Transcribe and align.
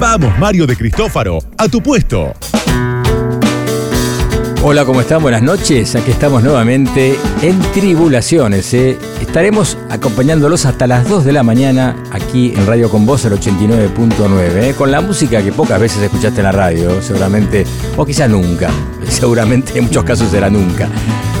Vamos, 0.00 0.38
Mario 0.38 0.64
de 0.64 0.76
Cristófaro, 0.76 1.40
a 1.56 1.68
tu 1.68 1.82
puesto. 1.82 2.32
Hola, 4.62 4.84
¿cómo 4.84 5.00
están? 5.00 5.20
Buenas 5.22 5.42
noches. 5.42 5.96
Aquí 5.96 6.12
estamos 6.12 6.44
nuevamente 6.44 7.18
en 7.42 7.58
Tribulaciones. 7.72 8.72
¿eh? 8.74 8.96
Estaremos 9.20 9.76
acompañándolos 9.90 10.66
hasta 10.66 10.86
las 10.86 11.08
2 11.08 11.24
de 11.24 11.32
la 11.32 11.42
mañana 11.42 11.96
aquí 12.12 12.52
en 12.56 12.64
Radio 12.64 12.88
Con 12.90 13.06
Voz, 13.06 13.24
el 13.24 13.32
89.9, 13.32 14.62
¿eh? 14.62 14.74
con 14.78 14.92
la 14.92 15.00
música 15.00 15.42
que 15.42 15.50
pocas 15.50 15.80
veces 15.80 16.00
escuchaste 16.00 16.40
en 16.40 16.44
la 16.44 16.52
radio, 16.52 17.02
seguramente, 17.02 17.64
o 17.96 18.06
quizás 18.06 18.30
nunca. 18.30 18.70
Seguramente 19.08 19.78
en 19.78 19.86
muchos 19.86 20.04
casos 20.04 20.30
será 20.30 20.48
nunca. 20.48 20.88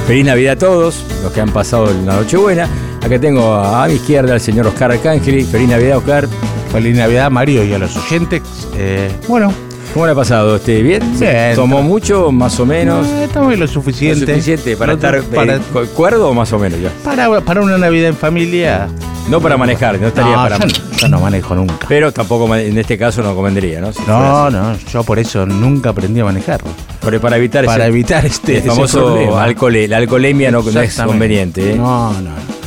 Feliz 0.08 0.24
Navidad 0.24 0.54
a 0.54 0.58
todos, 0.58 1.04
los 1.22 1.30
que 1.30 1.40
han 1.40 1.50
pasado 1.50 1.86
la 2.04 2.16
Nochebuena. 2.16 2.68
Acá 3.04 3.20
tengo 3.20 3.54
a 3.54 3.86
mi 3.86 3.94
izquierda 3.94 4.32
al 4.34 4.40
señor 4.40 4.66
Oscar 4.66 4.90
Arcángeli. 4.90 5.44
Feliz 5.44 5.68
Navidad, 5.68 5.98
Oscar. 5.98 6.28
Feliz 6.72 6.96
Navidad, 6.96 7.30
Mario, 7.30 7.64
y 7.64 7.72
a 7.72 7.78
los 7.78 7.96
oyentes. 7.96 8.42
Eh, 8.76 9.10
bueno, 9.26 9.52
¿Cómo 9.94 10.04
le 10.04 10.12
ha 10.12 10.14
pasado? 10.14 10.56
¿Este 10.56 10.82
bien? 10.82 11.02
Bien. 11.18 11.54
¿Tomó 11.56 11.80
mucho, 11.82 12.30
más 12.30 12.60
o 12.60 12.66
menos? 12.66 13.06
estamos 13.08 13.54
en 13.54 13.60
lo 13.60 13.66
¿Lo 13.66 13.72
suficiente. 13.72 14.26
suficiente 14.26 14.76
para 14.76 14.92
estar 14.92 15.22
para, 15.22 15.56
eh, 15.56 15.60
cu- 15.72 15.86
cuerdo 15.94 16.34
más 16.34 16.52
o 16.52 16.58
menos 16.58 16.78
ya? 16.80 16.90
para, 17.02 17.40
para 17.40 17.62
una 17.62 17.78
Navidad 17.78 18.08
en 18.10 18.16
familia. 18.16 18.86
No 19.30 19.40
para 19.40 19.56
manejar, 19.56 19.98
no 20.00 20.06
estaría 20.08 20.30
no, 20.36 20.42
para... 20.42 20.58
yo, 20.58 20.66
no- 20.66 20.96
yo 20.98 21.08
no 21.08 21.20
manejo 21.20 21.54
nunca. 21.54 21.86
Pero 21.88 22.12
tampoco 22.12 22.54
en 22.54 22.76
este 22.78 22.96
caso 22.98 23.22
no 23.22 23.34
convendría, 23.34 23.80
¿no? 23.80 23.92
Si 23.92 24.00
No, 24.06 24.50
no, 24.50 24.76
yo 24.92 25.02
por 25.04 25.18
eso 25.18 25.46
nunca 25.46 25.90
aprendí 25.90 26.20
a 26.20 26.24
manejar. 26.26 26.60
Pero 27.02 27.20
para 27.20 27.36
evitar 27.38 27.64
Para 27.64 27.84
ese, 27.84 27.88
evitar 27.92 28.24
este 28.26 28.58
el 28.58 28.62
famoso 28.64 29.38
alcohol, 29.38 29.74
la 29.88 29.96
alcoholemia 29.96 30.50
no, 30.50 30.62
no 30.62 30.80
es 30.80 30.94
conveniente. 31.00 31.72
¿eh? 31.72 31.76
No, 31.76 32.12
no, 32.12 32.20
no. 32.20 32.57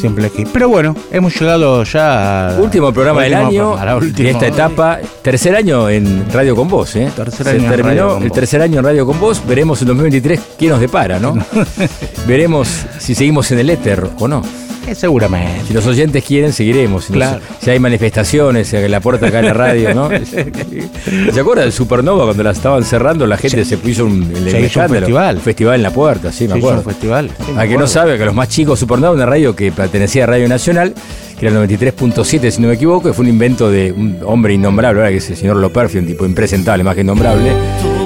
Siempre 0.00 0.26
aquí. 0.26 0.44
Pero 0.52 0.68
bueno, 0.68 0.96
hemos 1.12 1.38
llegado 1.38 1.82
ya 1.84 2.48
a- 2.48 2.60
Último 2.60 2.92
programa 2.92 3.22
del 3.22 3.32
último 3.34 3.48
año 3.48 3.64
programa, 3.76 4.00
la 4.00 4.00
de 4.06 4.30
esta 4.30 4.46
etapa. 4.46 4.98
Tercer 5.22 5.54
año 5.54 5.88
en 5.90 6.24
Radio 6.32 6.56
con 6.56 6.68
Vos, 6.68 6.96
¿eh? 6.96 7.10
Tercer 7.14 7.44
Se 7.46 7.50
año 7.52 7.64
en 7.64 7.70
terminó 7.70 8.08
Radio 8.14 8.24
el 8.24 8.32
tercer 8.32 8.62
año 8.62 8.78
en 8.78 8.84
Radio 8.84 9.06
con 9.06 9.20
Vos. 9.20 9.42
Veremos 9.46 9.80
en 9.82 9.88
2023 9.88 10.40
qué 10.58 10.68
nos 10.68 10.80
depara, 10.80 11.18
¿no? 11.18 11.34
Veremos 12.26 12.68
si 12.98 13.14
seguimos 13.14 13.50
en 13.50 13.58
el 13.58 13.70
éter 13.70 14.06
o 14.18 14.26
no. 14.28 14.42
Eh, 14.90 14.94
seguramente. 14.94 15.66
Si 15.68 15.72
los 15.74 15.86
oyentes 15.86 16.24
quieren, 16.24 16.52
seguiremos. 16.52 17.04
Si, 17.04 17.12
no- 17.12 17.18
Claro. 17.18 17.40
si 17.60 17.70
hay 17.70 17.78
manifestaciones 17.78 18.72
en 18.72 18.90
la 18.90 19.00
puerta 19.00 19.26
acá 19.28 19.38
en 19.40 19.46
la 19.46 19.52
radio, 19.54 19.94
¿no? 19.94 20.08
¿Se 21.32 21.40
acuerda 21.40 21.62
del 21.62 21.72
Supernova 21.72 22.24
cuando 22.24 22.42
la 22.42 22.50
estaban 22.50 22.84
cerrando? 22.84 23.26
La 23.26 23.36
gente 23.36 23.64
se 23.64 23.76
puso 23.78 24.04
un, 24.06 24.22
el- 24.34 24.46
el 24.48 24.50
Se 24.50 24.60
hizo 24.62 24.80
un 24.80 24.88
festival. 24.88 25.38
festival 25.40 25.74
en 25.76 25.82
la 25.82 25.90
puerta, 25.90 26.32
sí, 26.32 26.44
me 26.48 26.58
hizo 26.58 26.66
acuerdo. 26.68 26.78
un 26.80 26.84
festival. 26.84 27.30
sí, 27.46 27.52
A 27.56 27.66
que 27.66 27.76
no 27.76 27.86
sabe 27.86 28.18
que 28.18 28.24
los 28.24 28.34
más 28.34 28.48
chicos, 28.48 28.78
Supernova, 28.80 29.12
una 29.14 29.26
radio 29.26 29.54
que 29.54 29.70
pertenecía 29.72 30.24
a 30.24 30.26
Radio 30.26 30.48
Nacional, 30.48 30.94
que 31.38 31.46
era 31.46 31.60
el 31.62 31.68
93.7, 31.68 32.50
si 32.50 32.60
no 32.60 32.68
me 32.68 32.74
equivoco, 32.74 33.08
que 33.08 33.14
fue 33.14 33.22
un 33.24 33.28
invento 33.30 33.70
de 33.70 33.92
un 33.92 34.18
hombre 34.24 34.54
innombrable, 34.54 35.00
ahora 35.00 35.10
que 35.10 35.18
es 35.18 35.30
el 35.30 35.36
señor 35.36 35.56
Loperfi, 35.56 35.98
un 35.98 36.06
tipo 36.06 36.26
impresentable, 36.26 36.82
más 36.84 36.94
que 36.94 37.00
innombrable, 37.02 37.52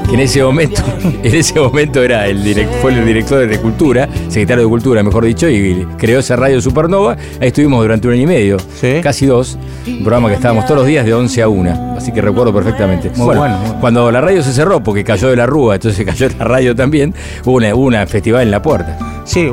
que 0.09 0.15
en 0.15 0.21
ese 0.21 0.43
momento, 0.43 0.83
en 1.23 1.35
ese 1.35 1.59
momento 1.59 2.03
era 2.03 2.27
el 2.27 2.43
direct- 2.45 2.71
fue 2.83 2.93
el 2.93 3.05
director 3.05 3.47
de 3.47 3.59
Cultura, 3.59 4.09
secretario 4.29 4.65
de 4.65 4.69
Cultura, 4.71 5.03
mejor 5.03 5.25
dicho, 5.25 5.49
y 5.49 5.87
creó 5.97 6.21
esa 6.21 6.37
radio 6.37 6.61
Supernova. 6.61 7.17
Ahí 7.41 7.49
estuvimos 7.49 7.81
durante 7.83 8.07
un 8.09 8.15
año 8.15 8.23
y 8.23 8.27
medio, 8.27 8.57
Sí. 8.81 9.01
casi 9.03 9.27
dos, 9.27 9.59
un 9.87 9.99
programa 10.05 10.29
que 10.29 10.35
estábamos 10.35 10.65
todos 10.67 10.79
los 10.81 10.87
días 10.87 11.05
de 11.07 11.15
11 11.15 11.43
a 11.43 11.49
1, 11.49 11.95
así 11.97 12.13
que 12.13 12.21
recuerdo 12.21 12.53
perfectamente. 12.55 13.11
Muy 13.17 13.35
bueno. 13.37 13.57
Cuando 13.81 14.11
la 14.11 14.21
radio 14.21 14.43
se 14.43 14.53
cerró, 14.53 14.83
porque 14.83 15.05
cayó 15.05 15.29
de 15.29 15.37
la 15.37 15.47
rúa, 15.47 15.77
entonces 15.77 15.97
se 15.97 16.05
cayó 16.11 16.29
la 16.39 16.45
radio 16.45 16.75
también, 16.77 17.15
hubo 17.45 17.55
una, 17.57 17.75
una 17.75 18.07
festival 18.07 18.43
en 18.43 18.51
la 18.51 18.61
puerta. 18.63 18.99
Sí, 19.25 19.49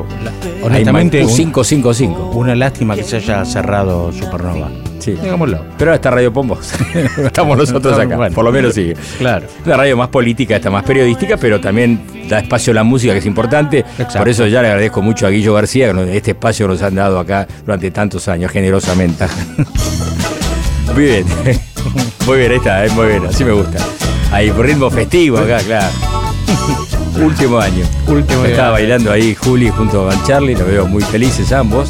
honestamente, 0.62 1.18
Hay 1.20 1.24
un- 1.24 1.30
más- 1.30 1.38
555. 1.38 2.31
una 2.36 2.56
lástima 2.56 2.96
que 2.96 3.03
se 3.03 3.18
haya 3.18 3.46
cerrado 3.46 4.12
Supernova. 4.12 4.70
Sí. 5.02 5.12
Digámoslo. 5.14 5.60
Pero 5.78 5.92
ahora 5.92 5.96
está 5.96 6.12
Radio 6.12 6.32
Pombos. 6.32 6.72
Estamos 7.18 7.58
nosotros 7.58 7.98
acá. 7.98 8.16
Bueno. 8.16 8.36
Por 8.36 8.46
lo 8.46 8.52
menos 8.52 8.74
sigue. 8.74 8.96
Claro. 9.18 9.48
Una 9.66 9.78
radio 9.78 9.98
más 9.98 10.10
política, 10.10 10.56
está 10.56 10.70
más 10.70 10.84
periodística, 10.84 11.38
pero 11.38 11.60
también 11.60 12.00
da 12.30 12.40
espacio 12.40 12.72
a 12.72 12.76
la 12.76 12.84
música, 12.84 13.14
que 13.14 13.20
es 13.20 13.26
importante. 13.26 13.80
Exacto. 13.80 14.20
Por 14.20 14.30
eso 14.30 14.48
ya 14.48 14.62
le 14.62 14.68
agradezco 14.70 15.02
mucho 15.02 15.26
a 15.26 15.30
Guillo 15.30 15.54
García, 15.54 15.92
que 15.94 16.18
este 16.18 16.32
espacio 16.32 16.68
nos 16.68 16.82
han 16.84 16.96
dado 16.96 17.20
acá 17.20 17.48
durante 17.66 17.90
tantos 17.92 18.28
años, 18.28 18.52
generosamente. 18.52 19.26
Muy 20.94 21.06
bien. 21.06 21.26
Muy 22.28 22.38
bien, 22.38 22.52
ahí 22.52 22.58
está, 22.58 22.86
eh, 22.86 22.90
muy 22.92 23.08
bien, 23.08 23.26
así 23.26 23.44
me 23.46 23.54
gusta. 23.54 23.80
Ahí, 24.32 24.52
por 24.52 24.66
ritmo 24.66 24.90
festivo 24.92 25.38
acá, 25.38 25.60
claro. 25.60 25.88
Último 27.20 27.60
año. 27.60 27.86
Último 28.08 28.46
Estaba 28.46 28.68
año. 28.68 28.74
bailando 28.74 29.12
ahí 29.12 29.34
Juli 29.36 29.70
junto 29.70 30.10
a 30.10 30.24
Charlie, 30.26 30.54
los 30.54 30.68
veo 30.68 30.88
muy 30.88 31.02
felices 31.04 31.52
ambos. 31.52 31.90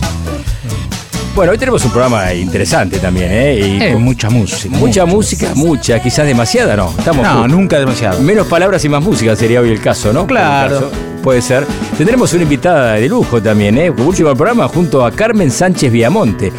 Bueno, 1.34 1.53
hoy 1.53 1.58
tenemos 1.58 1.84
un 1.86 1.92
programa 1.92 2.34
interesante 2.34 3.00
también, 3.00 3.31
¿eh? 3.31 3.56
Y 3.59 3.81
Eh, 3.84 3.94
con 3.94 4.03
mucha 4.03 4.30
música. 4.30 4.75
mucha 4.75 5.06
música, 5.06 5.52
mucha, 5.56 6.02
quizás 6.02 6.28
demasiada, 6.28 6.75
¿no? 6.75 6.94
Estamos 6.97 7.24
No, 7.25 7.47
nunca 7.47 7.80
demasiado. 7.80 8.19
Menos 8.22 8.47
palabras 8.47 8.84
y 8.84 8.90
más 8.90 9.02
música 9.02 9.34
sería 9.38 9.62
hoy 9.62 9.72
el 9.72 9.80
caso, 9.80 10.12
¿no? 10.12 10.28
Claro. 10.28 10.75
Caso, 10.75 10.92
puede 11.24 11.42
ser. 11.42 11.66
Tendremos 11.97 12.34
una 12.34 12.44
invitada 12.44 12.94
de 12.96 13.08
lujo 13.08 13.42
también, 13.42 13.78
¿eh? 13.78 13.90
Último 13.90 14.36
programa 14.36 14.68
junto 14.68 15.06
a 15.06 15.12
Carmen 15.12 15.50
Sánchez 15.52 15.90
Viamonte, 15.92 16.52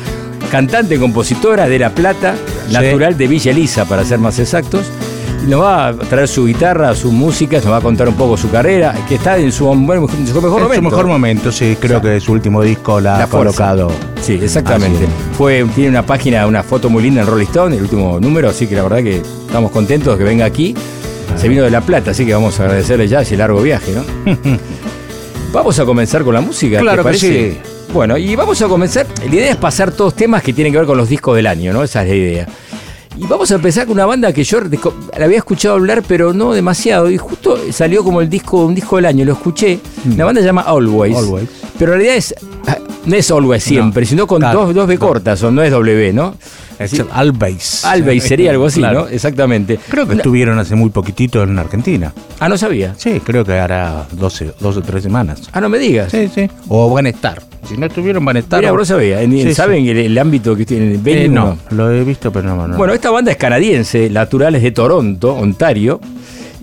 cantante 0.51 0.95
y 0.95 0.99
compositora 0.99 1.69
de 1.69 1.79
La 1.79 1.91
Plata, 1.91 2.35
Sí. 2.69 2.73
natural 2.73 3.19
de 3.19 3.27
Villa 3.29 3.51
Elisa, 3.51 3.85
para 3.85 4.05
ser 4.07 4.21
más 4.21 4.39
exactos. 4.39 4.87
Nos 5.47 5.61
va 5.61 5.89
a 5.89 5.93
traer 5.95 6.29
su 6.29 6.47
guitarra, 6.47 6.95
su 6.95 7.11
música, 7.11 7.57
nos 7.57 7.67
va 7.73 7.79
a 7.79 7.81
contar 7.81 8.09
un 8.09 8.15
poco 8.15 8.37
su 8.37 8.49
carrera, 8.51 8.95
que 9.09 9.17
está 9.17 9.37
en 9.39 9.51
su, 9.51 9.67
bueno, 9.67 10.07
en 10.17 10.27
su 10.27 10.35
mejor 10.41 10.61
En 10.61 10.65
momento. 10.65 10.75
su 10.77 10.83
mejor 10.83 11.07
momento, 11.07 11.53
sí, 11.53 11.77
creo 11.81 12.01
que 12.01 12.21
su 12.21 12.33
último 12.33 12.63
disco 12.63 13.01
la, 13.01 13.19
La 13.19 13.25
ha 13.25 13.27
colocado. 13.27 13.91
Sí, 14.21 14.35
exactamente. 14.41 15.05
Fue, 15.37 15.65
tiene 15.75 15.91
una 15.91 16.07
página, 16.07 16.47
una 16.47 16.63
foto 16.63 16.89
muy 16.89 17.03
linda 17.03 17.23
en 17.23 17.27
Rolling 17.27 17.47
Stone, 17.47 17.77
el 17.77 17.83
último 17.83 18.21
número, 18.21 18.51
así 18.51 18.69
que 18.69 18.77
la 18.77 18.85
verdad 18.85 18.99
que 19.03 19.17
estamos 19.47 19.73
contentos 19.73 20.15
de 20.17 20.19
que 20.19 20.29
venga 20.29 20.45
aquí. 20.45 20.77
Se 21.37 21.49
vino 21.49 21.65
de 21.65 21.71
La 21.71 21.81
Plata, 21.81 22.13
así 22.13 22.25
que 22.25 22.35
vamos 22.35 22.61
a 22.61 22.65
agradecerle 22.65 23.09
ya 23.09 23.23
ese 23.23 23.37
largo 23.37 23.61
viaje, 23.63 23.93
¿no? 23.93 24.05
vamos 25.53 25.79
a 25.81 25.85
comenzar 25.85 26.23
con 26.23 26.35
la 26.35 26.41
música. 26.41 26.77
¿te 26.77 26.83
Claro 26.83 26.99
que 27.03 27.05
parece? 27.05 27.53
sí. 27.53 27.59
Bueno, 27.93 28.17
y 28.17 28.35
vamos 28.37 28.63
a 28.63 28.69
comenzar. 28.69 29.07
La 29.29 29.35
idea 29.35 29.51
es 29.51 29.57
pasar 29.57 29.91
todos 29.91 30.15
temas 30.15 30.43
que 30.43 30.53
tienen 30.53 30.73
que 30.73 30.79
ver 30.79 30.87
con 30.87 30.97
los 30.97 31.09
discos 31.09 31.37
del 31.37 31.47
año, 31.47 31.73
¿no? 31.75 31.83
Esa 31.83 32.03
es 32.05 32.09
la 32.09 32.15
idea. 32.15 32.49
Y 33.17 33.27
vamos 33.27 33.51
a 33.53 33.57
empezar 33.57 33.87
con 33.87 33.95
una 33.95 34.07
banda 34.07 34.33
que 34.33 34.43
yo 34.43 34.61
la 34.61 35.25
había 35.25 35.39
escuchado 35.39 35.75
hablar, 35.75 36.03
pero 36.07 36.33
no 36.33 36.53
demasiado. 36.53 37.11
Y 37.11 37.19
justo 37.19 37.59
salió 37.71 38.03
como 38.03 38.21
el 38.21 38.29
disco, 38.31 38.65
un 38.65 38.75
disco 38.75 38.97
del 38.97 39.07
año, 39.07 39.25
lo 39.25 39.33
escuché. 39.33 39.79
La 40.17 40.25
banda 40.25 40.41
se 40.41 40.47
llama 40.47 40.63
Always. 40.63 41.15
Mm. 41.15 41.19
Always. 41.19 41.49
Pero 41.79 41.93
en 41.93 41.99
realidad 42.01 42.17
es. 42.17 42.35
No 43.05 43.17
es 43.17 43.31
Always 43.31 43.65
siempre, 43.65 44.07
sino 44.07 44.27
con 44.29 44.41
claro. 44.41 44.67
dos, 44.67 44.75
dos 44.75 44.87
B 44.87 44.97
cortas, 44.97 45.43
o 45.43 45.51
no 45.51 45.63
es 45.63 45.71
W, 45.73 46.13
¿no? 46.13 46.37
Es 46.79 46.93
Sí. 46.93 46.99
el 46.99 47.07
Always. 47.13 47.85
Always 47.85 48.23
sería 48.25 48.51
algo 48.53 48.67
así, 48.67 48.79
Claro. 48.81 49.03
¿no? 49.03 49.09
Exactamente. 49.09 49.79
Creo 49.89 50.07
que 50.07 50.15
estuvieron 50.15 50.59
hace 50.59 50.75
muy 50.77 50.91
poquitito 50.91 51.43
en 51.43 51.59
Argentina. 51.59 52.13
Ah, 52.39 52.49
no 52.49 52.57
sabía. 52.57 52.95
Sí, 52.97 53.21
creo 53.21 53.45
que 53.45 53.53
hará 53.55 54.07
12, 54.13 54.55
12 54.61 54.79
o 54.79 54.83
3 54.83 55.03
semanas. 55.03 55.43
Ah, 55.53 55.61
no 55.61 55.69
me 55.69 55.79
digas. 55.79 56.13
Sí, 56.13 56.31
sí. 56.33 56.49
O 56.69 56.89
van 56.91 57.07
a 57.07 57.09
estar. 57.11 57.43
Si 57.69 57.77
no 57.77 57.87
estuvieron, 57.87 58.25
van 58.25 58.37
a 58.37 58.41
estar. 58.41 58.61
Mira, 58.61 58.73
vos 58.73 58.89
sabía. 58.89 59.23
En- 59.23 59.33
Sí, 59.33 59.55
¿Saben 59.55 59.87
el, 59.87 59.97
el 59.99 60.19
ámbito 60.19 60.55
que 60.57 60.67
tiene? 60.67 60.99
Eh, 61.05 61.29
no, 61.29 61.57
lo 61.71 61.91
he 61.91 62.05
visto, 62.05 62.33
pero 62.33 62.49
no. 62.55 62.67
no. 62.69 62.77
Bueno, 62.77 62.93
esta 62.93 63.11
banda 63.11 63.31
es 63.31 63.37
canadiense, 63.37 64.11
natural 64.11 64.55
es 64.57 64.63
de 64.63 64.73
Toronto, 64.73 65.35
Ontario. 65.35 66.01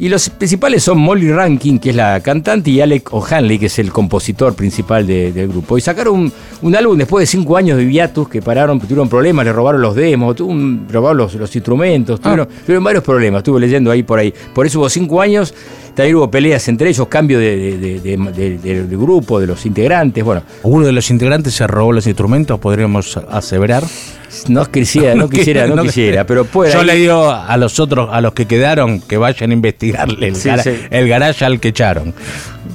Y 0.02 0.08
los 0.08 0.30
principales 0.30 0.82
son 0.84 0.98
Molly 1.00 1.30
Rankin, 1.30 1.78
que 1.78 1.90
es 1.90 1.96
la 1.96 2.22
cantante, 2.22 2.70
y 2.72 2.80
Alec 2.80 3.14
O'Hanley, 3.14 3.60
que 3.60 3.66
es 3.66 3.80
el 3.80 3.92
compositor 3.92 4.54
principal 4.56 5.06
de- 5.06 5.34
del 5.34 5.50
grupo. 5.50 5.78
Y 5.78 5.82
sacaron 5.82 6.18
un, 6.18 6.34
un 6.62 6.76
álbum 6.76 6.98
después 6.98 7.24
de 7.24 7.26
cinco 7.26 7.58
años 7.58 7.78
de 7.78 7.92
hiatus 7.92 8.30
que 8.30 8.42
pararon, 8.42 8.80
tuvieron 8.80 9.10
problemas, 9.10 9.44
le 9.46 9.52
robaron 9.52 9.82
los 9.82 9.96
demos, 9.96 10.38
tuvo 10.38 10.52
un- 10.52 10.88
robaron 10.90 11.18
los, 11.18 11.34
los 11.36 11.54
instrumentos, 11.54 12.22
tuvieron, 12.22 12.48
tuvieron 12.66 12.84
varios 12.86 13.04
problemas, 13.04 13.40
estuve 13.40 13.60
leyendo 13.60 13.92
ahí 13.92 14.04
por 14.04 14.20
ahí. 14.20 14.34
Por 14.54 14.66
eso 14.66 14.80
hubo 14.80 14.90
cinco 14.90 15.20
años, 15.20 15.54
también 16.00 16.16
hubo 16.16 16.32
peleas 16.32 16.66
entre 16.70 16.90
ellos, 16.90 17.08
cambio 17.10 17.38
de, 17.40 18.88
grupo, 18.92 19.40
de 19.40 19.48
los 19.48 19.66
integrantes. 19.66 20.24
Bueno, 20.24 20.44
Uno 20.64 20.86
de 20.86 20.92
los 20.94 21.10
integrantes 21.10 21.54
se 21.54 21.68
robó 21.68 21.92
los 21.92 22.08
instrumentos, 22.08 22.60
podríamos 22.60 23.18
aseverar. 23.30 23.84
no 24.48 24.66
quisiera, 24.66 25.14
no 25.16 25.28
quisiera, 25.30 25.68
no 25.68 25.82
quisiera, 25.84 26.26
pero 26.26 26.46
puede. 26.46 26.72
Yo 26.72 26.84
le 26.84 26.96
digo 26.96 27.30
a 27.30 27.58
los 27.58 27.80
otros, 27.80 28.10
a 28.12 28.22
los 28.22 28.34
que 28.34 28.46
quedaron, 28.46 29.02
que 29.02 29.18
vayan 29.18 29.52
a 29.52 29.54
investigarle 29.54 30.28
el, 30.30 30.36
Sí, 30.36 30.48
gara- 30.50 30.64
sí. 30.64 30.72
el 30.90 31.08
garage 31.10 31.44
al 31.44 31.60
que 31.60 31.68
echaron. 31.70 32.14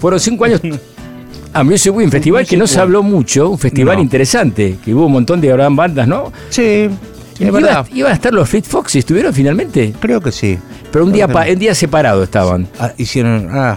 Fueron 0.00 0.20
cinco 0.20 0.44
años 0.44 0.60
a 1.54 1.64
Music 1.64 1.94
un 1.94 2.10
festival 2.10 2.46
que 2.46 2.56
no 2.56 2.66
se 2.66 2.78
habló 2.80 3.02
mucho, 3.02 3.48
un 3.50 3.58
festival 3.58 3.96
No. 3.96 4.02
interesante, 4.02 4.76
que 4.84 4.92
hubo 4.94 5.06
un 5.06 5.12
montón 5.12 5.40
de 5.40 5.48
gran 5.48 5.74
bandas, 5.76 6.06
¿no? 6.06 6.32
Sí. 6.50 6.90
Es 7.34 7.40
Iba- 7.40 7.52
verdad. 7.52 7.86
Iban 7.92 8.12
a 8.12 8.14
estar 8.14 8.32
los 8.32 8.48
Fleet 8.48 8.64
Foxes, 8.64 9.00
¿estuvieron 9.00 9.32
finalmente? 9.34 9.92
Creo 9.98 10.20
que 10.20 10.30
sí. 10.30 10.56
Pero 10.94 11.04
un 11.06 11.12
día, 11.12 11.26
pa- 11.28 11.46
en 11.48 11.58
día 11.58 11.74
separado 11.74 12.22
estaban. 12.22 12.68
Ah, 12.78 12.92
hicieron. 12.96 13.48
Ah, 13.50 13.76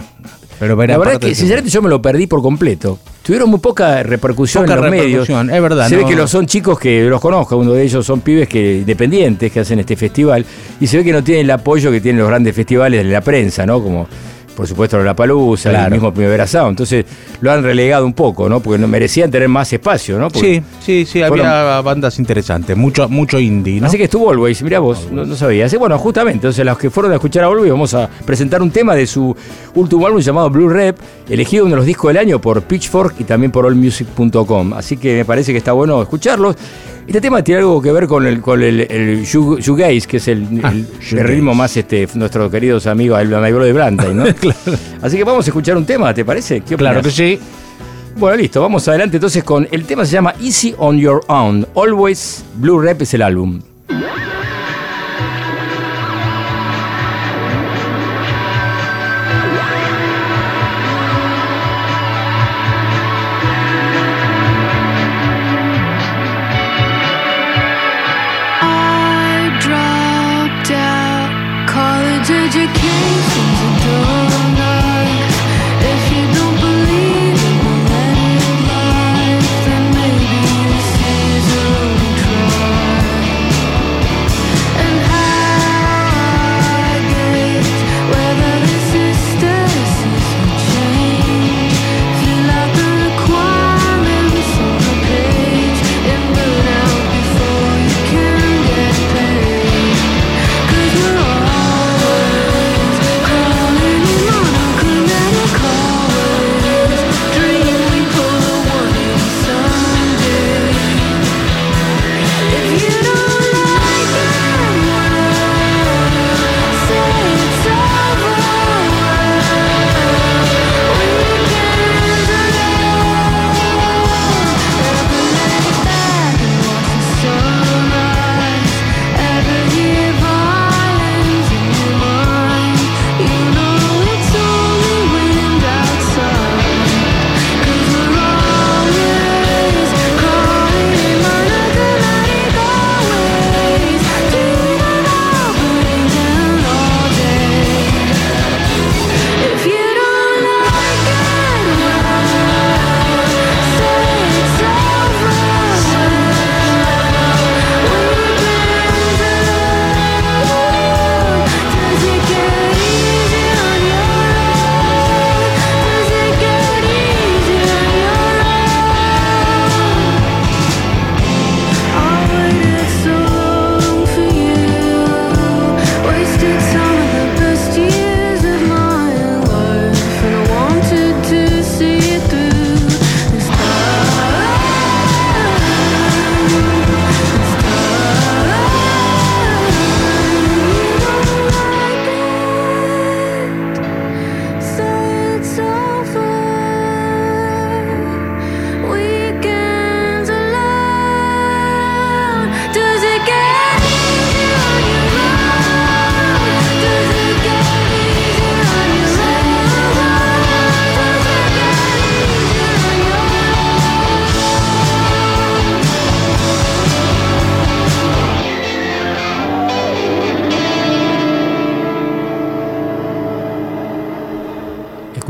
pero 0.60 0.76
La 0.76 0.96
verdad 0.96 1.18
que, 1.18 1.34
sinceramente, 1.34 1.68
yo 1.70 1.82
me 1.82 1.88
lo 1.88 2.00
perdí 2.00 2.26
por 2.28 2.40
completo. 2.42 2.98
Tuvieron 3.24 3.50
muy 3.50 3.58
poca 3.60 4.02
repercusión 4.04 4.62
Poca 4.64 4.74
en 4.76 4.80
los 4.80 4.90
medios. 4.90 5.04
repercusión, 5.28 5.50
es 5.50 5.60
verdad, 5.62 5.88
Se 5.88 5.96
ve 5.96 6.04
que 6.06 6.14
los 6.16 6.30
son 6.30 6.46
chicos 6.46 6.78
que 6.78 7.02
los 7.02 7.20
conozco, 7.20 7.56
uno 7.56 7.72
de 7.72 7.82
ellos 7.82 8.06
son 8.06 8.20
pibes 8.20 8.48
que 8.48 8.76
independientes 8.78 9.52
que 9.52 9.60
hacen 9.60 9.80
este 9.80 9.96
festival 9.96 10.46
y 10.80 10.86
se 10.86 10.96
ve 10.98 11.04
que 11.04 11.12
no 11.12 11.22
tienen 11.22 11.44
el 11.44 11.50
apoyo 11.50 11.90
que 11.90 12.00
tienen 12.00 12.20
los 12.20 12.28
grandes 12.28 12.54
festivales 12.54 13.04
de 13.04 13.10
la 13.12 13.20
prensa, 13.20 13.66
¿no? 13.66 13.82
Como 13.82 14.08
por 14.58 14.66
supuesto 14.66 14.98
la 15.04 15.14
Palusa, 15.14 15.70
el 15.86 15.92
mismo 15.92 16.12
Primavera 16.12 16.44
Sound. 16.44 16.70
Entonces 16.70 17.04
lo 17.40 17.52
han 17.52 17.62
relegado 17.62 18.04
un 18.04 18.12
poco, 18.12 18.48
¿no? 18.48 18.58
Porque 18.58 18.84
merecían 18.88 19.30
tener 19.30 19.48
más 19.48 19.72
espacio, 19.72 20.18
¿no? 20.18 20.28
Porque- 20.30 20.62
Sí, 20.80 21.04
sí, 21.04 21.06
sí, 21.06 21.20
Fueron- 21.28 21.46
había 21.46 21.80
bandas 21.80 22.18
interesantes, 22.18 22.76
mucho, 22.76 23.08
mucho 23.08 23.38
indie, 23.38 23.80
¿no? 23.80 23.86
Así 23.86 23.96
que 23.96 24.04
estuvo 24.04 24.28
Always, 24.28 24.60
mirá 24.64 24.80
vos, 24.80 25.06
no, 25.12 25.24
no 25.24 25.36
sabía. 25.36 25.66
Así, 25.66 25.76
bueno, 25.76 25.96
justamente, 25.96 26.38
entonces 26.38 26.64
los 26.66 26.76
que 26.76 26.90
fueron 26.90 27.12
a 27.12 27.14
escuchar 27.14 27.44
a 27.44 27.46
Always, 27.46 27.70
vamos 27.70 27.94
a 27.94 28.08
presentar 28.26 28.60
un 28.60 28.72
tema 28.72 28.96
de 28.96 29.06
su 29.06 29.34
último 29.76 30.04
álbum 30.08 30.20
llamado 30.20 30.50
Blue 30.50 30.68
Rep, 30.68 30.98
elegido 31.30 31.64
uno 31.64 31.74
de 31.74 31.76
los 31.76 31.86
discos 31.86 32.08
del 32.08 32.16
año 32.18 32.40
por 32.40 32.60
Pitchfork 32.62 33.14
y 33.20 33.24
también 33.24 33.52
por 33.52 33.64
allmusic.com. 33.64 34.72
Así 34.74 34.96
que 34.96 35.18
me 35.18 35.24
parece 35.24 35.52
que 35.52 35.58
está 35.58 35.70
bueno 35.70 36.02
escucharlos. 36.02 36.56
Este 37.08 37.22
tema 37.22 37.42
tiene 37.42 37.60
algo 37.62 37.80
que 37.80 37.90
ver 37.90 38.06
con 38.06 38.26
el, 38.26 38.40
con 38.42 38.62
el, 38.62 38.80
el 38.82 39.22
shoe- 39.24 39.58
shoegaze, 39.60 40.06
que 40.06 40.18
es 40.18 40.28
el, 40.28 40.46
Ah, 40.62 40.70
el- 40.72 40.78
el 40.80 40.86
shoegaze. 41.00 41.22
ritmo 41.26 41.54
más 41.54 41.74
este 41.76 42.06
nuestros 42.14 42.50
queridos 42.50 42.86
amigos, 42.86 43.18
el 43.20 43.28
Maibro 43.30 43.64
de 43.64 43.72
Blanta, 43.72 44.08
¿no? 44.12 44.24
Así 45.02 45.16
que 45.16 45.24
vamos 45.24 45.46
a 45.46 45.50
escuchar 45.50 45.76
un 45.78 45.86
tema, 45.86 46.12
¿te 46.12 46.24
parece? 46.24 46.60
¿Qué 46.60 46.76
Claro 46.76 47.00
que 47.02 47.10
sí. 47.10 47.38
Bueno, 48.16 48.36
listo, 48.36 48.60
vamos 48.60 48.86
adelante 48.88 49.16
entonces 49.16 49.42
con 49.42 49.66
el 49.70 49.84
tema 49.84 50.04
se 50.04 50.12
llama 50.12 50.34
Easy 50.42 50.74
on 50.76 50.98
Your 50.98 51.22
Own. 51.28 51.66
Always 51.74 52.44
Blue 52.56 52.78
Rep 52.80 53.00
es 53.02 53.14
el 53.14 53.22
álbum. 53.22 53.60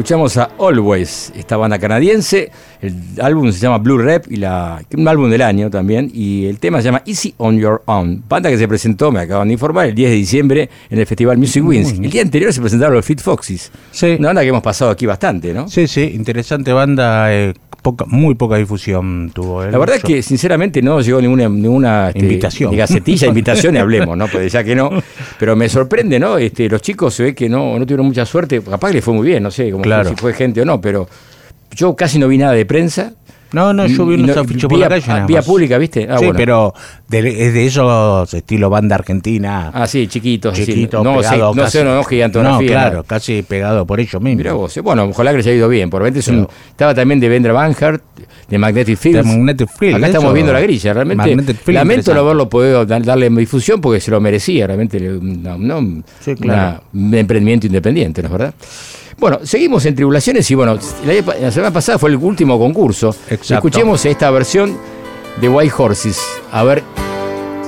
Escuchamos 0.09 0.39
a 0.39 0.49
Always, 0.59 1.35
esta 1.37 1.59
banda 1.59 1.79
canadiense. 1.79 2.51
El 2.81 2.95
álbum 3.21 3.53
se 3.53 3.59
llama 3.59 3.77
Blue 3.77 3.99
Rep 3.99 4.25
y 4.33 4.37
la, 4.37 4.81
un 4.97 5.07
álbum 5.07 5.29
del 5.29 5.43
año 5.43 5.69
también. 5.69 6.11
Y 6.15 6.47
el 6.47 6.59
tema 6.59 6.79
se 6.79 6.85
llama 6.87 7.03
Easy 7.05 7.35
on 7.37 7.59
Your 7.59 7.83
Own. 7.85 8.23
Banda 8.27 8.49
que 8.49 8.57
se 8.57 8.67
presentó, 8.67 9.13
me 9.13 9.21
acaban 9.21 9.49
de 9.49 9.53
informar, 9.53 9.85
el 9.89 9.95
10 9.95 10.09
de 10.09 10.17
diciembre 10.17 10.71
en 10.89 10.99
el 10.99 11.05
Festival 11.05 11.37
Music 11.37 11.63
Wins. 11.63 11.93
El 11.93 12.09
día 12.09 12.23
anterior 12.23 12.51
se 12.55 12.63
presentaron 12.63 12.95
los 12.95 13.05
Fit 13.05 13.21
Foxes. 13.21 13.71
Sí. 13.91 14.17
Una 14.19 14.29
banda 14.29 14.41
que 14.41 14.49
hemos 14.49 14.63
pasado 14.63 14.91
aquí 14.91 15.05
bastante, 15.05 15.53
¿no? 15.53 15.69
Sí, 15.69 15.87
sí, 15.87 16.11
interesante 16.15 16.73
banda, 16.73 17.31
eh, 17.35 17.53
poca, 17.83 18.07
muy 18.07 18.35
poca 18.35 18.57
difusión 18.57 19.31
tuvo. 19.35 19.63
eh, 19.63 19.71
La 19.71 19.77
verdad 19.77 19.97
es 19.97 20.03
mucho. 20.05 20.15
que 20.15 20.23
sinceramente 20.23 20.81
no 20.81 21.03
llegó 21.03 21.21
ninguna, 21.21 21.51
ninguna 21.51 22.09
este, 22.09 22.21
Invitación. 22.21 22.71
ni 22.71 22.79
gacetilla, 22.79 23.27
invitación 23.29 23.75
y 23.75 23.79
hablemos, 23.79 24.17
¿no? 24.17 24.27
Pues 24.27 24.51
ya 24.53 24.65
que 24.65 24.75
no. 24.75 24.89
Pero 25.39 25.55
me 25.57 25.69
sorprende, 25.69 26.19
¿no? 26.19 26.37
Este, 26.39 26.69
los 26.69 26.83
chicos 26.83 27.15
se 27.15 27.23
ve 27.23 27.35
que 27.35 27.49
no, 27.49 27.79
no 27.79 27.85
tuvieron 27.87 28.07
mucha 28.07 28.27
suerte. 28.27 28.61
Capaz 28.61 28.89
que 28.89 28.95
les 28.95 29.05
fue 29.05 29.15
muy 29.15 29.27
bien, 29.27 29.43
no 29.43 29.51
sé 29.51 29.71
como 29.71 29.83
Claro. 29.83 30.11
si 30.11 30.17
fue 30.17 30.33
gente 30.35 30.61
o 30.63 30.65
no, 30.65 30.81
pero 30.81 31.09
yo 31.73 31.95
casi 31.95 32.19
no 32.19 32.27
vi 32.29 32.39
nada 32.39 32.53
de 32.53 32.67
prensa. 32.67 33.13
No, 33.53 33.73
no, 33.73 33.87
yo 33.87 34.05
vi 34.05 34.15
unos 34.17 34.37
no- 34.37 34.43
afiches 34.43 34.67
por 34.67 34.79
la 34.79 34.89
calle. 34.89 35.07
nada 35.09 35.27
vía 35.27 35.43
pública, 35.43 35.79
¿viste? 35.79 36.07
Ah, 36.11 36.19
sí, 36.19 36.25
bueno. 36.27 36.37
pero 36.37 36.75
de- 37.09 37.47
es 37.47 37.55
de 37.55 37.67
esos 37.67 38.35
estilo 38.35 38.69
banda 38.69 38.97
argentina. 38.97 39.71
Ah, 39.73 39.87
sí, 39.87 40.07
chiquitos. 40.07 40.53
así, 40.53 40.67
chiquito, 40.67 41.03
no, 41.03 41.15
no 41.55 41.69
sé, 41.69 41.83
no, 41.85 41.95
no 41.95 42.05
gigantografía. 42.05 42.61
No, 42.61 42.67
claro, 42.67 43.05
casi 43.05 43.43
pegado 43.43 43.87
por 43.87 44.01
ellos 44.01 44.21
mismos. 44.21 44.37
Mirá 44.39 44.53
vos, 44.53 44.77
eh, 44.77 44.81
bueno, 44.81 45.05
ojalá 45.05 45.31
que 45.31 45.39
les 45.39 45.47
haya 45.47 45.57
ido 45.57 45.69
bien. 45.69 45.89
Por 45.89 46.01
repente 46.03 46.21
es 46.21 46.29
un- 46.29 46.47
estaba 46.71 46.95
también 46.95 47.21
de 47.21 47.29
Vendra 47.29 47.53
Banhart, 47.55 48.03
de 48.49 48.59
Magnetic 48.59 48.99
Fields. 48.99 49.25
De 49.27 49.33
Magnetic 49.37 49.69
Fields, 49.79 49.97
Acá 49.97 50.07
estamos 50.09 50.35
viendo 50.35 50.53
la 50.53 50.61
grilla, 50.61 50.93
realmente. 50.93 51.25
Fields, 51.25 51.69
lamento 51.69 52.13
no 52.15 52.21
haberlo 52.21 52.49
podido 52.49 52.85
dar- 52.85 53.03
darle 53.05 53.31
difusión 53.31 53.81
porque 53.81 54.01
se 54.01 54.11
lo 54.11 54.21
merecía, 54.21 54.67
realmente. 54.67 55.01
No, 55.01 55.57
no, 55.59 56.03
Sí, 56.21 56.35
claro. 56.35 56.83
una- 56.93 57.07
un 57.09 57.15
emprendimiento 57.15 57.67
independiente, 57.67 58.23
¿no 58.23 58.27
es 58.29 58.33
verdad? 58.33 58.55
Bueno, 59.19 59.41
seguimos 59.43 59.85
en 59.85 59.97
Tribulaciones 59.97 60.49
y 60.51 60.55
bueno, 60.55 60.79
la, 61.05 61.35
la 61.41 61.51
semana 61.51 61.73
pasada 61.73 61.99
fue 61.99 62.11
el 62.11 62.17
último 62.17 62.59
concurso. 62.59 63.15
Exacto. 63.29 63.55
Escuchemos 63.55 64.05
esta 64.05 64.31
versión 64.31 64.79
de 65.41 65.49
White 65.49 65.75
Horses. 65.77 66.21
A 66.53 66.63
ver 66.63 66.85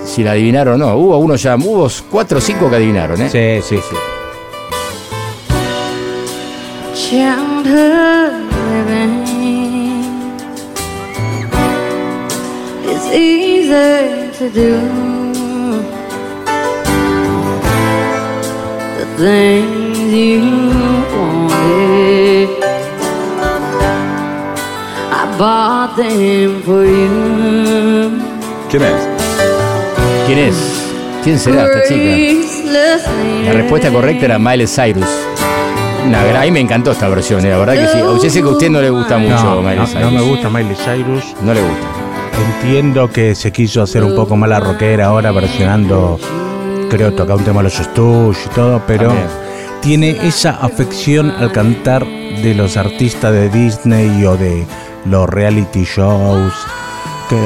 si 0.05 0.23
la 0.23 0.33
adivinaron 0.33 0.81
o 0.81 0.87
no. 0.87 0.97
Hubo 0.97 1.19
uno 1.19 1.35
ya, 1.35 1.57
hubo 1.57 1.89
cuatro 2.11 2.39
o 2.39 2.41
cinco 2.41 2.71
que 2.71 2.77
adivinaron, 2.77 3.21
¿eh? 3.21 3.61
Sí, 3.63 3.77
sí, 3.77 3.83
sí. 3.89 3.97
is 12.91 13.07
easy 13.13 14.39
to 14.39 14.51
do. 14.51 14.73
The 18.99 19.07
things 19.17 20.13
you 20.13 21.40
wanted, 21.61 22.49
I 25.13 25.37
bought 25.39 25.97
them 25.97 26.63
for 26.63 26.85
you. 26.85 28.11
¿Quién 28.71 28.83
es? 28.83 29.09
¿Quién 30.27 30.39
es? 30.39 30.57
¿Quién 31.25 31.39
será 31.39 31.65
esta 31.67 31.83
chica? 31.89 32.71
La 33.45 33.53
respuesta 33.53 33.91
correcta 33.91 34.25
era 34.27 34.39
Miley 34.39 34.67
Cyrus. 34.67 35.05
Una 36.07 36.25
gran, 36.25 36.37
a 36.43 36.45
mí 36.47 36.51
me 36.51 36.61
encantó 36.61 36.93
esta 36.93 37.09
versión, 37.09 37.45
eh, 37.45 37.51
la 37.51 37.59
verdad 37.59 37.75
que 37.75 37.87
sí. 37.89 37.99
Yo 37.99 38.31
sé 38.31 38.41
que 38.41 38.49
a 38.49 38.53
usted 38.53 38.71
no 38.71 38.81
le 38.81 38.89
gusta 38.91 39.19
mucho 39.19 39.43
No, 39.45 39.61
Miley 39.63 39.87
Cyrus. 39.87 40.03
no 40.03 40.11
me 40.13 40.21
gusta 40.23 40.49
Miley 40.49 40.77
Cyrus. 40.77 41.25
No 41.43 41.53
le 41.53 41.61
gusta. 41.61 41.87
Entiendo 42.63 43.11
que 43.11 43.35
se 43.35 43.53
quiso 43.53 43.83
hacer 43.83 44.03
un 44.03 44.15
poco 44.15 44.35
más 44.35 44.49
la 44.49 44.61
rockera 44.61 45.07
ahora 45.07 45.31
versionando, 45.31 46.19
creo, 46.89 47.13
toca 47.13 47.35
un 47.35 47.45
tema 47.45 47.59
de 47.59 47.65
los 47.65 47.75
Stooges 47.75 48.47
y 48.47 48.49
todo, 48.51 48.81
pero 48.87 49.09
También. 49.09 49.27
Tiene 49.83 50.11
esa 50.27 50.51
afección 50.51 51.31
al 51.31 51.53
cantar 51.53 52.05
de 52.07 52.55
los 52.55 52.77
artistas 52.77 53.33
de 53.33 53.49
Disney 53.49 54.25
o 54.25 54.37
de 54.37 54.65
los 55.07 55.29
reality 55.29 55.85
shows. 55.85 56.53
Que, 57.29 57.37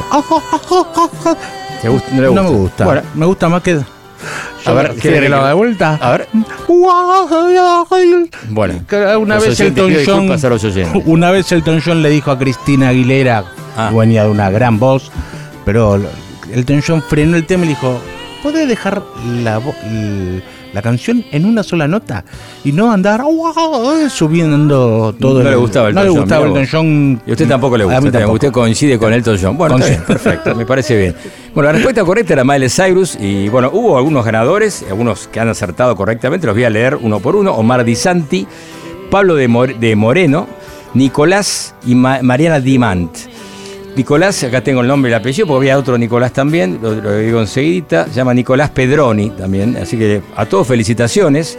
¿Te 1.81 1.89
gusta? 1.89 2.11
No 2.13 2.21
le 2.21 2.27
gusta. 2.27 2.41
no 2.43 2.49
me 2.51 2.57
gusta. 2.57 2.85
Bueno, 2.85 3.01
me 3.15 3.25
gusta 3.25 3.49
más 3.49 3.61
que. 3.61 3.79
A 4.65 4.71
ver, 4.73 4.95
¿quiere 4.95 5.19
que 5.21 5.29
lo 5.29 5.37
haga 5.37 5.49
de 5.49 5.53
vuelta? 5.53 5.99
a 6.01 6.11
ver. 6.11 6.27
Bueno. 8.49 8.73
Una 9.19 9.35
vez 9.39 9.59
Elton 9.59 9.93
John, 10.05 10.29
una 11.05 11.31
vez 11.31 11.51
Elton 11.51 11.81
John 11.85 12.01
le 12.01 12.09
dijo 12.09 12.31
a 12.31 12.37
Cristina 12.39 12.89
Aguilera, 12.89 13.43
Ah. 13.77 13.89
dueña 13.91 14.23
de 14.23 14.29
una 14.29 14.49
gran 14.49 14.79
voz, 14.79 15.11
pero 15.65 15.99
Elton 16.51 16.81
John 16.85 17.03
frenó 17.07 17.35
el 17.35 17.45
tema 17.45 17.63
y 17.65 17.67
le 17.67 17.73
dijo, 17.73 17.99
¿podés 18.41 18.67
dejar 18.69 19.03
la, 19.43 19.59
vo- 19.59 19.75
l- 19.83 20.41
la 20.75 20.81
canción 20.83 21.23
en 21.31 21.45
una 21.45 21.63
sola 21.63 21.87
nota 21.87 22.23
y 22.63 22.71
no 22.71 22.91
andar 22.91 23.23
"Wow", 23.23 24.09
subiendo 24.09 25.15
todo? 25.19 25.35
No 25.35 25.39
el- 25.41 25.49
le 25.51 25.55
gustaba 25.55 25.91
No 25.91 26.01
Elton 26.01 26.13
le 26.13 26.19
gustaba 26.19 26.45
Elton 26.45 26.67
John. 26.71 27.21
Y 27.25 27.29
a 27.29 27.33
usted 27.33 27.47
tampoco 27.47 27.77
le 27.77 27.83
A 27.83 27.85
gusta. 27.85 28.01
mí 28.01 28.05
también. 28.05 28.21
tampoco. 28.23 28.33
Usted 28.35 28.51
coincide 28.51 28.99
con 28.99 29.13
Elton 29.13 29.37
John. 29.41 29.57
Bueno, 29.57 29.75
está 29.77 29.87
bien, 29.87 30.01
Coincido. 30.03 30.23
perfecto, 30.31 30.55
me 30.55 30.65
parece 30.65 30.97
bien. 30.97 31.15
Bueno, 31.53 31.67
la 31.69 31.73
respuesta 31.73 32.03
correcta 32.03 32.33
era 32.33 32.43
Miley 32.43 32.69
Cyrus. 32.69 33.17
Y 33.19 33.47
bueno, 33.49 33.69
hubo 33.73 33.97
algunos 33.97 34.25
ganadores, 34.25 34.83
algunos 34.89 35.27
que 35.29 35.39
han 35.39 35.47
acertado 35.49 35.95
correctamente. 35.95 36.45
Los 36.45 36.55
voy 36.55 36.65
a 36.65 36.69
leer 36.69 36.97
uno 37.01 37.19
por 37.19 37.35
uno. 37.35 37.53
Omar 37.53 37.83
Di 37.85 37.95
Santi, 37.95 38.45
Pablo 39.09 39.35
de, 39.35 39.47
More- 39.47 39.75
de 39.79 39.95
Moreno, 39.95 40.47
Nicolás 40.93 41.73
y 41.85 41.95
Ma- 41.95 42.19
Mariana 42.21 42.59
Dimant. 42.59 43.11
Nicolás, 43.95 44.43
acá 44.43 44.61
tengo 44.61 44.81
el 44.81 44.87
nombre 44.87 45.09
y 45.09 45.13
el 45.13 45.19
apellido, 45.19 45.47
porque 45.47 45.69
había 45.71 45.77
otro 45.77 45.97
Nicolás 45.97 46.33
también, 46.33 46.79
lo, 46.81 46.93
lo 46.95 47.17
digo 47.17 47.39
enseguida, 47.39 48.05
se 48.05 48.11
llama 48.13 48.33
Nicolás 48.33 48.69
Pedroni 48.71 49.29
también, 49.31 49.77
así 49.77 49.97
que 49.97 50.21
a 50.35 50.45
todos 50.45 50.67
felicitaciones. 50.67 51.57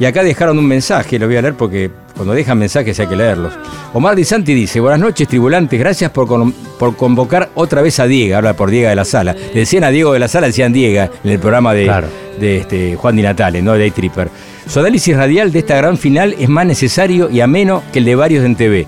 Y 0.00 0.04
acá 0.04 0.22
dejaron 0.24 0.58
un 0.58 0.66
mensaje, 0.66 1.18
lo 1.18 1.26
voy 1.26 1.36
a 1.36 1.42
leer 1.42 1.54
porque 1.54 1.90
cuando 2.16 2.34
dejan 2.34 2.58
mensajes 2.58 2.98
hay 2.98 3.06
que 3.06 3.14
leerlos. 3.16 3.52
Omar 3.92 4.16
Di 4.16 4.24
Santi 4.24 4.54
dice, 4.54 4.80
buenas 4.80 4.98
noches 5.00 5.28
tribulantes, 5.28 5.78
gracias 5.78 6.10
por, 6.10 6.26
con- 6.26 6.52
por 6.52 6.96
convocar 6.96 7.50
otra 7.54 7.82
vez 7.82 8.00
a 8.00 8.06
Diego, 8.06 8.36
habla 8.36 8.54
por 8.54 8.70
Diego 8.70 8.88
de 8.88 8.96
la 8.96 9.04
Sala. 9.04 9.32
Le 9.34 9.60
decían 9.60 9.84
a 9.84 9.90
Diego 9.90 10.12
de 10.12 10.18
la 10.18 10.28
Sala, 10.28 10.46
decían 10.48 10.72
Diego 10.72 11.08
en 11.22 11.30
el 11.30 11.38
programa 11.38 11.74
de, 11.74 11.84
Claro. 11.84 12.08
de 12.40 12.56
este, 12.58 12.96
Juan 12.96 13.16
Di 13.16 13.22
Natale, 13.22 13.60
¿no? 13.62 13.72
De 13.74 13.80
Day 13.80 13.90
Tripper. 13.90 14.28
Su 14.66 14.80
análisis 14.80 15.16
radial 15.16 15.52
de 15.52 15.58
esta 15.60 15.76
gran 15.76 15.96
final 15.98 16.34
es 16.38 16.48
más 16.48 16.64
necesario 16.66 17.28
y 17.30 17.40
ameno 17.40 17.82
que 17.92 17.98
el 17.98 18.04
de 18.04 18.14
varios 18.14 18.44
en 18.44 18.56
TV. 18.56 18.86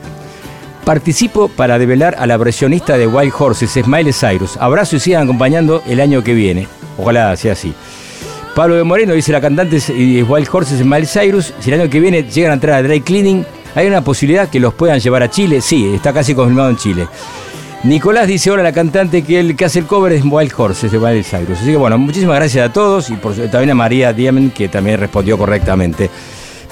Participo 0.84 1.48
para 1.48 1.78
develar 1.78 2.14
a 2.18 2.26
la 2.26 2.36
versionista 2.36 2.98
de 2.98 3.06
Wild 3.06 3.32
Horses, 3.38 3.70
Smiley 3.72 4.12
Cyrus. 4.12 4.58
Abrazo 4.58 4.96
y 4.96 5.00
sigan 5.00 5.22
acompañando 5.22 5.82
el 5.86 5.98
año 5.98 6.22
que 6.22 6.34
viene. 6.34 6.68
Ojalá 6.98 7.34
sea 7.36 7.54
así. 7.54 7.72
Pablo 8.54 8.76
de 8.76 8.84
Moreno 8.84 9.14
dice 9.14 9.32
la 9.32 9.40
cantante 9.40 9.78
y 9.94 10.22
Wild 10.22 10.48
Horses 10.52 10.80
Smiley 10.80 11.06
Cyrus. 11.06 11.54
Si 11.58 11.72
el 11.72 11.80
año 11.80 11.90
que 11.90 12.00
viene 12.00 12.24
llegan 12.24 12.50
a 12.50 12.54
entrar 12.54 12.76
a 12.76 12.82
Dry 12.82 13.00
Cleaning, 13.00 13.46
¿hay 13.74 13.86
una 13.86 14.02
posibilidad 14.02 14.50
que 14.50 14.60
los 14.60 14.74
puedan 14.74 15.00
llevar 15.00 15.22
a 15.22 15.30
Chile? 15.30 15.62
Sí, 15.62 15.94
está 15.94 16.12
casi 16.12 16.34
confirmado 16.34 16.68
en 16.68 16.76
Chile. 16.76 17.08
Nicolás 17.82 18.26
dice 18.26 18.50
ahora 18.50 18.62
la 18.62 18.72
cantante 18.72 19.22
que 19.22 19.40
el 19.40 19.56
que 19.56 19.64
hace 19.64 19.78
el 19.78 19.86
cover 19.86 20.12
es 20.12 20.22
Wild 20.24 20.52
Horses 20.56 20.92
de 20.92 20.98
Miley 20.98 21.24
Cyrus. 21.24 21.58
Así 21.60 21.70
que 21.70 21.76
bueno, 21.76 21.96
muchísimas 21.96 22.36
gracias 22.36 22.68
a 22.68 22.72
todos 22.72 23.08
y 23.08 23.14
por, 23.14 23.34
también 23.34 23.70
a 23.70 23.74
María 23.74 24.12
Diemen 24.12 24.50
que 24.50 24.68
también 24.68 25.00
respondió 25.00 25.38
correctamente. 25.38 26.10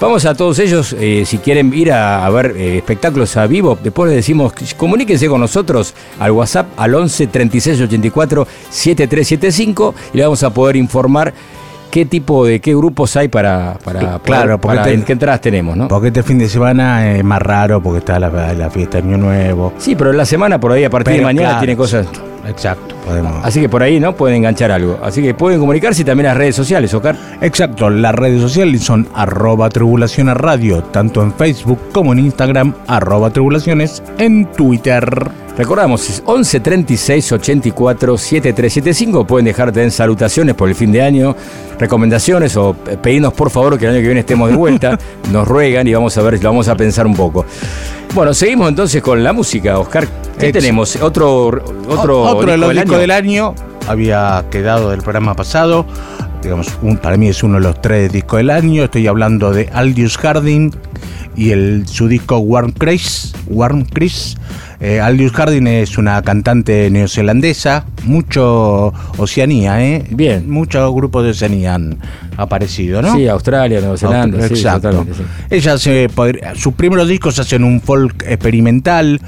Vamos 0.03 0.25
a 0.27 0.35
todos 0.35 0.59
ellos, 0.59 0.97
eh, 0.99 1.23
si 1.25 1.39
quieren 1.39 1.73
ir 1.73 1.93
a, 1.93 2.27
a 2.27 2.31
ver 2.31 2.55
eh, 2.57 2.79
espectáculos 2.79 3.37
a 3.37 3.47
vivo, 3.47 3.79
después 3.81 4.09
les 4.09 4.17
decimos, 4.17 4.53
comuníquense 4.77 5.29
con 5.29 5.41
nosotros 5.41 5.95
al 6.19 6.33
WhatsApp 6.33 6.67
al 6.77 6.93
11 6.97 7.29
36 7.29 7.81
84 7.83 8.45
7375 8.69 9.95
y 10.13 10.17
le 10.17 10.25
vamos 10.25 10.43
a 10.43 10.51
poder 10.51 10.75
informar 10.75 11.33
qué 11.89 12.05
tipo 12.05 12.45
de, 12.45 12.59
qué 12.59 12.75
grupos 12.75 13.15
hay 13.17 13.29
para, 13.29 13.75
para, 13.85 14.19
Claro, 14.19 14.59
poder- 14.61 14.79
para- 14.81 14.83
te- 14.91 15.05
qué 15.05 15.13
entradas 15.13 15.41
tenemos, 15.41 15.77
¿no? 15.77 15.87
Porque 15.87 16.09
este 16.09 16.25
fin 16.25 16.39
de 16.39 16.49
semana 16.49 17.15
es 17.17 17.23
más 17.23 17.41
raro 17.41 17.81
porque 17.81 17.99
está 18.01 18.19
la, 18.19 18.55
la 18.55 18.71
fiesta 18.71 19.01
de 19.01 19.07
Año 19.07 19.19
Nuevo. 19.19 19.73
Sí, 19.79 19.95
pero 19.95 20.11
en 20.11 20.17
la 20.17 20.25
semana 20.25 20.59
por 20.59 20.73
ahí, 20.73 20.83
a 20.83 20.91
partir 20.91 21.15
de 21.15 21.23
mañana, 21.23 21.47
claro, 21.51 21.61
tiene 21.61 21.77
cosas... 21.77 22.09
Exacto, 22.49 22.97
podemos. 23.05 23.45
Así 23.45 23.61
que 23.61 23.69
por 23.69 23.83
ahí, 23.83 23.99
¿no? 24.01 24.15
Pueden 24.15 24.37
enganchar 24.39 24.71
algo. 24.71 24.99
Así 25.03 25.23
que 25.23 25.35
pueden 25.35 25.61
comunicarse 25.61 26.05
también 26.05 26.27
las 26.29 26.37
redes 26.37 26.57
sociales, 26.57 26.93
Oscar. 26.95 27.17
Exacto, 27.41 27.91
las 27.91 28.15
redes 28.15 28.41
sociales 28.41 28.83
son 28.83 29.09
arroba 29.15 29.69
tribulaciones 29.69 30.37
radio, 30.37 30.83
tanto 30.85 31.23
en 31.23 31.33
Facebook 31.35 31.79
como 31.93 32.13
en 32.13 32.21
Instagram, 32.21 32.75
arroba 32.87 33.31
tribulaciones 33.31 34.03
en 34.19 34.47
Twitter. 34.53 35.31
Recordamos, 35.57 36.09
es 36.09 36.23
11 36.25 36.61
36 36.61 37.33
84 37.33 38.17
7375. 38.17 39.27
Pueden 39.27 39.45
dejarte 39.45 39.83
en 39.83 39.91
salutaciones 39.91 40.55
por 40.55 40.71
el 40.71 40.75
fin 40.75 40.91
de 40.93 41.03
año, 41.03 41.37
recomendaciones 41.79 42.57
o 42.57 42.73
pe- 42.73 42.97
pedirnos 42.97 43.35
por 43.35 43.51
favor 43.51 43.79
que 43.79 43.85
el 43.85 43.91
año 43.93 44.01
que 44.01 44.07
viene 44.07 44.21
estemos 44.21 44.49
de 44.51 44.57
vuelta. 44.57 44.99
Nos 45.31 45.47
ruegan 45.47 45.87
y 45.87 45.93
vamos 45.93 46.17
a 46.17 46.23
ver, 46.23 46.43
lo 46.43 46.49
vamos 46.51 46.69
a 46.69 46.75
pensar 46.75 47.07
un 47.07 47.15
poco. 47.15 47.45
Bueno, 48.15 48.33
seguimos 48.35 48.69
entonces 48.69 49.03
con 49.03 49.23
la 49.23 49.33
música, 49.35 49.79
Oscar. 49.79 50.07
¿Qué 50.39 50.49
Ex- 50.49 50.59
tenemos? 50.59 50.97
Otro, 50.97 51.47
otro, 51.89 52.23
O- 52.23 52.37
otro 52.37 52.51
de 52.53 52.57
disco 52.57 52.69
del 52.69 52.79
año? 52.79 52.93
Del 53.03 53.11
año 53.11 53.55
había 53.89 54.45
quedado 54.51 54.91
del 54.91 55.01
programa 55.03 55.35
pasado. 55.35 55.85
Digamos, 56.43 56.69
un- 56.83 56.97
para 56.99 57.17
mí 57.17 57.29
es 57.29 57.43
uno 57.43 57.55
de 57.55 57.61
los 57.61 57.81
tres 57.81 58.13
discos 58.13 58.39
del 58.39 58.51
año. 58.51 58.85
Estoy 58.85 59.07
hablando 59.07 59.53
de 59.53 59.69
Aldous 59.73 60.17
Harding 60.19 60.71
y 61.37 61.51
el, 61.51 61.85
su 61.87 62.09
disco 62.09 62.39
Warm 62.39 62.73
Chris. 62.73 63.33
Warm 63.47 63.85
Chris. 63.85 64.37
Eh, 64.81 65.01
Aldous 65.01 65.33
Harding 65.33 65.67
es 65.69 65.97
una 65.99 66.21
cantante 66.23 66.91
neozelandesa, 66.91 67.85
mucho 68.05 68.93
Oceanía, 69.17 69.81
¿eh? 69.85 70.05
Bien. 70.11 70.51
Muchos 70.51 70.93
grupos 70.93 71.23
de 71.23 71.31
Oceanía 71.31 71.75
han 71.77 71.99
aparecido, 72.37 73.01
¿no? 73.01 73.15
Sí, 73.15 73.29
Australia, 73.29 73.81
Nueva 73.81 73.97
Zelanda. 73.97 74.49
sí, 74.49 74.55
Exacto. 74.55 75.07
sí. 75.17 75.23
Ella 75.51 75.79
se 75.79 76.09
podría- 76.13 76.57
sus 76.57 76.75
primeros 76.75 77.07
discos 77.07 77.39
hacen 77.39 77.63
un 77.63 77.81
folk 77.81 78.25
experimental, 78.27 79.21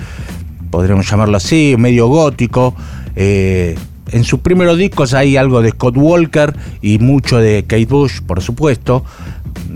podríamos 0.70 1.08
llamarlo 1.08 1.36
así, 1.36 1.76
medio 1.78 2.08
gótico. 2.08 2.74
Eh, 3.16 3.76
en 4.10 4.24
sus 4.24 4.40
primeros 4.40 4.78
discos 4.78 5.14
hay 5.14 5.36
algo 5.36 5.62
de 5.62 5.70
Scott 5.70 5.96
Walker 5.96 6.54
y 6.82 6.98
mucho 6.98 7.38
de 7.38 7.64
Kate 7.64 7.86
Bush, 7.86 8.20
por 8.20 8.42
supuesto. 8.42 9.04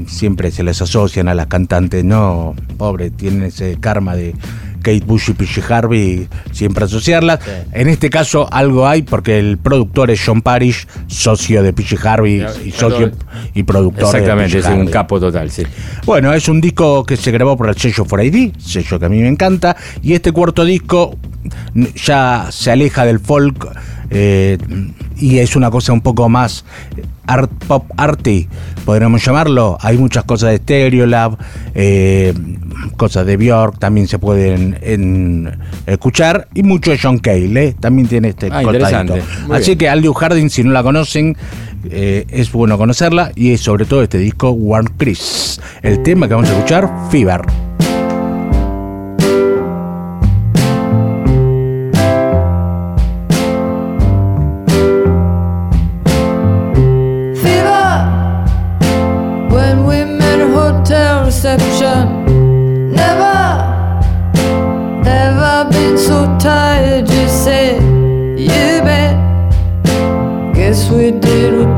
Siempre 0.07 0.51
se 0.51 0.63
les 0.63 0.81
asocian 0.83 1.29
a 1.29 1.35
las 1.35 1.47
cantantes, 1.47 2.05
no, 2.05 2.55
pobre, 2.77 3.11
tienen 3.11 3.45
ese 3.45 3.79
karma 3.81 4.15
de 4.15 4.35
Kate 4.83 5.05
Bush 5.05 5.31
y 5.31 5.33
PG 5.33 5.73
Harvey, 5.73 6.29
siempre 6.53 6.85
asociarlas. 6.85 7.41
En 7.73 7.89
este 7.89 8.11
caso 8.11 8.49
algo 8.53 8.87
hay 8.87 9.03
porque 9.03 9.39
el 9.39 9.59
productor 9.59 10.11
es 10.11 10.21
John 10.25 10.43
Parrish, 10.43 10.87
socio 11.07 11.63
de 11.63 11.73
PG 11.73 12.07
Harvey 12.07 12.45
y 12.65 12.71
socio 12.71 13.11
y 13.55 13.63
productor 13.65 14.13
de 14.13 14.19
Exactamente, 14.19 14.59
es 14.59 14.67
un 14.67 14.87
capo 14.87 15.19
total, 15.19 15.51
sí. 15.51 15.65
Bueno, 16.05 16.33
es 16.33 16.49
un 16.49 16.61
disco 16.61 17.05
que 17.05 17.17
se 17.17 17.31
grabó 17.31 17.57
por 17.57 17.69
el 17.69 17.77
sello 17.77 18.05
4AD, 18.05 18.59
sello 18.59 18.99
que 18.99 19.07
a 19.07 19.09
mí 19.09 19.19
me 19.21 19.29
encanta, 19.29 19.77
y 20.03 20.15
este 20.15 20.33
cuarto 20.33 20.65
disco 20.65 21.19
ya 21.95 22.47
se 22.51 22.71
aleja 22.71 23.05
del 23.05 23.21
folk 23.21 23.69
eh, 24.11 24.59
y 25.17 25.39
es 25.39 25.55
una 25.57 25.71
cosa 25.71 25.93
un 25.93 26.01
poco 26.01 26.29
más 26.29 26.65
art 27.27 27.51
pop 27.67 27.85
arty, 27.99 28.49
podríamos 28.87 29.23
llamarlo. 29.23 29.77
Hay 29.83 29.99
muchas 29.99 30.25
cosas 30.25 30.51
de 30.51 30.57
Stereolab, 30.59 31.37
eh, 31.75 32.33
cosas 32.97 33.27
de 33.27 33.37
Björk 33.37 33.79
también 33.79 34.09
se 34.09 34.19
pueden 34.19 34.79
en- 34.81 35.59
escuchar 35.87 36.49
y 36.55 36.63
mucho 36.63 36.91
de 36.91 36.99
John 36.99 37.19
Cale, 37.19 37.65
¿eh? 37.65 37.75
también 37.79 38.09
tiene 38.09 38.29
este 38.29 38.49
Ah, 38.51 38.63
interesante. 38.63 39.23
Así 39.53 39.67
bien. 39.73 39.79
que 39.79 39.89
Aldous 39.91 40.17
Harding, 40.17 40.49
si 40.49 40.65
no 40.65 40.71
la 40.73 40.83
conocen, 40.83 41.37
eh, 41.91 42.25
es 42.31 42.51
bueno 42.51 42.79
conocerla 42.79 43.31
y 43.35 43.53
es 43.53 43.61
sobre 43.61 43.85
todo 43.85 44.03
este 44.03 44.17
disco 44.19 44.51
Warm 44.53 44.87
Chris. 44.97 45.61
El 45.83 46.03
tema 46.03 46.29
que 46.29 46.35
vamos 46.35 46.49
a 46.49 46.55
escuchar, 46.55 46.91
Fever. 47.11 47.43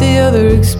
The 0.01 0.19
other 0.19 0.49
expected. 0.49 0.80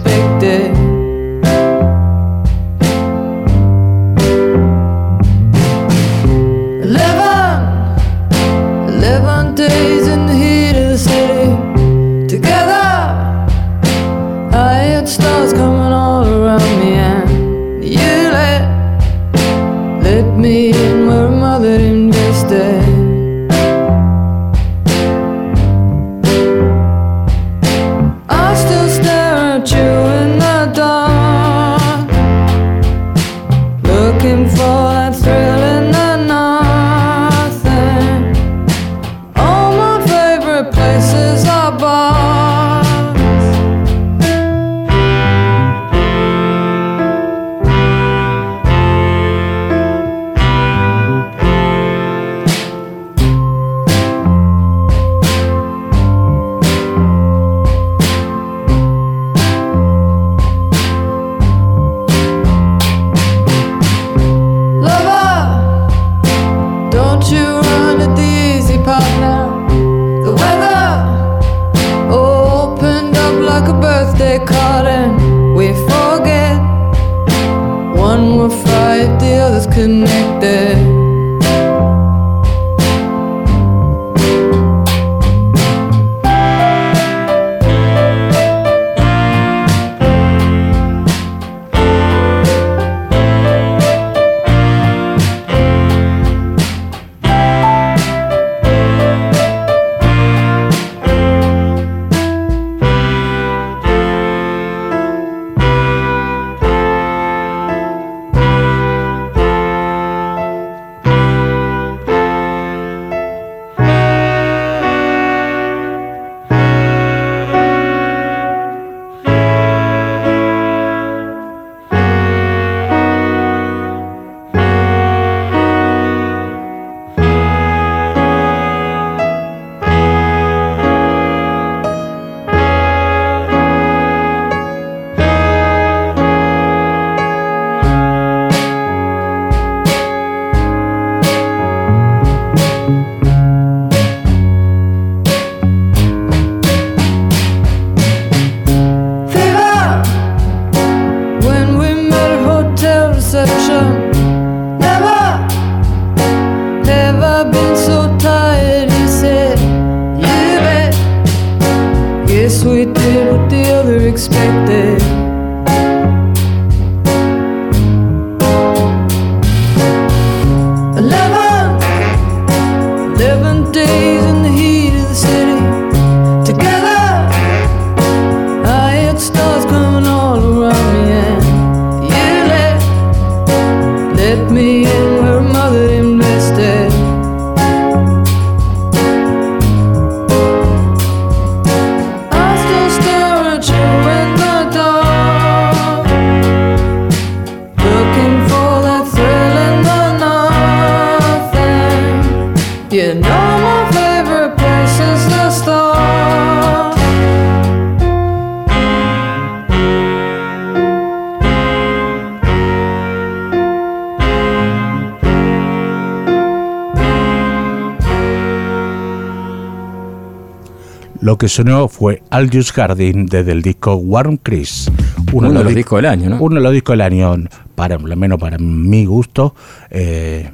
Lo 221.21 221.37
que 221.37 221.47
sonó 221.47 221.87
fue 221.87 222.23
Aldous 222.31 222.71
Harding 222.71 223.27
desde 223.27 223.51
el 223.51 223.61
disco 223.61 223.95
Warm 223.95 224.37
Chris. 224.37 224.89
Uno 225.31 225.49
de 225.49 225.53
los 225.63 225.71
dis- 225.71 225.75
discos 225.75 225.97
del 226.01 226.07
año, 226.07 226.29
¿no? 226.31 226.37
Uno 226.41 226.55
de 226.55 226.61
los 226.61 226.73
discos 226.73 226.93
del 226.93 227.01
año, 227.01 227.35
para, 227.75 227.95
al 227.95 228.17
menos 228.17 228.39
para 228.39 228.57
mi 228.57 229.05
gusto. 229.05 229.53
Eh, 229.91 230.49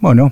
bueno, 0.00 0.30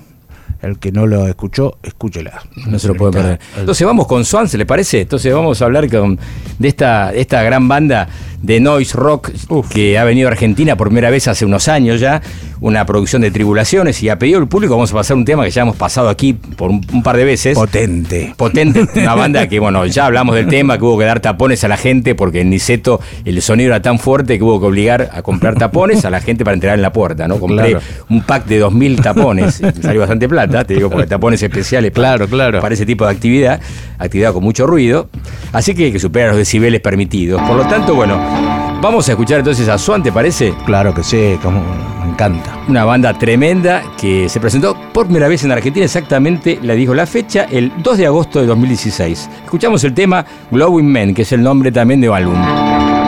el 0.61 0.77
que 0.79 0.91
no 0.91 1.05
lo 1.07 1.27
escuchó, 1.27 1.77
escúchela. 1.83 2.41
No 2.67 2.77
se 2.79 2.87
lo 2.87 2.95
puede 2.95 3.11
perder. 3.13 3.39
Entonces 3.57 3.85
vamos 3.87 4.07
con 4.07 4.25
Swan, 4.25 4.47
¿se 4.47 4.57
le 4.57 4.65
parece? 4.65 5.01
Entonces 5.01 5.33
vamos 5.33 5.61
a 5.61 5.65
hablar 5.65 5.89
con, 5.89 6.19
de 6.57 6.67
esta, 6.67 7.13
esta 7.13 7.41
gran 7.43 7.67
banda 7.67 8.07
de 8.41 8.59
noise 8.61 8.95
rock 8.97 9.31
que 9.69 9.97
ha 9.97 10.05
venido 10.05 10.29
a 10.29 10.31
Argentina 10.31 10.77
por 10.77 10.87
primera 10.87 11.09
vez 11.09 11.27
hace 11.27 11.43
unos 11.45 11.67
años 11.67 11.99
ya, 11.99 12.21
una 12.61 12.85
producción 12.85 13.21
de 13.21 13.31
tribulaciones 13.31 14.01
y 14.01 14.07
a 14.09 14.17
pedido 14.17 14.39
del 14.39 14.47
público 14.47 14.75
vamos 14.75 14.91
a 14.91 14.95
pasar 14.95 15.17
un 15.17 15.25
tema 15.25 15.43
que 15.43 15.51
ya 15.51 15.63
hemos 15.63 15.75
pasado 15.75 16.07
aquí 16.07 16.33
por 16.33 16.69
un, 16.71 16.85
un 16.93 17.03
par 17.03 17.17
de 17.17 17.25
veces. 17.25 17.55
Potente. 17.55 18.33
Potente, 18.37 18.85
una 18.95 19.15
banda 19.15 19.47
que, 19.49 19.59
bueno, 19.59 19.85
ya 19.87 20.05
hablamos 20.05 20.35
del 20.35 20.47
tema, 20.47 20.77
que 20.77 20.83
hubo 20.85 20.97
que 20.97 21.05
dar 21.05 21.19
tapones 21.19 21.63
a 21.65 21.67
la 21.67 21.75
gente 21.77 22.15
porque 22.15 22.41
en 22.41 22.49
Niceto 22.49 23.01
el 23.25 23.41
sonido 23.41 23.69
era 23.69 23.81
tan 23.81 23.99
fuerte 23.99 24.37
que 24.37 24.43
hubo 24.43 24.59
que 24.59 24.67
obligar 24.67 25.09
a 25.13 25.21
comprar 25.21 25.55
tapones 25.55 26.05
a 26.05 26.09
la 26.09 26.21
gente 26.21 26.45
para 26.45 26.53
entrar 26.55 26.75
en 26.75 26.81
la 26.81 26.93
puerta, 26.93 27.27
¿no? 27.27 27.39
Compré 27.39 27.71
Claro. 27.71 27.81
un 28.09 28.21
pack 28.21 28.45
de 28.45 28.63
2.000 28.63 29.01
tapones, 29.03 29.61
salió 29.81 29.99
bastante 29.99 30.29
plata, 30.29 30.48
te 30.65 30.73
digo, 30.75 30.89
porque 30.89 31.07
tapones 31.07 31.41
especiales 31.41 31.91
para, 31.91 32.09
Claro, 32.09 32.27
claro. 32.27 32.59
para 32.61 32.73
ese 32.73 32.85
tipo 32.85 33.05
de 33.05 33.11
actividad, 33.11 33.59
actividad 33.97 34.33
con 34.33 34.43
mucho 34.43 34.65
ruido, 34.67 35.09
así 35.53 35.73
que 35.75 35.91
que 35.91 35.99
supera 35.99 36.29
los 36.29 36.37
decibeles 36.37 36.81
permitidos. 36.81 37.41
Por 37.43 37.55
lo 37.55 37.65
tanto, 37.67 37.93
bueno, 37.95 38.17
vamos 38.81 39.07
a 39.07 39.11
escuchar 39.11 39.39
entonces 39.39 39.67
a 39.69 39.77
Swan, 39.77 40.01
¿te 40.03 40.11
parece? 40.11 40.53
Claro 40.65 40.93
que 40.93 41.03
sí, 41.03 41.37
como 41.41 41.61
me 42.03 42.11
encanta. 42.11 42.57
Una 42.67 42.85
banda 42.85 43.17
tremenda 43.17 43.83
que 43.99 44.27
se 44.29 44.39
presentó 44.39 44.75
por 44.93 45.05
primera 45.05 45.27
vez 45.27 45.43
en 45.43 45.51
Argentina, 45.51 45.85
exactamente, 45.85 46.59
la 46.63 46.73
dijo 46.73 46.93
la 46.93 47.05
fecha, 47.05 47.45
el 47.49 47.71
2 47.81 47.97
de 47.97 48.05
agosto 48.07 48.39
de 48.41 48.47
2016. 48.47 49.29
Escuchamos 49.45 49.83
el 49.83 49.93
tema 49.93 50.25
Glowing 50.51 50.87
Men, 50.87 51.13
que 51.13 51.21
es 51.21 51.31
el 51.31 51.41
nombre 51.43 51.71
también 51.71 52.01
de 52.01 52.09
un 52.09 52.15
álbum. 52.15 52.98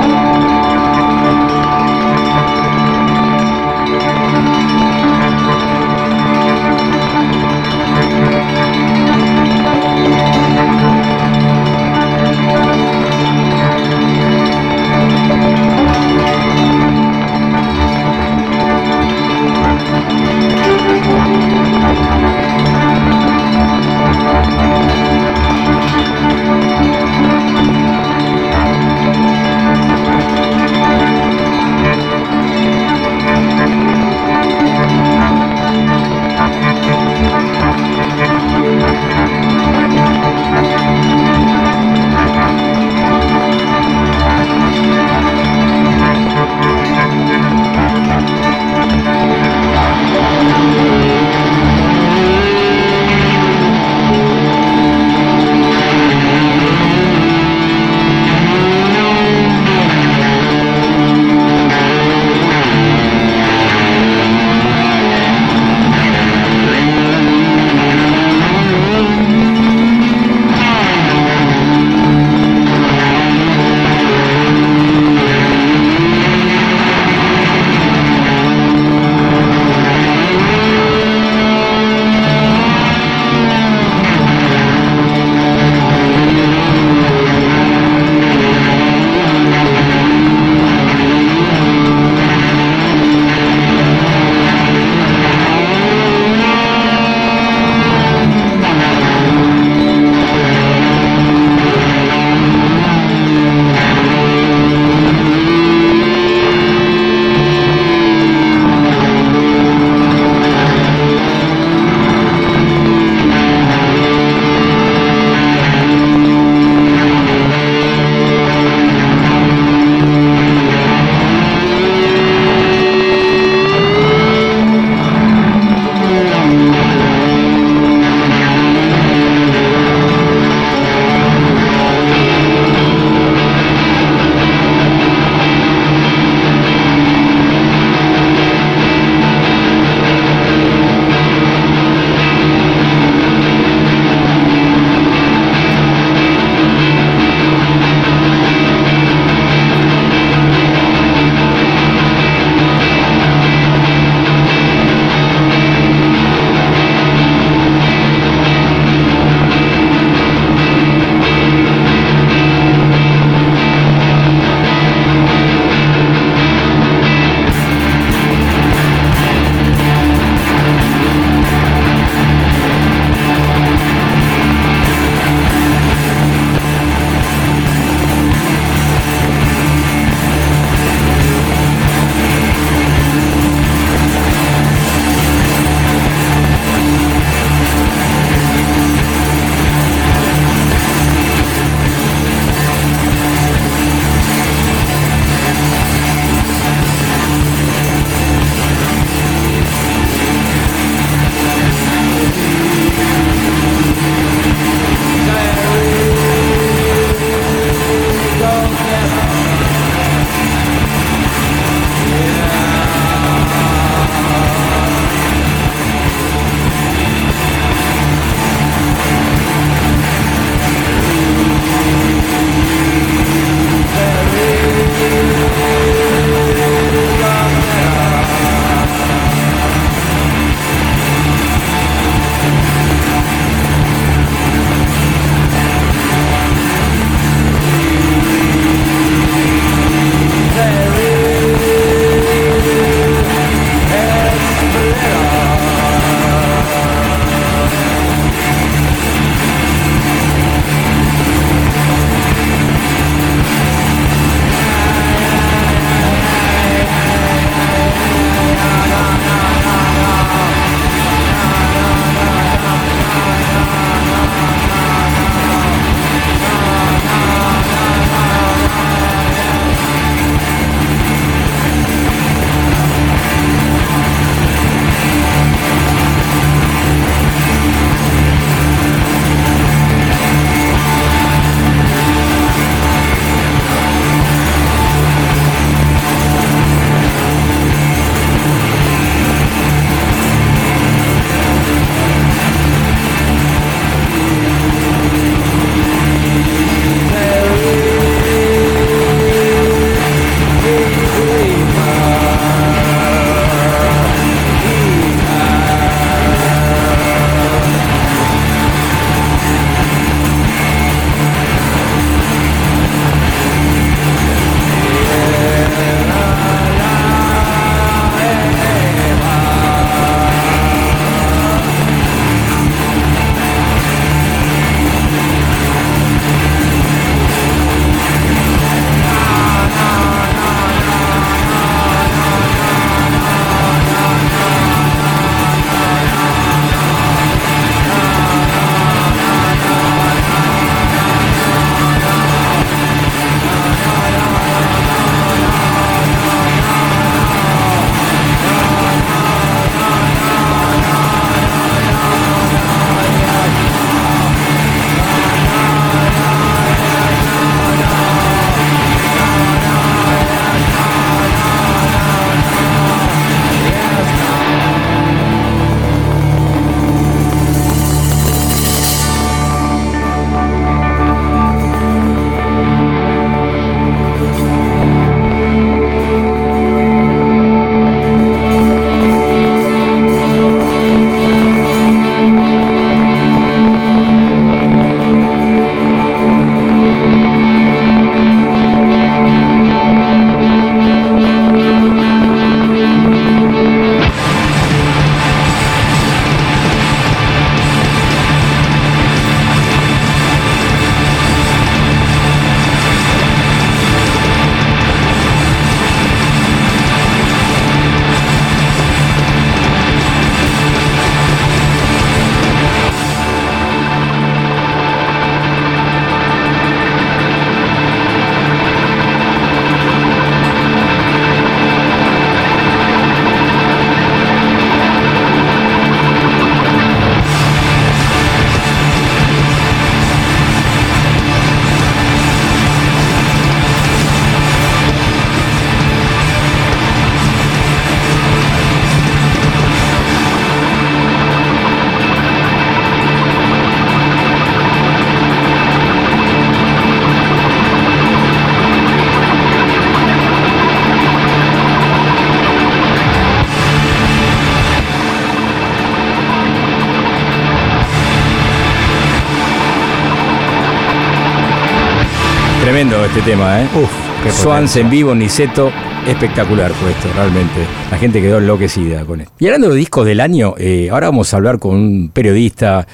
Este 463.21 463.31
tema, 463.31 463.61
¿eh? 463.61 463.67
Uf, 463.75 464.41
Swans 464.41 464.75
en 464.77 464.89
vivo, 464.89 465.13
Niceto, 465.15 465.71
espectacular 466.07 466.71
fue 466.71 466.91
esto, 466.91 467.07
realmente. 467.15 467.61
La 467.89 467.97
gente 467.97 468.21
quedó 468.21 468.37
enloquecida 468.39 469.05
con 469.05 469.21
esto. 469.21 469.33
Y 469.39 469.45
hablando 469.45 469.69
de 469.69 469.75
discos 469.75 470.05
del 470.05 470.19
año, 470.19 470.55
eh, 470.57 470.89
ahora 470.91 471.07
vamos 471.07 471.33
a 471.33 471.37
hablar 471.37 471.59
con 471.59 471.75
un 471.75 472.09
periodista 472.09 472.85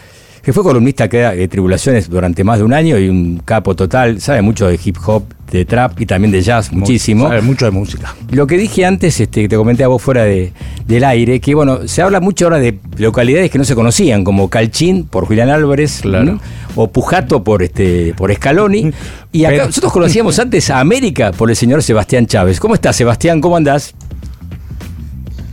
que 0.41 0.53
fue 0.53 0.63
columnista 0.63 1.07
de 1.07 1.47
Tribulaciones 1.49 2.09
durante 2.09 2.43
más 2.43 2.59
de 2.59 2.63
un 2.63 2.73
año 2.73 2.97
y 2.97 3.09
un 3.09 3.41
capo 3.43 3.75
total, 3.75 4.21
sabe 4.21 4.41
mucho 4.41 4.67
de 4.67 4.79
hip 4.81 4.97
hop, 5.05 5.23
de 5.51 5.65
trap 5.65 5.99
y 5.99 6.05
también 6.05 6.31
de 6.31 6.41
jazz, 6.41 6.71
muchísimo. 6.71 7.27
Sabe 7.27 7.41
mucho 7.41 7.65
de 7.65 7.71
música. 7.71 8.15
Lo 8.31 8.47
que 8.47 8.57
dije 8.57 8.85
antes, 8.85 9.19
este, 9.19 9.41
que 9.43 9.49
te 9.49 9.57
comenté 9.57 9.83
a 9.83 9.89
vos 9.89 10.01
fuera 10.01 10.23
de- 10.23 10.53
del 10.87 11.03
aire, 11.03 11.39
que 11.41 11.53
bueno, 11.53 11.87
se 11.87 12.01
habla 12.01 12.19
mucho 12.21 12.45
ahora 12.45 12.59
de 12.59 12.79
localidades 12.97 13.51
que 13.51 13.57
no 13.57 13.65
se 13.65 13.75
conocían, 13.75 14.23
como 14.23 14.49
Calchín 14.49 15.05
por 15.05 15.25
Julián 15.25 15.49
Álvarez, 15.49 15.99
Claro. 16.01 16.23
¿no? 16.25 16.39
o 16.75 16.87
Pujato 16.87 17.43
por 17.43 17.61
este 17.63 18.13
por 18.15 18.33
Scaloni. 18.33 18.91
Y 19.33 19.43
acá 19.45 19.53
Pero- 19.55 19.65
nosotros 19.67 19.91
conocíamos 19.93 20.39
antes 20.39 20.69
a 20.69 20.79
América 20.79 21.31
por 21.33 21.49
el 21.49 21.55
señor 21.55 21.83
Sebastián 21.83 22.25
Chávez. 22.25 22.59
¿Cómo 22.59 22.73
estás, 22.73 22.95
Sebastián? 22.95 23.41
¿Cómo 23.41 23.57
andás? 23.57 23.93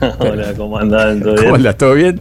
Hola, 0.19 0.53
¿cómo 0.57 0.79
andan? 0.79 1.21
¿Todo 1.21 1.35
¿Cómo 1.35 1.43
bien? 1.49 1.55
andás? 1.57 1.77
¿Todo 1.77 1.95
bien? 1.95 2.21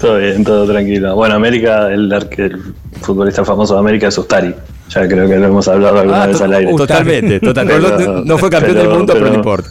Todo 0.00 0.18
bien, 0.18 0.44
todo 0.44 0.66
tranquilo. 0.70 1.14
Bueno, 1.14 1.34
América, 1.34 1.88
el, 1.92 2.10
arque- 2.12 2.44
el 2.44 2.62
futbolista 3.00 3.44
famoso 3.44 3.74
de 3.74 3.80
América 3.80 4.08
es 4.08 4.16
Ustari. 4.18 4.54
Ya 4.90 5.08
creo 5.08 5.26
que 5.28 5.36
lo 5.36 5.46
hemos 5.46 5.66
hablado 5.68 5.98
alguna 6.00 6.22
Ah, 6.22 6.26
vez 6.28 6.40
al 6.40 6.52
aire. 6.54 6.74
Totalmente, 6.76 7.40
totalmente. 7.40 7.82
Pero- 7.96 8.12
no, 8.12 8.24
no 8.24 8.38
fue 8.38 8.50
campeón 8.50 8.76
pero- 8.76 8.88
del 8.88 8.98
mundo, 8.98 9.12
pero, 9.14 9.24
no 9.26 9.30
pero- 9.32 9.40
importa. 9.40 9.70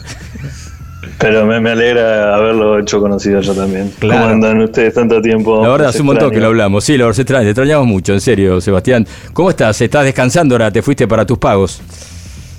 Pero 1.18 1.46
me, 1.46 1.60
me 1.60 1.70
alegra 1.70 2.34
haberlo 2.34 2.78
hecho 2.78 3.00
conocido 3.00 3.40
yo 3.40 3.54
también. 3.54 3.90
Claro. 3.98 4.20
¿Cómo 4.22 4.32
andan 4.34 4.60
ustedes 4.60 4.94
tanto 4.94 5.20
tiempo? 5.22 5.62
La 5.62 5.70
verdad, 5.70 5.88
hace 5.88 6.00
un 6.00 6.06
montón 6.06 6.30
que 6.30 6.40
lo 6.40 6.48
hablamos. 6.48 6.84
Sí, 6.84 6.96
lo 6.96 7.12
se 7.14 7.22
extraña, 7.22 7.44
te 7.44 7.50
extrañamos 7.50 7.86
mucho, 7.86 8.12
en 8.12 8.20
serio, 8.20 8.60
Sebastián. 8.60 9.06
¿Cómo 9.32 9.50
estás? 9.50 9.80
¿Estás 9.80 10.04
descansando 10.04 10.54
ahora? 10.54 10.70
¿Te 10.70 10.82
fuiste 10.82 11.08
para 11.08 11.24
tus 11.24 11.38
pagos? 11.38 11.80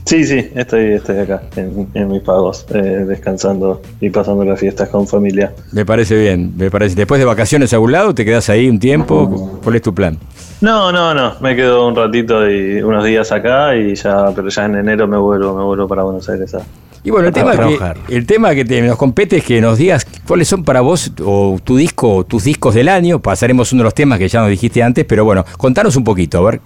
Sí, 0.06 0.24
sí, 0.24 0.52
estoy, 0.56 0.94
estoy 0.94 1.18
acá, 1.18 1.42
en, 1.58 1.90
en 1.94 2.08
mis 2.08 2.22
pagos, 2.22 2.66
eh, 2.74 3.04
descansando 3.06 3.82
y 4.00 4.10
pasando 4.10 4.46
las 4.46 4.58
fiestas 4.58 4.88
con 4.88 5.06
familia. 5.06 5.52
Me 5.74 5.86
parece 5.86 6.18
bien, 6.18 6.54
me 6.56 6.72
parece. 6.72 6.96
Después 6.96 7.20
de 7.20 7.26
vacaciones 7.26 7.74
a 7.74 7.76
algún 7.76 7.92
lado, 7.92 8.16
¿te 8.16 8.24
quedás 8.24 8.50
ahí 8.50 8.70
un 8.70 8.80
tiempo? 8.80 9.60
¿Cuál 9.62 9.76
es 9.76 9.82
tu 9.82 9.94
plan? 9.94 10.18
No, 10.62 10.94
no, 10.94 11.14
no, 11.14 11.34
me 11.42 11.58
quedo 11.58 11.86
un 11.86 11.94
ratito 11.94 12.50
y 12.50 12.82
unos 12.82 13.04
días 13.04 13.34
acá 13.34 13.76
y 13.76 13.96
ya, 13.96 14.32
pero 14.34 14.48
ya 14.48 14.64
en 14.64 14.78
enero 14.78 15.08
me 15.08 15.18
vuelvo, 15.18 15.54
me 15.54 15.64
vuelvo 15.66 15.90
para 15.90 16.04
Buenos 16.04 16.30
Aires 16.30 16.56
a, 16.56 16.62
Y 17.08 17.12
bueno, 17.12 17.28
el 17.30 17.34
tema, 17.34 17.52
que, 17.56 18.16
el 18.16 18.26
tema 18.26 18.54
que 18.54 18.66
te- 18.66 18.82
nos 18.82 18.98
compete 18.98 19.38
es 19.38 19.44
que 19.46 19.62
nos 19.62 19.78
digas 19.78 20.06
cuáles 20.28 20.48
son 20.50 20.64
para 20.66 20.82
vos 20.82 21.12
o 21.24 21.58
tu 21.64 21.78
disco 21.78 22.16
o 22.18 22.24
tus 22.26 22.44
discos 22.44 22.76
del 22.76 22.90
año. 22.90 23.20
Pasaremos 23.20 23.72
uno 23.72 23.80
de 23.82 23.86
los 23.86 23.94
temas 23.94 24.20
que 24.20 24.28
ya 24.28 24.42
nos 24.42 24.50
dijiste 24.50 24.84
antes, 24.84 25.06
pero 25.06 25.24
bueno, 25.24 25.46
contanos 25.58 25.96
un 25.96 26.04
poquito, 26.04 26.40
a 26.40 26.52
ver. 26.52 26.60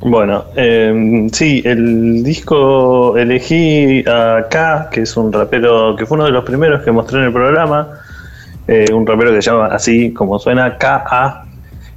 Bueno, 0.00 0.44
eh, 0.56 1.28
sí, 1.30 1.60
el 1.62 2.24
disco 2.24 3.18
elegí 3.18 4.02
a 4.08 4.46
K, 4.50 4.88
que 4.90 5.02
es 5.02 5.14
un 5.18 5.30
rapero 5.30 5.94
que 5.94 6.06
fue 6.06 6.16
uno 6.16 6.24
de 6.24 6.30
los 6.32 6.42
primeros 6.44 6.82
que 6.82 6.90
mostré 6.90 7.18
en 7.18 7.26
el 7.26 7.32
programa. 7.32 7.86
eh, 8.66 8.86
un 8.94 9.06
rapero 9.06 9.30
que 9.32 9.42
se 9.42 9.50
llama 9.50 9.66
así 9.66 10.10
como 10.12 10.38
suena 10.38 10.78
K.A., 10.78 11.44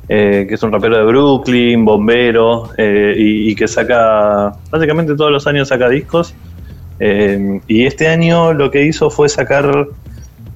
eh, 0.10 0.46
que 0.50 0.56
es 0.56 0.64
un 0.64 0.72
rapero 0.74 0.98
de 0.98 1.04
Brooklyn, 1.06 1.86
bombero, 1.86 2.72
eh, 2.78 3.14
y, 3.18 3.52
y 3.52 3.56
que 3.56 3.68
saca, 3.70 4.52
básicamente 4.70 5.16
todos 5.16 5.32
los 5.32 5.48
años 5.48 5.70
saca 5.70 5.88
discos. 5.88 6.34
Eh, 7.06 7.60
y 7.68 7.86
este 7.86 8.08
año 8.08 8.54
lo 8.54 8.72
que 8.72 8.86
hizo 8.86 9.10
fue 9.10 9.28
sacar 9.28 9.88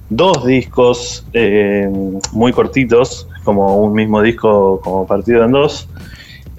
dos 0.08 0.46
discos 0.46 1.26
eh, 1.34 1.86
muy 2.32 2.54
cortitos, 2.54 3.28
como 3.44 3.76
un 3.82 3.92
mismo 3.92 4.22
disco 4.22 4.80
como 4.82 5.06
partido 5.06 5.44
en 5.44 5.52
dos. 5.52 5.90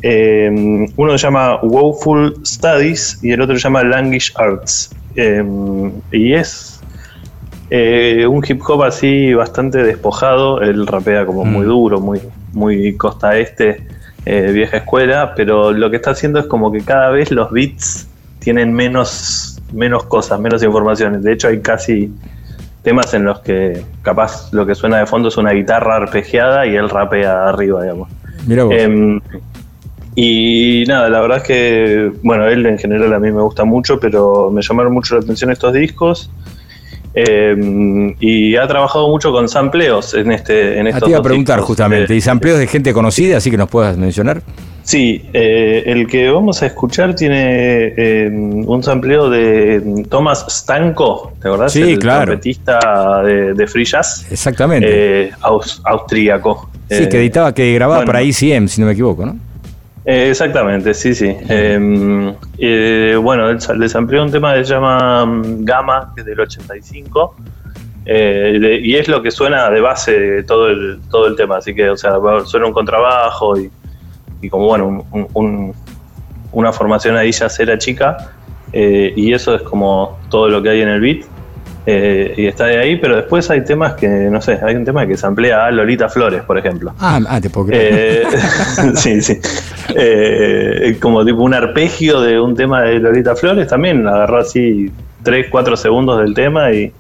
Eh, 0.03 0.87
uno 0.95 1.17
se 1.17 1.17
llama 1.17 1.59
Woeful 1.63 2.35
Studies 2.45 3.17
y 3.23 3.31
el 3.31 3.41
otro 3.41 3.55
se 3.55 3.61
llama 3.61 3.83
Language 3.83 4.31
Arts. 4.35 4.91
Y 6.11 6.33
es 6.33 6.81
un 7.71 8.43
hip 8.47 8.61
hop 8.67 8.83
así 8.83 9.33
bastante 9.33 9.81
despojado. 9.81 10.61
Él 10.61 10.85
rapea 10.85 11.25
como 11.25 11.45
muy 11.45 11.65
duro, 11.65 11.99
muy, 11.99 12.21
muy 12.53 12.95
costa 12.95 13.39
este, 13.39 13.87
vieja 14.23 14.77
escuela. 14.77 15.33
Pero 15.35 15.71
lo 15.71 15.89
que 15.89 15.95
está 15.95 16.11
haciendo 16.11 16.39
es 16.39 16.45
como 16.45 16.71
que 16.71 16.81
cada 16.81 17.09
vez 17.09 17.31
los 17.31 17.49
beats 17.49 18.07
tienen 18.39 18.71
menos 18.71 19.58
menos 19.73 20.03
cosas, 20.03 20.39
menos 20.39 20.61
informaciones. 20.63 21.23
De 21.23 21.33
hecho, 21.33 21.47
hay 21.47 21.59
casi 21.61 22.11
temas 22.83 23.13
en 23.13 23.25
los 23.25 23.39
que 23.39 23.83
capaz 24.01 24.51
lo 24.53 24.65
que 24.65 24.73
suena 24.75 24.97
de 24.99 25.05
fondo 25.05 25.27
es 25.27 25.37
una 25.37 25.51
guitarra 25.51 25.95
arpegiada 25.97 26.65
y 26.65 26.75
él 26.75 26.89
rapea 26.89 27.47
arriba, 27.49 27.81
digamos. 27.81 28.09
Mira 28.47 28.63
vos. 28.63 28.73
Em, 28.75 29.19
y 30.15 30.83
nada, 30.87 31.09
la 31.09 31.21
verdad 31.21 31.37
es 31.37 31.43
que, 31.43 32.11
bueno, 32.23 32.47
él 32.47 32.65
en 32.65 32.77
general 32.77 33.13
a 33.13 33.19
mí 33.19 33.31
me 33.31 33.41
gusta 33.41 33.63
mucho, 33.63 33.99
pero 33.99 34.49
me 34.51 34.61
llamaron 34.61 34.93
mucho 34.93 35.15
la 35.15 35.21
atención 35.21 35.51
estos 35.51 35.73
discos. 35.73 36.29
Em, 37.13 38.15
y 38.19 38.55
ha 38.55 38.67
trabajado 38.67 39.09
mucho 39.09 39.31
con 39.31 39.49
sampleos 39.49 40.13
en 40.13 40.31
este 40.31 40.79
en 40.79 40.85
Ah, 40.87 40.89
estos 40.91 41.03
te 41.05 41.09
iba 41.09 41.19
a 41.19 41.23
preguntar 41.23 41.57
discos. 41.57 41.67
justamente. 41.67 42.15
¿Y 42.15 42.21
sampleos 42.21 42.59
de 42.59 42.67
gente 42.67 42.93
conocida, 42.93 43.37
así 43.37 43.49
que 43.49 43.57
nos 43.57 43.69
puedas 43.69 43.97
mencionar? 43.97 44.41
Sí, 44.89 45.23
eh, 45.33 45.83
el 45.85 46.07
que 46.07 46.31
vamos 46.31 46.63
a 46.63 46.65
escuchar 46.65 47.13
tiene 47.13 47.93
eh, 47.95 48.27
un 48.31 48.81
sampleo 48.81 49.29
de 49.29 50.03
Thomas 50.09 50.43
Stanko, 50.49 51.31
¿te 51.39 51.47
acordás? 51.47 51.73
Sí, 51.73 51.91
el 51.91 51.99
claro. 51.99 52.25
trompetista 52.25 53.21
de, 53.21 53.53
de 53.53 53.67
Free 53.67 53.85
Jazz, 53.85 54.25
Exactamente. 54.31 54.87
eh, 55.27 55.31
aus- 55.41 55.79
austríaco. 55.85 56.71
sí, 56.89 57.03
Eh, 57.03 57.07
que 57.07 57.19
editaba, 57.19 57.53
que 57.53 57.71
grababa 57.75 57.97
bueno. 57.99 58.07
para 58.07 58.23
ICM, 58.23 58.67
si 58.67 58.81
no 58.81 58.87
me 58.87 58.93
equivoco, 58.93 59.27
¿no? 59.27 59.37
Eh, 60.05 60.29
exactamente, 60.31 60.95
sí, 60.95 61.13
sí. 61.13 61.35
Eh, 61.47 62.33
eh, 62.57 63.15
bueno, 63.21 63.51
les 63.53 63.95
amplió 63.95 64.23
un 64.23 64.31
tema 64.31 64.55
que 64.55 64.65
se 64.65 64.73
llama 64.73 65.23
mm, 65.23 65.65
Gamma, 65.65 66.13
que 66.15 66.21
es 66.21 66.25
del 66.25 66.39
85. 66.39 67.35
eh, 68.07 68.57
de- 68.59 68.79
y 68.79 68.95
es 68.95 69.07
lo 69.07 69.21
que 69.21 69.29
suena 69.29 69.69
de 69.69 69.81
base 69.81 70.41
todo 70.47 70.67
el, 70.69 70.97
todo 71.11 71.27
el 71.27 71.35
tema. 71.35 71.57
Así 71.57 71.75
que, 71.75 71.91
o 71.91 71.95
sea, 71.95 72.13
suena 72.45 72.65
un 72.65 72.73
contrabajo 72.73 73.55
y, 73.55 73.69
y 74.41 74.49
como, 74.49 74.65
bueno, 74.67 74.87
un- 74.87 75.03
un- 75.11 75.27
un- 75.33 75.73
una 76.51 76.71
formación 76.73 77.15
ahí 77.17 77.31
ya 77.31 77.49
cera 77.49 77.77
chica. 77.77 78.17
eh, 78.71 79.13
y 79.15 79.33
eso 79.33 79.55
es 79.55 79.63
como 79.63 80.19
todo 80.29 80.47
lo 80.47 80.61
que 80.61 80.69
hay 80.69 80.81
en 80.81 80.89
el 80.89 81.01
beat. 81.01 81.25
eh, 81.87 82.35
y 82.37 82.45
está 82.45 82.65
de 82.65 82.77
ahí, 82.77 82.97
pero 82.97 83.15
después 83.15 83.49
hay 83.49 83.63
temas 83.63 83.93
que, 83.93 84.07
no 84.07 84.39
sé, 84.41 84.59
hay 84.61 84.75
un 84.75 84.85
tema 84.85 85.07
que 85.07 85.17
se 85.17 85.25
amplía 85.25 85.65
a 85.65 85.71
Lolita 85.71 86.07
Flores, 86.07 86.43
por 86.43 86.55
ejemplo. 86.57 86.93
Ah, 86.99 87.19
ah, 87.27 87.41
te 87.41 87.49
puedo 87.49 87.65
creer. 87.67 88.27
Eh, 88.27 88.37
sí, 88.95 89.21
sí. 89.23 89.39
Como 91.01 91.25
tipo 91.25 91.41
un 91.41 91.53
arpegio 91.53 92.21
de 92.21 92.39
un 92.39 92.55
tema 92.55 92.81
de 92.83 92.99
Lolita 92.99 93.35
Flores, 93.35 93.67
también 93.67 94.07
agarró 94.07 94.37
así 94.39 94.91
3, 95.23 95.47
4 95.49 95.75
segundos 95.77 96.19
del 96.21 96.33
tema 96.33 96.71
y, 96.71 96.91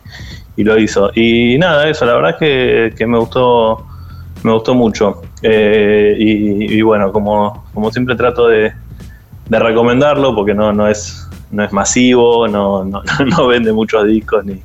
y 0.55 0.63
lo 0.63 0.77
hizo. 0.79 1.11
Y 1.13 1.57
nada, 1.59 1.87
eso, 1.87 2.05
la 2.05 2.13
verdad 2.15 2.31
es 2.31 2.37
que, 2.37 2.93
que 2.97 3.05
me 3.05 3.17
gustó 3.19 3.85
me 4.43 4.53
gustó 4.53 4.73
mucho. 4.73 5.21
Eh, 5.41 6.15
y, 6.19 6.77
y 6.77 6.81
bueno, 6.81 7.11
como, 7.11 7.65
como 7.73 7.91
siempre 7.91 8.15
trato 8.15 8.47
de, 8.47 8.73
de 9.47 9.59
recomendarlo, 9.59 10.35
porque 10.35 10.53
no, 10.53 10.71
no 10.73 10.87
es 10.87 11.25
no 11.51 11.63
es 11.63 11.73
masivo, 11.73 12.47
no, 12.47 12.83
no, 12.83 13.01
no 13.37 13.47
vende 13.47 13.73
muchos 13.73 14.05
discos 14.05 14.45
ni, 14.45 14.61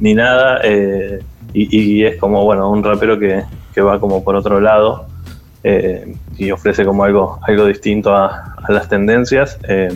ni 0.00 0.14
nada. 0.14 0.60
eh, 0.64 1.20
y, 1.52 2.04
es 2.04 2.16
como, 2.18 2.44
bueno, 2.44 2.70
un 2.70 2.84
rapero 2.84 3.18
que, 3.18 3.42
que 3.74 3.80
va 3.80 3.98
como 3.98 4.22
por 4.22 4.36
otro 4.36 4.60
lado 4.60 5.06
eh, 5.64 6.14
y 6.36 6.50
ofrece 6.50 6.84
como 6.84 7.02
algo, 7.04 7.38
algo 7.46 7.64
distinto 7.64 8.14
a, 8.14 8.54
a 8.62 8.72
las 8.72 8.88
tendencias. 8.88 9.58
eh, 9.68 9.88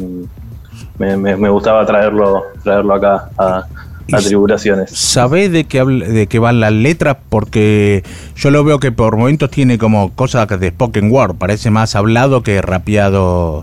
me, 0.99 1.17
me- 1.17 1.37
me 1.37 1.49
gustaba 1.51 1.85
traerlo, 1.87 2.45
traerlo 2.63 2.95
acá 2.95 3.29
a, 3.39 3.65
a 4.13 4.21
Y- 4.21 4.25
Tribulaciones. 4.25 4.91
¿Sabés 4.91 5.51
de 5.53 5.65
qué, 5.65 5.85
de 5.85 6.27
qué 6.27 6.39
van 6.39 6.61
las 6.61 6.73
letras? 6.73 7.17
Porque 7.29 8.03
yo 8.37 8.51
lo 8.51 8.65
veo 8.65 8.79
que 8.79 8.93
por 8.93 9.17
momentos 9.17 9.51
tiene 9.51 9.79
como 9.79 10.13
cosas 10.15 10.49
de 10.49 10.71
spoken 10.71 11.11
word, 11.11 11.37
parece 11.37 11.71
más 11.71 11.95
hablado 11.95 12.43
que 12.43 12.61
rapeado. 12.63 13.63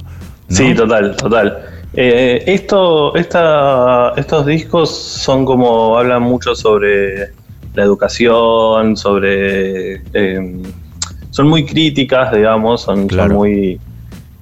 ¿no? 0.50 0.56
Sí, 0.56 0.74
total, 0.74 1.16
total. 1.16 1.58
Eh, 1.94 2.44
esto, 2.48 3.16
esta, 3.16 4.14
estos 4.18 4.46
discos 4.46 4.90
son 4.96 5.46
como, 5.46 5.98
hablan 5.98 6.22
mucho 6.22 6.56
sobre 6.56 7.32
la 7.74 7.84
educación, 7.84 8.98
sobre... 8.98 10.02
eh, 10.14 10.62
son 11.32 11.48
muy 11.48 11.66
críticas, 11.66 12.32
digamos, 12.34 12.82
son, 12.82 13.08
muy... 13.32 13.80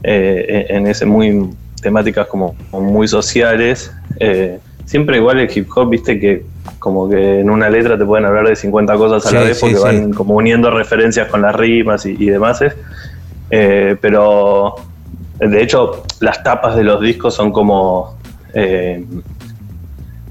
eh, 0.04 0.66
en 0.70 0.88
ese 0.88 1.06
muy 1.06 1.50
temáticas 1.82 2.28
como, 2.28 2.56
como 2.72 2.92
muy 2.92 3.08
sociales. 3.08 3.92
Eh, 4.20 4.60
siempre 4.86 5.18
igual 5.18 5.40
el 5.40 5.50
hip 5.54 5.70
hop, 5.76 5.90
viste 5.90 6.20
que 6.20 6.46
como 6.80 7.10
que 7.10 7.40
en 7.40 7.50
una 7.50 7.70
letra 7.70 7.98
te 7.98 8.06
pueden 8.06 8.26
hablar 8.26 8.48
de 8.48 8.56
50 8.56 8.96
cosas 8.96 9.26
a 9.26 9.36
la 9.36 9.44
vez 9.44 9.60
porque 9.60 9.76
sí. 9.76 9.84
van 9.84 10.14
como 10.14 10.36
uniendo 10.36 10.70
referencias 10.72 11.28
con 11.28 11.42
las 11.42 11.56
rimas 11.56 12.06
y, 12.06 12.16
y 12.18 12.30
demás. 12.30 12.64
Eh, 13.50 13.96
pero 14.00 14.76
de 15.40 15.62
hecho, 15.62 16.04
las 16.20 16.44
tapas 16.44 16.76
de 16.76 16.84
los 16.84 17.02
discos 17.02 17.34
son 17.34 17.52
como 17.52 18.18
eh, 18.54 19.04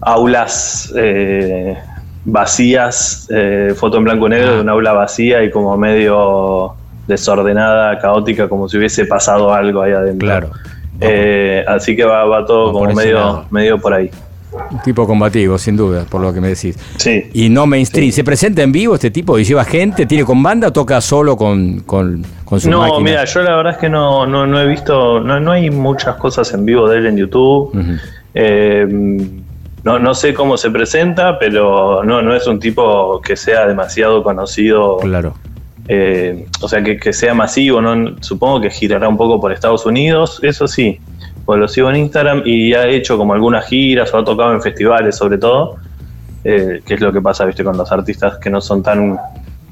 aulas 0.01 0.93
eh, 0.97 1.77
vacías, 2.25 3.29
eh, 3.31 3.75
foto 3.77 3.99
en 3.99 4.05
blanco 4.05 4.27
y 4.27 4.31
negro 4.31 4.53
Ah. 4.53 4.55
de 4.57 4.61
una 4.62 4.73
aula 4.73 4.93
vacía 4.93 5.43
y 5.43 5.51
como 5.51 5.77
medio 5.77 6.75
desordenada, 7.07 7.99
caótica, 7.99 8.49
como 8.49 8.69
si 8.69 8.79
hubiese 8.79 9.05
pasado 9.05 9.53
algo 9.53 9.83
ahí 9.83 9.93
adentro. 9.93 10.27
Claro. 10.27 10.51
Eh, 11.01 11.64
así 11.67 11.97
que 11.97 12.05
va, 12.05 12.25
va 12.25 12.47
todo 12.47 12.73
como 12.73 12.93
medio, 12.95 13.45
medio 13.51 13.79
por 13.79 13.93
ahí. 13.93 14.11
Un 14.71 14.81
tipo 14.83 15.07
combativo, 15.07 15.59
sin 15.59 15.77
duda, 15.77 16.05
por 16.09 16.21
lo 16.21 16.33
que 16.33 16.40
me 16.40 16.49
decís. 16.49 16.79
Sí. 16.97 17.25
Y 17.33 17.49
no 17.49 17.67
mainstream. 17.67 18.12
¿Se 18.12 18.23
presenta 18.25 18.62
en 18.62 18.73
vivo 18.73 18.95
este 18.95 19.11
tipo 19.11 19.38
y 19.38 19.45
lleva 19.45 19.64
gente? 19.64 20.07
¿Tiene 20.07 20.25
con 20.25 20.43
banda 20.43 20.69
o 20.69 20.73
toca 20.73 21.01
solo 21.01 21.37
con, 21.37 21.81
con, 21.81 22.25
con 22.45 22.61
su 22.61 22.71
No, 22.71 22.81
máquina? 22.81 23.01
mira, 23.01 23.25
yo 23.25 23.43
la 23.43 23.57
verdad 23.57 23.73
es 23.73 23.79
que 23.79 23.88
no, 23.88 24.27
no, 24.27 24.47
no 24.47 24.61
he 24.61 24.67
visto, 24.67 25.21
no, 25.21 25.40
no 25.40 25.53
hay 25.53 25.71
muchas 25.71 26.17
cosas 26.17 26.53
en 26.55 26.64
vivo 26.64 26.88
de 26.88 26.99
él 26.99 27.07
en 27.07 27.17
YouTube. 27.17 27.73
Eh, 28.35 28.87
no, 29.83 29.99
no 29.99 30.14
sé 30.14 30.33
cómo 30.35 30.57
se 30.57 30.71
presenta, 30.71 31.38
pero 31.38 32.03
no, 32.05 32.23
no 32.23 32.35
es 32.35 32.47
un 32.47 32.59
tipo 32.59 33.21
que 33.21 33.37
sea 33.37 33.67
demasiado 33.67 34.23
conocido. 34.23 34.97
Claro. 34.99 35.35
eh, 35.88 36.47
o 36.62 36.69
sea, 36.69 36.83
que, 36.83 36.97
que 36.97 37.12
sea 37.12 37.35
masivo. 37.35 37.83
¿no? 37.83 38.17
Supongo 38.21 38.61
que 38.62 38.71
girará 38.71 39.09
un 39.09 39.17
poco 39.17 39.40
por 39.40 39.53
Estados 39.53 39.85
Unidos, 39.85 40.40
eso 40.43 40.67
sí. 40.67 40.99
Pues 41.44 41.61
lo 41.61 41.68
sigo 41.68 41.90
en 41.90 41.96
Instagram 41.96 42.42
y 42.44 42.72
ha 42.74 42.87
hecho 42.88 43.16
como 43.18 43.35
algunas 43.35 43.66
giras 43.66 44.12
o 44.14 44.18
ha 44.18 44.24
tocado 44.24 44.52
en 44.54 44.62
festivales, 44.62 45.16
sobre 45.16 45.38
todo. 45.38 45.76
eh, 46.46 46.80
que 46.87 46.94
es 46.94 47.00
lo 47.00 47.11
que 47.12 47.22
pasa, 47.22 47.44
viste, 47.46 47.64
con 47.64 47.76
los 47.76 47.90
artistas 47.90 48.37
que 48.38 48.50
no 48.50 48.61
son 48.61 48.83
tan, 48.83 49.16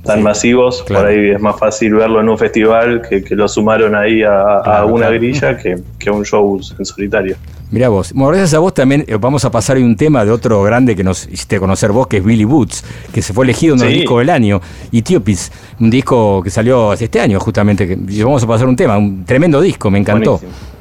tan 0.04 0.16
Sí, 0.18 0.22
masivos. 0.22 0.82
claro. 0.84 1.04
Por 1.04 1.12
ahí 1.12 1.30
es 1.30 1.40
más 1.40 1.58
fácil 1.58 1.92
verlo 1.94 2.18
en 2.20 2.28
un 2.30 2.38
festival 2.38 3.02
que, 3.06 3.22
que 3.22 3.34
lo 3.36 3.46
sumaron 3.46 3.94
ahí 3.94 4.22
a, 4.22 4.82
una 4.86 5.06
claro. 5.08 5.12
grilla 5.14 5.56
que, 5.58 5.76
que 5.98 6.10
un 6.10 6.24
show 6.24 6.58
en 6.78 6.84
solitario. 6.86 7.36
Mirá 7.70 7.90
vos. 7.90 8.12
Bueno, 8.14 8.28
gracias 8.28 8.54
a 8.54 8.58
vos 8.58 8.72
también 8.74 9.04
eh, 9.06 9.16
vamos 9.20 9.44
a 9.44 9.50
pasar 9.50 9.76
hoy 9.76 9.82
un 9.82 9.96
tema 9.96 10.24
de 10.24 10.30
otro 10.30 10.62
grande 10.62 10.96
que 10.96 11.04
nos 11.04 11.26
hiciste 11.26 11.58
conocer 11.60 11.90
vos, 11.92 12.06
que 12.06 12.18
es 12.18 12.24
Billy 12.24 12.44
Boots, 12.44 12.84
que 13.12 13.20
se 13.22 13.32
fue 13.34 13.44
elegido 13.44 13.76
de 13.76 13.84
los 13.84 13.92
Sí. 13.92 13.98
discos 14.00 14.18
del 14.20 14.30
año. 14.30 14.60
Y 14.90 15.02
Tiopis, 15.02 15.52
un 15.80 15.90
disco 15.90 16.42
que 16.42 16.48
salió 16.48 16.94
este 16.94 17.20
año 17.20 17.38
justamente. 17.38 17.86
Que, 17.86 18.24
vamos 18.24 18.42
a 18.42 18.46
pasar 18.46 18.66
un 18.66 18.76
tema, 18.76 18.96
un 18.96 19.24
tremendo 19.26 19.60
disco, 19.60 19.90
me 19.90 19.98
encantó. 19.98 20.38
Buenísimo. 20.38 20.71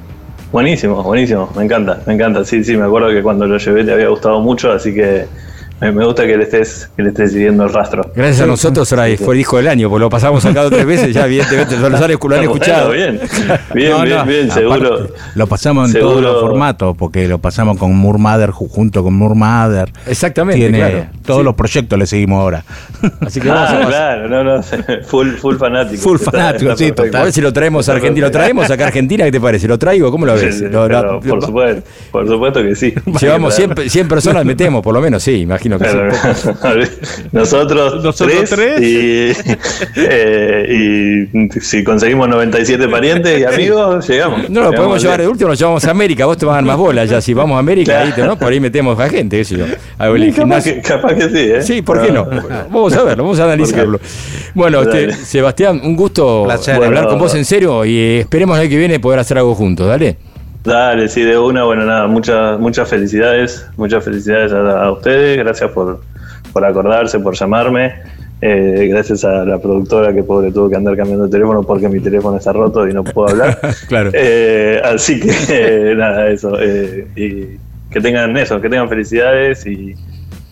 Buenísimo, 0.52 1.02
buenísimo, 1.04 1.52
me 1.56 1.64
encanta, 1.64 2.04
me 2.06 2.14
encanta. 2.14 2.44
Sí, 2.44 2.64
sí, 2.64 2.76
me 2.76 2.86
acuerdo 2.86 3.10
que 3.10 3.24
cuando 3.24 3.48
lo 3.48 3.58
llevé 3.58 3.86
te 3.86 3.94
había 3.94 4.10
gustado 4.10 4.42
mucho, 4.42 4.72
así 4.72 4.94
que 4.94 5.30
me, 5.82 6.06
gusta 6.06 6.28
que 6.28 6.38
le 6.38 6.44
estés, 6.44 6.90
que 6.96 7.02
le 7.04 7.10
estés 7.10 7.32
siguiendo 7.32 7.64
el 7.64 7.74
rastro. 7.74 8.12
Gracias 8.16 8.42
a 8.42 8.46
nosotros 8.46 8.92
ahora 8.94 9.06
fue 9.18 9.34
el 9.34 9.40
disco 9.40 9.58
del 9.58 9.68
año, 9.68 9.90
porque 9.90 10.02
lo 10.02 10.10
pasamos 10.10 10.46
acá 10.46 10.70
tres 10.70 10.86
veces, 10.86 11.14
ya 11.14 11.26
evidentemente 11.26 11.76
lo 11.78 11.86
han, 11.88 11.92
lo 11.94 11.98
han 12.06 12.18
Bueno, 12.20 12.42
escuchado. 12.44 12.92
bien, 12.92 13.20
bien, 13.74 13.92
No, 13.92 14.02
bien, 14.04 14.18
no, 14.18 14.26
bien, 14.26 14.52
aparte, 14.52 14.52
seguro. 14.62 15.08
Lo 15.36 15.48
pasamos 15.48 15.88
en 15.88 15.94
seguro- 15.94 16.10
todos 16.12 16.22
los 16.24 16.42
formatos, 16.42 16.96
porque 16.98 17.28
lo 17.28 17.40
pasamos 17.40 17.78
con 17.78 17.96
Murmader 17.96 18.52
junto 18.52 19.04
con 19.04 19.14
Murmader. 19.16 19.92
Exactamente, 20.08 20.60
Tiene 20.60 20.78
claro. 20.78 21.06
todos 21.26 21.40
Sí. 21.40 21.46
los 21.46 21.56
proyectos 21.56 21.98
le 22.00 22.06
seguimos 22.06 22.40
ahora. 22.42 22.64
Así 23.22 23.40
que 23.42 23.48
vamos 23.50 23.70
a 23.70 23.74
Ah, 23.74 23.78
pasar. 23.78 23.90
claro, 23.90 24.30
no, 24.30 24.44
no, 24.44 24.64
full, 25.08 25.30
full 25.32 25.56
fanático. 25.58 26.02
Full 26.02 26.18
Está- 26.18 26.32
fanático, 26.32 26.72
está 26.72 26.84
sí, 26.86 26.92
perfecto. 26.92 27.18
A 27.18 27.24
ver 27.24 27.34
si 27.34 27.42
lo 27.42 27.52
traemos 27.54 27.90
a 27.90 27.94
Argentina. 27.94 28.28
¿Lo 28.28 28.32
traemos 28.32 28.70
acá 28.70 28.84
a 28.84 28.88
Argentina? 28.88 29.26
¿Qué 29.26 29.32
te 29.32 29.42
parece? 29.42 29.68
¿Lo 29.68 29.80
traigo? 29.80 30.12
¿Cómo 30.12 30.26
lo 30.26 30.34
ves? 30.36 30.56
Sí, 30.56 30.60
sí, 30.60 30.64
Lo- 30.70 30.88
pero 30.88 31.02
lo- 31.14 31.20
por 31.22 31.42
supuesto, 31.44 31.84
por 32.12 32.28
supuesto 32.28 32.62
que 32.62 32.76
sí. 32.76 32.94
Llevamos 33.20 33.56
100, 33.56 33.70
pe- 33.72 33.90
100 33.90 34.08
personas, 34.08 34.46
metemos, 34.46 34.82
por 34.84 34.94
lo 34.94 35.02
menos, 35.02 35.24
sí, 35.24 35.46
imagino 35.76 36.10
que 36.10 36.34
sí. 36.36 36.50
Claro. 36.60 36.82
Nosotros, 37.32 38.04
Nosotros 38.04 38.50
tres. 38.50 38.82
Y, 38.82 39.32
eh, 39.96 41.28
y 41.50 41.60
si 41.62 41.84
conseguimos 41.84 42.28
97 42.30 42.88
parientes 42.88 43.40
y 43.40 43.44
amigos, 43.44 44.08
llegamos. 44.08 44.50
No 44.50 44.62
lo 44.64 44.72
podemos 44.74 45.02
llevar 45.02 45.22
de 45.22 45.28
último, 45.28 45.50
lo 45.50 45.56
llevamos 45.56 45.84
a 45.86 45.92
América. 45.92 46.26
Vos 46.26 46.38
te 46.38 46.46
vas 46.46 46.54
a 46.54 46.56
dar 46.58 46.66
más 46.66 46.78
bolas 46.78 47.10
ya. 47.10 47.22
Si 47.22 47.34
vamos 47.34 47.56
a 47.56 47.60
América, 47.60 47.92
Claro. 47.94 48.06
ahí, 48.08 48.12
te- 48.14 48.24
¿no? 48.24 48.38
por 48.38 48.52
ahí 48.52 48.60
metemos 48.60 49.00
a 49.00 49.10
gente, 49.10 49.38
qué 49.38 49.46
sé 49.46 49.58
yo. 49.58 49.66
A 49.98 50.10
ver, 50.10 50.34
Capaz 50.34 50.64
que, 50.64 50.82
capaz 50.82 51.14
que 51.16 51.30
sí, 51.30 51.38
¿eh? 51.38 51.62
Sí, 51.62 51.82
¿por 51.82 52.02
qué 52.02 52.12
no? 52.12 52.26
Vamos 52.70 52.94
a 52.94 53.04
verlo, 53.04 53.24
vamos 53.24 53.40
a 53.40 53.46
analizarlo. 53.46 54.00
Bueno, 54.54 54.82
este. 54.82 55.14
Sebastián, 55.14 55.82
un 55.84 55.96
gusto 55.96 56.44
Placer. 56.46 56.76
hablar 56.76 56.92
Bueno. 56.94 57.08
con 57.10 57.20
vos 57.20 57.36
en 57.36 57.46
serio 57.46 57.86
y 57.86 58.20
esperemos 58.20 58.58
el 58.58 58.62
año 58.64 58.70
que 58.70 58.78
viene 58.78 59.00
poder 59.00 59.20
hacer 59.20 59.38
algo 59.38 59.56
juntos, 59.56 59.88
dale. 59.88 60.18
Dale, 60.64 61.08
sí, 61.08 61.24
de 61.24 61.38
una, 61.38 61.64
bueno, 61.64 61.86
nada, 61.86 62.08
muchas, 62.08 62.60
muchas 62.60 62.88
felicidades, 62.88 63.68
muchas 63.78 64.04
felicidades 64.04 64.52
a, 64.54 64.84
a 64.84 64.92
ustedes, 64.92 65.38
gracias 65.38 65.72
por, 65.72 66.02
por 66.54 66.64
acordarse, 66.64 67.20
por 67.20 67.36
llamarme, 67.36 67.94
eh, 68.42 68.88
gracias 68.90 69.24
a 69.24 69.46
la 69.46 69.60
productora 69.60 70.14
que 70.14 70.24
pobre 70.24 70.52
tuvo 70.52 70.70
que 70.70 70.76
andar 70.76 70.98
cambiando 70.98 71.26
de 71.26 71.32
teléfono 71.32 71.62
porque 71.62 71.88
mi 71.88 72.00
teléfono 72.00 72.38
está 72.38 72.52
roto 72.52 72.88
y 72.88 72.94
no 72.94 73.04
puedo 73.04 73.30
hablar. 73.30 73.60
Claro. 73.88 74.12
Eh, 74.14 74.82
así 74.84 75.20
que, 75.20 75.32
eh, 75.50 75.96
nada, 75.98 76.30
eso, 76.30 76.58
eh, 76.60 77.08
y, 77.16 77.58
que 77.92 78.00
tengan 78.00 78.36
eso, 78.38 78.60
que 78.62 78.70
tengan 78.70 78.88
felicidades 78.88 79.66
y, 79.66 79.96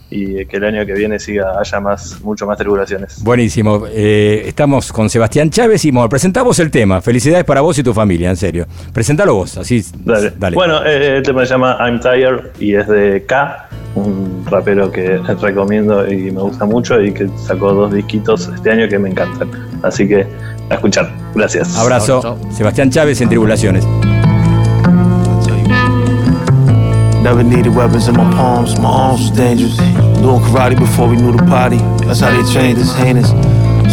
y 0.09 0.45
que 0.45 0.57
el 0.57 0.63
año 0.63 0.85
que 0.85 0.93
viene 0.93 1.19
siga 1.19 1.59
haya 1.59 1.79
más, 1.79 2.19
mucho 2.21 2.45
más 2.45 2.57
tribulaciones. 2.57 3.23
Buenísimo. 3.23 3.85
Eh, 3.89 4.43
estamos 4.47 4.91
con 4.91 5.09
Sebastián 5.09 5.49
Chávez 5.49 5.85
y 5.85 5.91
bueno, 5.91 6.09
presentamos 6.09 6.59
el 6.59 6.71
tema. 6.71 7.01
Felicidades 7.01 7.45
para 7.45 7.61
vos 7.61 7.77
y 7.77 7.83
tu 7.83 7.93
familia, 7.93 8.29
en 8.29 8.37
serio. 8.37 8.65
Presentalo 8.93 9.35
vos, 9.35 9.57
así. 9.57 9.83
Dale. 10.03 10.33
dale. 10.37 10.55
Bueno, 10.55 10.83
eh, 10.85 11.17
el 11.17 11.23
tema 11.23 11.45
se 11.45 11.51
llama 11.51 11.77
I'm 11.79 11.99
Tired 11.99 12.51
y 12.59 12.75
es 12.75 12.87
de 12.87 13.23
K, 13.25 13.69
un 13.95 14.45
rapero 14.49 14.91
que 14.91 15.17
recomiendo 15.41 16.11
y 16.11 16.31
me 16.31 16.41
gusta 16.41 16.65
mucho 16.65 16.99
y 17.01 17.11
que 17.11 17.29
sacó 17.37 17.73
dos 17.73 17.93
disquitos 17.93 18.49
este 18.53 18.71
año 18.71 18.87
que 18.87 18.97
me 18.97 19.09
encantan. 19.09 19.49
Así 19.83 20.07
que 20.07 20.25
a 20.69 20.75
escuchar. 20.75 21.11
Gracias. 21.35 21.77
Abrazo. 21.77 22.37
Sebastián 22.51 22.89
Chávez 22.89 23.21
en 23.21 23.29
Tribulaciones. 23.29 23.85
Never 27.21 27.43
needed 27.43 27.75
weapons 27.75 28.07
in 28.07 28.15
my 28.15 28.31
palms, 28.31 28.79
my 28.79 28.89
arms 28.89 29.21
was 29.21 29.31
dangerous. 29.31 29.75
Doing 30.23 30.39
karate 30.47 30.79
before 30.79 31.09
we 31.09 31.17
knew 31.17 31.35
the 31.35 31.43
potty. 31.45 31.77
That's 32.05 32.21
how 32.21 32.31
they 32.31 32.53
trained 32.53 32.79
us, 32.79 32.95
heinous. 32.95 33.29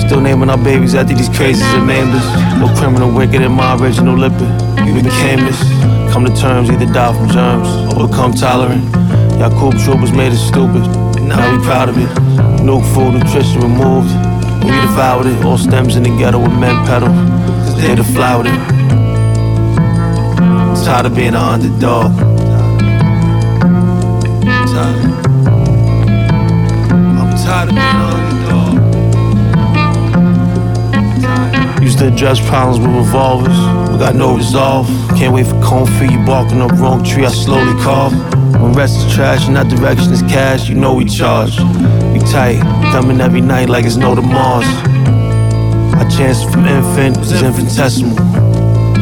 Still 0.01 0.21
naming 0.21 0.49
our 0.49 0.57
babies 0.59 0.95
after 0.95 1.15
these 1.15 1.29
crazies 1.29 1.67
and 1.75 1.87
named. 1.87 2.13
No 2.61 2.73
criminal 2.79 3.11
wicked 3.13 3.43
in 3.43 3.51
my 3.53 3.77
original 3.77 4.17
lippin'. 4.17 4.47
We 4.95 5.03
became 5.03 5.41
this. 5.41 5.61
Come 6.13 6.25
to 6.25 6.35
terms, 6.37 6.71
either 6.71 6.87
die 6.87 7.13
from 7.13 7.29
germs 7.29 7.69
or 7.93 8.07
become 8.07 8.33
tolerant. 8.33 8.85
Yakub 9.39 9.77
troopers 9.81 10.13
made 10.13 10.33
us 10.33 10.47
stupid. 10.47 10.87
Now 11.21 11.51
we 11.51 11.63
proud 11.65 11.89
of 11.89 11.99
it. 11.99 12.09
Nuke 12.63 12.87
food, 12.95 13.15
nutrition 13.15 13.61
removed. 13.61 14.15
We 14.65 14.71
devoured 14.71 15.27
it. 15.27 15.45
All 15.45 15.59
stems 15.59 15.97
in 15.97 16.05
the 16.05 16.11
ghetto 16.11 16.39
with 16.39 16.57
men 16.59 16.87
pedal. 16.87 17.09
Cause 17.09 17.77
they 17.83 17.95
the 17.97 18.05
it. 18.47 18.77
Tired 20.85 21.07
of 21.07 21.17
being 21.17 21.29
an 21.29 21.35
underdog. 21.35 22.36
I'm 24.79 25.17
tired 27.45 27.69
of 27.71 27.75
being 27.75 28.01
underdog. 28.13 28.77
Used 31.83 31.99
to 32.01 32.09
address 32.09 32.41
problems 32.47 32.79
with 32.79 32.95
revolvers, 32.95 33.57
but 33.89 33.99
got 33.99 34.15
no 34.15 34.37
resolve. 34.37 34.87
Can't 35.17 35.33
wait 35.35 35.47
for 35.47 35.59
cone 35.63 35.87
for 35.87 36.05
you 36.05 36.19
barking 36.27 36.61
up 36.61 36.73
wrong 36.73 37.03
tree. 37.03 37.25
I 37.25 37.31
slowly 37.31 37.73
carve. 37.83 38.13
When 38.61 38.73
rest 38.73 38.99
is 38.99 39.15
trash 39.15 39.47
and 39.47 39.57
that 39.57 39.69
direction 39.69 40.13
is 40.13 40.23
cash, 40.23 40.69
you 40.69 40.75
know 40.75 40.93
we 40.95 41.05
charge. 41.07 41.59
We 42.13 42.19
tight, 42.19 42.61
coming 42.93 43.21
every 43.21 43.41
night 43.41 43.69
like 43.71 43.87
it's 43.87 43.97
no 43.97 44.15
tomorrows. 44.15 44.67
Our 45.95 46.09
chance 46.11 46.43
from 46.43 46.67
infant 46.67 47.17
was 47.17 47.33
infinitesimal. 47.33 48.19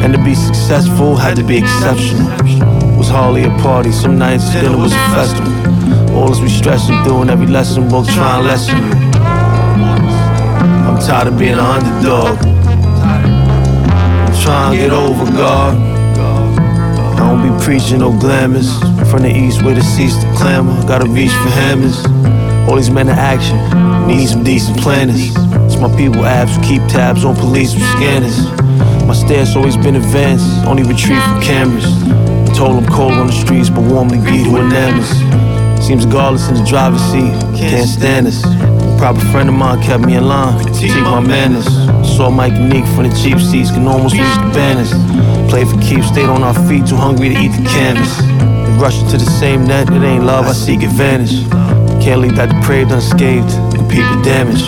And 0.03 0.13
to 0.13 0.23
be 0.23 0.35
successful 0.35 1.15
had 1.17 1.35
to 1.35 1.43
be 1.43 1.57
exceptional. 1.57 2.84
Was 3.05 3.13
hardly 3.13 3.43
a 3.43 3.51
party, 3.61 3.91
some 3.91 4.17
nights 4.17 4.51
dinner 4.51 4.75
was 4.75 4.91
a 4.91 4.95
festival. 5.13 5.53
All 6.17 6.31
as 6.31 6.41
we 6.41 6.49
stressing 6.49 6.95
and 6.95 7.29
every 7.29 7.45
lesson 7.45 7.87
book 7.87 8.07
trying 8.07 8.41
to 8.41 8.47
lessen 8.47 8.77
you. 8.77 8.93
I'm 10.87 10.97
tired 10.97 11.27
of 11.27 11.37
being 11.37 11.53
an 11.53 11.59
underdog. 11.59 12.35
I'm 13.05 14.33
trying 14.41 14.71
to 14.71 14.77
get 14.77 14.91
over 14.91 15.31
God. 15.33 15.77
I 15.77 17.29
don't 17.29 17.43
be 17.45 17.63
preaching 17.63 17.99
no 17.99 18.09
glamours. 18.19 18.73
From 19.11 19.21
the 19.21 19.29
east 19.29 19.61
where 19.61 19.75
the 19.75 19.83
seats 19.83 20.15
to 20.23 20.33
clamor. 20.37 20.73
Gotta 20.87 21.07
reach 21.07 21.29
for 21.29 21.49
hammers. 21.61 22.03
All 22.67 22.75
these 22.75 22.89
men 22.89 23.07
in 23.07 23.13
action. 23.13 23.59
Need 24.07 24.25
some 24.25 24.43
decent 24.43 24.79
planners. 24.79 25.29
It's 25.67 25.77
my 25.77 25.95
people 25.95 26.23
apps 26.23 26.55
who 26.55 26.63
keep 26.63 26.81
tabs 26.89 27.23
on 27.23 27.35
police 27.35 27.75
with 27.75 27.83
scanners. 27.83 28.49
My 29.05 29.13
stance 29.13 29.55
always 29.55 29.77
been 29.77 29.95
advanced. 29.95 30.65
Only 30.65 30.81
retreat 30.81 31.21
from 31.21 31.41
cameras. 31.43 32.34
Told 32.55 32.81
them 32.81 32.85
cold 32.85 33.11
on 33.13 33.27
the 33.27 33.33
streets, 33.33 33.69
but 33.69 33.81
warmly 33.81 34.17
greet 34.17 34.47
who 34.47 34.55
enamours. 34.55 35.09
Seems 35.85 36.05
regardless 36.05 36.47
in 36.47 36.55
the 36.55 36.63
driver's 36.63 37.01
seat. 37.11 37.33
Can't 37.59 37.87
stand 37.87 38.27
us. 38.27 38.41
Proper 38.97 39.19
friend 39.31 39.49
of 39.49 39.55
mine 39.55 39.83
kept 39.83 40.05
me 40.05 40.15
in 40.15 40.25
line. 40.25 40.63
Critique 40.63 40.95
my 41.03 41.19
manners. 41.19 41.65
Saw 42.15 42.29
Mike 42.29 42.53
Unique 42.53 42.85
from 42.95 43.09
the 43.09 43.15
cheap 43.21 43.39
seats, 43.39 43.71
can 43.71 43.85
almost 43.85 44.15
reach 44.15 44.23
the 44.39 44.51
banners. 44.55 44.91
Play 45.51 45.65
for 45.65 45.77
keeps, 45.81 46.07
stayed 46.07 46.29
on 46.29 46.43
our 46.43 46.55
feet, 46.65 46.87
too 46.87 46.95
hungry 46.95 47.27
to 47.27 47.35
eat 47.35 47.49
the 47.49 47.67
canvas. 47.67 48.21
And 48.21 48.81
rushing 48.81 49.07
to 49.09 49.17
the 49.17 49.29
same 49.37 49.65
net, 49.67 49.89
it 49.89 50.01
ain't 50.01 50.23
love, 50.23 50.45
I 50.45 50.53
seek 50.53 50.81
advantage. 50.81 51.43
Can't 52.01 52.21
leave 52.21 52.37
that 52.37 52.49
depraved 52.49 52.91
unscathed, 52.91 53.51
compete 53.75 54.07
the 54.15 54.21
damage. 54.23 54.63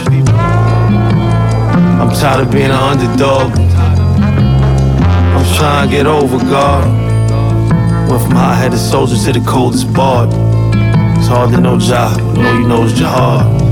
I'm 2.04 2.12
tired 2.20 2.46
of 2.46 2.52
being 2.52 2.66
an 2.66 2.72
underdog. 2.72 3.58
I'm 5.38 5.56
trying 5.56 5.90
to 5.90 5.96
get 5.96 6.06
over 6.06 6.38
God. 6.38 7.07
Went 8.10 8.22
from 8.22 8.32
hot-headed 8.32 8.80
soldier 8.80 9.16
to 9.18 9.34
the 9.38 9.45
coldest. 9.45 9.88
It's 9.88 11.28
hard 11.28 11.51
to 11.51 11.60
know 11.60 11.78
Jah, 11.78 12.16
but 12.34 12.45
all 12.45 12.60
you 12.60 12.68
know 12.68 12.84
is 12.84 12.93
to. 12.93 13.68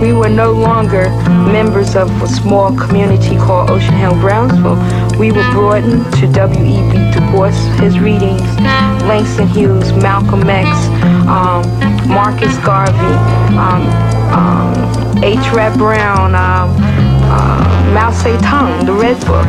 We 0.00 0.12
were 0.12 0.28
no 0.28 0.52
longer 0.52 1.08
members 1.52 1.94
of 1.94 2.10
a 2.20 2.26
small 2.26 2.76
community 2.76 3.36
called 3.36 3.70
Ocean 3.70 3.94
Hill 3.94 4.14
Brownsville. 4.14 4.76
We 5.16 5.30
were 5.30 5.48
brought 5.52 5.84
into 5.84 6.26
W.E.B. 6.32 7.12
Du 7.12 7.20
Bois, 7.30 7.52
his 7.80 8.00
readings, 8.00 8.42
Langston 9.06 9.46
Hughes, 9.46 9.92
Malcolm 9.92 10.50
X, 10.50 10.68
um, 11.28 11.62
Marcus 12.08 12.56
Garvey, 12.58 13.14
um, 13.56 13.86
um, 14.34 15.22
H. 15.22 15.38
Red 15.52 15.78
Brown, 15.78 16.34
um, 16.34 17.13
uh, 17.34 17.92
Mao 17.94 18.10
Zedong, 18.12 18.86
the 18.86 18.92
Red 18.92 19.18
Book. 19.26 19.46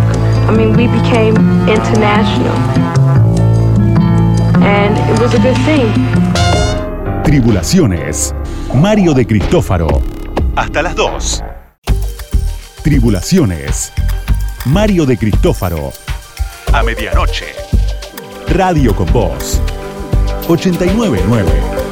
I 0.47 0.51
mean, 0.55 0.73
we 0.75 0.87
became 0.87 1.35
international. 1.67 2.55
And 4.63 4.93
it 5.11 5.19
was 5.21 5.33
a 5.33 5.39
good 5.39 5.57
thing. 5.65 5.91
Tribulaciones. 7.23 8.33
Mario 8.73 9.13
de 9.13 9.25
Cristófaro. 9.25 9.87
Hasta 10.55 10.81
las 10.81 10.95
2. 10.95 11.43
Tribulaciones. 12.83 13.91
Mario 14.65 15.05
de 15.05 15.17
Cristófaro. 15.17 15.91
A 16.73 16.83
medianoche. 16.83 17.45
Radio 18.49 18.95
con 18.95 19.11
Voz. 19.11 19.61
899. 20.47 21.84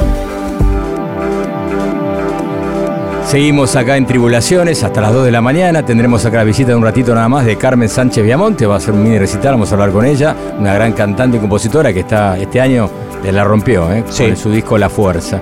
Seguimos 3.34 3.76
acá 3.76 3.98
en 3.98 4.06
Tribulaciones 4.06 4.84
hasta 4.84 5.02
las 5.02 5.12
2 5.12 5.26
de 5.26 5.32
la 5.32 5.42
mañana. 5.42 5.84
Tendremos 5.84 6.24
acá 6.24 6.38
la 6.38 6.44
visita 6.44 6.70
de 6.70 6.76
un 6.76 6.84
ratito 6.84 7.16
nada 7.16 7.28
más 7.28 7.48
de 7.48 7.56
Carmen 7.58 7.90
Sánchez 7.90 8.24
Viamonte. 8.24 8.68
Va 8.68 8.76
a 8.76 8.80
ser 8.80 8.94
un 8.94 9.02
mini 9.02 9.18
recital, 9.18 9.54
vamos 9.54 9.72
a 9.72 9.74
hablar 9.74 9.90
con 9.90 10.06
ella. 10.06 10.36
Una 10.60 10.76
gran 10.76 10.94
cantante 10.94 11.38
y 11.38 11.40
compositora 11.40 11.92
que 11.92 12.02
está 12.02 12.38
este 12.38 12.62
año 12.62 12.88
eh, 13.24 13.32
la 13.32 13.44
rompió, 13.44 13.92
¿eh? 13.92 14.04
Sí. 14.08 14.28
Con 14.28 14.38
su 14.38 14.52
disco 14.52 14.78
La 14.78 14.88
Fuerza. 14.88 15.42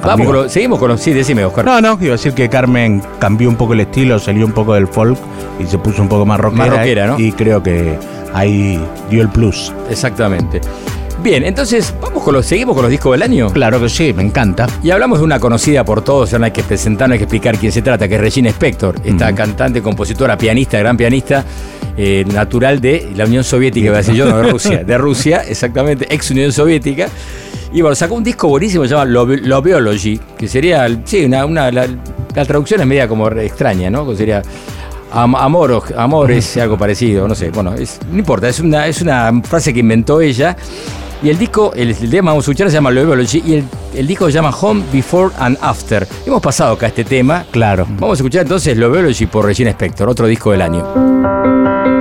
Vamos 0.00 0.14
Amigo. 0.14 0.30
con 0.32 0.42
lo- 0.44 0.48
seguimos 0.48 0.78
con 0.78 0.88
los. 0.88 0.98
Sí, 1.02 1.12
decime, 1.12 1.44
Oscar. 1.44 1.66
No, 1.66 1.78
no, 1.82 1.98
iba 2.00 2.14
a 2.14 2.16
decir 2.16 2.32
que 2.32 2.48
Carmen 2.48 3.02
cambió 3.18 3.50
un 3.50 3.56
poco 3.56 3.74
el 3.74 3.80
estilo, 3.80 4.18
salió 4.18 4.46
un 4.46 4.52
poco 4.52 4.72
del 4.72 4.86
folk 4.88 5.18
y 5.60 5.66
se 5.66 5.76
puso 5.76 6.00
un 6.00 6.08
poco 6.08 6.24
más 6.24 6.40
rockera. 6.40 6.64
Más 6.66 6.78
rockera, 6.78 7.06
¿no? 7.08 7.18
Y 7.20 7.32
creo 7.32 7.62
que 7.62 7.98
ahí 8.32 8.82
dio 9.10 9.20
el 9.20 9.28
plus. 9.28 9.74
Exactamente. 9.90 10.62
Bien, 11.22 11.42
entonces, 11.44 11.94
vamos 12.02 12.22
con 12.22 12.34
los, 12.34 12.44
seguimos 12.44 12.74
con 12.74 12.82
los 12.82 12.90
discos 12.90 13.12
del 13.12 13.22
año. 13.22 13.48
Claro 13.50 13.80
que 13.80 13.88
sí, 13.88 14.12
me 14.12 14.22
encanta. 14.22 14.66
Y 14.82 14.90
hablamos 14.90 15.20
de 15.20 15.24
una 15.24 15.38
conocida 15.40 15.82
por 15.84 16.02
todos, 16.02 16.30
ya 16.30 16.38
no 16.38 16.44
hay 16.44 16.50
que 16.50 16.62
presentar, 16.62 17.08
no 17.08 17.14
hay 17.14 17.18
que 17.18 17.24
explicar 17.24 17.56
quién 17.56 17.72
se 17.72 17.80
trata, 17.82 18.06
que 18.08 18.16
es 18.16 18.20
Regina 18.20 18.50
Spector, 18.50 18.96
esta 19.04 19.34
cantante, 19.34 19.80
compositora, 19.80 20.36
pianista, 20.36 20.78
gran 20.78 20.96
pianista, 20.98 21.44
eh, 21.96 22.24
natural 22.30 22.80
de 22.80 23.10
la 23.16 23.24
Unión 23.24 23.42
Soviética, 23.42 23.86
iba 23.86 23.94
a 23.94 23.98
decir 23.98 24.14
yo, 24.16 24.26
no, 24.26 24.36
de 24.36 24.50
Rusia, 24.50 24.84
de 24.84 24.98
Rusia, 24.98 25.42
exactamente, 25.48 26.06
ex 26.12 26.30
Unión 26.30 26.52
Soviética. 26.52 27.08
Y 27.72 27.80
bueno, 27.80 27.94
sacó 27.94 28.14
un 28.16 28.24
disco 28.24 28.48
buenísimo, 28.48 28.84
se 28.84 28.90
llama 28.90 29.04
Lo- 29.06 29.24
Loveology, 29.24 30.20
que 30.36 30.46
sería, 30.46 30.86
sí, 31.04 31.24
una, 31.24 31.46
una- 31.46 31.70
la, 31.72 31.86
la 32.34 32.44
traducción 32.44 32.80
es 32.82 32.86
media 32.86 33.08
como 33.08 33.28
extraña, 33.28 33.88
¿no? 33.88 34.06
Que 34.06 34.14
sería 34.16 34.42
am- 35.10 35.34
amor, 35.36 35.72
o- 35.72 35.84
amor 35.96 36.30
es 36.32 36.56
algo 36.58 36.76
parecido, 36.76 37.26
no 37.26 37.34
sé, 37.34 37.50
bueno, 37.50 37.72
es- 37.74 37.98
no 38.12 38.18
importa, 38.18 38.48
es 38.48 38.60
una, 38.60 38.86
es 38.88 39.00
una 39.00 39.32
frase 39.42 39.72
que 39.72 39.80
inventó 39.80 40.20
ella. 40.20 40.54
Y 41.24 41.30
el 41.30 41.38
disco, 41.38 41.72
el, 41.74 41.88
el 41.88 42.10
tema 42.10 42.32
vamos 42.32 42.46
a 42.46 42.50
escuchar 42.50 42.68
se 42.68 42.74
llama 42.74 42.90
Loveology 42.90 43.42
y 43.46 43.54
el, 43.54 43.64
el 43.94 44.06
disco 44.06 44.26
se 44.26 44.32
llama 44.32 44.50
Home 44.50 44.84
Before 44.92 45.34
and 45.38 45.56
After. 45.62 46.06
Hemos 46.26 46.42
pasado 46.42 46.74
acá 46.74 46.88
este 46.88 47.02
tema. 47.02 47.46
Claro. 47.50 47.86
Vamos 47.98 48.18
a 48.18 48.20
escuchar 48.20 48.42
entonces 48.42 48.76
Loveology 48.76 49.24
por 49.24 49.46
Regina 49.46 49.70
Spector, 49.70 50.06
otro 50.06 50.26
disco 50.26 50.50
del 50.52 50.60
año. 50.60 51.93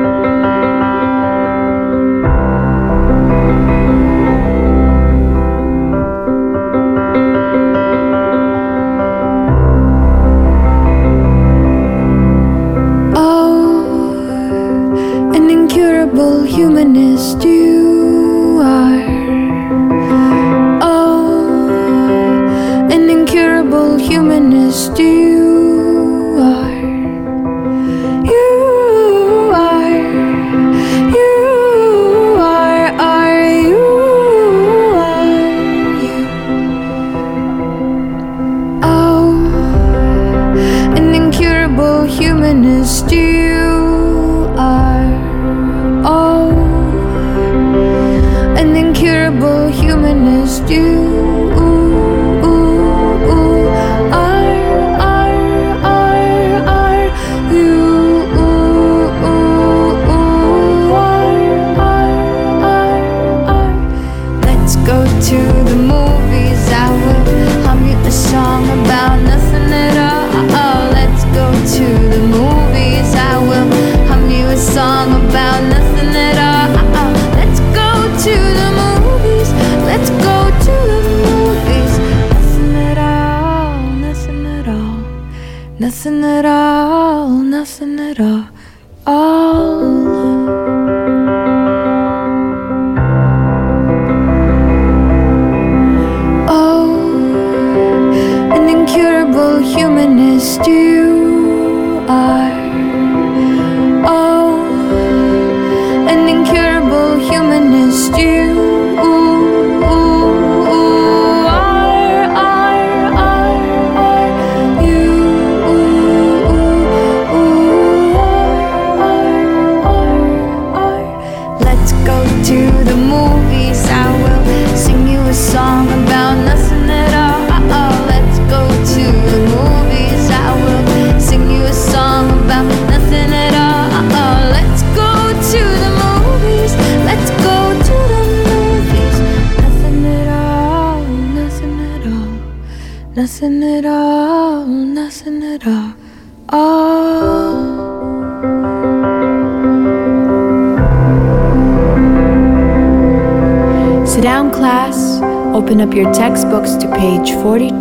Open 155.74 155.89
up 155.89 155.95
your 155.95 156.13
textbooks 156.13 156.76
to 156.76 156.88
page 156.88 157.32
42. 157.32 157.74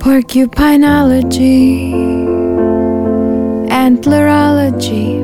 Porcupinology, 0.00 1.94
antlerology, 3.70 5.22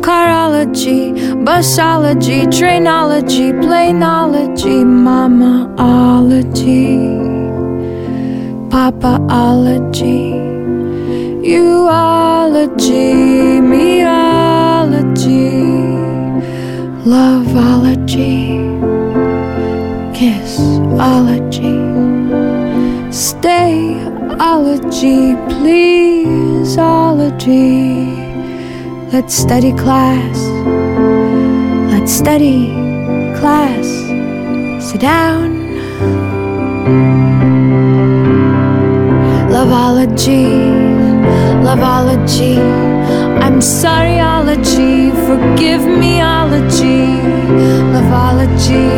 carology, 0.00 1.12
busology, 1.44 2.46
trainology, 2.46 3.52
planology, 3.60 4.82
mamaology, 5.04 5.76
papaology. 8.70 10.24
Uology, 11.44 13.12
meology, 13.60 14.46
loveology, 17.06 18.58
kissology, 20.12 21.78
stayology, 23.14 24.58
pleaseology. 25.46 26.66
Let's 29.12 29.34
study 29.34 29.72
class. 29.72 30.38
Let's 31.92 32.10
study 32.12 32.72
class. 33.38 33.86
Sit 34.84 35.00
down. 35.00 35.54
Loveology, 39.48 40.44
loveology. 41.62 42.95
I'm 43.46 43.60
sorryology, 43.60 45.12
forgive 45.24 45.82
meology. 45.82 47.22
Loveology, 47.94 48.88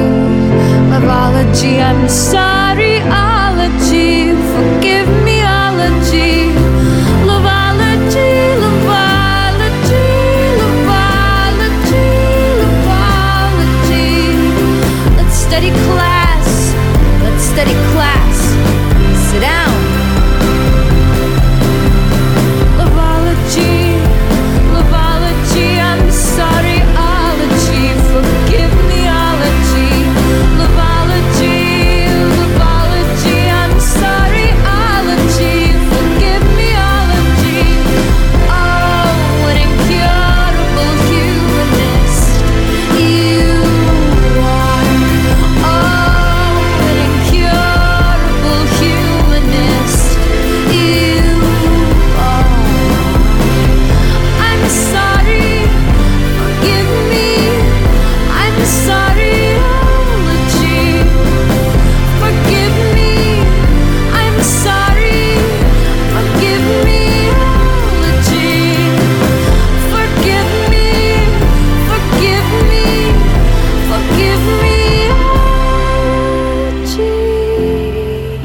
loveology. 0.90 1.72
I'm 1.88 2.07
sorryology, 2.09 3.53
forgive 4.55 5.09
meology. 5.28 6.49
Loveology, 7.28 8.32
loveology, 8.64 10.09
loveology, 10.62 12.09
loveology. 12.72 14.09
Let's 15.18 15.36
study 15.36 15.70
class. 15.84 16.49
Let's 17.22 17.44
study 17.53 17.76
class. 17.92 18.07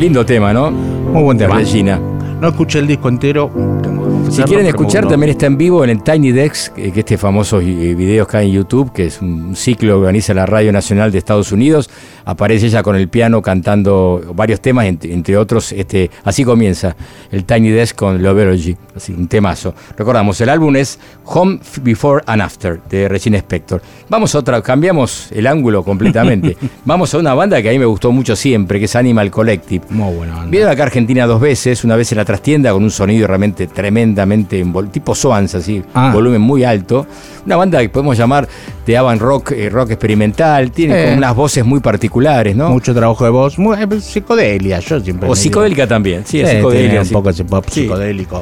Lindo 0.04 0.26
tema, 0.26 0.52
¿no? 0.52 0.70
Muy 0.70 1.24
buen 1.24 1.38
tema. 1.38 1.56
Regina. 1.56 1.98
No 1.98 2.50
escuché 2.50 2.80
el 2.80 2.88
disco 2.88 3.08
entero. 3.08 3.50
tengo 3.82 4.26
que 4.26 4.32
Si 4.34 4.44
quieren 4.44 4.66
escuchar, 4.66 5.08
también 5.08 5.30
está 5.30 5.46
en 5.46 5.58
vivo 5.58 5.82
en 5.82 5.92
el 5.92 6.04
Tiny 6.04 6.34
Desk, 6.34 6.74
que 6.74 6.92
este 6.94 7.18
famoso 7.18 7.62
eh, 7.62 7.96
que 8.30 8.38
hay 8.38 8.48
en 8.50 8.54
YouTube, 8.54 8.92
que 8.92 9.06
es 9.06 9.22
un 9.22 9.56
ciclo 9.56 9.94
que 9.94 10.00
organiza 10.00 10.34
la 10.34 10.46
Radio 10.46 10.74
Nacional 10.74 11.10
de 11.10 11.20
Estados 11.20 11.54
Unidos. 11.54 11.90
Aparece 12.26 12.68
ella 12.68 12.84
con 12.84 12.96
el 12.96 13.08
piano 13.10 13.42
cantando 13.42 14.22
varios 14.36 14.62
temas, 14.62 14.86
entre, 14.86 15.14
entre 15.14 15.38
otros, 15.38 15.72
este, 15.72 16.10
así 16.24 16.44
comienza 16.44 16.96
el 17.32 17.46
Tiny 17.46 17.70
Desk 17.70 17.96
con 17.96 18.22
Loveology, 18.22 18.76
así 18.96 19.14
un 19.14 19.28
temazo. 19.28 19.74
Recordamos, 19.98 20.40
el 20.42 20.50
álbum 20.50 20.76
es 20.76 21.00
Home 21.26 21.60
Before 21.82 22.24
and 22.28 22.42
After 22.42 22.82
de 22.90 23.10
Regina 23.10 23.38
Spector. 23.38 23.82
Vamos 24.10 24.34
a 24.36 24.40
otra, 24.40 24.62
cambiamos 24.62 25.32
el 25.32 25.48
ángulo 25.48 25.84
completamente. 25.84 26.58
Vamos 26.86 27.14
a 27.14 27.18
una 27.18 27.34
banda 27.34 27.62
que 27.62 27.70
a 27.70 27.72
mí 27.72 27.80
me 27.80 27.86
gustó 27.86 28.12
mucho 28.12 28.36
siempre, 28.36 28.80
que 28.80 28.86
es 28.86 28.96
Animal 28.96 29.32
Collective. 29.32 29.86
Muy 29.90 30.16
buena 30.16 30.36
banda. 30.36 30.50
Vieron 30.52 30.70
acá 30.72 30.84
a 30.84 30.86
Argentina 30.88 31.26
dos 31.26 31.42
veces, 31.42 31.84
una 31.84 31.96
vez 31.96 32.12
en 32.12 32.18
la 32.18 32.26
trastienda 32.26 32.72
con 32.72 32.84
un 32.84 32.92
sonido 32.92 33.28
realmente 33.28 33.68
tremendamente 33.68 34.64
tipo 34.92 35.16
Swans, 35.16 35.56
así, 35.56 35.84
Ah. 35.94 36.12
volumen 36.14 36.42
muy 36.42 36.64
alto. 36.64 37.06
Una 37.46 37.56
banda 37.58 37.80
que 37.82 37.90
podemos 37.90 38.18
llamar 38.18 38.48
de 38.86 38.98
avant 38.98 39.22
rock, 39.22 39.52
eh, 39.52 39.70
rock 39.70 39.92
experimental, 39.92 40.72
tiene 40.72 41.00
Eh. 41.02 41.06
como 41.06 41.18
unas 41.18 41.36
voces 41.36 41.66
muy 41.66 41.80
particulares, 41.82 42.56
¿no? 42.56 42.70
Mucho 42.70 42.94
trabajo 42.94 43.24
de 43.26 43.30
voz. 43.32 43.60
Muy, 43.60 43.78
eh, 43.78 43.88
psicodelia, 44.00 44.80
yo 44.80 45.00
siempre. 45.00 45.30
o 45.30 45.36
psicodélica 45.36 45.86
también, 45.88 46.24
sí, 46.26 46.40
Sí, 46.46 46.56
un 46.62 47.06
sí. 47.06 47.14
poco 47.14 47.30
ese 47.30 47.44
pop 47.46 47.66
Sí. 47.70 47.82
psicodélico. 47.82 48.42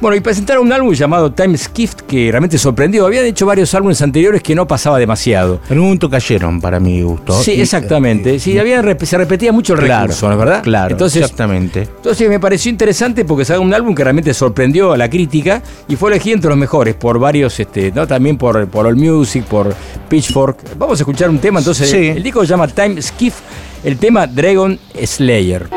Bueno, 0.00 0.14
y 0.16 0.20
presentaron 0.20 0.66
un 0.66 0.72
álbum 0.72 0.92
llamado 0.92 1.32
Time 1.32 1.56
Skift 1.56 2.02
que 2.02 2.30
realmente 2.30 2.58
sorprendió. 2.58 3.06
Habían 3.06 3.24
hecho 3.24 3.46
varios 3.46 3.72
álbumes 3.74 4.02
anteriores 4.02 4.42
que 4.42 4.54
no 4.54 4.66
pasaba 4.66 4.98
demasiado. 4.98 5.60
En 5.70 5.78
un 5.78 5.84
momento 5.84 6.10
cayeron, 6.10 6.60
para 6.60 6.78
mi 6.78 7.00
gusto. 7.02 7.32
Sí, 7.42 7.52
Y- 7.52 7.60
exactamente. 7.62 8.38
Sí, 8.38 8.58
había, 8.58 8.82
se 9.04 9.16
repetía 9.18 9.52
mucho 9.52 9.72
el 9.72 9.80
Claro, 9.80 10.02
recurso, 10.02 10.26
¿no 10.26 10.32
es 10.34 10.38
verdad? 10.38 10.62
Claro, 10.62 10.92
Entonces, 10.92 11.22
exactamente. 11.22 11.82
entonces 11.96 12.28
me 12.28 12.38
pareció 12.38 12.70
interesante 12.70 13.24
porque 13.24 13.44
sacó 13.46 13.62
un 13.62 13.72
álbum 13.72 13.94
que 13.94 14.04
realmente 14.04 14.34
sorprendió 14.34 14.92
a 14.92 14.96
la 14.98 15.08
crítica 15.08 15.62
y 15.88 15.96
fue 15.96 16.10
elegido 16.10 16.34
entre 16.36 16.50
los 16.50 16.58
mejores 16.58 16.94
por 16.94 17.18
varios, 17.18 17.58
este, 17.58 17.90
¿no? 17.92 18.06
También 18.06 18.36
por, 18.36 18.68
por 18.68 18.86
All 18.86 18.96
Music, 18.96 19.44
por 19.44 19.74
Pitchfork. 20.10 20.76
Vamos 20.78 20.98
a 21.00 21.02
escuchar 21.02 21.30
un 21.30 21.38
tema, 21.38 21.60
entonces. 21.60 21.88
Sí. 21.90 22.08
El 22.08 22.22
disco 22.22 22.42
se 22.42 22.48
llama 22.48 22.68
Time 22.68 23.00
Skiff, 23.00 23.34
el 23.82 23.96
tema 23.96 24.26
Dragon 24.26 24.78
Slayer. 25.04 25.68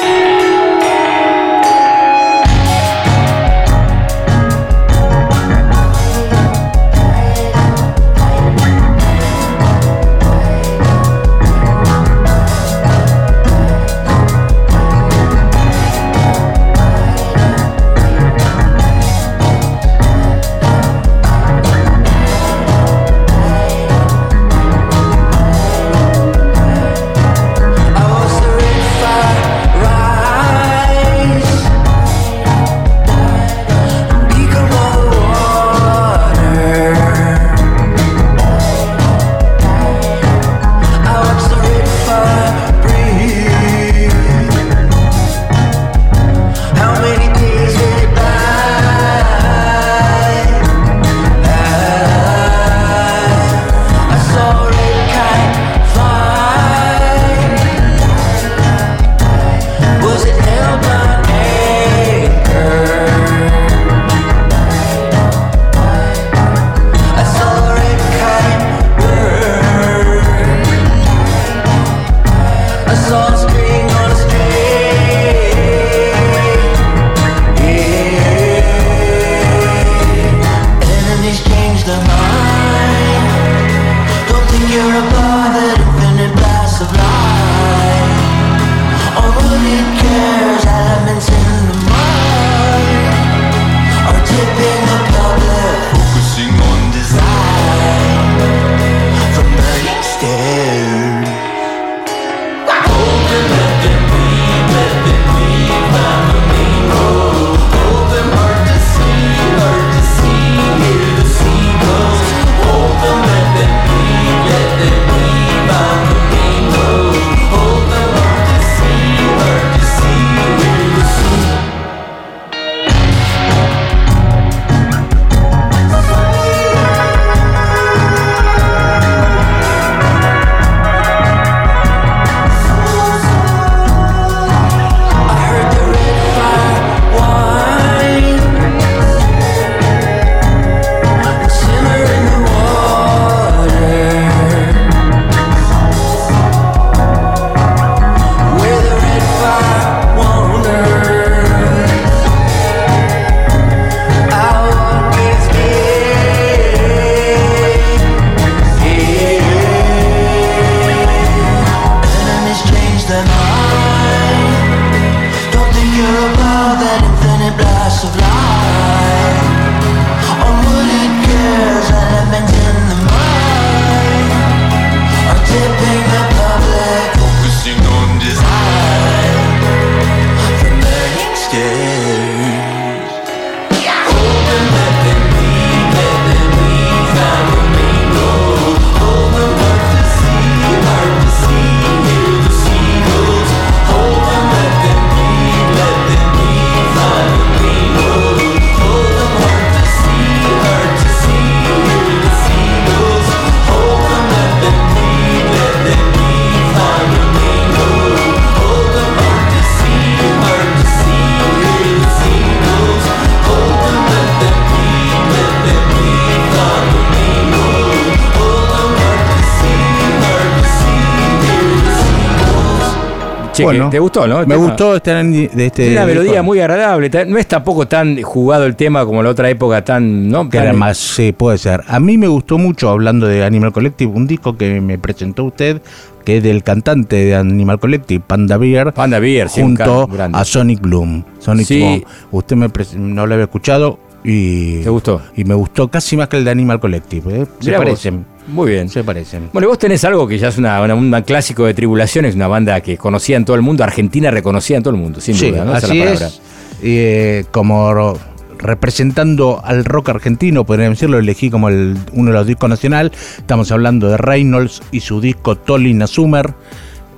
Che, 223.60 223.64
Bueno, 223.66 223.90
¿te 223.90 224.00
gustó, 224.00 224.28
no? 224.28 224.40
El 224.42 224.48
Me 224.48 224.56
tema. 224.56 224.68
gustó 224.68 224.96
este, 224.96 225.12
de 225.14 225.66
este. 225.66 225.92
Una 225.92 226.06
melodía 226.06 226.32
disco. 226.32 226.44
muy 226.46 226.60
agradable. 226.60 227.10
No 227.28 227.38
es 227.38 227.48
tampoco 227.48 227.88
tan 227.88 228.22
jugado 228.22 228.66
el 228.66 228.76
tema 228.76 229.06
como 229.06 229.22
la 229.22 229.30
otra 229.30 229.50
época, 229.50 229.84
tan. 229.84 230.30
¿no? 230.30 230.50
Que 230.50 230.58
Tan- 230.58 230.68
era 230.68 230.74
más, 230.74 230.98
sí, 230.98 231.32
puede 231.32 231.58
ser. 231.58 231.84
A 231.88 232.00
mí 232.00 232.18
me 232.18 232.28
gustó 232.28 232.58
mucho, 232.58 232.90
hablando 232.90 233.28
de 233.28 233.44
Animal 233.44 233.72
Collective, 233.74 234.12
un 234.12 234.28
disco 234.28 234.56
que 234.58 234.80
me 234.82 234.98
presentó 234.98 235.44
usted, 235.46 235.82
que 236.26 236.38
es 236.38 236.44
del 236.44 236.64
cantante 236.64 237.16
de 237.18 237.36
Animal 237.36 237.80
Collective, 237.80 238.24
Panda 238.26 238.58
Bear, 238.58 238.94
Panda 238.94 239.20
un 239.20 239.54
junto 239.78 240.10
a 240.34 240.46
Sonic 240.46 240.82
Bloom. 240.82 241.24
Sonic 241.40 241.66
Sí. 241.68 242.04
Usted 242.32 242.56
me 242.56 242.70
no 242.98 243.26
lo 243.28 243.34
había 243.34 243.46
escuchado 243.46 244.00
y. 244.24 244.82
¿Te 244.84 244.90
gustó? 244.90 245.22
Y 245.36 245.44
me 245.44 245.54
gustó 245.54 245.88
casi 245.90 246.18
más 246.18 246.28
que 246.28 246.38
el 246.38 246.46
de 246.46 246.52
Animal 246.52 246.80
Collective. 246.80 247.42
¿eh? 247.42 247.46
Se 247.60 247.76
vos. 247.78 248.08
Muy 248.50 248.72
bien. 248.72 248.90
Se 248.90 249.04
parecen. 249.04 249.50
Bueno, 249.54 249.68
y 249.68 249.70
vos 249.70 249.78
tenés 249.80 250.04
algo 250.04 250.28
que 250.28 250.38
ya 250.38 250.48
es 250.50 250.58
una, 250.58 250.82
una- 250.82 250.96
un 250.96 251.12
clásico 251.22 251.66
de 251.66 251.74
Tribulaciones, 251.74 252.36
una 252.36 252.48
banda 252.48 252.82
que 252.82 252.98
conocía 252.98 253.38
en 253.38 253.46
todo 253.46 253.56
el 253.56 253.62
mundo, 253.62 253.84
Argentina 253.84 254.32
reconocida 254.32 254.78
en 254.78 254.84
todo 254.84 254.94
el 254.94 255.00
mundo, 255.00 255.22
sin 255.22 255.36
Sí, 255.36 255.52
duda, 255.52 255.66
¿no? 255.66 255.76
Esa 255.78 255.88
así 255.88 255.98
la 256.00 256.06
es. 256.06 256.20
palabra. 256.20 256.36
Eh, 256.82 257.46
como 257.52 258.16
representando 258.58 259.62
al 259.64 259.86
rock 259.86 260.10
argentino, 260.10 260.66
podríamos 260.66 260.98
decirlo, 260.98 261.18
elegí 261.20 261.50
como 261.50 261.70
el- 261.70 261.98
uno 262.14 262.32
de 262.32 262.38
los 262.38 262.48
discos 262.48 262.70
nacional. 262.70 263.12
Estamos 263.38 263.72
hablando 263.72 264.10
de 264.10 264.18
Reynolds 264.18 264.82
y 264.92 265.00
su 265.00 265.22
disco 265.22 265.56
Tolina 265.56 266.08
Summer, 266.08 266.54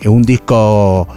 un 0.05 0.23
disco 0.23 1.07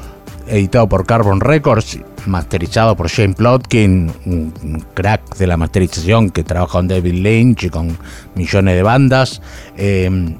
editado 0.46 0.88
por 0.88 1.06
Carbon 1.06 1.40
Records 1.40 1.98
masterizado 2.26 2.96
por 2.96 3.08
Shane 3.08 3.34
Plotkin, 3.34 4.12
un, 4.26 4.84
crack 4.94 5.36
de 5.36 5.46
la 5.46 5.56
masterización 5.56 6.30
que 6.30 6.42
trabaja 6.44 6.72
con 6.72 6.88
David 6.88 7.14
Lynch 7.14 7.64
y 7.64 7.70
con 7.70 7.96
millones 8.34 8.74
de 8.76 8.82
bandas. 8.82 9.42
Eh, 9.76 10.34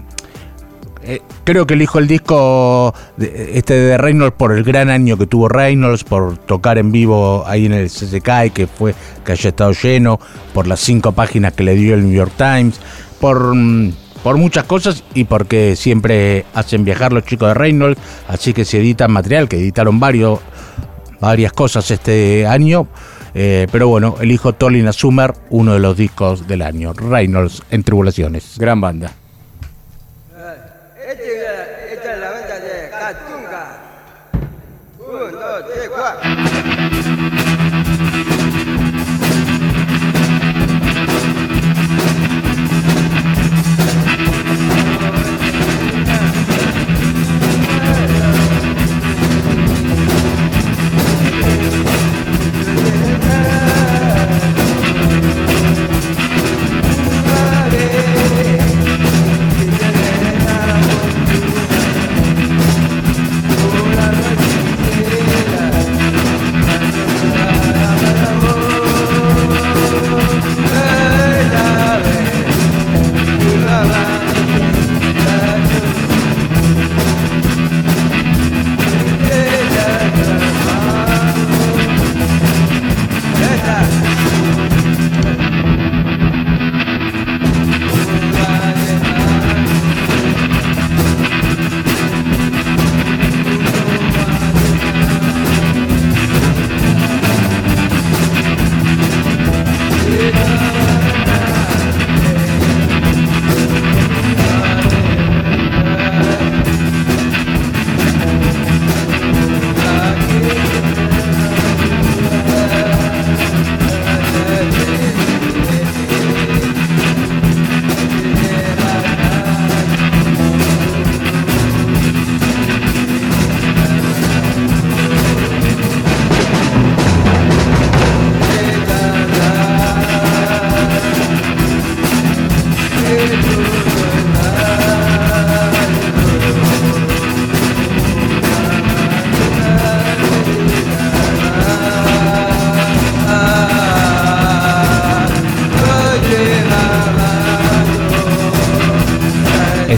eh, 1.07 1.21
creo 1.45 1.67
que 1.67 1.75
elijo 1.75 1.99
el 1.99 2.07
disco 2.07 2.95
de- 3.19 3.59
este 3.59 3.75
de 3.75 3.99
Reynolds 3.99 4.35
por 4.39 4.53
el 4.57 4.65
gran 4.65 4.89
año 4.89 5.19
que 5.19 5.27
tuvo 5.27 5.49
Reynolds, 5.49 6.03
por 6.03 6.39
tocar 6.39 6.79
en 6.79 6.93
vivo 6.93 7.45
ahí 7.47 7.67
en 7.67 7.75
el 7.75 7.91
CCK 7.91 8.51
que 8.55 8.67
fue 8.67 8.95
que 9.25 9.33
haya 9.33 9.51
estado 9.51 9.73
lleno, 9.73 10.19
por 10.55 10.67
las 10.67 10.81
cinco 10.81 11.13
páginas 11.13 11.53
que 11.53 11.63
le 11.63 11.75
dio 11.75 11.95
el 11.95 12.05
New 12.07 12.15
York 12.15 12.33
Times, 12.39 12.81
por, 13.21 13.55
mm, 13.55 13.93
por 14.23 14.39
muchas 14.39 14.65
cosas 14.65 15.05
y 15.13 15.25
porque 15.25 15.77
siempre 15.77 16.47
hacen 16.55 16.87
viajar 16.87 17.13
los 17.13 17.25
chicos 17.25 17.49
de 17.49 17.55
Reynolds, 17.55 18.01
así 18.29 18.55
que 18.55 18.65
se 18.65 18.79
editan 18.79 19.13
material, 19.13 19.47
que 19.47 19.59
editaron 19.59 20.01
varios, 20.01 20.41
varias 21.27 21.53
cosas 21.53 21.91
este 21.91 22.47
año. 22.47 22.87
eh, 23.35 23.67
pero 23.73 23.89
bueno, 23.89 24.17
elijo 24.21 24.53
Tolin 24.53 24.93
Summer, 24.93 25.33
uno 25.51 25.73
de 25.73 25.81
los 25.81 25.97
discos 25.97 26.47
del 26.47 26.63
año. 26.63 26.93
Reynolds 26.93 27.63
en 27.71 27.83
Tribulaciones. 27.83 28.59
Gran 28.59 28.81
banda. 28.81 29.13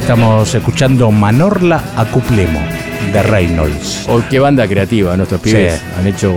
Estamos 0.06 0.54
escuchando 0.54 1.10
Manorla 1.10 1.82
Acuplemo 1.96 2.60
de 3.12 3.22
Reynolds. 3.24 4.04
Oh, 4.08 4.22
qué 4.30 4.38
banda 4.38 4.64
creativa, 4.68 5.16
nuestros 5.16 5.40
pibes 5.40 5.74
Sí. 5.74 5.80
han 5.98 6.06
hecho 6.06 6.36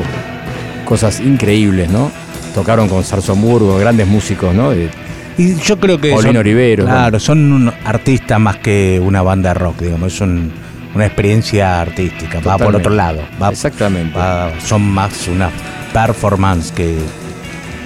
cosas 0.86 1.20
increíbles, 1.20 1.88
¿no? 1.92 2.12
Tocaron 2.56 2.90
con 2.90 3.04
Sarsomurgo, 3.04 3.78
grandes 3.78 4.08
músicos, 4.08 4.56
¿no? 4.56 4.72
De- 4.72 4.90
Y 5.38 5.54
yo 5.58 5.80
creo 5.80 6.02
que. 6.02 6.10
Paulino 6.10 6.34
son- 6.40 6.44
Rivero, 6.44 6.86
Claro, 6.86 7.20
son 7.20 7.52
un 7.54 7.72
artista 7.86 8.40
más 8.40 8.58
que 8.58 9.00
una 9.04 9.22
banda 9.22 9.54
rock, 9.54 9.82
digamos. 9.84 10.14
Es 10.16 10.22
un- 10.22 10.52
una 10.96 11.06
experiencia 11.06 11.80
artística. 11.80 12.40
Va 12.40 12.58
por 12.58 12.76
otro 12.76 12.92
lado. 12.92 13.22
Va, 13.42 13.50
Exactamente. 13.50 14.18
va- 14.18 14.52
son 14.66 14.82
más 14.82 15.28
una 15.28 15.52
performance 15.94 16.72
que. 16.72 16.98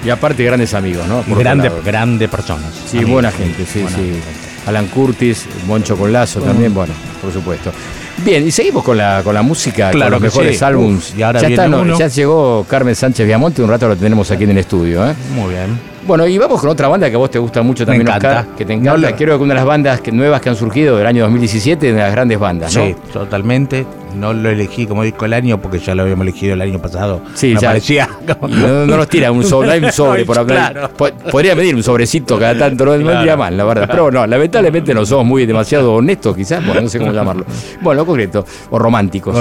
Y 0.05 0.09
aparte 0.09 0.45
grandes 0.45 0.73
amigos, 0.73 1.05
¿no? 1.09 1.23
Grandes 1.35 1.71
lado. 1.73 1.83
grande 1.83 2.29
personas. 2.29 2.71
Sí, 2.85 2.97
Amigos, 2.99 3.11
buena 3.13 3.31
gente, 3.31 3.65
sí, 3.65 3.81
buena 3.81 3.97
sí. 3.97 4.03
gente. 4.03 4.42
Alan 4.65 4.87
Curtis, 4.87 5.45
Moncho 5.67 5.97
con 5.97 6.11
Lazo 6.11 6.41
también, 6.41 6.73
bueno, 6.73 6.93
por 7.21 7.31
supuesto. 7.31 7.71
Bien, 8.23 8.47
y 8.47 8.51
seguimos 8.51 8.83
con 8.83 8.97
la, 8.97 9.21
con 9.23 9.33
la 9.33 9.41
música, 9.41 9.89
con 9.89 9.99
Claro 9.99 10.11
los 10.11 10.19
que 10.19 10.27
mejores 10.27 10.57
sí. 10.57 10.63
álbums. 10.63 11.15
Ya, 11.15 11.31
viene 11.31 11.67
no, 11.67 11.97
ya 11.97 12.07
llegó 12.07 12.65
Carmen 12.69 12.95
Sánchez 12.95 13.25
Viamonte, 13.25 13.61
un 13.61 13.69
rato 13.69 13.87
lo 13.87 13.97
tenemos 13.97 14.29
aquí 14.31 14.43
en 14.43 14.51
el 14.51 14.59
estudio. 14.59 15.07
¿eh? 15.09 15.13
Muy 15.35 15.53
bien. 15.53 15.92
Bueno, 16.05 16.27
y 16.27 16.37
vamos 16.37 16.59
con 16.59 16.69
otra 16.69 16.87
banda 16.87 17.09
que 17.09 17.15
a 17.15 17.19
vos 17.19 17.31
te 17.31 17.39
gusta 17.39 17.61
mucho 17.61 17.85
también. 17.85 18.07
Oscar, 18.07 18.45
que 18.57 18.65
te 18.65 18.73
encanta. 18.73 18.91
No 18.99 19.09
lo- 19.09 19.15
Creo 19.15 19.37
que 19.37 19.43
una 19.43 19.53
de 19.53 19.59
las 19.59 19.65
bandas 19.65 20.01
que- 20.01 20.11
nuevas 20.11 20.41
que 20.41 20.49
han 20.49 20.55
surgido 20.55 20.97
del 20.97 21.07
año 21.07 21.23
2017, 21.23 21.93
de 21.93 21.97
las 21.99 22.11
grandes 22.11 22.37
bandas, 22.39 22.75
¿no? 22.75 22.85
Sí, 22.85 22.95
totalmente. 23.13 23.85
No 24.15 24.31
lo 24.31 24.49
elegí 24.51 24.85
como 24.85 25.01
disco 25.01 25.25
del 25.25 25.33
año 25.33 25.59
porque 25.59 25.79
ya 25.79 25.95
lo 25.95 26.03
habíamos 26.03 26.21
elegido 26.27 26.53
el 26.53 26.61
año 26.61 26.77
pasado. 26.79 27.21
Sí, 27.33 27.55
ya. 27.59 27.69
parecía 27.69 28.07
no, 28.47 28.85
no 28.85 28.97
nos 28.97 29.07
tira 29.07 29.31
un 29.31 29.43
sobre, 29.43 29.71
hay 29.71 29.83
un 29.83 29.91
sobre 29.93 30.23
por 30.23 30.37
hablar. 30.37 30.71
Claro. 30.73 30.89
Po- 30.95 31.09
Podría 31.31 31.55
pedir 31.55 31.73
un 31.75 31.81
sobrecito 31.81 32.37
cada 32.37 32.55
tanto, 32.55 32.85
no, 32.85 32.95
Claro. 32.95 33.21
iría 33.21 33.35
mal, 33.35 33.57
la 33.57 33.63
verdad. 33.63 33.87
Pero 33.89 34.11
no, 34.11 34.27
lamentablemente 34.27 34.93
no 34.93 35.03
somos 35.03 35.25
muy 35.25 35.47
demasiado 35.47 35.93
honestos, 35.95 36.35
quizás, 36.35 36.63
bueno, 36.63 36.81
no 36.81 36.89
sé 36.89 36.99
cómo 36.99 37.11
llamarlo. 37.13 37.43
Bueno, 37.81 38.05
concreto, 38.05 38.45
o 38.69 38.77
románticos. 38.77 39.35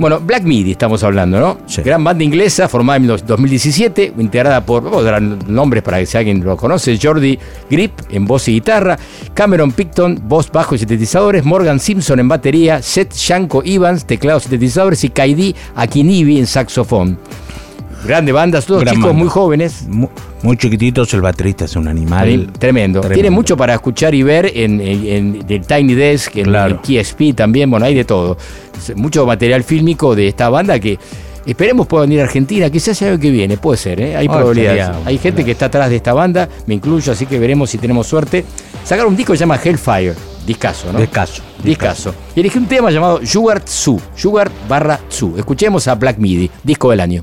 Bueno, 0.00 0.18
Black 0.20 0.42
Midi 0.42 0.72
estamos 0.72 1.04
hablando, 1.04 1.38
¿no? 1.38 1.58
Sí. 1.66 1.82
Gran 1.82 2.02
banda 2.02 2.24
inglesa 2.24 2.66
formada 2.68 2.96
en 2.96 3.06
los 3.06 3.24
2017, 3.24 4.14
integrada 4.18 4.62
por, 4.62 4.82
vamos 4.82 5.06
a 5.06 5.10
dar 5.12 5.22
nombres 5.22 5.84
para 5.84 5.97
si 6.06 6.16
alguien 6.16 6.42
lo 6.44 6.56
conoce, 6.56 6.98
Jordi 7.00 7.38
Grip 7.70 7.92
en 8.10 8.26
voz 8.26 8.48
y 8.48 8.52
guitarra, 8.52 8.98
Cameron 9.34 9.72
Picton, 9.72 10.20
voz, 10.24 10.50
bajo 10.52 10.74
y 10.74 10.78
sintetizadores, 10.78 11.44
Morgan 11.44 11.80
Simpson 11.80 12.18
en 12.20 12.28
batería, 12.28 12.82
Seth 12.82 13.14
Shanko 13.14 13.62
Evans, 13.64 14.04
teclados 14.04 14.44
sintetizadores 14.44 15.02
y 15.04 15.10
Kaidi 15.10 15.54
Akinibi 15.74 16.38
en 16.38 16.46
saxofón. 16.46 17.18
Grande 18.06 18.30
banda, 18.30 18.60
todos 18.62 18.82
Gran 18.82 18.94
chicos 18.94 19.08
banda. 19.08 19.18
muy 19.24 19.28
jóvenes. 19.28 19.84
Mu- 19.88 20.08
Muy 20.42 20.56
chiquititos, 20.56 21.12
el 21.14 21.20
baterista 21.20 21.64
es 21.64 21.74
un 21.74 21.88
animal. 21.88 22.22
Tremendo. 22.26 23.00
Tremendo. 23.00 23.00
Tiene 23.08 23.28
mucho 23.30 23.56
para 23.56 23.74
escuchar 23.74 24.14
y 24.14 24.22
ver 24.22 24.52
en, 24.54 24.80
en- 24.80 25.06
en 25.06 25.44
el 25.48 25.66
Tiny 25.66 25.94
Desk, 25.94 26.36
en 26.36 26.44
Claro. 26.44 26.80
KSP 26.80 27.34
también, 27.34 27.68
bueno, 27.68 27.86
hay 27.86 27.94
de 27.96 28.04
todo. 28.04 28.38
Mucho 28.94 29.26
material 29.26 29.64
fílmico 29.64 30.14
de 30.14 30.28
esta 30.28 30.48
banda 30.48 30.78
que 30.78 30.96
esperemos 31.52 31.86
pueda 31.86 32.02
venir 32.02 32.20
a 32.20 32.24
Argentina, 32.24 32.68
quizás 32.70 33.00
el 33.02 33.08
año 33.12 33.18
que 33.20 33.30
viene, 33.30 33.56
puede 33.56 33.78
ser, 33.78 34.00
¿eh? 34.00 34.16
hay 34.16 34.26
Ah, 34.28 34.32
probabilidades. 34.32 34.80
estaría- 34.82 35.06
Hay 35.08 35.18
gente 35.18 35.44
que 35.44 35.50
está 35.52 35.66
atrás 35.66 35.90
de 35.90 35.96
esta 35.96 36.12
banda, 36.12 36.48
me 36.66 36.74
incluyo, 36.74 37.12
así 37.12 37.26
que 37.26 37.38
veremos 37.38 37.70
si 37.70 37.78
tenemos 37.78 38.06
suerte. 38.06 38.44
Sacaron 38.84 39.10
un 39.12 39.16
disco 39.16 39.32
que 39.32 39.38
se 39.38 39.42
llama 39.42 39.58
Hellfire, 39.62 40.14
discaso, 40.46 40.92
¿no? 40.92 40.98
Discaso. 41.00 41.42
Discaso. 41.62 42.14
Y 42.36 42.40
elegí 42.40 42.58
un 42.58 42.66
tema 42.66 42.90
llamado 42.90 43.20
Sugar 43.24 43.60
Tzu, 43.60 44.00
Sugar 44.16 44.50
barra 44.68 44.98
Tzu. 45.08 45.34
Escuchemos 45.38 45.88
a 45.88 45.94
Black 45.94 46.18
Midi, 46.18 46.50
disco 46.62 46.90
del 46.90 47.00
año. 47.00 47.22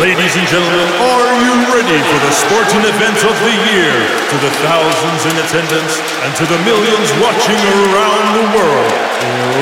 Ladies 0.00 0.34
and 0.36 0.48
gentlemen, 0.48 0.88
are 0.98 1.38
you 1.46 1.54
ready 1.72 2.02
for 2.02 2.18
the 2.26 2.32
sporting 2.34 2.80
event 2.80 3.16
of 3.22 3.36
the 3.44 3.54
year? 3.70 3.92
To 4.30 4.36
the 4.42 4.50
thousands 4.66 5.24
in 5.26 5.38
attendance 5.38 6.00
and 6.24 6.34
to 6.34 6.44
the 6.46 6.58
millions 6.64 7.12
watching 7.22 7.60
around 7.62 8.34
the 8.34 8.58
world, 8.58 8.92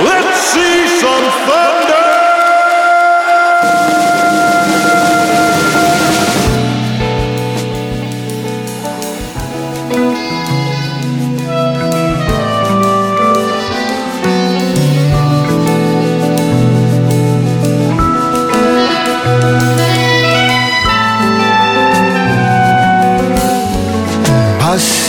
let's 0.07 0.41
see 0.53 1.01
some 1.01 1.27
thunder! 1.47 1.70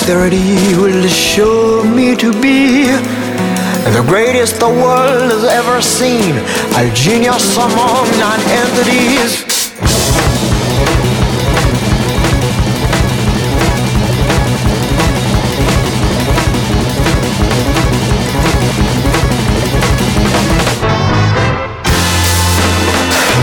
Posterity 0.02 0.76
will 0.78 1.08
show 1.08 1.84
me 1.84 2.16
to 2.16 2.32
be 2.42 2.86
the 3.94 4.04
greatest 4.08 4.60
the 4.60 4.68
world 4.68 5.30
has 5.30 5.44
ever 5.44 5.80
seen, 5.80 6.34
a 6.76 6.92
genius 6.96 7.56
among 7.56 8.10
non-entities. 8.18 9.46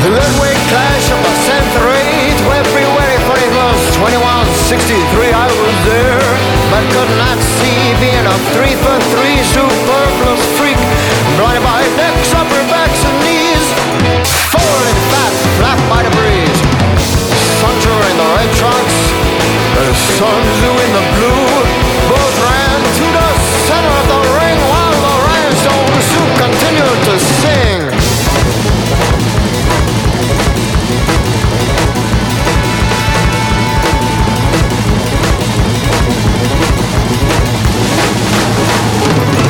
The 0.02 0.10
midway 0.10 0.54
clash 0.70 1.06
of 1.14 1.20
the 1.22 1.34
century, 1.46 2.34
February 2.50 3.18
21st, 3.30 3.94
2163, 3.94 5.27
I 6.78 6.86
could 6.94 7.10
not 7.18 7.38
see 7.58 7.90
being 7.98 8.22
a 8.22 8.36
three 8.54 8.78
for 8.78 8.94
three 9.10 9.42
superfluous 9.50 10.46
freak, 10.54 10.78
blinded 11.34 11.66
by 11.66 11.82
necks, 11.98 12.30
upper 12.30 12.62
backs, 12.70 13.02
and 13.02 13.18
knees, 13.26 13.66
falling 14.54 14.98
fat, 15.10 15.32
flat 15.58 15.80
by 15.90 16.06
the 16.06 16.12
breeze. 16.14 16.60
Sancho 17.58 17.90
in 17.90 18.14
the 18.22 18.28
red 18.30 18.50
trunks, 18.54 18.98
the 19.74 19.90
Sun 20.22 20.38
Tzu 20.38 20.70
in 20.70 20.90
the 20.94 21.04
blue, 21.18 21.47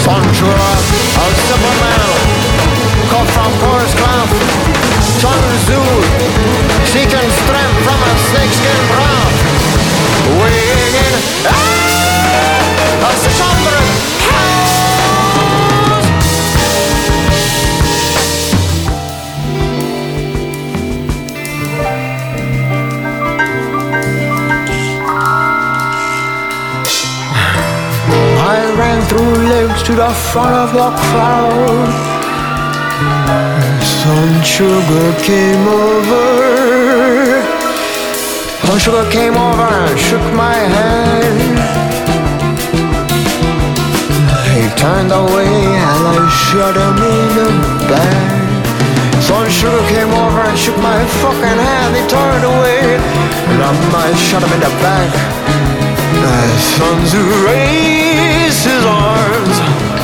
Sanchura, 0.08 0.72
a 1.20 1.26
simple 1.44 1.76
man, 1.84 2.08
cut 3.12 3.28
from 3.28 3.52
Forest 3.60 3.94
Cloth. 4.00 4.32
Sun 5.20 5.42
Tzu, 5.68 5.84
seeking 6.88 7.30
strength 7.44 7.78
from 7.84 8.00
a 8.00 8.12
snakeskin 8.32 8.80
brown. 8.88 9.32
Weighing 10.40 10.94
in, 11.04 11.17
the 30.08 30.14
front 30.14 30.54
of 30.54 30.72
the 30.72 30.90
crowd. 31.04 31.88
Sun 34.00 34.30
Sugar 34.42 35.08
came 35.28 35.64
over. 35.68 36.26
Sun 38.64 38.78
Sugar 38.84 39.06
came 39.10 39.36
over 39.36 39.68
and 39.84 39.98
shook 40.06 40.26
my 40.32 40.56
hand. 40.76 41.58
He 44.56 44.64
turned 44.80 45.12
away 45.12 45.52
and 45.88 46.02
I 46.16 46.20
shot 46.46 46.74
him 46.84 46.98
in 47.14 47.26
the 47.38 47.50
back. 47.90 49.22
Sun 49.28 49.50
Sugar 49.50 49.84
came 49.92 50.12
over 50.22 50.40
and 50.48 50.58
shook 50.58 50.78
my 50.78 51.00
fucking 51.20 51.60
hand. 51.68 51.92
He 51.98 52.04
turned 52.08 52.44
away 52.54 52.96
and 53.52 53.60
I 54.06 54.08
shot 54.26 54.42
him 54.42 54.52
in 54.56 54.62
the 54.68 54.74
back. 54.84 55.10
The 56.22 56.38
sons 56.74 57.10
raised 57.44 58.64
his 58.64 58.84
arms. 58.86 59.97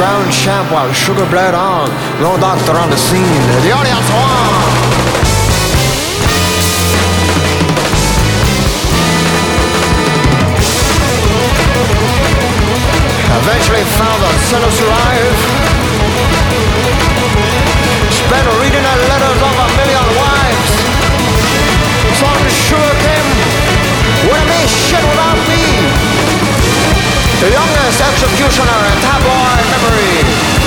A 0.00 0.02
ground 0.02 0.32
champ 0.32 0.72
while 0.72 0.90
sugar 0.94 1.28
bled 1.28 1.52
on. 1.52 1.90
No 2.22 2.32
doctor 2.40 2.72
on 2.72 2.88
the 2.88 2.96
scene. 2.96 3.44
The 3.60 3.72
audience 3.76 4.08
won. 4.08 4.64
Eventually 13.44 13.84
found 14.00 14.22
the 14.24 14.32
sinners 14.48 14.80
alive. 14.80 15.36
Spent 18.08 18.46
reading 18.56 18.80
the 18.80 18.96
letters 19.04 19.40
of 19.44 19.52
a 19.52 19.68
million 19.76 20.06
wives. 20.16 20.72
Some 22.16 22.40
sugar 22.48 22.94
came 23.04 23.28
have 24.32 24.48
made 24.48 24.70
shit 24.70 25.04
without 25.12 25.36
me. 25.44 25.64
The 27.44 27.52
executioner 27.98 28.86
in 28.86 29.00
tabloid 29.02 29.66
memory. 29.72 30.59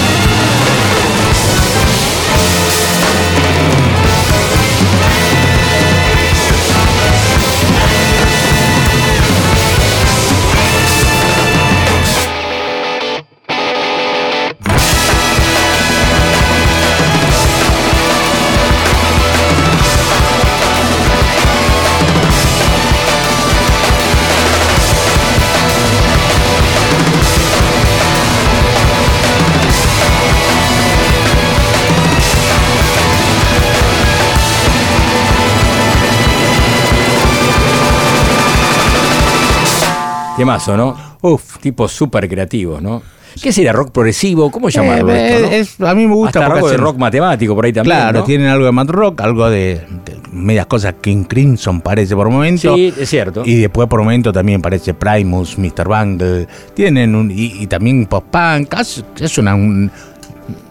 Temazo, 40.37 40.75
¿no? 40.77 40.95
Uf. 41.21 41.57
Tipos 41.59 41.91
súper 41.91 42.27
creativos, 42.27 42.81
¿no? 42.81 43.01
¿Qué 43.41 43.51
sería? 43.51 43.73
¿Rock 43.73 43.89
progresivo? 43.91 44.51
¿Cómo 44.51 44.69
llamarlo 44.69 45.11
Eh, 45.11 45.33
esto, 45.33 45.47
no? 45.47 45.51
es- 45.53 45.81
a 45.91 45.95
mí 45.95 46.05
me 46.05 46.13
gusta 46.13 46.39
Hasta 46.39 46.53
algo 46.53 46.69
de 46.69 46.77
rock 46.77 46.97
matemático 46.99 47.55
por 47.55 47.65
ahí 47.65 47.73
también. 47.73 47.97
Claro, 47.97 48.19
¿no? 48.19 48.25
tienen 48.25 48.47
algo 48.47 48.65
de 48.65 48.71
Mad 48.71 48.89
Rock, 48.89 49.21
algo 49.21 49.49
de, 49.49 49.81
de 50.05 50.17
medias 50.31 50.67
cosas 50.67 50.95
King 51.01 51.23
Crimson 51.23 51.81
parece 51.81 52.15
por 52.15 52.29
momento. 52.29 52.75
Sí, 52.75 52.93
es 52.95 53.09
cierto. 53.09 53.41
Y 53.43 53.55
después 53.55 53.87
por 53.87 54.01
momento 54.01 54.31
también 54.31 54.61
parece 54.61 54.93
Primus, 54.93 55.57
Mr. 55.57 55.87
Bungle. 55.87 56.47
Tienen 56.75 57.15
un, 57.15 57.31
y, 57.31 57.63
y 57.63 57.65
también 57.67 58.05
post-punk. 58.05 58.71
Es, 58.79 59.03
es 59.19 59.37
una, 59.39 59.55
un- 59.55 59.91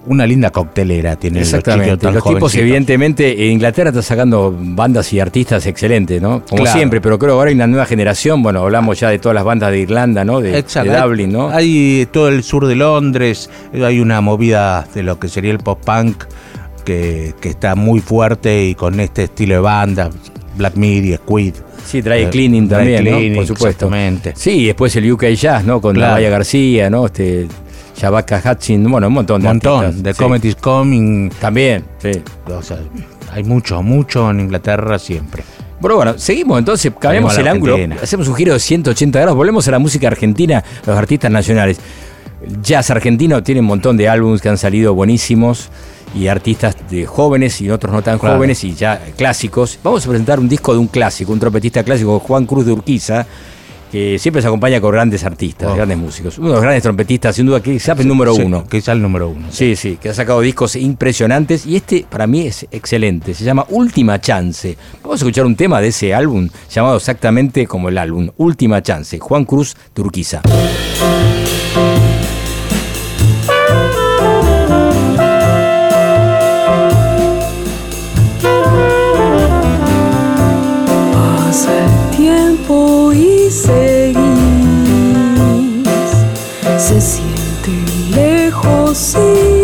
una 0.07 0.27
linda 0.27 0.51
coctelera. 0.51 1.17
Tienen 1.17 1.41
los 1.41 1.49
Exactamente. 1.49 1.97
tan 1.97 2.15
Los 2.15 2.25
tipos, 2.25 2.55
evidentemente, 2.55 3.47
en 3.47 3.53
Inglaterra 3.53 3.91
está 3.91 4.03
sacando 4.03 4.55
bandas 4.59 5.13
y 5.13 5.21
artistas 5.21 5.65
excelentes, 5.67 6.21
¿no? 6.21 6.43
Como 6.49 6.63
Claro. 6.63 6.77
siempre, 6.77 7.01
pero 7.01 7.19
creo 7.19 7.31
que 7.31 7.39
ahora 7.39 7.49
hay 7.51 7.55
una 7.55 7.67
nueva 7.67 7.87
generación. 7.87 8.43
Bueno, 8.43 8.61
hablamos 8.61 8.99
ya 8.99 9.11
de 9.11 9.19
todas 9.19 9.35
las 9.35 9.45
bandas 9.45 9.71
de 9.71 9.79
Irlanda, 9.81 10.25
¿no? 10.25 10.41
De, 10.41 10.63
Dublin, 10.63 11.33
¿no? 11.33 11.51
Hay 11.51 12.07
todo 12.13 12.29
el 12.29 12.43
sur 12.43 12.67
de 12.67 12.75
Londres, 12.75 13.49
hay 13.73 14.01
una 14.01 14.21
movida 14.21 14.87
de 14.95 15.03
lo 15.03 15.19
que 15.19 15.29
sería 15.29 15.51
el 15.53 15.59
post-punk 15.59 16.25
que, 16.85 17.35
que 17.41 17.49
está 17.51 17.75
muy 17.75 18.01
fuerte 18.01 18.65
y 18.65 18.75
con 18.75 18.99
este 18.99 19.25
estilo 19.25 19.55
de 19.55 19.61
banda, 19.61 20.11
Black 20.57 20.75
Midi, 20.77 21.15
Squid. 21.15 21.55
Sí, 21.87 21.99
Eh, 22.05 22.29
Cleaning 22.31 22.69
también, 22.69 23.05
¿no? 23.05 23.37
Por 23.37 23.47
supuesto. 23.47 23.87
exactamente. 23.87 24.33
Sí, 24.37 24.51
y 24.63 24.67
después 24.67 24.95
el 24.97 25.11
UK 25.13 25.27
Jazz, 25.35 25.65
¿no? 25.65 25.81
Con 25.81 25.95
Claro. 25.95 26.13
Navaya 26.13 26.31
García, 26.31 26.89
¿no? 26.91 27.07
Este, 27.07 27.47
Shabaka 28.03 28.43
Hutchin, 28.45 28.91
bueno, 28.91 29.07
un 29.07 29.13
montón 29.13 29.41
de 29.43 29.47
montón, 29.47 30.03
The 30.03 30.13
sí. 30.13 30.21
Comet 30.21 30.45
is 30.45 30.57
Coming. 30.57 31.31
También, 31.41 31.85
sí. 31.99 32.11
O 32.49 32.61
sea, 32.61 32.79
hay 33.31 33.45
mucho, 33.45 33.81
mucho 33.81 34.29
en 34.29 34.41
Inglaterra 34.41 34.99
siempre. 34.99 35.45
Bueno, 35.81 35.95
bueno, 35.97 36.15
seguimos 36.19 36.59
entonces, 36.59 36.93
cambiamos 36.99 37.39
el 37.39 37.47
ángulo, 37.47 37.77
hacemos 38.03 38.27
un 38.27 38.35
giro 38.35 38.55
de 38.55 38.59
180 38.59 39.21
grados, 39.21 39.37
volvemos 39.37 39.69
a 39.69 39.71
la 39.71 39.79
música 39.79 40.09
argentina, 40.09 40.65
los 40.85 40.99
artistas 40.99 41.31
nacionales. 41.31 41.79
Jazz 42.61 42.91
argentino 42.91 43.41
tiene 43.45 43.61
un 43.61 43.69
montón 43.69 43.97
de 43.97 44.09
álbumes 44.09 44.43
que 44.43 44.49
han 44.49 44.59
salido 44.59 44.95
buenísimos 44.95 45.69
y 46.13 46.27
artistas 46.27 46.75
de 46.91 47.07
jóvenes 47.07 47.61
y 47.61 47.71
otros 47.71 47.93
no 47.93 48.03
tan 48.03 48.19
Claro. 48.19 48.35
jóvenes 48.35 48.65
y 48.65 48.75
ya 48.75 49.01
clásicos. 49.17 49.79
Vamos 49.85 50.05
a 50.05 50.09
presentar 50.09 50.41
un 50.41 50.49
disco 50.49 50.73
de 50.73 50.81
un 50.81 50.89
clásico, 50.89 51.33
un 51.33 51.39
trompetista 51.39 51.85
clásico, 51.85 52.19
Juan 52.19 52.47
Cruz 52.47 52.67
de 52.67 52.73
Urquiza, 52.73 53.27
que 53.93 54.19
siempre 54.19 54.41
se 54.43 54.49
acompaña 54.49 54.81
con 54.81 54.91
grandes 54.91 55.23
artistas, 55.23 55.69
Oh. 55.71 55.77
grandes 55.77 55.99
músicos. 55.99 56.39
Uno 56.39 56.49
de 56.49 56.55
los 56.55 56.63
grandes 56.63 56.83
trompetistas, 56.83 57.37
sin 57.37 57.45
duda, 57.47 57.63
quizás 57.63 57.99
el 58.01 58.09
número 58.09 58.35
Sí, 58.35 58.43
uno. 58.43 58.67
Quizá 58.67 58.93
el 58.93 59.03
número 59.03 59.29
uno. 59.29 59.47
Sí, 59.51 59.77
sí, 59.77 59.99
que 60.01 60.09
ha 60.09 60.15
sacado 60.15 60.41
discos 60.41 60.75
impresionantes 60.77 61.67
y 61.67 61.77
este 61.77 62.07
para 62.09 62.27
mí 62.27 62.47
es 62.47 62.67
excelente. 62.73 63.35
Se 63.35 63.45
llama 63.45 63.67
Última 63.69 64.19
Chance. 64.21 64.77
Vamos 65.03 65.21
a 65.21 65.25
escuchar 65.25 65.45
un 65.45 65.55
tema 65.57 65.81
de 65.83 65.89
ese 65.89 66.15
álbum 66.15 66.49
llamado 66.71 66.97
exactamente 66.97 67.67
como 67.67 67.91
el 67.91 67.99
álbum, 67.99 68.31
Última 68.39 68.83
Chance, 68.83 69.19
Juan 69.19 69.45
Cruz 69.45 69.77
Turquiza. 69.93 70.41
se 86.93 87.01
siente 87.01 87.71
lejos 88.11 89.17
y 89.17 89.62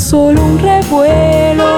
solo 0.00 0.42
un 0.42 0.58
revuelo. 0.58 1.69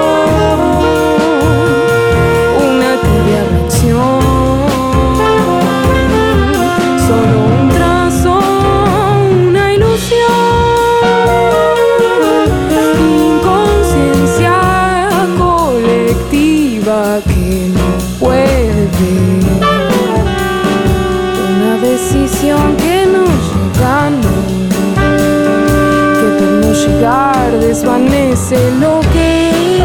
sé 28.53 28.71
lo 28.81 29.01
que 29.13 29.79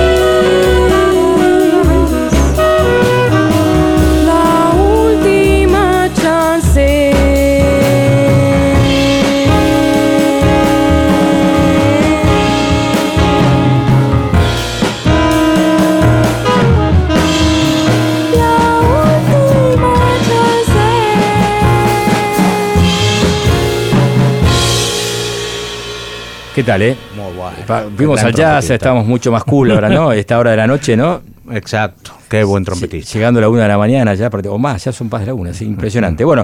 la 4.25 4.71
última 4.75 6.09
chance. 6.13 7.13
¿Qué 26.53 26.63
tal, 26.63 26.81
eh? 26.81 27.06
Vimos 27.97 28.23
al 28.23 28.33
jazz, 28.33 28.69
estamos 28.69 29.05
mucho 29.05 29.31
más 29.31 29.43
cool 29.43 29.71
ahora, 29.71 29.89
¿no? 29.89 30.11
Esta 30.13 30.37
hora 30.39 30.51
de 30.51 30.57
la 30.57 30.67
noche, 30.67 30.95
¿no? 30.95 31.21
Exacto, 31.51 32.11
qué 32.29 32.43
buen 32.43 32.63
trompetista. 32.63 33.13
Llegando 33.13 33.39
a 33.39 33.41
la 33.41 33.49
una 33.49 33.63
de 33.63 33.67
la 33.69 33.77
mañana 33.77 34.13
ya, 34.13 34.29
o 34.29 34.57
más, 34.57 34.83
ya 34.83 34.91
son 34.91 35.09
más 35.09 35.21
de 35.21 35.27
la 35.27 35.33
una, 35.33 35.53
sí, 35.53 35.65
impresionante. 35.65 36.25
Bueno, 36.25 36.43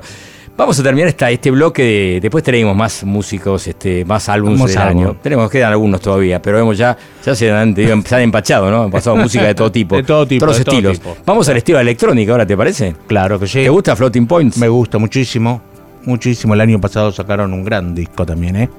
vamos 0.55 0.79
a 0.79 0.83
terminar 0.83 1.09
esta, 1.09 1.29
este 1.29 1.51
bloque, 1.51 1.83
de, 1.83 2.19
después 2.21 2.43
tenemos 2.43 2.75
más 2.75 3.03
músicos, 3.03 3.67
este, 3.67 4.05
más 4.05 4.29
álbumes 4.29 4.73
del 4.73 4.77
año. 4.77 5.17
Tenemos, 5.21 5.49
quedan 5.49 5.71
algunos 5.71 5.99
todavía, 5.99 6.41
pero 6.41 6.57
vemos 6.57 6.77
ya, 6.77 6.97
ya 7.25 7.35
se 7.35 7.51
han, 7.51 7.75
empachado, 7.77 8.71
¿no? 8.71 8.83
Han 8.83 8.91
pasado 8.91 9.15
música 9.17 9.45
de 9.45 9.55
todo 9.55 9.71
tipo. 9.71 9.95
De 9.95 10.03
todo 10.03 10.25
tipo. 10.25 10.45
Todos 10.45 10.57
de 10.57 10.63
estilos. 10.63 11.01
Vamos 11.25 11.49
al 11.49 11.57
estilo 11.57 11.79
electrónico 11.79 12.31
ahora, 12.31 12.45
¿te 12.45 12.55
parece? 12.55 12.95
Claro 13.07 13.39
que 13.39 13.47
sí. 13.47 13.63
¿Te 13.63 13.69
gusta 13.69 13.95
Floating 13.95 14.27
Points? 14.27 14.57
Me 14.57 14.69
gusta 14.69 14.97
muchísimo, 14.97 15.61
muchísimo. 16.05 16.53
El 16.53 16.61
año 16.61 16.79
pasado 16.79 17.11
sacaron 17.11 17.53
un 17.53 17.65
gran 17.65 17.93
disco 17.93 18.25
también, 18.25 18.55
¿eh? 18.55 18.69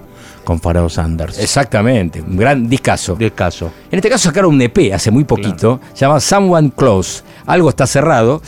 Con 0.44 0.60
Pharaoh 0.60 0.88
Sanders. 0.88 1.38
Exactamente, 1.38 2.20
un 2.20 2.36
gran 2.36 2.68
discazo. 2.68 3.16
Discazo. 3.16 3.72
En 3.90 3.98
este 3.98 4.10
caso 4.10 4.28
sacaron 4.28 4.54
un 4.54 4.62
EP 4.62 4.92
hace 4.92 5.10
muy 5.10 5.24
poquito, 5.24 5.80
se 5.92 6.00
llama 6.00 6.20
Someone 6.20 6.70
Close, 6.76 7.22
algo 7.46 7.70
está 7.70 7.86
cerrado. 7.86 8.42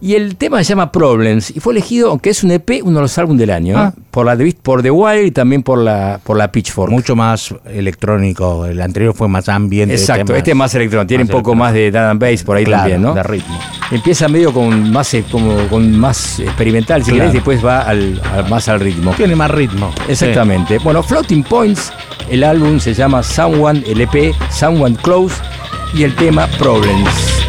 Y 0.00 0.14
el 0.14 0.36
tema 0.36 0.58
se 0.62 0.70
llama 0.70 0.92
Problems 0.92 1.50
y 1.56 1.60
fue 1.60 1.72
elegido, 1.72 2.10
aunque 2.10 2.30
es 2.30 2.44
un 2.44 2.50
EP, 2.50 2.82
uno 2.82 2.96
de 2.98 3.02
los 3.02 3.16
álbumes 3.18 3.38
del 3.40 3.50
año, 3.50 3.78
Ah. 3.78 3.92
por 4.10 4.26
la 4.26 4.36
de- 4.36 4.54
por 4.62 4.82
The 4.82 4.90
Wire 4.90 5.24
y 5.26 5.30
también 5.30 5.62
por 5.62 5.78
la 5.78 6.20
por 6.22 6.36
la 6.36 6.52
Pitchfork. 6.52 6.90
Mucho 6.92 7.16
más 7.16 7.54
electrónico. 7.64 8.66
El 8.66 8.80
anterior 8.82 9.14
fue 9.14 9.28
más 9.28 9.48
ambiente. 9.48 9.94
Exacto, 9.94 10.34
este 10.34 10.50
es 10.50 10.56
más 10.56 10.74
electrónico, 10.74 11.06
tiene 11.08 11.24
más 11.24 11.34
un 11.34 11.40
poco 11.40 11.54
más 11.54 11.72
de 11.72 11.86
and 11.96 12.20
bass 12.20 12.42
por 12.42 12.56
ahí 12.56 12.64
Claro, 12.64 12.82
también, 12.82 13.02
¿no? 13.02 13.14
de 13.14 13.22
ritmo. 13.22 13.58
Empieza 13.90 14.28
medio 14.28 14.52
con 14.52 14.90
más 14.92 15.14
eh, 15.14 15.24
como 15.30 15.56
con 15.68 15.98
más 15.98 16.40
experimental, 16.40 17.02
si 17.02 17.12
Claro. 17.12 17.20
querés, 17.30 17.34
y 17.34 17.36
después 17.38 17.64
va 17.64 17.80
al, 17.82 18.20
al- 18.34 18.48
más 18.50 18.68
al 18.68 18.80
ritmo. 18.80 19.12
Tiene 19.16 19.34
más 19.36 19.50
ritmo. 19.50 19.92
Exactamente. 20.08 20.78
Bueno, 20.78 21.02
Floating 21.02 21.42
Points, 21.44 21.92
el 22.28 22.44
álbum 22.44 22.78
se 22.80 22.92
llama 22.94 23.22
Someone, 23.22 23.82
el 23.86 24.00
EP 24.00 24.34
Someone 24.50 24.96
Close 24.96 25.36
y 25.94 26.02
el 26.02 26.14
tema 26.16 26.46
Problems. 26.58 27.45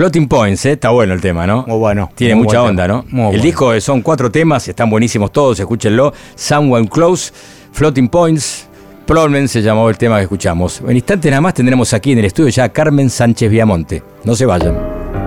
Floating 0.00 0.28
Points, 0.28 0.64
¿eh? 0.64 0.72
está 0.72 0.88
bueno 0.88 1.12
el 1.12 1.20
tema, 1.20 1.46
¿no? 1.46 1.66
Muy 1.66 1.76
bueno. 1.76 2.10
Tiene 2.14 2.34
Muy 2.34 2.44
mucha 2.44 2.60
buen 2.60 2.70
onda, 2.70 2.84
tema. 2.84 2.96
¿no? 3.00 3.04
Muy 3.10 3.20
el 3.20 3.26
bueno. 3.32 3.42
disco 3.42 3.74
eh, 3.74 3.82
son 3.82 4.00
cuatro 4.00 4.30
temas, 4.30 4.66
están 4.66 4.88
buenísimos 4.88 5.30
todos, 5.30 5.60
escúchenlo. 5.60 6.14
Someone 6.36 6.88
Close, 6.88 7.30
Floating 7.72 8.08
Points, 8.08 8.66
Problem 9.04 9.46
se 9.46 9.60
llamó 9.60 9.90
el 9.90 9.98
tema 9.98 10.16
que 10.16 10.22
escuchamos. 10.22 10.80
En 10.88 10.96
instantes 10.96 11.30
nada 11.30 11.42
más 11.42 11.52
tendremos 11.52 11.92
aquí 11.92 12.12
en 12.12 12.18
el 12.20 12.24
estudio 12.24 12.48
ya 12.48 12.64
a 12.64 12.68
Carmen 12.70 13.10
Sánchez 13.10 13.50
Viamonte. 13.50 14.02
No 14.24 14.34
se 14.34 14.46
vayan. 14.46 14.78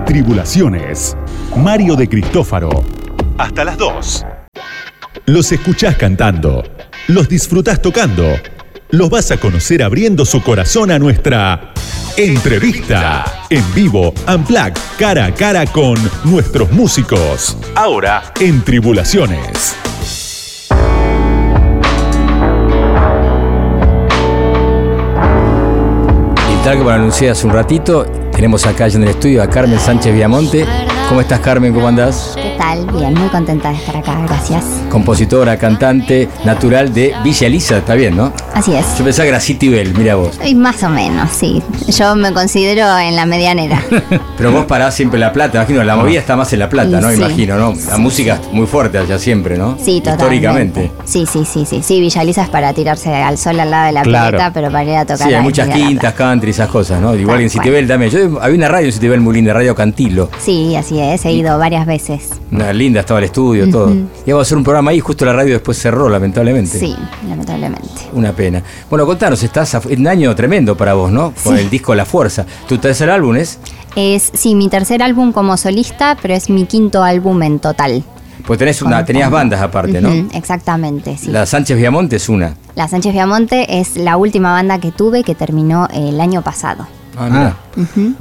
Tribulaciones. 0.06 1.16
Mario 1.56 1.94
de 1.94 2.08
Cristófaro. 2.08 2.70
Hasta 3.38 3.62
las 3.64 3.78
2. 3.78 4.26
Los 5.26 5.52
escuchás 5.52 5.94
cantando. 5.94 6.64
Los 7.06 7.28
disfrutás 7.28 7.80
tocando. 7.80 8.24
Los 8.90 9.08
vas 9.08 9.30
a 9.30 9.36
conocer 9.36 9.84
abriendo 9.84 10.24
su 10.24 10.42
corazón 10.42 10.90
a 10.90 10.98
nuestra 10.98 11.72
entrevista. 12.16 13.24
En 13.50 13.74
vivo, 13.74 14.14
Unplugged, 14.26 14.78
cara 14.98 15.26
a 15.26 15.34
cara 15.34 15.66
con 15.66 15.96
nuestros 16.24 16.70
músicos. 16.72 17.58
Ahora 17.74 18.32
en 18.40 18.64
Tribulaciones. 18.64 19.76
Y 26.50 26.64
tal 26.64 26.78
como 26.78 26.88
lo 26.88 26.96
anuncié 26.96 27.28
hace 27.30 27.46
un 27.46 27.52
ratito, 27.52 28.06
tenemos 28.32 28.64
acá 28.66 28.86
en 28.86 29.02
el 29.02 29.10
estudio 29.10 29.42
a 29.42 29.50
Carmen 29.50 29.78
Sánchez 29.78 30.14
Viamonte. 30.14 30.66
¿Cómo 31.10 31.20
estás, 31.20 31.40
Carmen? 31.40 31.74
¿Cómo 31.74 31.86
andás? 31.86 32.32
¿Qué 32.34 32.54
tal? 32.56 32.86
Bien, 32.86 33.12
muy 33.12 33.28
contenta 33.28 33.68
de 33.68 33.76
estar 33.76 33.96
acá, 33.98 34.18
gracias. 34.26 34.64
Compositora, 34.90 35.58
cantante, 35.58 36.30
natural 36.46 36.94
de 36.94 37.14
Villa 37.22 37.46
Elisa, 37.46 37.76
está 37.78 37.94
bien, 37.94 38.16
¿no? 38.16 38.32
Así 38.54 38.74
es. 38.74 38.98
Yo 38.98 39.04
pensaba 39.04 39.24
que 39.24 39.28
era 39.30 39.40
Citibel, 39.40 39.94
mira 39.96 40.14
vos. 40.14 40.38
Y 40.44 40.54
más 40.54 40.82
o 40.82 40.88
menos, 40.88 41.30
sí. 41.32 41.62
Yo 41.88 42.14
me 42.14 42.32
considero 42.32 42.98
en 42.98 43.16
la 43.16 43.26
medianera. 43.26 43.82
Pero 44.36 44.52
vos 44.52 44.64
parás 44.66 44.94
siempre 44.94 45.16
en 45.16 45.22
La 45.22 45.32
Plata, 45.32 45.58
imagino, 45.58 45.82
la 45.84 45.96
movida 45.96 46.20
está 46.20 46.36
más 46.36 46.52
en 46.52 46.60
La 46.60 46.68
Plata, 46.68 47.00
¿no? 47.00 47.10
Sí. 47.10 47.16
Imagino, 47.16 47.56
¿no? 47.58 47.74
La 47.88 47.98
música 47.98 48.40
muy 48.52 48.66
fuerte 48.66 48.98
allá 48.98 49.18
siempre, 49.18 49.56
¿no? 49.58 49.76
Sí, 49.78 50.00
totalmente. 50.00 50.14
Históricamente. 50.24 50.90
Sí, 51.04 51.26
sí, 51.30 51.44
sí, 51.44 51.66
sí. 51.68 51.82
Sí, 51.82 52.00
Villa 52.00 52.22
Elisa 52.22 52.42
es 52.44 52.48
para 52.48 52.72
tirarse 52.72 53.12
al 53.14 53.38
sol 53.38 53.58
al 53.60 53.70
lado 53.70 53.86
de 53.86 53.92
la 53.92 54.02
Claro. 54.02 54.36
pileta, 54.38 54.52
pero 54.52 54.70
para 54.70 54.84
ir 54.84 54.96
a 54.96 55.04
tocar 55.04 55.28
Sí, 55.28 55.34
hay 55.34 55.42
muchas 55.42 55.68
quintas, 55.68 56.14
country, 56.14 56.50
esas 56.50 56.68
cosas, 56.68 57.00
¿no? 57.00 57.14
Igual 57.14 57.36
Tal 57.38 57.42
en 57.44 57.50
Citibel 57.50 57.88
también. 57.88 58.10
Yo 58.10 58.40
había 58.40 58.56
una 58.56 58.68
radio 58.68 58.86
en 58.86 58.92
Citibel 58.92 59.20
muy 59.20 59.34
linda, 59.34 59.52
Radio 59.52 59.74
Cantilo. 59.74 60.30
Sí, 60.38 60.76
así 60.76 61.00
es. 61.00 61.24
He 61.24 61.32
ido 61.32 61.58
varias 61.58 61.86
veces. 61.86 62.30
Una 62.52 62.72
linda, 62.72 63.00
estaba 63.00 63.18
el 63.18 63.24
estudio, 63.24 63.68
todo. 63.70 63.86
Ujú. 63.86 64.06
Íbamos 64.26 64.44
a 64.44 64.46
hacer 64.46 64.58
un 64.58 64.64
programa 64.64 64.90
ahí, 64.92 65.00
justo 65.00 65.24
la 65.24 65.32
radio 65.32 65.54
después 65.54 65.76
cerró, 65.78 66.08
lamentablemente. 66.08 66.78
Sí, 66.78 66.94
lamentablemente. 67.28 67.88
Una 68.12 68.32
pena. 68.32 68.43
Bueno, 68.90 69.06
contanos, 69.06 69.42
estás 69.42 69.74
en 69.88 70.00
un 70.00 70.08
año 70.08 70.34
tremendo 70.34 70.76
para 70.76 70.94
vos, 70.94 71.10
¿no? 71.10 71.32
Con 71.42 71.56
Sí. 71.56 71.62
el 71.62 71.70
disco 71.70 71.94
La 71.94 72.04
Fuerza. 72.04 72.44
¿Tu 72.68 72.78
tercer 72.78 73.10
álbum 73.10 73.36
es? 73.36 73.58
Es, 73.96 74.30
sí, 74.34 74.54
mi 74.54 74.68
tercer 74.68 75.02
álbum 75.02 75.32
como 75.32 75.56
solista, 75.56 76.16
pero 76.20 76.34
es 76.34 76.50
mi 76.50 76.66
quinto 76.66 77.02
álbum 77.02 77.42
en 77.42 77.58
total. 77.60 78.02
Pues 78.46 78.58
tenés 78.58 78.82
una, 78.82 79.04
tenías 79.04 79.30
bandas 79.30 79.60
aparte, 79.62 80.00
¿no? 80.00 80.10
Ujú, 80.10 80.28
exactamente, 80.34 81.16
sí. 81.16 81.30
La 81.30 81.46
Sánchez 81.46 81.78
Viamonte 81.78 82.16
es 82.16 82.28
una. 82.28 82.54
La 82.74 82.88
Sánchez 82.88 83.12
Viamonte 83.12 83.80
es 83.80 83.96
la 83.96 84.16
última 84.16 84.52
banda 84.52 84.78
que 84.80 84.90
tuve 84.92 85.22
que 85.24 85.34
terminó 85.34 85.88
el 85.94 86.20
año 86.20 86.42
pasado. 86.42 86.86
Ah, 87.16 87.28
mira. 87.30 87.56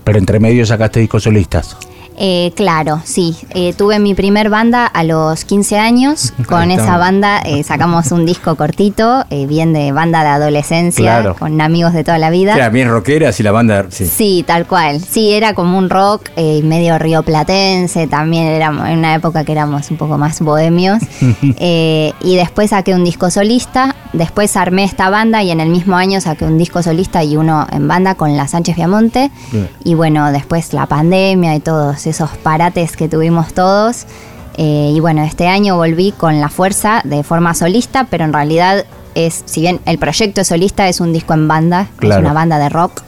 Pero 0.03 0.19
entre 0.19 0.39
medio 0.39 0.65
sacaste 0.65 0.99
discos 0.99 1.23
solistas. 1.23 1.75
Eh, 2.17 2.51
claro, 2.55 3.01
sí. 3.03 3.35
Eh, 3.51 3.73
tuve 3.77 3.99
mi 3.99 4.13
primer 4.13 4.49
banda 4.49 4.85
a 4.85 5.03
los 5.03 5.45
15 5.45 5.77
años. 5.79 6.33
Con 6.47 6.71
esa 6.71 6.97
banda 6.97 7.39
eh, 7.45 7.63
sacamos 7.63 8.11
un 8.11 8.25
disco 8.25 8.55
cortito, 8.55 9.25
eh, 9.29 9.45
bien 9.47 9.73
de 9.73 9.91
banda 9.91 10.21
de 10.23 10.29
adolescencia, 10.29 11.03
Claro. 11.19 11.35
con 11.35 11.59
amigos 11.61 11.93
de 11.93 12.03
toda 12.03 12.17
la 12.17 12.29
vida. 12.29 12.55
Era 12.55 12.69
bien 12.69 12.89
rockera, 12.89 13.29
así 13.29 13.43
la 13.43 13.51
banda. 13.51 13.85
Sí. 13.89 14.05
Sí, 14.05 14.43
tal 14.45 14.65
cual. 14.67 15.01
Sí, 15.01 15.33
era 15.33 15.53
como 15.53 15.77
un 15.77 15.89
rock 15.89 16.29
medio 16.37 16.97
rioplatense, 16.99 18.07
también 18.07 18.47
éramos 18.47 18.87
en 18.89 18.99
una 18.99 19.15
época 19.15 19.43
que 19.43 19.51
éramos 19.51 19.89
un 19.91 19.97
poco 19.97 20.17
más 20.17 20.39
bohemios. 20.41 20.99
Y 22.25 22.35
después 22.35 22.69
saqué 22.69 22.93
un 22.93 23.03
disco 23.03 23.29
solista, 23.29 23.95
después 24.13 24.55
armé 24.55 24.83
esta 24.83 25.09
banda 25.09 25.43
y 25.43 25.51
en 25.51 25.59
el 25.59 25.69
mismo 25.69 25.95
año 25.95 26.21
saqué 26.21 26.45
un 26.45 26.57
disco 26.57 26.81
solista 26.83 27.23
y 27.23 27.35
uno 27.37 27.67
en 27.71 27.87
banda 27.87 28.15
con 28.15 28.35
la 28.37 28.47
Sánchez 28.47 28.75
Viamonte. 28.75 29.31
Y 29.83 29.93
bueno, 29.95 30.31
después 30.31 30.73
la 30.73 30.85
pandemia 30.85 31.55
y 31.55 31.59
todos 32.03 32.07
esos 32.15 32.29
parates 32.37 32.95
que 32.97 33.07
tuvimos 33.07 33.53
todos. 33.53 34.05
Eh, 34.57 34.91
y 34.95 34.99
bueno, 34.99 35.23
este 35.23 35.47
año 35.47 35.77
volví 35.77 36.11
con 36.11 36.39
la 36.39 36.49
fuerza 36.49 37.01
de 37.05 37.23
forma 37.23 37.53
solista, 37.55 38.07
pero 38.09 38.23
en 38.25 38.33
realidad 38.33 38.85
es, 39.15 39.41
si 39.45 39.61
bien 39.61 39.79
el 39.85 39.97
proyecto 39.97 40.41
es 40.41 40.47
solista, 40.47 40.87
es 40.89 40.99
un 40.99 41.11
disco 41.13 41.33
en 41.33 41.47
banda, 41.47 41.87
Claro. 41.97 42.21
es 42.21 42.25
una 42.25 42.33
banda 42.33 42.59
de 42.59 42.69
rock, 42.69 43.01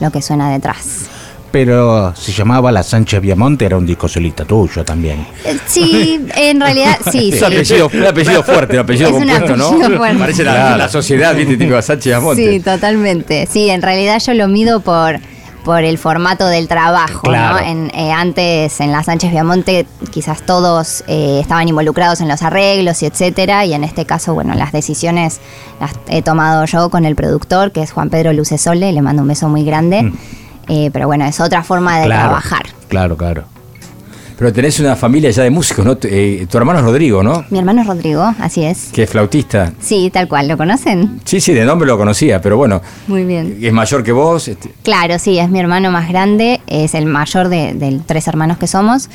lo 0.00 0.10
que 0.10 0.20
suena 0.20 0.50
detrás. 0.50 1.06
Pero 1.52 2.14
se 2.14 2.30
llamaba 2.32 2.70
La 2.70 2.82
Sánchez 2.84 3.20
Viamonte, 3.20 3.64
era 3.64 3.76
un 3.76 3.84
disco 3.86 4.06
solista 4.08 4.44
tuyo 4.44 4.84
también. 4.84 5.26
Eh, 5.44 5.56
Sí, 5.66 6.24
en 6.36 6.60
realidad 6.60 6.96
sí. 7.10 7.30
Es 7.32 7.38
sí. 7.38 7.44
un 7.44 7.52
apellido, 7.52 7.90
un 7.92 8.06
apellido 8.06 8.42
fuerte, 8.44 8.74
un 8.74 8.80
apellido 8.80 9.08
Es 9.08 9.14
un 9.14 9.20
compuesto, 9.22 9.56
¿no? 9.56 9.66
apellido 9.68 9.96
fuerte. 9.98 10.18
Parece 10.18 10.44
la, 10.44 10.76
la 10.76 10.88
sociedad, 10.88 11.34
¿viste? 11.34 11.56
Tipo 11.56 11.80
Sánchez 11.82 12.06
Viamonte. 12.06 12.50
Sí, 12.52 12.60
totalmente. 12.60 13.48
Sí, 13.50 13.68
en 13.70 13.80
realidad 13.82 14.20
yo 14.24 14.34
lo 14.34 14.46
mido 14.48 14.80
por, 14.80 15.18
por 15.64 15.84
el 15.84 15.98
formato 15.98 16.46
del 16.46 16.68
trabajo, 16.68 17.20
Claro. 17.22 17.60
¿no? 17.60 17.66
En, 17.66 17.90
eh, 17.94 18.12
antes 18.12 18.80
en 18.80 18.92
la 18.92 19.02
Sánchez 19.02 19.30
Viamonte 19.30 19.86
quizás 20.10 20.42
todos 20.46 21.04
eh, 21.06 21.38
estaban 21.40 21.68
involucrados 21.68 22.20
en 22.20 22.28
los 22.28 22.42
arreglos 22.42 23.02
y 23.02 23.06
etcétera, 23.06 23.64
y 23.66 23.74
en 23.74 23.84
este 23.84 24.06
caso, 24.06 24.34
bueno, 24.34 24.54
las 24.54 24.72
decisiones 24.72 25.40
las 25.80 25.92
he 26.08 26.22
tomado 26.22 26.64
yo 26.64 26.88
con 26.90 27.04
el 27.04 27.14
productor, 27.16 27.72
que 27.72 27.82
es 27.82 27.92
Juan 27.92 28.10
Pedro 28.10 28.32
Lucesole, 28.32 28.92
le 28.92 29.02
mando 29.02 29.22
un 29.22 29.28
beso 29.28 29.48
muy 29.48 29.64
grande. 29.64 30.12
Eh, 30.68 30.90
pero 30.92 31.06
bueno, 31.08 31.24
es 31.24 31.40
otra 31.40 31.62
forma 31.64 31.98
de 31.98 32.06
Claro. 32.06 32.22
trabajar. 32.28 32.62
Claro, 32.88 33.16
claro. 33.16 33.44
Pero 34.40 34.54
tenés 34.54 34.80
una 34.80 34.96
familia 34.96 35.30
ya 35.30 35.42
de 35.42 35.50
músicos, 35.50 35.84
¿no? 35.84 35.98
Tu- 35.98 36.08
eh, 36.10 36.46
tu 36.50 36.56
hermano 36.56 36.78
es 36.78 36.84
Rodrigo, 36.86 37.22
¿no? 37.22 37.44
Mi 37.50 37.58
hermano 37.58 37.82
es 37.82 37.86
Rodrigo, 37.86 38.22
así 38.40 38.64
es. 38.64 38.88
Que 38.90 39.02
es 39.02 39.10
flautista. 39.10 39.74
Sí, 39.80 40.08
tal 40.10 40.28
cual, 40.28 40.48
¿lo 40.48 40.56
conocen? 40.56 41.20
Sí, 41.26 41.42
sí, 41.42 41.52
de 41.52 41.66
nombre 41.66 41.86
lo 41.86 41.98
conocía, 41.98 42.40
pero 42.40 42.56
bueno, 42.56 42.80
Muy 43.06 43.24
bien. 43.24 43.58
es 43.60 43.72
mayor 43.72 44.02
que 44.02 44.12
vos. 44.12 44.48
este, 44.48 44.72
Claro, 44.82 45.18
sí, 45.18 45.38
es 45.38 45.50
mi 45.50 45.60
hermano 45.60 45.90
más 45.90 46.08
grande, 46.08 46.62
es 46.66 46.94
el 46.94 47.04
mayor 47.04 47.50
de, 47.50 47.74
de 47.74 48.00
tres 48.06 48.26
hermanos 48.28 48.56
que 48.56 48.66
somos. 48.66 49.10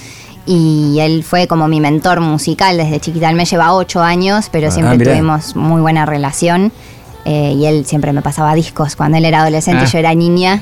Y 0.46 0.98
él 1.00 1.24
fue 1.24 1.48
como 1.48 1.68
mi 1.68 1.82
mentor 1.82 2.20
musical 2.22 2.78
desde 2.78 3.00
chiquita. 3.00 3.28
Él 3.32 3.36
me 3.36 3.46
lleva 3.46 3.74
ocho 3.74 4.04
años, 4.04 4.50
pero 4.52 4.68
Ah, 4.68 4.72
siempre 4.72 4.96
mirá. 5.00 5.14
tuvimos 5.14 5.56
muy 5.56 5.82
buena 5.82 6.06
relación. 6.06 6.72
Eh, 7.28 7.56
y 7.58 7.66
él 7.66 7.88
siempre 7.88 8.14
me 8.14 8.22
pasaba 8.22 8.54
discos. 8.54 8.96
Cuando 8.96 9.18
él 9.18 9.26
era 9.26 9.42
adolescente, 9.42 9.86
Ah. 9.86 9.90
yo 9.92 9.98
era 9.98 10.14
niña. 10.14 10.62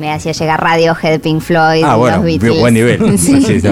Me 0.00 0.10
hacía 0.10 0.32
llegar 0.32 0.60
Radiohead, 0.62 1.20
Pink 1.20 1.40
Floyd, 1.42 1.84
Ah, 1.84 1.96
bueno, 1.96 2.16
los 2.16 2.24
Beatles. 2.26 2.58
buen 2.58 2.74
nivel. 2.74 3.18
Sí. 3.18 3.40
Sí, 3.42 3.60
sí, 3.60 3.68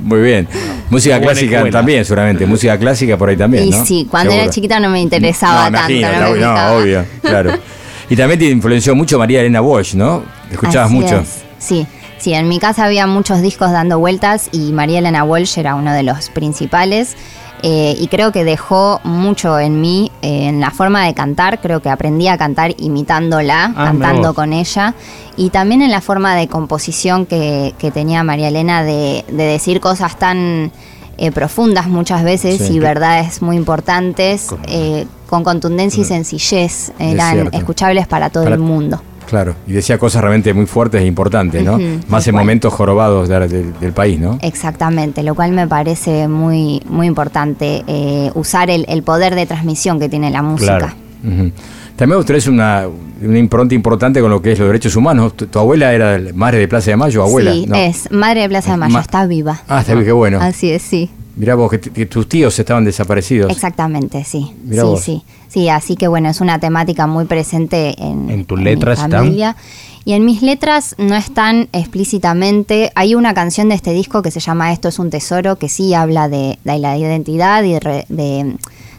muy 0.00 0.20
bien. 0.20 0.48
Música 0.90 1.16
Buena 1.18 1.32
clásica 1.32 1.56
escuela. 1.58 1.78
también, 1.78 2.04
seguramente. 2.04 2.46
Música 2.46 2.78
clásica 2.78 3.16
por 3.18 3.28
ahí 3.28 3.36
también, 3.36 3.64
Y 3.68 3.70
¿no? 3.70 3.84
sí, 3.84 4.06
cuando 4.10 4.30
Seguro. 4.30 4.44
era 4.44 4.52
chiquita 4.52 4.80
no 4.80 4.88
me 4.88 5.00
interesaba 5.02 5.70
no, 5.70 5.78
tanto. 5.78 5.92
imagino, 5.92 6.12
no 6.12 6.18
me 6.18 6.30
obvio, 6.32 6.46
no, 6.46 6.52
fijaba. 6.54 6.76
obvio, 6.78 7.04
claro. 7.20 7.52
Y 8.08 8.14
también 8.16 8.38
te 8.38 8.46
influenció 8.46 8.94
mucho 8.94 9.18
María 9.18 9.40
Elena 9.40 9.60
Walsh, 9.60 9.94
¿no? 9.96 10.22
Escuchabas 10.50 10.86
Así 10.90 10.94
mucho. 10.94 11.18
es. 11.18 11.42
Sí, 11.58 11.86
sí, 12.18 12.32
en 12.34 12.48
mi 12.48 12.60
casa 12.60 12.84
había 12.84 13.06
muchos 13.08 13.42
discos 13.42 13.72
dando 13.72 13.98
vueltas 13.98 14.48
y 14.52 14.70
María 14.72 15.00
Elena 15.00 15.24
Walsh 15.24 15.58
era 15.58 15.74
uno 15.74 15.92
de 15.92 16.04
los 16.04 16.30
principales. 16.30 17.16
Eh, 17.62 17.96
y 17.98 18.06
creo 18.08 18.32
que 18.32 18.44
dejó 18.44 19.00
mucho 19.04 19.58
en 19.58 19.80
mí, 19.80 20.12
eh, 20.22 20.48
en 20.48 20.60
la 20.60 20.70
forma 20.70 21.04
de 21.04 21.14
cantar. 21.14 21.60
Creo 21.60 21.80
que 21.80 21.88
aprendí 21.90 22.28
a 22.28 22.36
cantar 22.38 22.74
imitándola, 22.78 23.72
Ah, 23.76 23.84
cantando 23.86 24.34
con 24.34 24.52
ella. 24.52 24.94
Y 25.36 25.50
también 25.50 25.82
en 25.82 25.90
la 25.90 26.00
forma 26.00 26.34
de 26.34 26.48
composición 26.48 27.26
que, 27.26 27.74
que 27.78 27.90
tenía 27.90 28.22
María 28.22 28.48
Elena 28.48 28.82
de, 28.84 29.24
de 29.28 29.44
decir 29.44 29.80
cosas 29.80 30.18
tan 30.18 30.70
eh, 31.18 31.30
profundas 31.32 31.86
muchas 31.88 32.22
veces 32.24 32.58
Sí. 32.58 32.74
y 32.74 32.78
verdades 32.78 33.40
muy 33.40 33.56
importantes, 33.56 34.48
eh, 34.68 35.06
con 35.28 35.44
contundencia 35.44 36.02
y 36.02 36.04
sencillez. 36.04 36.92
Eran 36.98 37.48
escuchables 37.54 38.06
para 38.06 38.28
todo 38.30 38.44
Para- 38.44 38.56
el 38.56 38.60
mundo. 38.62 39.00
Claro, 39.28 39.54
y 39.66 39.72
decía 39.72 39.98
cosas 39.98 40.22
realmente 40.22 40.54
muy 40.54 40.66
fuertes 40.66 41.02
e 41.02 41.06
importantes, 41.06 41.62
¿no? 41.64 41.78
Más 42.08 42.26
en 42.28 42.32
cual. 42.34 42.44
momentos 42.44 42.72
jorobados 42.72 43.28
de- 43.28 43.48
de- 43.48 43.72
del 43.80 43.92
país, 43.92 44.18
¿no? 44.20 44.38
Exactamente, 44.42 45.22
lo 45.22 45.34
cual 45.34 45.52
me 45.52 45.66
parece 45.66 46.28
muy, 46.28 46.80
muy 46.88 47.06
importante 47.06 47.82
eh, 47.86 48.30
usar 48.34 48.70
el, 48.70 48.84
el 48.88 49.02
poder 49.02 49.34
de 49.34 49.46
transmisión 49.46 49.98
que 49.98 50.08
tiene 50.08 50.30
la 50.30 50.42
música. 50.42 50.94
Ujú. 51.24 51.50
También 51.96 52.18
vos 52.18 52.26
tenés 52.26 52.46
una, 52.46 52.86
una 53.22 53.38
impronta 53.38 53.74
importante 53.74 54.20
con 54.20 54.30
lo 54.30 54.42
que 54.42 54.52
es 54.52 54.58
los 54.58 54.68
derechos 54.68 54.94
humanos. 54.96 55.34
Tu, 55.34 55.46
tu 55.46 55.58
abuela 55.58 55.92
era 55.94 56.20
madre 56.34 56.58
de 56.58 56.68
Plaza 56.68 56.90
de 56.90 56.96
Mayo, 56.98 57.22
abuela. 57.22 57.52
sí, 57.52 57.64
¿no? 57.66 57.74
es 57.74 58.10
Madre 58.12 58.42
de 58.42 58.48
Plaza 58.50 58.72
de 58.72 58.76
Mayo, 58.76 58.92
Ma- 58.92 59.00
está 59.00 59.26
viva. 59.26 59.60
Ah, 59.66 59.80
está 59.80 59.94
bien, 59.94 60.04
qué 60.04 60.12
bueno. 60.12 60.38
Así 60.40 60.70
es, 60.70 60.82
sí. 60.82 61.10
Mirá 61.36 61.54
vos, 61.54 61.70
que, 61.70 62.06
tus 62.06 62.28
tíos 62.28 62.58
estaban 62.58 62.84
desaparecidos. 62.84 63.50
Exactamente, 63.52 64.24
sí. 64.24 64.52
Mirá 64.64 64.82
sí, 64.82 64.88
vos. 64.88 65.00
sí. 65.00 65.22
Sí, 65.48 65.68
así 65.68 65.94
que 65.96 66.08
bueno, 66.08 66.28
es 66.28 66.40
una 66.40 66.58
temática 66.58 67.06
muy 67.06 67.24
presente 67.26 67.94
en, 68.02 68.28
¿En 68.30 68.44
tus 68.46 68.58
en 68.58 68.64
letras 68.64 68.98
mi 68.98 69.04
están? 69.04 69.20
familia. 69.24 69.56
Y 70.04 70.12
en 70.12 70.24
mis 70.24 70.40
letras 70.42 70.94
no 70.98 71.14
están 71.16 71.68
explícitamente. 71.72 72.90
Hay 72.94 73.14
una 73.14 73.34
canción 73.34 73.68
de 73.68 73.74
este 73.74 73.92
disco 73.92 74.22
que 74.22 74.30
se 74.30 74.40
llama 74.40 74.72
Esto 74.72 74.88
es 74.88 74.98
un 74.98 75.10
tesoro, 75.10 75.56
que 75.56 75.68
sí 75.68 75.94
habla 75.94 76.28
de, 76.28 76.58
de 76.64 76.78
la 76.78 76.96
identidad 76.96 77.62
y 77.64 77.72
de, 77.72 77.80
re- 77.80 78.06
de 78.08 78.56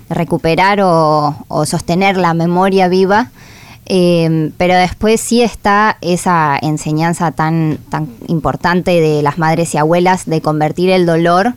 recuperar 0.10 0.82
o, 0.82 1.36
o 1.48 1.66
sostener 1.66 2.18
la 2.18 2.34
memoria 2.34 2.88
viva. 2.88 3.32
Eh, 3.86 4.52
pero 4.58 4.76
después 4.76 5.22
sí 5.22 5.42
está 5.42 5.98
esa 6.02 6.58
enseñanza 6.62 7.32
tan, 7.32 7.78
tan 7.90 8.10
importante 8.28 9.00
de 9.00 9.22
las 9.22 9.38
madres 9.38 9.74
y 9.74 9.78
abuelas 9.78 10.26
de 10.26 10.42
convertir 10.42 10.90
el 10.90 11.06
dolor 11.06 11.54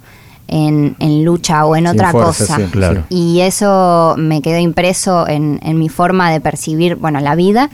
en, 0.52 0.96
en 0.98 1.24
lucha 1.24 1.64
o 1.64 1.76
en 1.76 1.86
otra 1.86 2.10
fuerza, 2.10 2.44
cosa. 2.44 2.56
sí, 2.56 2.64
claro. 2.72 3.04
Y 3.08 3.40
eso 3.40 4.16
me 4.18 4.42
quedó 4.42 4.58
impreso 4.58 5.26
en, 5.28 5.60
en 5.62 5.78
mi 5.78 5.88
forma 5.88 6.30
de 6.30 6.40
percibir, 6.40 6.96
bueno, 6.96 7.20
la 7.20 7.34
vida 7.36 7.70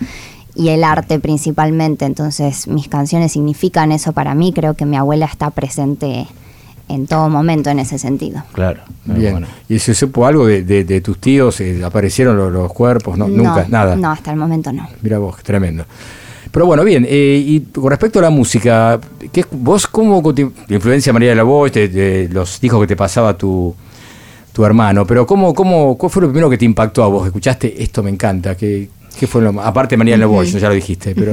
y 0.55 0.69
el 0.69 0.85
arte 0.85 1.19
principalmente. 1.19 2.05
Entonces 2.05 2.69
mis 2.69 2.89
canciones 2.89 3.33
significan 3.33 3.93
eso 3.93 4.13
para 4.13 4.35
mí. 4.35 4.53
Creo 4.53 4.75
que 4.75 4.85
mi 4.87 4.97
abuela 4.97 5.25
está 5.27 5.51
presente 5.51 6.27
en 6.89 7.07
todo 7.09 7.29
momento 7.29 7.69
en 7.71 7.79
ese 7.81 7.99
sentido. 7.99 8.45
Claro. 8.53 8.81
Bien. 9.07 9.33
Bueno. 9.33 9.47
¿Y 9.69 9.79
se 9.81 9.93
supo 9.95 10.25
algo 10.27 10.47
de, 10.47 10.63
de- 10.63 10.85
de 10.85 11.01
tus 11.01 11.19
tíos? 11.19 11.61
Eh, 11.61 11.83
¿Aparecieron 11.85 12.37
los, 12.37 12.53
los 12.53 12.73
cuerpos? 12.73 13.19
No, 13.19 13.27
nunca, 13.27 13.67
nada. 13.69 13.97
No, 13.97 14.11
hasta 14.11 14.31
el 14.31 14.37
momento 14.37 14.73
no. 14.73 14.87
Mira 15.03 15.19
vos, 15.19 15.43
tremendo. 15.43 15.85
Pero 16.57 16.65
bueno, 16.65 16.85
bien, 16.85 17.07
eh, 17.07 17.45
y 17.47 17.61
con 17.61 17.91
respecto 17.91 18.19
a 18.19 18.23
la 18.23 18.31
música, 18.31 18.99
¿qué, 19.31 19.45
¿vos 19.51 19.87
cómo 19.87 20.23
te 20.33 20.47
te 20.67 20.75
influencia 20.75 21.13
María 21.13 21.29
de 21.29 21.35
la 21.35 21.43
Voz, 21.43 21.71
de 21.71 22.31
los 22.33 22.59
discos 22.59 22.81
que 22.81 22.87
te 22.87 22.97
pasaba 22.97 23.37
tu, 23.37 23.75
tu 24.55 24.65
hermano? 24.65 25.07
Pero 25.07 25.27
¿cómo, 25.27 25.53
cómo, 25.53 25.99
¿cuál 25.99 26.11
fue 26.11 26.23
lo 26.23 26.29
primero 26.29 26.49
que 26.49 26.57
te 26.57 26.65
impactó 26.65 27.05
a 27.05 27.09
vos? 27.09 27.27
¿Escuchaste 27.27 27.83
esto 27.83 28.03
me 28.03 28.09
encanta? 28.09 28.57
¿Qué, 28.57 28.89
qué 29.21 29.27
fue 29.27 29.43
lo 29.43 29.53
más- 29.53 29.67
Aparte 29.67 29.97
de 29.97 29.99
María 29.99 30.15
de 30.15 30.21
la 30.21 30.27
Voz, 30.29 30.51
ya 30.51 30.69
lo 30.69 30.75
dijiste, 30.75 31.15
pero. 31.15 31.33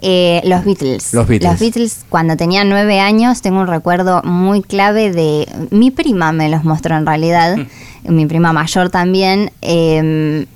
Eh, 0.00 0.40
los 0.46 0.64
Beatles. 0.64 1.12
Los 1.12 1.28
Beatles. 1.28 2.06
cuando 2.08 2.34
tenía 2.38 2.64
nueve 2.64 3.00
años, 3.00 3.42
tengo 3.42 3.60
un 3.60 3.66
recuerdo 3.66 4.22
muy 4.22 4.62
clave 4.62 5.12
de. 5.12 5.46
Mi 5.72 5.90
prima 5.90 6.32
me 6.32 6.48
los 6.48 6.64
mostró 6.64 6.96
en 6.96 7.04
realidad, 7.04 7.58
mi 8.08 8.24
prima 8.24 8.54
mayor 8.54 8.88
también. 8.88 9.50
Eh, 9.60 10.46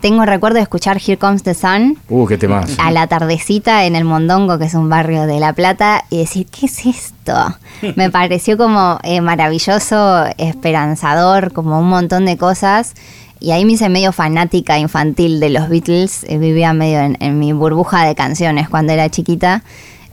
tengo 0.00 0.24
recuerdo 0.24 0.56
de 0.56 0.62
escuchar 0.62 0.98
Here 0.98 1.18
Comes 1.18 1.42
the 1.42 1.54
Sun 1.54 1.98
uh, 2.08 2.26
qué 2.26 2.38
temas. 2.38 2.76
a 2.78 2.90
la 2.90 3.06
tardecita 3.06 3.84
en 3.84 3.96
el 3.96 4.04
Mondongo, 4.04 4.58
que 4.58 4.66
es 4.66 4.74
un 4.74 4.88
barrio 4.88 5.26
de 5.26 5.40
La 5.40 5.52
Plata, 5.52 6.04
y 6.10 6.18
decir, 6.18 6.46
¿qué 6.46 6.66
es 6.66 6.86
esto? 6.86 7.34
Me 7.96 8.10
pareció 8.10 8.56
como 8.56 8.98
eh, 9.02 9.20
maravilloso, 9.20 10.24
esperanzador, 10.38 11.52
como 11.52 11.78
un 11.78 11.88
montón 11.88 12.24
de 12.26 12.36
cosas. 12.36 12.94
Y 13.40 13.50
ahí 13.50 13.66
me 13.66 13.72
hice 13.72 13.90
medio 13.90 14.12
fanática 14.12 14.78
infantil 14.78 15.38
de 15.38 15.50
los 15.50 15.68
Beatles, 15.68 16.24
eh, 16.28 16.38
vivía 16.38 16.72
medio 16.72 17.00
en, 17.00 17.18
en 17.20 17.38
mi 17.38 17.52
burbuja 17.52 18.06
de 18.06 18.14
canciones 18.14 18.70
cuando 18.70 18.94
era 18.94 19.10
chiquita. 19.10 19.62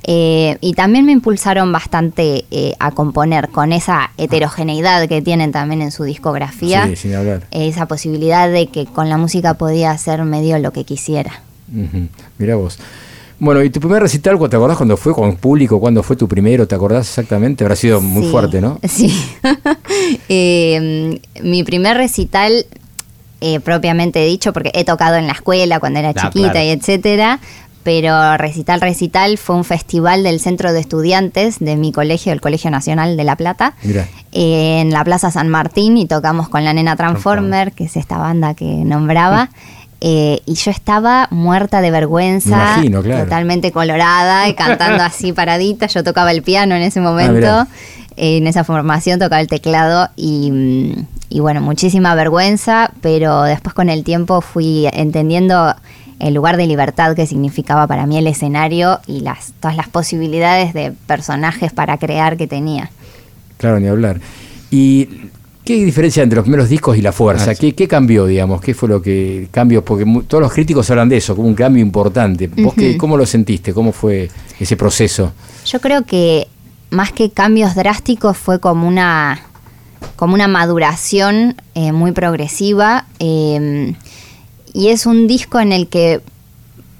Eh, 0.04 0.58
y 0.62 0.74
también 0.74 1.06
me 1.06 1.12
impulsaron 1.12 1.72
bastante 1.72 2.46
eh, 2.50 2.74
a 2.80 2.92
componer 2.92 3.50
con 3.50 3.72
esa 3.72 4.10
heterogeneidad 4.18 5.08
que 5.08 5.22
tienen 5.22 5.52
también 5.52 5.82
en 5.84 5.92
su 5.92 6.04
discografía 6.04 6.88
Sí, 6.88 6.96
sin 6.96 7.14
hablar. 7.16 7.44
esa 7.52 7.86
posibilidad 7.88 8.50
de 8.50 8.66
que 8.68 8.86
con 8.88 9.10
la 9.10 9.18
música 9.18 9.54
podía 9.54 9.92
hacer 9.92 10.24
medio 10.24 10.58
lo 10.58 10.72
que 10.74 10.86
quisiera. 10.86 11.42
Ujú, 11.72 12.08
Mira 12.40 12.56
vos. 12.56 12.80
Bueno, 13.38 13.64
¿y 13.64 13.70
tu 13.72 13.80
primer 13.80 14.02
recital, 14.04 14.38
te 14.50 14.56
acordás 14.56 14.78
cuando 14.78 14.98
fue 14.98 15.14
con 15.16 15.36
público? 15.36 15.80
¿Cuándo 15.80 16.04
fue 16.04 16.16
tu 16.16 16.28
primero? 16.28 16.68
¿Te 16.68 16.76
acordás 16.76 17.08
exactamente? 17.08 17.64
Habrá 17.64 17.76
sido 17.76 18.00
muy 18.02 18.24
Sí, 18.26 18.30
fuerte, 18.32 18.62
¿no? 18.62 18.80
Sí. 18.88 19.14
Eh, 20.30 21.20
mi 21.42 21.64
primer 21.64 21.98
recital, 21.98 22.66
eh, 23.40 23.60
propiamente 23.60 24.24
dicho, 24.26 24.54
porque 24.54 24.72
he 24.74 24.84
tocado 24.84 25.16
en 25.16 25.28
la 25.28 25.34
escuela 25.34 25.80
cuando 25.80 26.00
era 26.00 26.10
Ah, 26.10 26.14
chiquita 26.14 26.52
claro. 26.52 26.66
y 26.68 26.70
etcétera, 26.70 27.40
pero 27.84 28.38
recital, 28.38 28.82
recital 28.82 29.38
fue 29.38 29.56
un 29.56 29.64
festival 29.64 30.24
del 30.24 30.40
centro 30.40 30.74
de 30.74 30.80
estudiantes 30.80 31.60
de 31.60 31.76
mi 31.76 31.92
colegio, 31.92 32.32
el 32.34 32.42
Colegio 32.42 32.72
Nacional 32.72 33.18
de 33.18 33.24
La 33.24 33.36
Plata, 33.36 33.74
Mira. 33.84 34.08
eh, 34.32 34.80
en 34.82 34.92
la 34.92 35.04
Plaza 35.04 35.32
San 35.32 35.50
Martín 35.50 35.98
y 35.98 36.06
tocamos 36.06 36.50
con 36.50 36.64
la 36.64 36.74
Nena 36.74 36.96
Transformer, 36.96 37.72
que 37.74 37.86
es 37.86 37.96
esta 37.98 38.18
banda 38.18 38.54
que 38.54 38.66
nombraba. 38.66 39.50
eh, 40.04 40.40
y 40.48 40.56
yo 40.56 40.72
estaba 40.72 41.28
muerta 41.30 41.80
de 41.82 41.92
vergüenza, 41.92 42.50
Me 42.58 42.64
imagino, 42.74 43.04
claro. 43.04 43.24
totalmente 43.26 43.72
colorada 43.72 44.48
y 44.50 44.56
cantando 44.56 45.04
así 45.04 45.32
paradita. 45.32 45.86
Yo 45.88 46.04
tocaba 46.04 46.32
el 46.32 46.42
piano 46.42 46.74
en 46.76 46.82
ese 46.82 47.00
momento. 47.02 47.34
mirá. 47.34 47.68
Eh, 48.18 48.38
en 48.38 48.48
esa 48.48 48.64
formación 48.64 49.20
tocaba 49.20 49.40
el 49.40 49.48
teclado 49.48 50.10
y, 50.16 50.96
y 51.30 51.40
bueno, 51.40 51.62
muchísima 51.62 52.14
vergüenza, 52.16 52.92
pero 53.02 53.44
después 53.44 53.74
con 53.74 53.90
el 53.90 54.04
tiempo 54.04 54.42
fui 54.42 54.88
entendiendo 54.92 55.74
el 56.22 56.34
lugar 56.34 56.56
de 56.58 56.68
libertad 56.68 57.16
que 57.16 57.26
significaba 57.28 57.88
para 57.88 58.06
mí 58.06 58.18
el 58.18 58.28
escenario 58.28 59.00
y 59.08 59.22
las, 59.22 59.54
todas 59.60 59.76
las 59.76 59.90
posibilidades 59.90 60.74
de 60.74 60.94
personajes 61.08 61.74
para 61.74 61.98
crear 61.98 62.38
que 62.38 62.48
tenía. 62.48 62.90
Claro, 63.58 63.80
ni 63.80 63.88
hablar. 63.88 64.22
¿Y 64.70 65.08
qué 65.66 65.84
diferencia 65.84 66.24
entre 66.24 66.38
los 66.38 66.44
primeros 66.44 66.70
discos 66.70 66.98
y 66.98 67.02
la 67.02 67.12
fuerza? 67.12 67.52
Ah, 67.52 67.56
sí. 67.56 67.60
¿Qué, 67.62 67.76
qué 67.76 67.88
cambió, 67.88 68.26
digamos? 68.26 68.62
¿Qué 68.62 68.74
fue 68.74 68.88
lo 68.90 69.02
que 69.02 69.48
cambió? 69.52 69.84
Porque 69.84 70.06
mu- 70.06 70.24
todos 70.24 70.42
los 70.42 70.54
críticos 70.54 70.90
hablan 70.92 71.10
de 71.10 71.18
eso, 71.18 71.36
como 71.36 71.48
un 71.48 71.56
cambio 71.56 71.82
importante. 71.82 72.48
¿Vos 72.48 72.74
qué, 72.76 72.98
cómo 72.98 73.18
lo 73.18 73.26
sentiste? 73.26 73.74
¿Cómo 73.74 73.92
fue 73.92 74.30
ese 74.60 74.78
proceso? 74.78 75.32
Yo 75.66 75.80
creo 75.82 76.06
que 76.06 76.48
más 76.90 77.12
que 77.12 77.32
cambios 77.32 77.76
drásticos 77.76 78.38
fue 78.38 78.60
como 78.60 78.88
una, 78.88 79.40
como 80.16 80.34
una 80.34 80.48
maduración 80.48 81.56
eh, 81.76 81.92
muy 81.92 82.12
progresiva 82.12 83.06
eh, 83.20 83.94
y 84.74 84.90
es 84.90 85.06
un 85.06 85.28
disco 85.28 85.60
en 85.60 85.72
el 85.72 85.88
que 85.88 86.22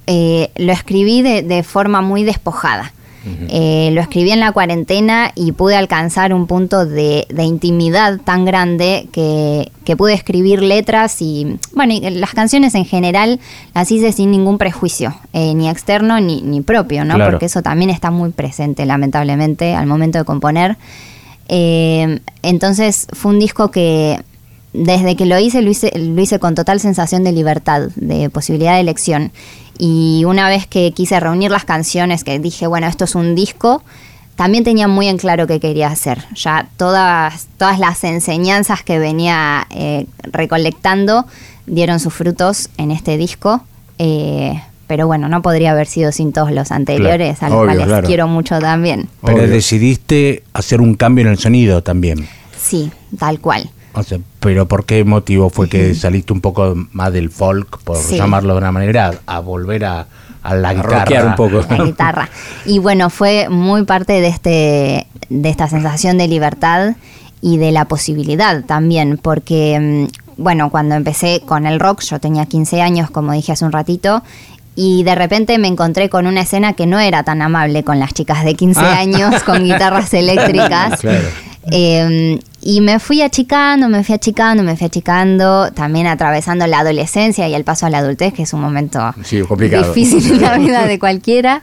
eh, 0.06 0.50
lo 0.56 0.72
escribí 0.72 1.22
de, 1.22 1.42
de 1.42 1.62
forma 1.62 2.00
muy 2.02 2.24
despojada. 2.24 2.92
Eh, 3.24 3.90
lo 3.92 4.00
escribí 4.00 4.32
en 4.32 4.40
la 4.40 4.50
cuarentena 4.50 5.30
y 5.36 5.52
pude 5.52 5.76
alcanzar 5.76 6.34
un 6.34 6.48
punto 6.48 6.86
de, 6.86 7.24
de 7.30 7.44
intimidad 7.44 8.18
tan 8.18 8.44
grande 8.44 9.06
que, 9.12 9.70
que 9.84 9.96
pude 9.96 10.12
escribir 10.12 10.60
letras 10.60 11.22
y, 11.22 11.56
bueno, 11.72 11.92
y 11.92 12.00
las 12.00 12.34
canciones 12.34 12.74
en 12.74 12.84
general 12.84 13.38
las 13.76 13.92
hice 13.92 14.10
sin 14.10 14.32
ningún 14.32 14.58
prejuicio, 14.58 15.14
eh, 15.32 15.54
ni 15.54 15.68
externo 15.68 16.18
ni, 16.18 16.42
ni 16.42 16.62
propio, 16.62 17.04
¿no? 17.04 17.14
Claro. 17.14 17.30
Porque 17.30 17.46
eso 17.46 17.62
también 17.62 17.90
está 17.90 18.10
muy 18.10 18.30
presente, 18.30 18.86
lamentablemente, 18.86 19.72
al 19.76 19.86
momento 19.86 20.18
de 20.18 20.24
componer. 20.24 20.76
Entonces 21.48 23.06
fue 23.12 23.30
un 23.30 23.38
disco 23.38 23.70
que 23.70 24.18
desde 24.72 25.16
que 25.16 25.26
lo 25.26 25.38
hice, 25.38 25.62
lo 25.62 25.70
hice, 25.70 25.92
lo 25.96 26.20
hice 26.20 26.38
con 26.38 26.54
total 26.54 26.80
sensación 26.80 27.24
de 27.24 27.32
libertad, 27.32 27.88
de 27.96 28.30
posibilidad 28.30 28.74
de 28.74 28.80
elección. 28.80 29.32
Y 29.78 30.24
una 30.26 30.48
vez 30.48 30.66
que 30.66 30.92
quise 30.92 31.18
reunir 31.20 31.50
las 31.50 31.64
canciones, 31.64 32.24
que 32.24 32.38
dije, 32.38 32.66
bueno, 32.66 32.86
esto 32.86 33.04
es 33.04 33.14
un 33.14 33.34
disco, 33.34 33.82
también 34.36 34.64
tenía 34.64 34.88
muy 34.88 35.08
en 35.08 35.18
claro 35.18 35.46
qué 35.46 35.60
quería 35.60 35.88
hacer. 35.88 36.24
Ya 36.34 36.68
todas, 36.76 37.48
todas 37.58 37.78
las 37.78 38.02
enseñanzas 38.04 38.82
que 38.82 38.98
venía 38.98 39.66
eh, 39.70 40.06
recolectando 40.22 41.26
dieron 41.66 42.00
sus 42.00 42.14
frutos 42.14 42.70
en 42.78 42.90
este 42.90 43.16
disco. 43.16 43.62
Eh, 43.98 44.60
pero 44.86 45.06
bueno, 45.06 45.28
no 45.28 45.42
podría 45.42 45.70
haber 45.70 45.86
sido 45.86 46.12
sin 46.12 46.32
todos 46.32 46.50
los 46.50 46.70
anteriores, 46.70 47.42
a 47.42 47.48
los 47.48 47.58
obvio, 47.58 47.66
cuales 47.66 47.86
claro. 47.86 48.06
quiero 48.06 48.28
mucho 48.28 48.58
también. 48.58 49.08
Pero 49.22 49.38
Obvio. 49.38 49.48
decidiste 49.48 50.42
hacer 50.52 50.80
un 50.80 50.94
cambio 50.96 51.24
en 51.24 51.30
el 51.30 51.38
sonido 51.38 51.82
también. 51.82 52.28
Sí, 52.60 52.90
tal 53.18 53.40
cual. 53.40 53.70
O 53.94 54.02
sea, 54.02 54.18
pero 54.40 54.66
¿por 54.66 54.84
qué 54.86 55.04
motivo 55.04 55.50
fue 55.50 55.68
que 55.68 55.94
saliste 55.94 56.32
un 56.32 56.40
poco 56.40 56.74
más 56.92 57.12
del 57.12 57.30
folk, 57.30 57.78
por 57.82 57.96
Sí. 57.98 58.16
llamarlo 58.16 58.54
de 58.54 58.58
una 58.58 58.72
manera, 58.72 59.12
a 59.26 59.40
volver 59.40 59.84
a, 59.84 60.06
a 60.42 60.54
la 60.54 60.70
A 60.70 60.74
guitarra? 60.74 61.24
un 61.26 61.34
poco. 61.34 61.60
la 61.70 61.84
guitarra. 61.84 62.28
Y 62.64 62.78
bueno, 62.78 63.10
fue 63.10 63.48
muy 63.50 63.84
parte 63.84 64.14
de 64.20 64.28
este 64.28 65.06
de 65.28 65.48
esta 65.48 65.68
sensación 65.68 66.18
de 66.18 66.28
libertad 66.28 66.94
y 67.40 67.56
de 67.58 67.72
la 67.72 67.86
posibilidad 67.86 68.64
también, 68.64 69.18
porque 69.20 69.78
mm, 70.08 70.42
bueno, 70.42 70.70
cuando 70.70 70.94
empecé 70.94 71.42
con 71.46 71.66
el 71.66 71.78
rock, 71.80 72.02
yo 72.02 72.18
tenía 72.18 72.46
15 72.46 72.80
años, 72.82 73.10
como 73.10 73.32
dije 73.32 73.52
hace 73.52 73.64
un 73.64 73.72
ratito, 73.72 74.22
y 74.74 75.02
de 75.04 75.14
repente 75.14 75.58
me 75.58 75.68
encontré 75.68 76.08
con 76.08 76.26
una 76.26 76.40
escena 76.42 76.72
que 76.72 76.86
no 76.86 76.98
era 76.98 77.22
tan 77.24 77.42
amable 77.42 77.84
con 77.84 77.98
las 77.98 78.14
chicas 78.14 78.42
de 78.44 78.54
15 78.54 78.80
Ah. 78.80 78.98
años 79.00 79.42
con 79.42 79.62
guitarras 79.64 80.12
eléctricas. 80.14 81.00
Claro. 81.00 81.28
Eh, 81.70 82.38
y 82.60 82.80
me 82.80 82.98
fui 82.98 83.22
achicando, 83.22 83.88
me 83.88 84.04
fui 84.04 84.14
achicando, 84.14 84.62
me 84.62 84.76
fui 84.76 84.86
achicando, 84.86 85.70
también 85.72 86.06
atravesando 86.06 86.66
la 86.66 86.80
adolescencia 86.80 87.48
y 87.48 87.54
el 87.54 87.64
paso 87.64 87.86
a 87.86 87.90
la 87.90 87.98
adultez, 87.98 88.32
que 88.32 88.42
es 88.42 88.52
un 88.52 88.60
momento 88.60 89.00
Sí, 89.24 89.40
complicado. 89.42 89.92
difícil 89.92 90.32
en 90.34 90.42
la 90.42 90.58
vida 90.58 90.86
de 90.86 90.98
cualquiera. 90.98 91.62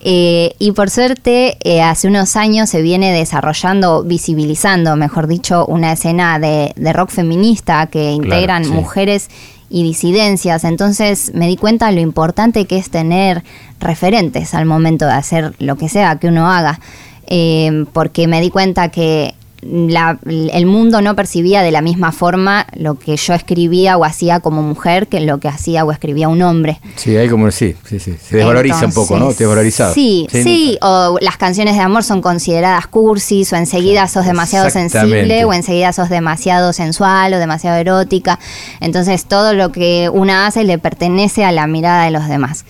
Eh, 0.00 0.54
y 0.58 0.72
por 0.72 0.90
suerte, 0.90 1.58
eh, 1.64 1.82
hace 1.82 2.08
unos 2.08 2.36
años 2.36 2.70
se 2.70 2.82
viene 2.82 3.12
desarrollando, 3.12 4.04
visibilizando, 4.04 4.94
mejor 4.96 5.26
dicho, 5.26 5.66
una 5.66 5.92
escena 5.92 6.38
de, 6.38 6.72
de 6.76 6.92
rock 6.92 7.10
feminista 7.10 7.86
que 7.86 8.12
integran 8.12 8.64
sí. 8.64 8.70
mujeres 8.70 9.28
y 9.70 9.82
disidencias. 9.82 10.64
Entonces 10.64 11.32
me 11.34 11.46
di 11.48 11.56
cuenta 11.56 11.90
lo 11.90 12.00
importante 12.00 12.66
que 12.66 12.78
es 12.78 12.90
tener 12.90 13.42
referentes 13.80 14.54
al 14.54 14.66
momento 14.66 15.04
de 15.06 15.12
hacer 15.12 15.54
lo 15.58 15.76
que 15.76 15.88
sea 15.88 16.16
que 16.16 16.28
uno 16.28 16.50
haga. 16.50 16.78
Eh, 17.26 17.84
porque 17.92 18.26
me 18.26 18.40
di 18.40 18.48
cuenta 18.50 18.88
que 18.90 19.34
la- 19.62 20.18
el 20.24 20.66
mundo 20.66 21.02
no 21.02 21.16
percibía 21.16 21.62
de 21.62 21.70
la 21.70 21.80
misma 21.80 22.12
forma 22.12 22.66
lo 22.74 22.94
que 22.96 23.16
yo 23.16 23.34
escribía 23.34 23.96
o 23.96 24.04
hacía 24.04 24.40
como 24.40 24.62
mujer 24.62 25.08
que 25.08 25.20
lo 25.20 25.38
que 25.38 25.48
hacía 25.48 25.84
o 25.84 25.92
escribía 25.92 26.28
un 26.28 26.42
hombre. 26.42 26.80
Sí, 26.96 27.16
hay 27.16 27.28
como, 27.28 27.50
sí, 27.50 27.74
sí, 27.84 27.98
sí. 27.98 28.14
Se 28.22 28.36
desvaloriza 28.36 28.86
un 28.86 28.92
poco, 28.92 29.14
¿no? 29.14 29.20
Entonces, 29.22 29.38
Desvalorizado. 29.38 29.94
Sí, 29.94 30.26
sí, 30.30 30.78
o 30.82 31.18
las 31.20 31.36
canciones 31.36 31.74
de 31.76 31.80
amor 31.82 32.04
son 32.04 32.20
consideradas 32.22 32.86
cursis, 32.86 33.52
o 33.52 33.56
enseguida 33.56 34.06
sos 34.08 34.26
demasiado 34.26 34.70
sensible, 34.70 35.44
o 35.44 35.52
enseguida 35.52 35.92
sos 35.92 36.08
demasiado 36.08 36.72
sensual 36.72 37.34
o 37.34 37.38
demasiado 37.38 37.76
erótica. 37.78 38.38
Entonces 38.80 39.24
todo 39.24 39.54
lo 39.54 39.72
que 39.72 40.10
una 40.12 40.46
hace 40.46 40.64
le 40.64 40.78
pertenece 40.78 41.44
a 41.44 41.52
la 41.52 41.66
mirada 41.66 42.04
de 42.04 42.10
los 42.10 42.28
demás. 42.28 42.64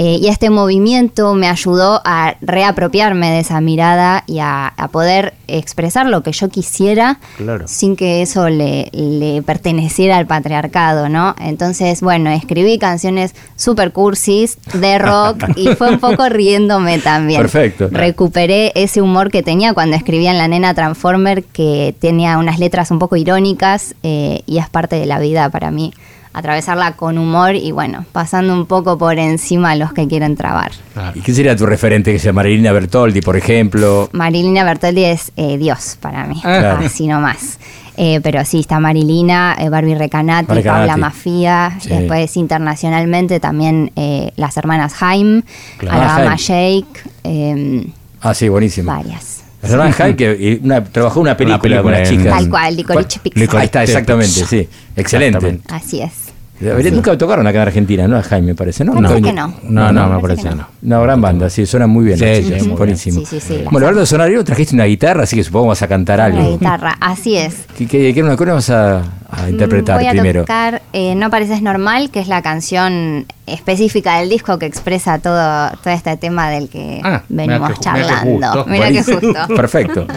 Eh, 0.00 0.18
y 0.22 0.28
este 0.28 0.48
movimiento 0.48 1.34
me 1.34 1.48
ayudó 1.48 2.00
a 2.04 2.36
reapropiarme 2.40 3.32
de 3.32 3.40
esa 3.40 3.60
mirada 3.60 4.22
y 4.28 4.38
a, 4.38 4.68
a 4.68 4.88
poder 4.88 5.34
expresar 5.48 6.06
lo 6.06 6.22
que 6.22 6.30
yo 6.30 6.48
quisiera 6.50 7.18
Claro. 7.36 7.66
sin 7.66 7.96
que 7.96 8.22
eso 8.22 8.48
le, 8.48 8.90
le 8.92 9.42
perteneciera 9.42 10.16
al 10.18 10.26
patriarcado, 10.28 11.08
¿no? 11.08 11.34
Entonces, 11.40 12.00
bueno, 12.00 12.30
escribí 12.30 12.78
canciones 12.78 13.34
super 13.56 13.90
cursis 13.92 14.58
de 14.72 14.98
rock 15.00 15.42
y 15.56 15.66
fue 15.74 15.90
un 15.90 15.98
poco 15.98 16.28
riéndome 16.28 16.98
también. 17.00 17.40
Perfecto. 17.40 17.88
Recuperé 17.90 18.70
ese 18.76 19.02
humor 19.02 19.32
que 19.32 19.42
tenía 19.42 19.74
cuando 19.74 19.96
escribía 19.96 20.30
en 20.30 20.38
La 20.38 20.46
Nena 20.46 20.74
Transformer, 20.74 21.42
que 21.42 21.92
tenía 21.98 22.38
unas 22.38 22.60
letras 22.60 22.92
un 22.92 23.00
poco 23.00 23.16
irónicas 23.16 23.96
eh, 24.04 24.42
y 24.46 24.58
es 24.58 24.68
parte 24.68 24.94
de 24.94 25.06
la 25.06 25.18
vida 25.18 25.50
para 25.50 25.72
mí. 25.72 25.92
Atravesarla 26.38 26.92
con 26.94 27.18
humor 27.18 27.56
y 27.56 27.72
bueno, 27.72 28.04
pasando 28.12 28.52
un 28.54 28.66
poco 28.66 28.96
por 28.96 29.18
encima 29.18 29.72
a 29.72 29.74
los 29.76 29.92
que 29.92 30.06
quieren 30.06 30.36
trabar. 30.36 30.70
¿Y 31.14 31.20
qué 31.20 31.34
sería 31.34 31.56
tu 31.56 31.66
referente 31.66 32.12
que 32.12 32.18
sea 32.20 32.32
Marilina 32.32 32.70
Bertoldi, 32.72 33.20
por 33.22 33.36
ejemplo? 33.36 34.08
Marilina 34.12 34.62
Bertoldi 34.62 35.04
es 35.04 35.32
eh, 35.36 35.58
Dios 35.58 35.96
para 36.00 36.24
mí, 36.26 36.36
Ah. 36.44 36.58
Claro. 36.60 36.86
así 36.86 37.08
nomás. 37.08 37.58
Eh, 37.96 38.20
pero 38.22 38.44
sí, 38.44 38.60
está 38.60 38.78
Marilina, 38.78 39.56
eh, 39.58 39.68
Barbie 39.68 39.96
Recanati, 39.96 40.46
Barbie 40.46 40.62
Paula. 40.62 40.96
Mafia, 40.96 41.76
Sí. 41.80 41.88
después 41.88 42.36
internacionalmente 42.36 43.40
también 43.40 43.90
eh, 43.96 44.30
las 44.36 44.56
hermanas 44.56 44.94
Haim, 45.02 45.42
Claro. 45.78 46.00
Alabama 46.02 46.32
Ah, 46.34 46.36
Shake, 46.38 47.02
eh, 47.24 47.86
Ah, 48.20 48.34
sí, 48.34 48.48
buenísimo. 48.48 48.92
varias. 48.92 49.42
La 49.62 49.70
hermana 49.70 49.92
Hyde, 49.92 50.14
que 50.14 50.30
eh, 50.52 50.60
una- 50.62 50.84
trabajó 50.84 51.18
una 51.20 51.36
película, 51.36 51.60
película 51.60 51.82
con 51.82 51.90
las 51.92 52.08
chicas. 52.08 52.26
Tal 52.38 52.48
cual, 52.48 52.76
Licorice. 52.76 53.18
Pizza. 53.18 53.58
Ahí 53.58 53.64
está, 53.64 53.82
exactamente, 53.82 54.28
sí. 54.46 54.68
Excelente. 54.94 55.38
Exactamente. 55.38 55.74
Así 55.74 56.00
es. 56.00 56.12
Debería- 56.60 56.90
Nunca 56.90 57.16
tocaron 57.16 57.46
acá 57.46 57.62
en 57.62 57.68
Argentina, 57.68 58.08
¿no? 58.08 58.16
A 58.16 58.22
Jaime, 58.22 58.48
me 58.48 58.54
parece, 58.56 58.84
¿no? 58.84 58.92
Parece 58.92 59.22
que 59.22 59.32
no. 59.32 59.54
No, 59.62 59.92
no, 59.92 60.08
me 60.08 60.20
Parece 60.20 60.42
que 60.42 60.48
no. 60.50 60.56
no. 60.56 60.66
Una 60.82 60.98
gran 61.00 61.20
banda, 61.20 61.48
sí, 61.50 61.64
suena 61.66 61.86
muy 61.86 62.06
bien. 62.06 62.18
Sí, 62.18 62.42
Sí, 62.42 62.60
sí, 62.60 62.68
buenísimo. 62.70 63.20
Sí, 63.20 63.26
sí, 63.26 63.40
sí, 63.40 63.54
Bueno, 63.70 63.86
hablando 63.86 64.00
de 64.00 64.06
sonar, 64.06 64.30
trajiste 64.44 64.74
una 64.74 64.84
guitarra, 64.84 65.22
así 65.22 65.36
que 65.36 65.44
supongo 65.44 65.66
que 65.66 65.68
vas 65.70 65.82
a 65.82 65.86
cantar 65.88 66.18
La 66.18 66.24
algo. 66.26 66.50
guitarra, 66.58 66.96
así 67.00 67.36
es. 67.36 67.64
¿Qué, 67.76 67.86
qué, 67.86 68.12
qué, 68.12 68.14
qué 68.14 68.22
vas 68.22 68.70
a, 68.70 69.02
a 69.30 69.48
interpretar 69.48 69.96
Mm, 69.96 69.98
Voy 70.00 70.06
a 70.08 70.10
primero? 70.10 70.40
tocar 70.42 70.82
eh, 70.92 71.14
No 71.14 71.30
Pareces 71.30 71.62
Normal, 71.62 72.10
que 72.10 72.18
es 72.18 72.26
la 72.26 72.42
canción 72.42 73.26
específica 73.46 74.18
del 74.18 74.28
disco 74.28 74.58
que 74.58 74.66
expresa 74.66 75.20
todo, 75.20 75.70
todo 75.82 75.94
este 75.94 76.16
tema 76.16 76.50
del 76.50 76.68
que 76.68 77.00
Ah, 77.04 77.22
venimos 77.28 77.60
mira 77.68 77.74
que 77.74 77.80
charlando. 77.80 78.16
justo. 78.32 78.66
Mira 78.68 78.86
que 78.88 78.92
Buenísimo. 79.02 79.20
justo. 79.20 79.54
Perfecto. 79.54 80.06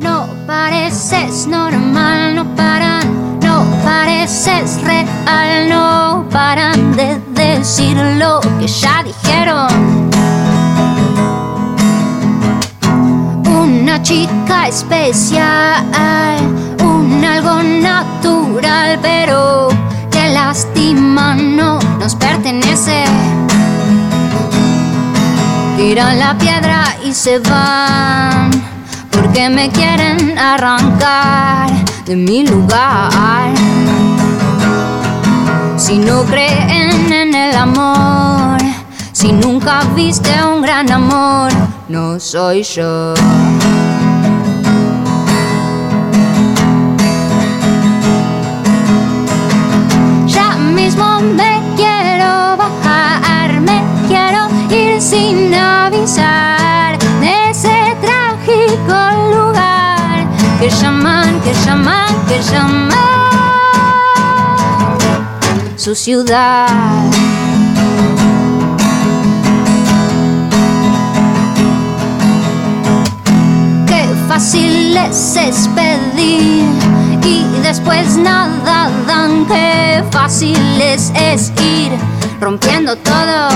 No 0.00 0.28
pareces 0.46 1.46
normal, 1.46 2.34
no 2.36 2.54
paran, 2.54 3.02
no 3.02 3.25
pareces 3.86 4.82
real, 4.82 5.68
no 5.68 6.26
paran 6.30 6.96
de 6.96 7.20
decir 7.30 7.96
lo 8.18 8.40
que 8.58 8.66
ya 8.66 9.04
dijeron. 9.04 9.68
Una 13.48 14.02
chica 14.02 14.66
especial, 14.66 15.84
un 16.82 17.24
algo 17.24 17.62
natural, 17.62 18.98
pero 19.00 19.68
que 20.10 20.30
lastima 20.30 21.36
no 21.36 21.78
nos 22.00 22.16
pertenece. 22.16 23.04
Tiran 25.76 26.18
la 26.18 26.36
piedra 26.36 26.82
y 27.04 27.12
se 27.12 27.38
van 27.38 28.50
porque 29.10 29.48
me 29.48 29.70
quieren 29.70 30.38
arrancar 30.38 31.70
de 32.04 32.16
mi 32.16 32.46
lugar. 32.46 33.52
Si 35.76 35.98
no 35.98 36.22
creen 36.24 37.12
en 37.12 37.34
el 37.34 37.56
amor, 37.56 38.58
si 39.12 39.32
nunca 39.32 39.82
viste 39.94 40.30
un 40.44 40.62
gran 40.62 40.90
amor, 40.90 41.50
no 41.88 42.18
soy 42.18 42.62
yo. 42.62 43.14
Ya 50.26 50.56
mismo 50.56 51.20
me 51.20 51.62
quiero 51.76 52.56
bajar, 52.56 53.60
me 53.60 53.82
quiero 54.08 54.48
ir 54.70 55.00
sin 55.00 55.54
avisar 55.54 56.35
que 60.68 60.74
llaman, 60.82 61.40
que 61.42 61.54
llaman, 61.64 62.26
que 62.26 62.42
llaman 62.42 62.90
su 65.76 65.94
ciudad. 65.94 66.66
Qué 73.86 74.08
fácil 74.26 74.96
es 74.96 75.36
expedir 75.36 76.64
y 77.22 77.44
después 77.62 78.16
nada 78.16 78.90
dan. 79.06 79.46
Qué 79.46 80.02
fácil 80.10 80.58
es, 80.80 81.12
es 81.14 81.52
ir 81.62 81.92
rompiendo 82.40 82.96
todo. 82.96 83.48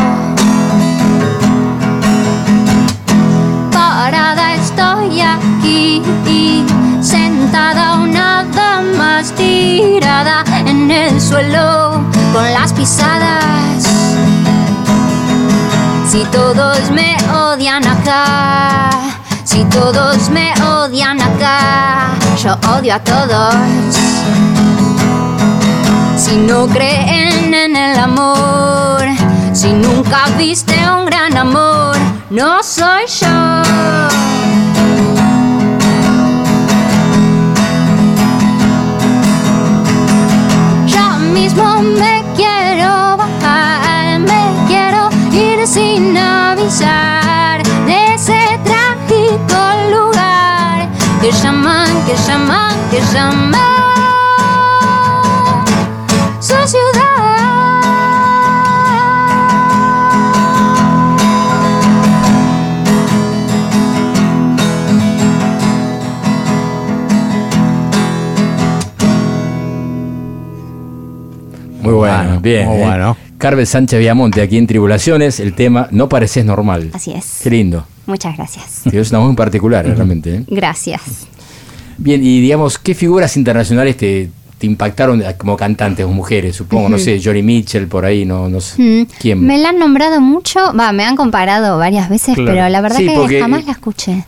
Parada 3.72 4.54
estoy 4.54 5.20
aquí, 5.20 6.02
sentada 7.50 7.94
una 7.94 8.44
dama 8.44 9.22
tirada 9.36 10.44
en 10.66 10.88
el 10.88 11.20
suelo 11.20 12.00
con 12.32 12.44
las 12.52 12.72
pisadas. 12.72 13.82
Si 16.08 16.24
todos 16.26 16.90
me 16.92 17.16
odian 17.34 17.84
acá, 17.84 18.90
si 19.42 19.64
todos 19.64 20.30
me 20.30 20.52
odian 20.62 21.20
acá, 21.20 22.10
yo 22.40 22.56
odio 22.76 22.94
a 22.94 23.00
todos. 23.00 23.54
Si 26.16 26.36
no 26.36 26.68
creen 26.68 27.52
en 27.52 27.74
el 27.74 27.98
amor, 27.98 29.02
si 29.52 29.72
nunca 29.72 30.26
viste 30.38 30.76
un 30.88 31.04
gran 31.06 31.36
amor, 31.36 31.96
no 32.30 32.62
soy 32.62 33.06
yo. 33.20 34.29
Me 41.56 42.24
quiero 42.36 43.16
bajar, 43.16 44.18
me 44.20 44.42
quiero 44.68 45.08
ir 45.32 45.66
sin 45.66 46.16
avisar 46.16 47.62
de 47.86 48.14
ese 48.14 48.60
trágico 48.64 49.60
lugar. 49.90 50.88
Que 51.20 51.32
llaman, 51.32 51.88
que 52.06 52.16
llaman, 52.16 52.74
que 52.90 53.00
llaman 53.12 53.79
bueno, 72.00 72.24
Bueno, 72.24 72.40
bien. 72.40 72.66
muy 72.68 72.76
eh. 72.78 72.84
bueno. 72.84 73.16
Carmen 73.38 73.64
Sánchez 73.66 73.98
Viamonte, 74.00 74.42
aquí 74.42 74.58
en 74.58 74.66
Tribulaciones, 74.66 75.40
el 75.40 75.54
tema 75.54 75.88
No 75.92 76.08
pareces 76.08 76.44
normal. 76.44 76.90
Así 76.92 77.12
es. 77.12 77.40
Qué 77.42 77.50
lindo. 77.50 77.86
Muchas 78.06 78.36
gracias. 78.36 78.82
Sí, 78.90 78.96
Es 78.96 79.10
una 79.10 79.20
voz 79.20 79.28
muy 79.28 79.36
particular, 79.36 79.86
realmente. 79.86 80.34
¿eh? 80.36 80.44
Gracias. 80.48 81.00
Bien, 81.96 82.22
y 82.24 82.40
digamos, 82.40 82.78
¿qué 82.78 82.94
figuras 82.94 83.36
internacionales 83.36 83.96
te, 83.96 84.30
te 84.58 84.66
impactaron 84.66 85.22
como 85.38 85.56
cantantes 85.56 86.04
o 86.04 86.08
mujeres? 86.10 86.56
Supongo, 86.56 86.88
no 86.88 86.98
sé, 86.98 87.20
Johnny 87.22 87.42
Mitchell 87.42 87.86
por 87.88 88.04
ahí, 88.04 88.24
no, 88.24 88.48
no 88.48 88.60
sé. 88.60 89.06
¿Quién? 89.18 89.44
Me 89.46 89.58
la 89.58 89.70
han 89.70 89.78
nombrado 89.78 90.20
mucho, 90.20 90.60
va, 90.78 90.92
me 90.92 91.04
han 91.04 91.16
comparado 91.16 91.78
varias 91.78 92.08
veces, 92.10 92.34
Claro. 92.34 92.50
pero 92.52 92.68
la 92.68 92.80
verdad 92.80 92.98
Sí, 92.98 93.06
que 93.06 93.14
porque- 93.14 93.40
jamás 93.40 93.64
la 93.64 93.72
escuché. 93.72 94.24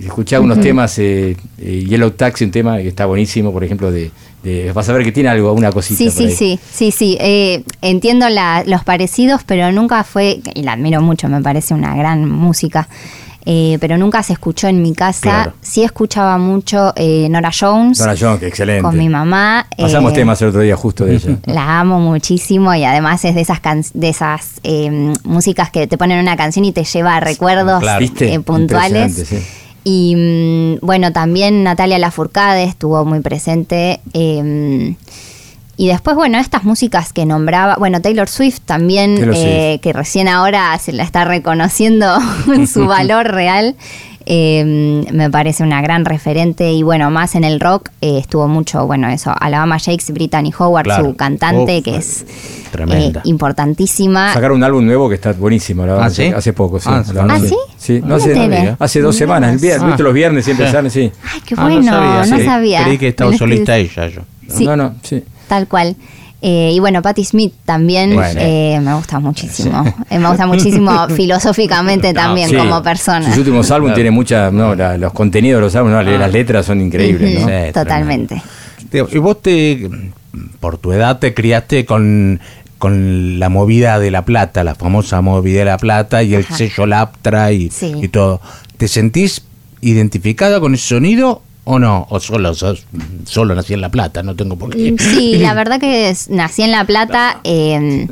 Escuché 0.00 0.38
unos 0.38 0.58
Ujú. 0.58 0.66
temas, 0.66 0.96
eh, 1.00 1.36
eh, 1.58 1.84
Yellow 1.88 2.10
Taxi, 2.12 2.44
un 2.44 2.52
tema 2.52 2.76
que 2.78 2.86
está 2.88 3.06
buenísimo, 3.06 3.52
por 3.52 3.64
ejemplo, 3.64 3.90
de, 3.90 4.12
de- 4.42 4.72
vas 4.72 4.88
a 4.88 4.92
ver 4.92 5.04
que 5.04 5.12
tiene 5.12 5.28
algo, 5.28 5.52
una 5.52 5.70
cosita. 5.72 5.98
Sí, 5.98 6.04
por 6.04 6.12
sí, 6.12 6.24
ahí. 6.24 6.30
sí, 6.34 6.60
sí, 6.72 6.90
sí. 6.90 7.18
eh, 7.20 7.64
entiendo 7.82 8.28
la- 8.28 8.62
los 8.66 8.84
parecidos, 8.84 9.42
pero 9.44 9.70
nunca 9.72 10.04
fue, 10.04 10.40
y 10.54 10.62
la 10.62 10.72
admiro 10.72 11.00
mucho, 11.00 11.28
me 11.28 11.40
parece 11.42 11.74
una 11.74 11.94
gran 11.96 12.28
música. 12.28 12.88
eh, 13.50 13.78
pero 13.80 13.96
nunca 13.96 14.22
se 14.22 14.34
escuchó 14.34 14.68
en 14.68 14.82
mi 14.82 14.92
casa. 14.92 15.20
Claro. 15.22 15.52
Sí 15.62 15.82
escuchaba 15.82 16.36
mucho 16.36 16.92
eh, 16.96 17.28
Nora 17.30 17.50
Jones 17.58 17.98
Nora 17.98 18.14
Jones, 18.18 18.40
que 18.40 18.46
excelente. 18.48 18.82
con 18.82 18.94
mi 18.98 19.08
mamá. 19.08 19.66
Pasamos 19.78 20.12
eh, 20.12 20.16
temas 20.16 20.42
el 20.42 20.48
otro 20.48 20.60
día 20.60 20.76
justo 20.76 21.06
de 21.06 21.14
ella. 21.14 21.38
La 21.46 21.80
amo 21.80 21.98
muchísimo 21.98 22.74
y 22.74 22.84
además 22.84 23.24
es 23.24 23.34
de 23.34 23.40
esas 23.40 23.60
can- 23.60 23.84
de 23.94 24.08
esas 24.10 24.60
eh, 24.64 25.14
músicas 25.24 25.70
que 25.70 25.86
te 25.86 25.96
ponen 25.96 26.20
una 26.20 26.36
canción 26.36 26.66
y 26.66 26.72
te 26.72 26.84
lleva 26.84 27.16
a 27.16 27.20
recuerdos 27.20 27.80
Claro. 27.80 28.04
Puntuales. 28.44 29.14
Sí. 29.14 29.38
Y 29.84 30.14
mm, 30.16 30.86
bueno, 30.86 31.12
también 31.12 31.62
Natalia 31.62 31.98
Lafourcade 31.98 32.64
estuvo 32.64 33.04
muy 33.04 33.20
presente. 33.20 34.00
eh, 34.12 34.94
y 35.78 35.86
después, 35.86 36.16
bueno, 36.16 36.38
estas 36.38 36.64
músicas 36.64 37.12
que 37.12 37.24
nombraba, 37.24 37.76
bueno, 37.76 38.02
Taylor 38.02 38.28
Swift 38.28 38.62
también, 38.64 39.14
Taylor 39.14 39.34
eh, 39.36 39.78
que 39.80 39.92
recién 39.92 40.26
ahora 40.26 40.76
se 40.80 40.92
la 40.92 41.04
está 41.04 41.24
reconociendo 41.24 42.18
su 42.66 42.86
valor 42.88 43.28
real, 43.28 43.76
eh, 44.26 45.04
me 45.12 45.30
parece 45.30 45.62
una 45.62 45.80
gran 45.82 46.04
referente. 46.04 46.72
Y 46.72 46.82
bueno, 46.82 47.10
más 47.10 47.34
en 47.34 47.44
el 47.44 47.60
rock 47.60 47.90
eh, 48.00 48.18
estuvo 48.18 48.46
mucho, 48.48 48.86
bueno, 48.86 49.08
eso, 49.08 49.32
Alabama 49.38 49.78
Shakes, 49.78 50.12
Brittany 50.12 50.52
Howard, 50.58 50.84
Claro. 50.84 51.04
su 51.06 51.16
cantante, 51.16 51.78
Uf, 51.78 51.84
que 51.84 51.96
es 51.96 52.26
Tremenda. 52.70 53.20
eh, 53.20 53.22
importantísima. 53.28 54.32
Sacaron 54.34 54.58
un 54.58 54.64
álbum 54.64 54.84
nuevo 54.84 55.08
que 55.08 55.14
está 55.16 55.32
buenísimo, 55.32 55.86
la 55.86 55.92
verdad, 55.94 56.06
¿Ah, 56.08 56.10
sí? 56.10 56.26
hace 56.26 56.52
poco, 56.52 56.78
sí. 56.78 56.88
Ah, 56.90 57.02
¿Ah, 57.28 57.40
sí? 57.40 57.54
Sí, 57.76 58.00
No 58.00 58.16
no 58.18 58.18
enteré. 58.18 58.76
hace 58.78 59.00
dos 59.00 59.16
semanas, 59.16 59.52
el 59.52 59.58
viernes, 59.58 59.82
Ah. 59.82 59.86
¿viste? 59.88 60.02
los 60.02 60.14
viernes 60.14 60.44
siempre 60.44 60.70
salen, 60.70 60.90
sí. 60.90 61.10
Ay, 61.32 61.40
qué 61.46 61.54
Ah, 61.56 61.62
bueno, 61.62 62.24
no 62.26 62.36
sí. 62.38 62.44
sabía. 62.44 62.84
Creí 62.84 62.98
que 62.98 63.08
estaba 63.08 63.32
solista 63.36 63.76
ella 63.76 64.08
yo. 64.08 64.22
Sí. 64.48 64.64
No, 64.66 64.76
no, 64.76 64.94
sí. 65.02 65.22
Tal 65.48 65.66
cual. 65.68 65.96
Eh, 66.40 66.70
y 66.72 66.78
bueno, 66.78 67.02
Patti 67.02 67.24
Smith 67.24 67.52
también 67.64 68.14
Bueno. 68.14 68.40
eh, 68.40 68.78
me 68.80 68.94
gusta 68.94 69.18
muchísimo. 69.18 69.84
Eh, 70.08 70.18
me 70.20 70.28
gusta 70.28 70.46
muchísimo 70.46 71.08
filosóficamente 71.16 72.14
también 72.14 72.48
Sí. 72.50 72.56
como 72.56 72.80
persona. 72.82 73.26
Sus 73.28 73.38
últimos 73.38 73.68
álbumes 73.72 73.90
Claro. 73.90 73.96
tienen 73.96 74.14
mucha, 74.14 74.50
no, 74.52 74.74
la- 74.76 74.96
los 74.98 75.12
contenidos 75.12 75.58
de 75.58 75.62
los 75.66 75.74
álbumes, 75.74 76.04
no, 76.04 76.18
las 76.18 76.32
letras 76.32 76.66
son 76.66 76.80
increíbles, 76.80 77.40
¿no? 77.40 77.48
Sí, 77.48 77.72
Totalmente. 77.72 78.40
Y 78.92 79.18
vos 79.18 79.42
te, 79.42 79.90
por 80.60 80.78
tu 80.78 80.92
edad, 80.92 81.18
te 81.18 81.34
criaste 81.34 81.84
con, 81.84 82.38
con 82.78 83.40
la 83.40 83.48
movida 83.48 83.98
de 83.98 84.12
La 84.12 84.24
Plata, 84.24 84.62
la 84.62 84.76
famosa 84.76 85.20
movida 85.20 85.58
de 85.58 85.64
La 85.64 85.78
Plata 85.78 86.22
y 86.22 86.34
el 86.34 86.44
Ajá. 86.44 86.56
sello 86.56 86.86
Laptra 86.86 87.50
y, 87.50 87.70
Sí. 87.70 87.92
y 88.00 88.08
todo. 88.08 88.40
¿Te 88.76 88.86
sentís 88.86 89.42
identificada 89.80 90.60
con 90.60 90.74
ese 90.74 90.86
sonido 90.88 91.42
o 91.70 91.78
no? 91.78 92.06
¿O 92.10 92.18
solo, 92.20 92.54
sos- 92.54 92.84
solo 93.24 93.54
nací 93.54 93.74
en 93.74 93.80
La 93.80 93.90
Plata? 93.90 94.22
No 94.22 94.34
tengo 94.34 94.56
por 94.56 94.70
qué. 94.70 94.92
Mm, 94.92 94.96
Sí, 94.98 95.36
la 95.40 95.54
verdad 95.54 95.78
que 95.78 96.08
es- 96.10 96.30
nací 96.30 96.62
en 96.62 96.70
La 96.72 96.84
Plata 96.84 97.40
eh, 97.44 98.08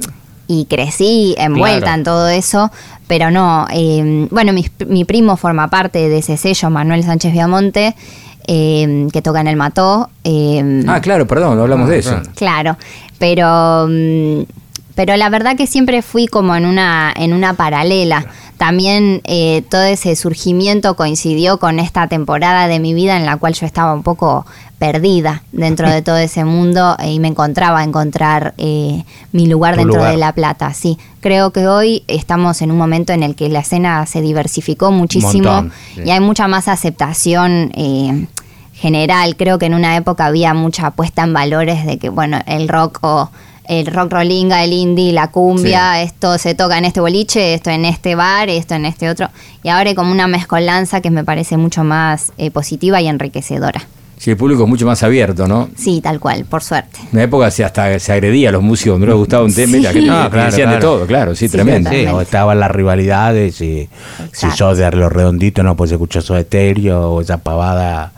y 0.47 0.66
crecí 0.66 1.35
envuelta 1.39 1.81
Claro. 1.87 1.95
en 1.99 2.05
todo 2.05 2.28
eso, 2.28 2.70
pero 3.09 3.31
no. 3.31 3.66
eh, 3.73 4.28
bueno, 4.31 4.53
mi, 4.53 4.65
mi 4.87 5.05
primo 5.05 5.37
forma 5.37 5.69
parte 5.69 6.09
de 6.09 6.19
ese 6.19 6.37
sello, 6.37 6.70
Manuel 6.70 7.03
Sánchez 7.03 7.33
Viamonte, 7.33 7.95
eh, 8.47 9.09
que 9.12 9.23
toca 9.23 9.41
en 9.41 9.49
el 9.49 9.57
Mató. 9.57 10.11
eh, 10.24 10.85
Ah, 10.87 11.01
claro, 11.01 11.27
perdón, 11.27 11.57
no 11.57 11.62
hablamos 11.62 11.89
Ah, 11.89 11.93
de 11.93 11.99
eso. 11.99 12.11
claro. 12.35 12.77
Claro, 12.77 12.77
pero 13.19 13.87
mm, 13.89 14.43
pero 14.95 15.16
la 15.16 15.28
verdad 15.28 15.57
que 15.57 15.66
siempre 15.66 16.01
fui 16.03 16.27
como 16.27 16.55
en 16.57 16.65
una 16.65 17.12
en 17.16 17.33
una 17.33 17.55
paralela. 17.55 18.27
También 18.57 19.20
eh, 19.24 19.62
todo 19.70 19.83
ese 19.83 20.16
surgimiento 20.16 20.97
coincidió 20.97 21.59
con 21.59 21.78
esta 21.78 22.09
temporada 22.09 22.69
de 22.69 22.81
mi 22.81 22.95
vida 22.95 23.16
en 23.16 23.27
la 23.27 23.37
cual 23.37 23.53
yo 23.55 23.66
estaba 23.66 23.93
un 23.93 24.03
poco 24.03 24.47
perdida 24.78 25.43
dentro 25.53 25.91
de 25.91 26.03
todo 26.03 26.19
ese 26.19 26.45
mundo 26.45 26.97
eh, 26.99 27.12
y 27.12 27.19
me 27.19 27.28
encontraba 27.28 27.81
a 27.81 27.85
encontrar 27.85 28.55
eh, 28.59 29.05
mi 29.33 29.47
lugar 29.47 29.74
Tu 29.74 29.81
dentro 29.81 29.97
lugar. 29.97 30.12
de 30.12 30.19
La 30.19 30.33
Plata. 30.33 30.73
Sí, 30.74 30.99
creo 31.20 31.51
que 31.51 31.66
hoy 31.66 32.05
estamos 32.09 32.62
en 32.62 32.70
un 32.70 32.78
momento 32.78 33.12
en 33.12 33.23
el 33.23 33.35
que 33.35 33.49
la 33.49 33.61
escena 33.61 34.05
se 34.07 34.20
diversificó 34.20 34.91
muchísimo 34.91 35.51
montón, 35.51 35.73
sí. 35.95 36.03
y 36.05 36.11
hay 36.11 36.20
mucha 36.20 36.49
más 36.49 36.69
aceptación 36.69 37.73
eh, 37.74 38.27
general. 38.74 39.37
Creo 39.37 39.59
que 39.59 39.66
en 39.66 39.74
una 39.74 39.97
época 39.97 40.27
había 40.27 40.53
mucha 40.55 40.91
puesta 40.91 41.24
en 41.24 41.33
valores 41.33 41.87
de 41.87 41.99
que, 41.99 42.09
bueno, 42.11 42.41
el 42.47 42.69
rock 42.69 42.99
o 43.03 43.31
el 43.69 43.87
rock 43.87 44.13
rollinga, 44.13 44.63
el 44.65 44.73
indie, 44.73 45.13
la 45.13 45.29
cumbia, 45.31 46.03
esto 46.03 46.39
se 46.39 46.55
toca 46.55 46.79
en 46.79 46.85
este 46.85 47.01
boliche, 47.01 47.55
esto 47.55 47.71
en 47.71 47.85
este 47.85 48.15
bar, 48.15 48.49
esto 48.49 48.75
en 48.75 48.85
este 48.85 49.09
otro. 49.11 49.29
Y 49.63 49.69
ahora 49.69 49.91
hay 49.91 49.95
como 49.95 50.13
una 50.13 50.27
mezcolanza 50.27 51.01
que 51.01 51.11
me 51.11 51.25
parece 51.25 51.57
mucho 51.57 51.85
más 51.85 52.33
eh, 52.39 52.51
positiva 52.51 53.01
y 53.01 53.09
enriquecedora. 53.09 53.83
Sí, 54.19 54.31
el 54.31 54.39
público 54.39 54.63
es 54.63 54.69
mucho 54.71 54.87
más 54.87 55.03
abierto, 55.03 55.47
¿no? 55.47 55.69
Sí, 55.77 56.01
tal 56.01 56.19
cual, 56.21 56.47
por 56.47 56.63
suerte. 56.63 57.01
En 57.03 57.09
una 57.13 57.25
época 57.25 57.51
se 57.51 57.65
hasta 57.65 57.99
se 57.99 58.13
agredía 58.15 58.49
a 58.49 58.53
los 58.53 58.63
músicos, 58.63 58.99
no 58.99 59.05
les 59.05 59.15
gustaba 59.15 59.45
un 59.45 59.55
tema, 59.55 59.73
Sí. 59.77 59.83
te 59.83 59.93
claro, 60.05 60.31
decían 60.47 60.71
de 60.71 60.77
claro. 60.77 60.81
todo, 60.81 61.07
claro, 61.07 61.35
sí, 61.35 61.49
Sí, 61.49 61.53
tremendo. 61.53 61.91
Sí, 61.91 62.07
o 62.07 62.23
estaban 62.23 62.59
las 62.59 62.71
rivalidades 62.71 63.61
y 63.61 63.91
si 64.33 64.51
sos 64.53 64.79
de 64.79 64.91
los 64.93 65.13
redonditos 65.13 65.63
no 65.63 65.77
puedes 65.77 65.93
escuchar 65.93 66.23
Soda 66.23 66.41
Stereo 66.43 67.11
o 67.13 67.21
esa 67.21 67.37
pavada. 67.39 68.13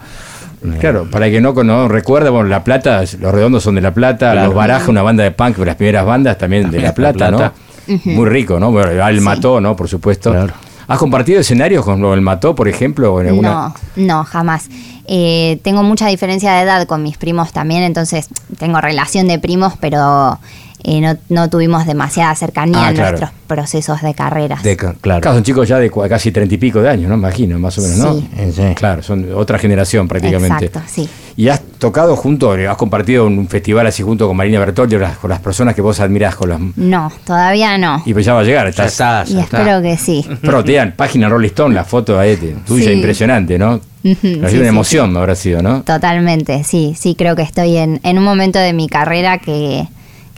Claro, 0.81 1.09
para 1.11 1.27
el 1.27 1.33
que 1.33 1.41
no, 1.41 1.53
no 1.53 1.89
recuerda, 1.89 2.31
bueno, 2.31 2.49
La 2.49 2.65
Plata, 2.65 3.01
los 3.21 3.33
redondos 3.33 3.63
son 3.63 3.75
de 3.77 3.81
La 3.81 3.95
Plata, 3.95 4.33
Claro. 4.33 4.47
los 4.47 4.55
Baraja, 4.55 4.91
una 4.91 5.03
banda 5.03 5.25
de 5.25 5.31
punk, 5.31 5.59
las 5.59 5.77
primeras 5.77 6.05
bandas 6.05 6.37
también 6.39 6.71
de 6.71 6.81
La 6.81 6.95
Plata, 6.95 7.29
Plata. 7.29 7.53
¿no? 7.87 8.01
Muy 8.05 8.29
rico, 8.29 8.59
¿no? 8.61 8.71
Bueno, 8.71 8.91
El 9.07 9.21
Mató, 9.21 9.61
¿no? 9.61 9.75
Por 9.77 9.89
supuesto. 9.89 10.31
Claro. 10.33 10.53
¿Has 10.89 10.99
compartido 10.99 11.41
escenarios 11.41 11.85
con 11.85 12.03
El 12.05 12.21
Mató, 12.23 12.55
por 12.55 12.67
ejemplo? 12.67 13.15
O 13.15 13.21
en 13.21 13.29
alguna... 13.29 13.51
No, 13.51 13.75
no, 13.97 14.25
jamás. 14.25 14.69
Eh, 15.07 15.59
tengo 15.63 15.83
mucha 15.83 16.07
diferencia 16.09 16.53
de 16.55 16.63
edad 16.63 16.87
con 16.87 17.03
mis 17.03 17.17
primos 17.19 17.53
también, 17.53 17.83
entonces 17.83 18.29
tengo 18.59 18.81
relación 18.81 19.29
de 19.29 19.39
primos, 19.39 19.75
pero 19.81 20.39
eh, 20.85 21.01
no, 21.01 21.17
no 21.29 21.51
tuvimos 21.51 21.87
demasiada 21.87 22.35
cercanía 22.35 22.87
Ah, 22.87 22.91
en 22.91 22.95
claro. 22.97 23.19
nuestros 23.19 23.31
procesos 23.47 24.01
de 24.03 24.15
carreras. 24.15 24.63
De, 24.63 24.77
claro. 24.77 24.97
Claro, 25.01 25.33
son 25.33 25.43
chicos 25.43 25.67
ya 25.69 25.79
de 25.79 25.91
casi 26.09 26.31
treinta 26.33 26.55
y 26.55 26.59
pico 26.59 26.81
de 26.83 26.89
años, 26.91 27.09
¿no? 27.09 27.15
Imagino, 27.17 27.59
más 27.59 27.77
o 27.79 27.83
menos, 27.83 27.97
¿no? 27.99 28.15
Sí. 28.15 28.29
Eh, 28.37 28.53
sí. 28.55 28.63
Claro, 28.75 29.03
son 29.03 29.27
otra 29.35 29.59
generación 29.59 30.07
prácticamente. 30.07 30.67
Exacto, 30.67 30.89
sí. 30.93 31.09
¿Y 31.37 31.49
has 31.49 31.61
tocado 31.79 32.17
junto, 32.17 32.51
has 32.53 32.77
compartido 32.77 33.25
un 33.27 33.49
festival 33.49 33.87
así 33.87 34.03
junto 34.03 34.27
con 34.27 34.37
Marina 34.37 34.59
Bertoldi, 34.59 34.95
con 34.97 35.03
las, 35.03 35.19
con 35.19 35.31
las 35.31 35.39
personas 35.41 35.75
que 35.75 35.81
vos 35.81 36.01
admirás 36.01 36.35
con 36.35 36.49
las... 36.51 36.61
No, 36.77 37.13
todavía 37.25 37.79
no. 37.79 38.03
Y 38.05 38.13
pues 38.13 38.27
ya 38.27 38.35
va 38.35 38.41
a 38.41 38.45
llegar, 38.45 38.67
Ya 38.73 38.87
estás... 38.87 39.29
está, 39.29 39.33
Y 39.33 39.35
ya 39.37 39.41
espero 39.43 39.77
está. 39.79 39.83
que 39.83 39.97
sí. 39.97 40.27
Pero 40.43 40.65
te 40.65 40.73
dan 40.73 40.95
página 40.97 41.29
Rolling 41.29 41.47
Stone, 41.49 41.75
la 41.75 41.85
foto 41.85 42.19
ahí, 42.19 42.37
tuya, 42.67 42.87
Sí. 42.87 42.93
impresionante, 42.93 43.57
¿no? 43.57 43.75
Ujú, 43.77 44.11
Ha 44.11 44.15
sí, 44.15 44.23
sido 44.23 44.41
una 44.43 44.49
sí, 44.51 44.67
emoción, 44.67 45.17
habrá 45.17 45.35
sido, 45.37 45.63
¿no? 45.63 45.83
Totalmente, 45.83 46.65
sí, 46.65 46.95
sí, 46.99 47.15
creo 47.17 47.37
que 47.37 47.43
estoy 47.43 47.77
en, 47.77 48.01
en 48.03 48.19
un 48.19 48.25
momento 48.25 48.59
de 48.59 48.73
mi 48.73 48.89
carrera 48.89 49.39
que, 49.39 49.87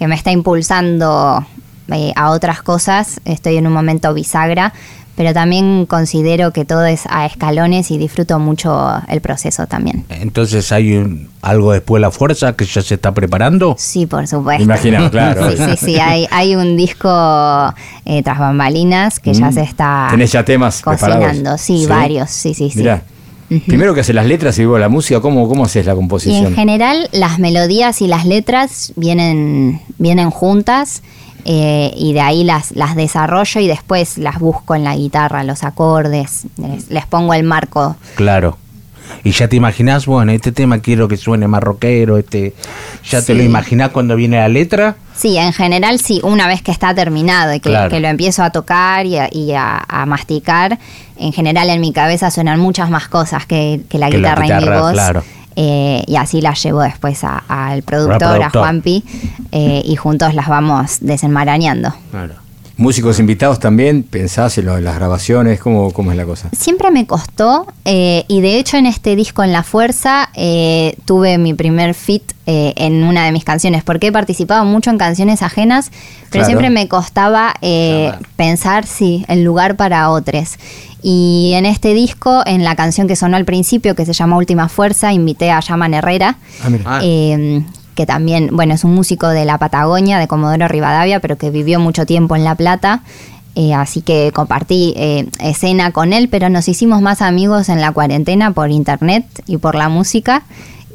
que 0.00 0.08
me 0.08 0.14
está 0.14 0.30
impulsando 0.32 1.44
eh, 1.92 2.12
a 2.16 2.30
otras 2.30 2.62
cosas, 2.62 3.20
estoy 3.26 3.58
en 3.58 3.66
un 3.66 3.74
momento 3.74 4.14
bisagra, 4.14 4.72
pero 5.14 5.34
también 5.34 5.84
considero 5.84 6.52
que 6.54 6.64
todo 6.64 6.86
es 6.86 7.02
a 7.10 7.26
escalones 7.26 7.90
y 7.90 7.98
disfruto 7.98 8.38
mucho 8.38 8.90
el 9.08 9.20
proceso 9.20 9.66
también. 9.66 10.06
Entonces 10.08 10.72
hay 10.72 10.96
un- 10.96 11.28
algo 11.42 11.72
después 11.72 11.98
de 12.00 12.06
la 12.06 12.10
fuerza 12.10 12.54
que 12.54 12.64
ya 12.64 12.80
se 12.80 12.94
está 12.94 13.12
preparando. 13.12 13.74
Sí, 13.78 14.06
por 14.06 14.26
supuesto. 14.26 14.62
Imaginamos, 14.62 15.10
claro. 15.16 15.50
Sí, 15.50 15.58
sí, 15.58 15.76
sí, 15.76 15.96
hay, 16.00 16.26
hay 16.30 16.56
un 16.56 16.78
disco 16.78 17.10
eh, 18.06 18.22
tras 18.22 18.38
bambalinas 18.38 19.20
que 19.20 19.34
ya 19.34 19.50
Mm. 19.50 19.52
se 19.52 19.60
está 19.60 20.08
¿Tenés 20.12 20.32
ya 20.32 20.42
temas 20.46 20.80
cocinando, 20.80 21.26
preparados? 21.26 21.60
sí, 21.60 21.84
varios, 21.86 22.30
sí, 22.30 22.54
sí, 22.54 22.70
sí. 22.70 22.78
Mirá. 22.78 23.02
Primero 23.66 23.94
que 23.94 24.00
haces 24.00 24.14
las 24.14 24.26
letras 24.26 24.58
y 24.58 24.62
luego 24.62 24.78
la 24.78 24.88
música, 24.88 25.20
¿cómo, 25.20 25.48
cómo 25.48 25.64
haces 25.64 25.84
la 25.84 25.92
Y 25.92 25.96
composición? 25.96 26.46
en 26.46 26.54
general 26.54 27.08
las 27.12 27.38
melodías 27.38 28.00
y 28.00 28.06
las 28.06 28.24
letras 28.24 28.92
vienen, 28.96 29.80
vienen 29.98 30.30
juntas 30.30 31.02
eh, 31.44 31.92
y 31.96 32.12
de 32.12 32.20
ahí 32.20 32.44
las, 32.44 32.72
las 32.72 32.94
desarrollo 32.94 33.60
y 33.60 33.66
después 33.66 34.18
las 34.18 34.38
busco 34.38 34.74
en 34.74 34.84
la 34.84 34.94
guitarra, 34.94 35.42
los 35.42 35.64
acordes, 35.64 36.46
les, 36.58 36.90
les 36.90 37.06
pongo 37.06 37.34
el 37.34 37.42
marco. 37.42 37.96
Claro. 38.14 38.56
Y 39.24 39.32
ya 39.32 39.48
te 39.48 39.56
imaginás, 39.56 40.06
bueno, 40.06 40.32
este 40.32 40.52
tema 40.52 40.78
quiero 40.78 41.08
que 41.08 41.16
suene 41.16 41.46
más 41.48 41.62
rockero, 41.62 42.16
este, 42.18 42.54
ya 43.08 43.22
te 43.22 43.34
lo 43.34 43.42
imaginás 43.42 43.90
cuando 43.90 44.16
viene 44.16 44.38
la 44.38 44.48
letra. 44.48 44.96
Sí, 45.16 45.36
en 45.36 45.52
general 45.52 46.00
sí, 46.00 46.20
una 46.24 46.46
vez 46.46 46.62
que 46.62 46.70
está 46.72 46.94
terminado 46.94 47.52
y 47.54 47.60
que, 47.60 47.68
Claro. 47.70 47.90
que 47.90 48.00
lo 48.00 48.08
empiezo 48.08 48.42
a 48.42 48.50
tocar 48.50 49.04
y, 49.06 49.18
a, 49.18 49.28
y 49.30 49.52
a- 49.52 49.84
a 49.86 50.06
masticar, 50.06 50.78
en 51.18 51.32
general 51.32 51.68
en 51.70 51.80
mi 51.80 51.92
cabeza 51.92 52.30
suenan 52.30 52.58
muchas 52.58 52.88
más 52.90 53.08
cosas 53.08 53.44
que, 53.46 53.82
que 53.88 53.98
la 53.98 54.08
Que 54.10 54.18
la 54.18 54.34
guitarra 54.34 54.46
y 54.60 54.64
mi 54.64 54.68
voz. 54.70 54.92
claro. 54.92 55.22
Eh, 55.56 56.04
y 56.06 56.16
así 56.16 56.40
las 56.40 56.62
llevo 56.62 56.80
después 56.80 57.20
al 57.24 57.82
productor, 57.82 58.42
a. 58.42 58.50
Juanpi, 58.50 59.04
eh, 59.52 59.82
y 59.84 59.96
juntos 59.96 60.32
las 60.34 60.48
vamos 60.48 60.98
desenmarañando. 61.00 61.92
Músicos 62.80 63.18
invitados 63.20 63.58
también, 63.60 64.02
pensás 64.02 64.56
en, 64.56 64.64
lo- 64.64 64.78
en 64.78 64.84
las 64.84 64.94
grabaciones, 64.94 65.60
¿cómo, 65.60 65.90
cómo 65.92 66.12
es 66.12 66.16
la 66.16 66.24
cosa? 66.24 66.48
Siempre 66.56 66.90
me 66.90 67.06
costó 67.06 67.66
eh, 67.84 68.24
y 68.26 68.40
de 68.40 68.58
hecho 68.58 68.78
en 68.78 68.86
este 68.86 69.16
disco 69.16 69.42
En 69.44 69.52
la 69.52 69.62
Fuerza 69.62 70.30
eh, 70.34 70.96
tuve 71.04 71.36
mi 71.36 71.52
primer 71.52 71.92
fit 71.92 72.22
eh, 72.46 72.72
en 72.76 73.04
una 73.04 73.26
de 73.26 73.32
mis 73.32 73.44
canciones 73.44 73.84
porque 73.84 74.06
he 74.06 74.12
participado 74.12 74.64
mucho 74.64 74.88
en 74.88 74.96
canciones 74.96 75.42
ajenas, 75.42 75.90
pero 76.30 76.30
Claro. 76.30 76.46
siempre 76.46 76.70
me 76.70 76.88
costaba 76.88 77.52
eh, 77.60 78.12
pensar, 78.36 78.86
sí, 78.86 79.26
el 79.28 79.44
lugar 79.44 79.76
para 79.76 80.08
otros. 80.08 80.54
Y 81.02 81.52
en 81.56 81.66
este 81.66 81.92
disco, 81.92 82.42
en 82.46 82.64
la 82.64 82.76
canción 82.76 83.06
que 83.08 83.14
sonó 83.16 83.36
al 83.36 83.44
principio, 83.44 83.94
que 83.94 84.06
se 84.06 84.14
llama 84.14 84.38
Última 84.38 84.70
Fuerza, 84.70 85.12
invité 85.12 85.50
a 85.50 85.60
Yaman 85.60 85.92
Herrera, 85.92 86.38
Ah, 86.64 86.70
mira. 86.70 87.00
eh, 87.02 87.62
que 88.00 88.06
también, 88.06 88.48
bueno, 88.50 88.72
es 88.72 88.82
un 88.82 88.94
músico 88.94 89.28
de 89.28 89.44
la 89.44 89.58
Patagonia, 89.58 90.18
de 90.18 90.26
Comodoro 90.26 90.68
Rivadavia, 90.68 91.20
pero 91.20 91.36
que 91.36 91.50
vivió 91.50 91.80
mucho 91.80 92.06
tiempo 92.06 92.34
en 92.34 92.44
La 92.44 92.54
Plata. 92.54 93.02
Eh, 93.56 93.74
así 93.74 94.00
que 94.00 94.32
compartí 94.32 94.94
eh, 94.96 95.28
escena 95.38 95.90
con 95.92 96.14
él, 96.14 96.30
pero 96.30 96.48
nos 96.48 96.66
hicimos 96.66 97.02
más 97.02 97.20
amigos 97.20 97.68
en 97.68 97.82
la 97.82 97.92
cuarentena 97.92 98.52
por 98.52 98.70
internet 98.70 99.26
y 99.46 99.58
por 99.58 99.74
la 99.74 99.90
música. 99.90 100.44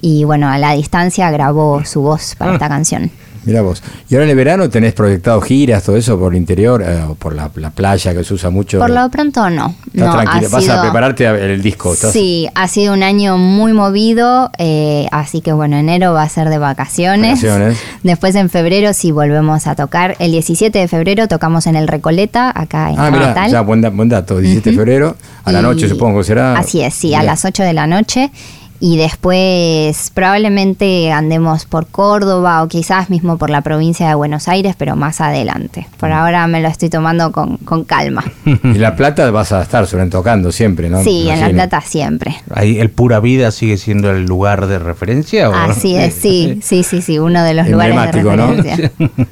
Y 0.01 0.23
bueno, 0.23 0.49
a 0.49 0.57
la 0.57 0.71
distancia 0.71 1.29
grabó 1.29 1.85
su 1.85 2.01
voz 2.01 2.33
para 2.39 2.51
Ah. 2.51 2.53
esta 2.55 2.69
canción. 2.69 3.11
Mira 3.45 3.61
vos. 3.61 3.81
Y 4.09 4.15
ahora 4.15 4.25
en 4.25 4.31
el 4.31 4.35
verano 4.35 4.69
tenés 4.69 4.93
proyectado 4.93 5.39
giras, 5.41 5.83
todo 5.83 5.95
eso 5.97 6.17
por 6.19 6.33
el 6.33 6.37
interior, 6.37 6.81
eh, 6.81 7.03
o 7.07 7.15
por 7.15 7.35
la, 7.35 7.49
la 7.55 7.69
playa 7.69 8.13
que 8.13 8.23
se 8.23 8.33
usa 8.33 8.49
mucho. 8.49 8.79
Por 8.79 8.89
lo 8.89 9.09
pronto 9.09 9.49
no. 9.49 9.75
Estás 9.93 10.07
no, 10.07 10.11
tranquila, 10.13 10.49
vas 10.51 10.53
a 10.55 10.61
sido- 10.61 10.81
prepararte 10.81 11.27
a- 11.27 11.35
el 11.37 11.61
disco. 11.61 11.93
estás- 11.93 12.11
Sí, 12.11 12.47
ha 12.55 12.67
sido 12.67 12.93
un 12.93 13.03
año 13.03 13.37
muy 13.37 13.71
movido, 13.73 14.51
eh, 14.57 15.07
así 15.11 15.41
que 15.41 15.53
bueno, 15.53 15.77
enero 15.77 16.13
va 16.13 16.23
a 16.23 16.29
ser 16.29 16.49
de 16.49 16.57
vacaciones. 16.57 17.41
Vacaciones. 17.41 17.77
Después 18.03 18.35
en 18.35 18.49
febrero 18.49 18.93
sí 18.93 19.11
volvemos 19.11 19.67
a 19.67 19.75
tocar. 19.75 20.15
El 20.19 20.31
17 20.31 20.79
de 20.79 20.87
febrero 20.87 21.27
tocamos 21.27 21.67
en 21.67 21.75
el 21.75 21.87
Recoleta, 21.87 22.51
acá 22.53 22.89
en 22.89 22.99
Ah, 22.99 23.11
mira, 23.11 23.25
Capital. 23.27 23.51
ya 23.51 23.61
buen, 23.61 23.81
da- 23.81 23.89
buen 23.89 24.09
dato. 24.09 24.39
17 24.39 24.71
de 24.71 24.75
febrero, 24.75 25.15
a 25.43 25.51
la 25.51 25.59
Y- 25.59 25.63
noche 25.63 25.87
supongo 25.87 26.19
que 26.19 26.23
será. 26.25 26.57
Así 26.57 26.81
es, 26.81 26.93
sí, 26.93 27.13
a 27.13 27.21
las 27.23 27.45
8 27.45 27.63
de 27.63 27.73
la 27.73 27.85
noche. 27.87 28.31
Y 28.85 28.97
después 28.97 30.11
probablemente 30.13 31.11
andemos 31.11 31.65
por 31.65 31.87
Córdoba 31.87 32.61
o 32.61 32.67
quizás 32.67 33.09
mismo 33.09 33.39
por 33.39 33.49
la 33.49 33.61
provincia 33.61 34.07
de 34.07 34.13
Buenos 34.13 34.47
Aires, 34.47 34.75
pero 34.77 34.95
más 34.95 35.21
adelante. 35.21 35.87
Por 35.97 36.11
ahora 36.11 36.45
me 36.45 36.61
lo 36.61 36.67
estoy 36.67 36.91
tomando 36.91 37.31
con, 37.31 37.57
con 37.57 37.83
calma. 37.83 38.23
Y 38.45 38.77
La 38.77 38.95
Plata 38.95 39.31
vas 39.31 39.51
a 39.53 39.63
estar 39.63 39.87
suelen 39.87 40.11
tocando 40.11 40.51
siempre, 40.51 40.87
¿no? 40.91 41.03
Sí, 41.03 41.27
en 41.27 41.39
La. 41.39 41.49
Plata 41.49 41.81
siempre. 41.81 42.35
Ahí 42.53 42.77
el 42.77 42.91
Pura 42.91 43.19
Vida 43.19 43.49
sigue 43.49 43.77
siendo 43.77 44.11
el 44.11 44.25
lugar 44.25 44.67
de 44.67 44.77
referencia. 44.77 45.49
¿o? 45.49 45.53
Así 45.55 45.95
es, 45.95 46.13
sí, 46.13 46.59
sí, 46.61 46.83
sí, 46.83 47.01
sí, 47.01 47.17
uno 47.17 47.43
de 47.43 47.55
los 47.55 47.67
lugares 47.67 48.13
de 48.13 48.23
¿no? 48.23 48.51
referencia. 48.53 48.91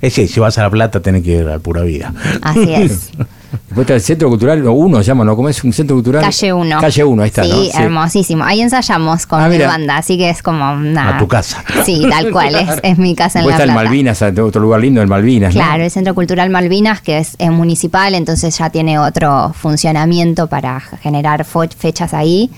Eh, 0.00 0.10
sí, 0.10 0.28
si 0.28 0.38
vas 0.38 0.58
a 0.58 0.62
La 0.62 0.70
Plata 0.70 1.00
tenés 1.00 1.24
que 1.24 1.38
ir 1.38 1.48
al 1.48 1.60
Pura 1.60 1.82
Vida. 1.82 2.14
Así 2.40 2.72
es. 2.72 3.10
Después 3.52 3.80
está 3.84 3.94
el 3.94 4.00
Centro 4.00 4.28
Cultural, 4.28 4.66
o 4.66 4.72
uno 4.72 5.00
llama, 5.02 5.24
¿no? 5.24 5.36
¿Cómo 5.36 5.48
es 5.48 5.62
un 5.64 5.72
centro 5.72 5.96
cultural? 5.96 6.22
Calle 6.22 6.52
1. 6.52 6.80
Calle 6.80 7.04
1, 7.04 7.22
ahí 7.22 7.28
está, 7.28 7.44
sí, 7.44 7.70
¿no? 7.74 7.80
hermosísimo. 7.80 8.44
Ahí 8.44 8.60
ensayamos 8.60 9.26
con 9.26 9.40
Ah, 9.42 9.48
mi 9.48 9.58
banda, 9.58 9.96
así 9.98 10.16
que 10.16 10.30
es 10.30 10.42
como 10.42 10.72
una... 10.72 11.16
A 11.16 11.18
tu 11.18 11.28
casa. 11.28 11.62
Sí, 11.84 12.02
tal 12.08 12.30
cual, 12.32 12.54
es, 12.54 12.68
es 12.82 12.98
mi 12.98 13.14
casa 13.14 13.40
en 13.40 13.46
Después 13.46 13.58
La 13.58 13.64
está 13.64 13.64
el 13.64 13.70
Plata. 13.70 13.84
Malvinas, 13.84 14.22
otro 14.46 14.60
lugar 14.62 14.80
lindo, 14.80 15.00
el 15.02 15.08
Malvinas, 15.08 15.54
¿no? 15.54 15.60
Claro, 15.60 15.82
el 15.84 15.90
Centro 15.90 16.14
Cultural 16.14 16.50
Malvinas, 16.50 17.00
que 17.00 17.18
es, 17.18 17.34
es 17.38 17.50
municipal, 17.50 18.14
entonces 18.14 18.56
ya 18.56 18.70
tiene 18.70 18.98
otro 18.98 19.52
funcionamiento 19.54 20.46
para 20.46 20.80
generar 20.80 21.44
fechas 21.44 22.14
ahí. 22.14 22.50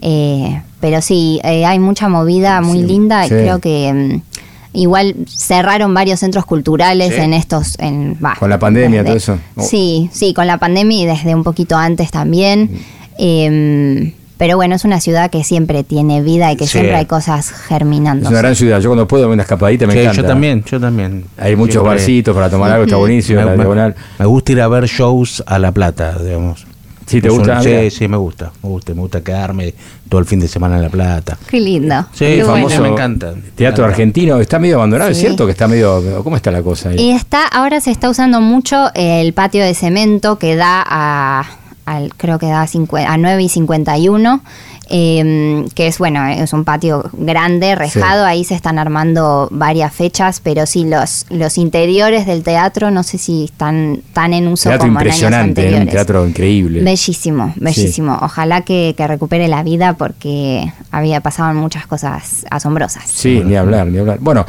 Eh, 0.00 0.62
pero 0.80 1.00
sí, 1.02 1.40
eh, 1.42 1.66
hay 1.66 1.78
mucha 1.80 2.08
movida 2.08 2.60
muy 2.60 2.78
Sí, 2.82 2.86
linda 2.86 3.26
y 3.26 3.28
sí. 3.28 3.34
creo 3.34 3.58
que 3.58 3.92
mm, 3.92 4.27
igual 4.72 5.14
cerraron 5.26 5.92
varios 5.94 6.20
centros 6.20 6.44
culturales 6.46 7.14
Sí. 7.14 7.20
en 7.20 7.34
estos... 7.34 7.78
En, 7.78 8.16
va, 8.24 8.34
Con 8.38 8.50
la 8.50 8.58
pandemia, 8.58 9.02
desde- 9.02 9.06
todo 9.08 9.16
eso. 9.16 9.38
Oh. 9.56 9.62
Sí, 9.62 10.10
sí, 10.12 10.34
con 10.34 10.46
la 10.46 10.58
pandemia 10.58 11.02
y 11.02 11.06
desde 11.06 11.34
un 11.34 11.42
poquito 11.44 11.76
antes 11.76 12.10
también. 12.10 12.70
Mm. 12.72 12.76
Eh, 13.18 14.14
pero 14.36 14.54
bueno, 14.54 14.76
es 14.76 14.84
una 14.84 15.00
ciudad 15.00 15.30
que 15.30 15.42
siempre 15.42 15.82
tiene 15.82 16.22
vida 16.22 16.52
y 16.52 16.56
que 16.56 16.66
Sí. 16.66 16.72
siempre 16.74 16.94
hay 16.94 17.06
cosas 17.06 17.50
germinando. 17.50 18.26
Es 18.26 18.30
una 18.30 18.38
gran 18.38 18.54
ciudad. 18.54 18.80
Yo 18.80 18.90
cuando 18.90 19.08
puedo 19.08 19.24
doy 19.24 19.32
una 19.32 19.42
escapadita 19.42 19.84
me 19.88 19.94
Sí, 19.94 19.98
encanta. 19.98 20.22
yo 20.22 20.28
también, 20.28 20.62
yo 20.64 20.78
también. 20.78 21.24
Hay 21.38 21.56
muchos 21.56 21.72
Siempre- 21.72 21.90
barcitos 21.94 22.34
para 22.36 22.48
tomar 22.48 22.70
algo, 22.70 22.84
está 22.84 22.94
buenísimo, 22.96 23.40
Me, 23.40 23.44
la 23.46 23.50
me- 23.50 23.56
diagonal. 23.56 23.96
me 24.16 24.26
gusta 24.26 24.52
ir 24.52 24.60
a 24.60 24.68
ver 24.68 24.84
shows 24.84 25.42
a 25.44 25.58
La 25.58 25.72
Plata, 25.72 26.16
digamos. 26.22 26.67
Sí, 27.08 27.20
¿te 27.20 27.28
Es 27.28 27.34
gusta? 27.34 27.62
Sí, 27.62 27.68
mira. 27.70 27.90
sí, 27.90 28.06
me 28.08 28.16
gusta, 28.16 28.52
me 28.62 28.68
gusta, 28.68 28.94
me 28.94 29.00
gusta 29.00 29.20
quedarme 29.22 29.74
todo 30.08 30.20
el 30.20 30.26
fin 30.26 30.38
de 30.40 30.46
semana 30.48 30.76
en 30.76 30.82
La 30.82 30.88
Plata. 30.90 31.38
Qué 31.48 31.58
lindo. 31.60 32.06
Sí, 32.12 32.24
Qué 32.26 32.44
bueno. 32.44 32.68
famoso, 32.68 32.82
me 32.82 32.88
encanta. 32.88 33.34
Teatro 33.54 33.84
argentino 33.84 34.38
está 34.38 34.58
medio 34.58 34.76
abandonado, 34.76 35.10
¿es 35.10 35.16
Sí. 35.16 35.22
cierto? 35.24 35.46
Que 35.46 35.52
está 35.52 35.66
medio. 35.68 36.22
¿Cómo 36.22 36.36
está 36.36 36.50
la 36.50 36.62
cosa 36.62 36.90
ahí? 36.90 37.00
Y 37.00 37.10
está, 37.10 37.46
ahora 37.46 37.80
se 37.80 37.90
está 37.90 38.08
usando 38.10 38.40
mucho 38.40 38.90
el 38.94 39.32
patio 39.32 39.64
de 39.64 39.74
cemento 39.74 40.38
que 40.38 40.54
da 40.54 40.84
a, 40.86 41.44
al, 41.86 42.14
creo 42.14 42.38
que 42.38 42.46
da 42.46 42.62
a, 42.62 42.66
cincue- 42.66 43.06
a 43.06 43.16
9 43.16 43.42
y 43.42 43.48
51, 43.48 44.42
eh, 44.88 45.64
que 45.74 45.86
es 45.86 45.98
bueno, 45.98 46.26
es 46.26 46.52
un 46.52 46.64
patio 46.64 47.10
grande, 47.12 47.74
rejado, 47.74 48.24
ahí 48.24 48.44
se 48.44 48.54
están 48.54 48.78
armando 48.78 49.48
varias 49.50 49.92
fechas, 49.92 50.40
pero 50.40 50.66
sí 50.66 50.84
los, 50.84 51.26
los 51.30 51.58
interiores 51.58 52.26
del 52.26 52.42
teatro 52.42 52.90
no 52.90 53.02
sé 53.02 53.18
si 53.18 53.44
están 53.44 54.00
tan 54.12 54.32
en 54.32 54.48
uso 54.48 54.68
teatro 54.70 54.88
como 54.88 55.00
en 55.00 55.06
años 55.06 55.16
impresionante, 55.16 55.68
¿eh? 55.68 55.80
un 55.80 55.88
teatro 55.88 56.26
increíble. 56.26 56.82
Bellísimo, 56.82 57.52
bellísimo. 57.56 58.18
Ojalá 58.22 58.62
que, 58.62 58.94
que 58.96 59.06
recupere 59.06 59.48
la 59.48 59.62
vida 59.62 59.94
porque 59.94 60.72
había 60.90 61.20
pasado 61.20 61.54
muchas 61.54 61.86
cosas 61.86 62.46
asombrosas. 62.50 63.04
Sí, 63.06 63.42
ni 63.44 63.56
hablar, 63.56 63.86
ni 63.86 63.98
hablar. 63.98 64.18
Bueno, 64.20 64.46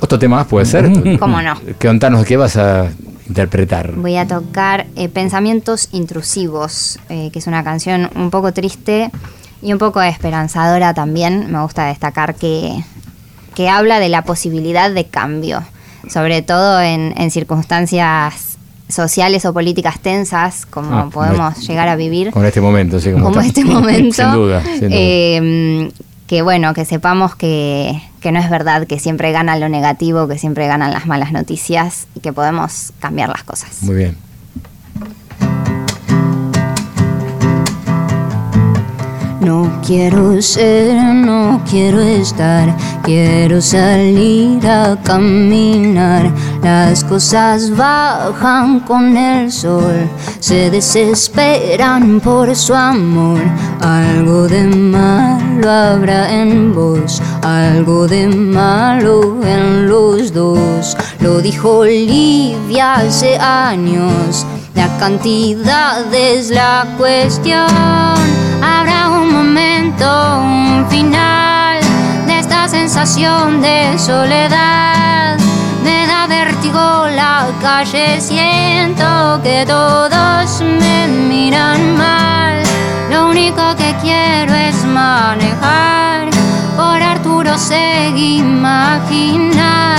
otro 0.00 0.18
tema 0.18 0.36
más 0.36 0.46
puede 0.46 0.66
ser. 0.66 0.90
¿Cómo 1.18 1.40
no? 1.40 1.54
Contanos 1.80 2.26
qué 2.26 2.36
vas 2.36 2.56
a 2.56 2.88
interpretar. 3.26 3.92
Voy 3.92 4.16
a 4.16 4.26
tocar 4.26 4.86
eh, 4.96 5.08
Pensamientos 5.08 5.88
Intrusivos, 5.92 6.98
eh, 7.08 7.30
que 7.32 7.38
es 7.38 7.46
una 7.46 7.64
canción 7.64 8.10
un 8.14 8.30
poco 8.30 8.52
triste 8.52 9.10
y 9.62 9.72
un 9.72 9.78
poco 9.78 10.00
esperanzadora 10.02 10.94
también. 10.94 11.50
Me 11.52 11.60
gusta 11.62 11.86
destacar 11.86 12.34
que, 12.34 12.82
que 13.54 13.68
habla 13.68 13.98
de 14.00 14.08
la 14.08 14.22
posibilidad 14.22 14.90
de 14.90 15.06
cambio, 15.06 15.62
sobre 16.08 16.42
todo 16.42 16.80
en, 16.80 17.14
en 17.16 17.30
circunstancias 17.30 18.56
sociales 18.88 19.44
o 19.44 19.52
políticas 19.52 20.00
tensas, 20.00 20.66
como 20.66 20.96
Ah, 20.98 21.08
podemos 21.12 21.56
no- 21.58 21.62
llegar 21.66 21.88
a 21.88 21.96
vivir. 21.96 22.30
Con 22.32 22.44
este 22.44 22.60
momento, 22.60 22.98
sí, 23.00 23.12
como, 23.12 23.26
como 23.26 23.40
este 23.40 23.64
momento. 23.76 24.14
sin 24.16 24.32
duda, 24.32 24.62
sin 24.64 24.80
duda. 24.80 24.88
Eh, 24.90 25.92
que 26.26 26.42
bueno, 26.42 26.74
que 26.74 26.84
sepamos 26.84 27.34
que, 27.36 28.00
que 28.20 28.30
no 28.32 28.38
es 28.38 28.48
verdad, 28.50 28.86
que 28.86 28.98
siempre 29.00 29.32
gana 29.32 29.56
lo 29.56 29.68
negativo, 29.68 30.28
que 30.28 30.38
siempre 30.38 30.66
ganan 30.68 30.92
las 30.92 31.06
malas 31.06 31.32
noticias 31.32 32.06
y 32.14 32.20
que 32.20 32.32
podemos 32.32 32.92
cambiar 33.00 33.28
las 33.30 33.42
cosas. 33.44 33.82
Muy 33.82 33.96
bien. 33.96 34.16
No 39.40 39.80
quiero 39.86 40.42
ser, 40.42 40.94
no 41.14 41.62
quiero 41.68 41.98
estar, 41.98 42.76
quiero 43.02 43.62
salir 43.62 44.66
a 44.66 44.98
caminar. 45.02 46.30
Las 46.62 47.02
cosas 47.04 47.74
bajan 47.74 48.80
con 48.80 49.16
el 49.16 49.50
sol, 49.50 50.10
se 50.40 50.68
desesperan 50.68 52.20
por 52.20 52.54
su 52.54 52.74
amor. 52.74 53.40
Algo 53.80 54.46
de 54.46 54.64
malo 54.64 55.70
habrá 55.70 56.30
en 56.30 56.74
vos, 56.74 57.22
algo 57.42 58.06
de 58.06 58.28
malo 58.28 59.40
en 59.42 59.88
los 59.88 60.34
dos. 60.34 60.98
Lo 61.20 61.40
dijo 61.40 61.78
Olivia 61.78 62.96
hace 62.96 63.38
años. 63.38 64.44
La 64.74 64.88
cantidad 64.98 66.12
es 66.12 66.50
la 66.50 66.86
cuestión. 66.98 67.66
Un 70.02 70.86
final 70.88 71.78
de 72.26 72.38
esta 72.38 72.66
sensación 72.68 73.60
de 73.60 73.98
soledad. 73.98 75.36
Me 75.84 76.06
da 76.06 76.26
vértigo 76.26 77.06
la 77.14 77.46
calle, 77.60 78.18
siento 78.18 79.40
que 79.42 79.66
todos 79.66 80.62
me 80.62 81.06
miran 81.06 81.98
mal. 81.98 82.62
Lo 83.10 83.28
único 83.28 83.76
que 83.76 83.94
quiero 84.00 84.54
es 84.54 84.84
manejar. 84.86 86.30
Por 86.78 87.02
Arturo 87.02 87.58
Segui 87.58 88.38
imaginar 88.38 89.98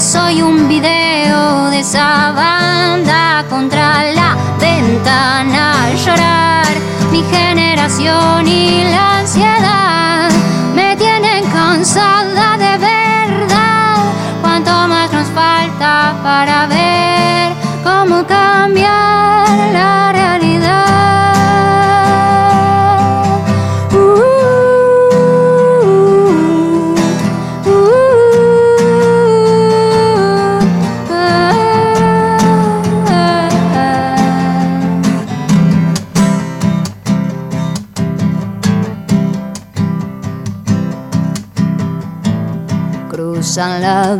soy 0.00 0.42
un 0.42 0.68
video 0.68 1.70
de 1.70 1.80
esa 1.80 2.30
banda 2.30 3.44
contra 3.50 4.12
la 4.12 4.36
ventana 4.60 5.90
llorar. 6.04 6.66
Mi 7.10 7.24
generación 7.24 8.46
y 8.46 8.84
la 8.84 9.18
ansiedad 9.18 10.30
me 10.74 10.94
tienen 10.96 11.44
cansada 11.50 12.37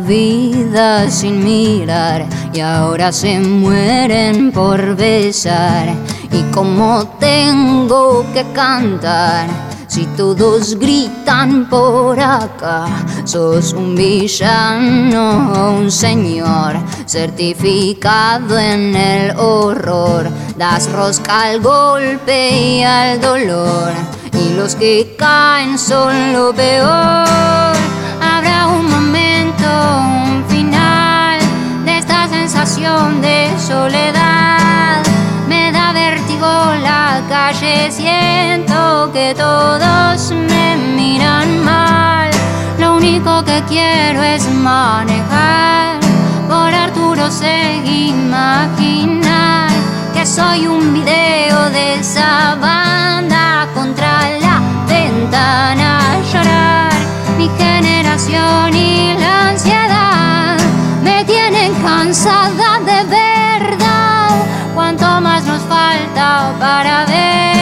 vida 0.09 1.07
sin 1.11 1.43
mirar 1.43 2.25
y 2.51 2.59
ahora 2.61 3.11
se 3.11 3.39
mueren 3.39 4.51
por 4.51 4.95
besar. 4.95 5.93
Y 6.31 6.41
como 6.51 7.07
tengo 7.19 8.25
que 8.33 8.43
cantar, 8.53 9.47
Si 9.89 10.05
todos 10.15 10.77
gritan 10.77 11.67
por 11.67 12.19
acá, 12.19 12.85
sos 13.25 13.73
un 13.73 13.95
villano 13.95 15.79
un 15.79 15.89
señor 15.89 16.75
certificado 17.07 18.59
en 18.59 18.95
el 18.95 19.35
horror. 19.35 20.29
Das 20.57 20.91
rosca 20.91 21.41
al 21.41 21.59
golpe 21.59 22.51
y 22.51 22.83
al 22.83 23.19
dolor, 23.19 23.91
y 24.31 24.53
los 24.53 24.75
que 24.75 25.15
caen 25.17 25.75
son 25.79 26.33
lo 26.33 26.53
peor. 26.53 27.78
De 32.77 33.49
soledad. 33.57 35.01
Me 35.47 35.71
da 35.71 35.91
vértigo 35.91 36.45
la 36.83 37.19
calle, 37.27 37.91
siento 37.91 39.09
que 39.11 39.33
todos 39.33 40.31
me 40.31 40.77
miran 40.95 41.63
mal. 41.63 42.29
Lo 42.77 42.97
único 42.97 43.43
que 43.43 43.63
quiero 43.67 44.21
es 44.21 44.47
manejar. 44.53 45.99
Por 46.47 46.71
Arturo 46.71 47.31
seguí 47.31 48.09
imaginar 48.09 49.71
que 50.13 50.23
soy 50.23 50.67
un 50.67 50.93
video 50.93 51.71
de 51.71 51.95
esa 51.95 52.55
banda 52.61 53.67
contra 53.73 54.29
la 54.39 54.61
ventana 54.87 56.01
llorar. 56.31 56.93
Mi 57.35 57.49
generación 57.57 58.75
y 58.75 59.15
la 59.17 59.49
ansiedad 59.49 60.58
cansada 61.81 62.79
de 62.79 63.03
verdad. 63.05 64.29
Cuánto 64.73 65.21
más 65.21 65.43
nos 65.45 65.61
falta 65.63 66.53
para 66.59 67.05
ver 67.05 67.58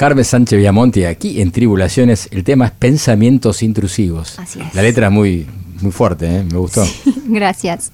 Carmen 0.00 0.24
Sánchez 0.24 0.58
Viamonte, 0.58 1.06
aquí 1.06 1.42
en 1.42 1.50
Tribulaciones, 1.50 2.30
el 2.32 2.42
tema 2.42 2.64
es 2.64 2.70
pensamientos 2.70 3.62
intrusivos. 3.62 4.38
Así 4.38 4.58
es. 4.58 4.74
La 4.74 4.80
letra 4.80 5.08
es 5.08 5.12
muy, 5.12 5.46
muy 5.82 5.92
fuerte, 5.92 6.24
¿eh? 6.24 6.42
me 6.42 6.56
gustó. 6.56 6.86
Gracias. 7.26 7.92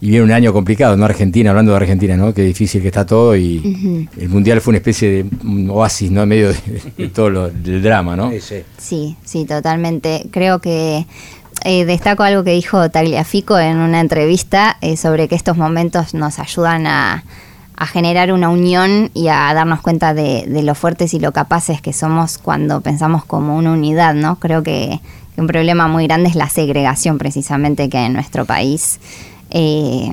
Y 0.00 0.10
viene 0.10 0.22
un 0.22 0.30
año 0.30 0.52
complicado, 0.52 0.96
¿no? 0.96 1.04
Argentina, 1.04 1.50
hablando 1.50 1.72
de 1.72 1.78
Argentina, 1.78 2.16
¿no? 2.16 2.32
Qué 2.32 2.42
difícil 2.42 2.82
que 2.82 2.86
está 2.86 3.04
todo 3.04 3.36
y 3.36 4.08
el 4.16 4.28
Mundial 4.28 4.60
fue 4.60 4.70
una 4.70 4.78
especie 4.78 5.10
de 5.10 5.26
un 5.42 5.68
oasis, 5.70 6.08
¿no? 6.12 6.22
En 6.22 6.28
medio 6.28 6.52
de, 6.52 6.92
de 6.96 7.08
todo 7.08 7.30
lo, 7.30 7.50
del 7.50 7.82
drama, 7.82 8.14
¿no? 8.14 8.30
Sí, 8.78 9.16
sí, 9.24 9.44
totalmente. 9.44 10.28
Creo 10.30 10.60
que 10.60 11.04
eh, 11.64 11.84
destaco 11.84 12.22
algo 12.22 12.44
que 12.44 12.52
dijo 12.52 12.88
Tagliafico 12.90 13.58
en 13.58 13.78
una 13.78 13.98
entrevista 13.98 14.76
eh, 14.80 14.96
sobre 14.96 15.26
que 15.26 15.34
estos 15.34 15.56
momentos 15.56 16.14
nos 16.14 16.38
ayudan 16.38 16.86
a, 16.86 17.24
a 17.76 17.86
generar 17.86 18.32
una 18.32 18.48
unión 18.48 19.10
y 19.14 19.28
a 19.28 19.52
darnos 19.54 19.80
cuenta 19.80 20.14
de, 20.14 20.44
de 20.46 20.62
lo 20.62 20.74
fuertes 20.74 21.12
y 21.14 21.18
lo 21.20 21.32
capaces 21.32 21.80
que 21.80 21.92
somos 21.92 22.38
cuando 22.38 22.80
pensamos 22.80 23.24
como 23.24 23.56
una 23.56 23.72
unidad, 23.72 24.14
¿no? 24.14 24.36
Creo 24.36 24.62
que, 24.62 25.00
que 25.34 25.40
un 25.40 25.46
problema 25.46 25.88
muy 25.88 26.06
grande 26.06 26.28
es 26.28 26.36
la 26.36 26.48
segregación 26.48 27.18
precisamente 27.18 27.88
que 27.88 27.98
hay 27.98 28.06
en 28.06 28.12
nuestro 28.12 28.44
país. 28.44 29.00
eh, 29.50 30.10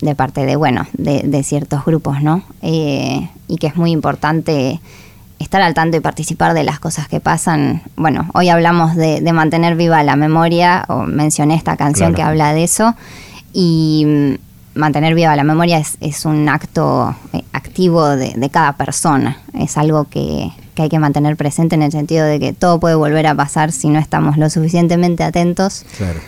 de 0.00 0.14
parte 0.14 0.44
de, 0.44 0.56
bueno, 0.56 0.86
de, 0.94 1.22
de 1.24 1.42
ciertos 1.44 1.84
grupos, 1.84 2.22
¿no? 2.22 2.42
Eh, 2.60 3.28
y 3.48 3.56
que 3.56 3.68
es 3.68 3.76
muy 3.76 3.90
importante 3.92 4.80
estar 5.38 5.62
al 5.62 5.74
tanto 5.74 5.96
y 5.96 6.00
participar 6.00 6.54
de 6.54 6.62
las 6.64 6.78
cosas 6.80 7.08
que 7.08 7.20
pasan. 7.20 7.82
Bueno, 7.96 8.28
hoy 8.34 8.48
hablamos 8.48 8.96
de, 8.96 9.20
de 9.20 9.32
mantener 9.32 9.76
viva 9.76 10.02
la 10.02 10.16
memoria, 10.16 10.84
o 10.88 11.04
mencioné 11.04 11.54
esta 11.54 11.76
canción 11.76 12.12
Claro. 12.12 12.16
que 12.16 12.22
habla 12.22 12.52
de 12.52 12.64
eso, 12.64 12.94
y 13.52 14.36
mantener 14.74 15.14
viva 15.14 15.34
la 15.36 15.44
memoria 15.44 15.78
es, 15.78 15.96
es 16.00 16.24
un 16.24 16.48
acto 16.48 17.14
eh, 17.32 17.42
activo 17.52 18.08
de, 18.08 18.50
cada 18.50 18.76
persona, 18.76 19.38
es 19.54 19.76
algo 19.76 20.04
que, 20.04 20.50
que 20.74 20.82
hay 20.82 20.88
que 20.88 20.98
mantener 20.98 21.36
presente 21.36 21.74
en 21.74 21.82
el 21.82 21.92
sentido 21.92 22.26
de 22.26 22.40
que 22.40 22.52
todo 22.52 22.80
puede 22.80 22.94
volver 22.94 23.26
a 23.26 23.34
pasar 23.34 23.72
si 23.72 23.88
no 23.88 23.98
estamos 23.98 24.36
lo 24.36 24.48
suficientemente 24.50 25.24
atentos. 25.24 25.84
Claro. 25.96 26.20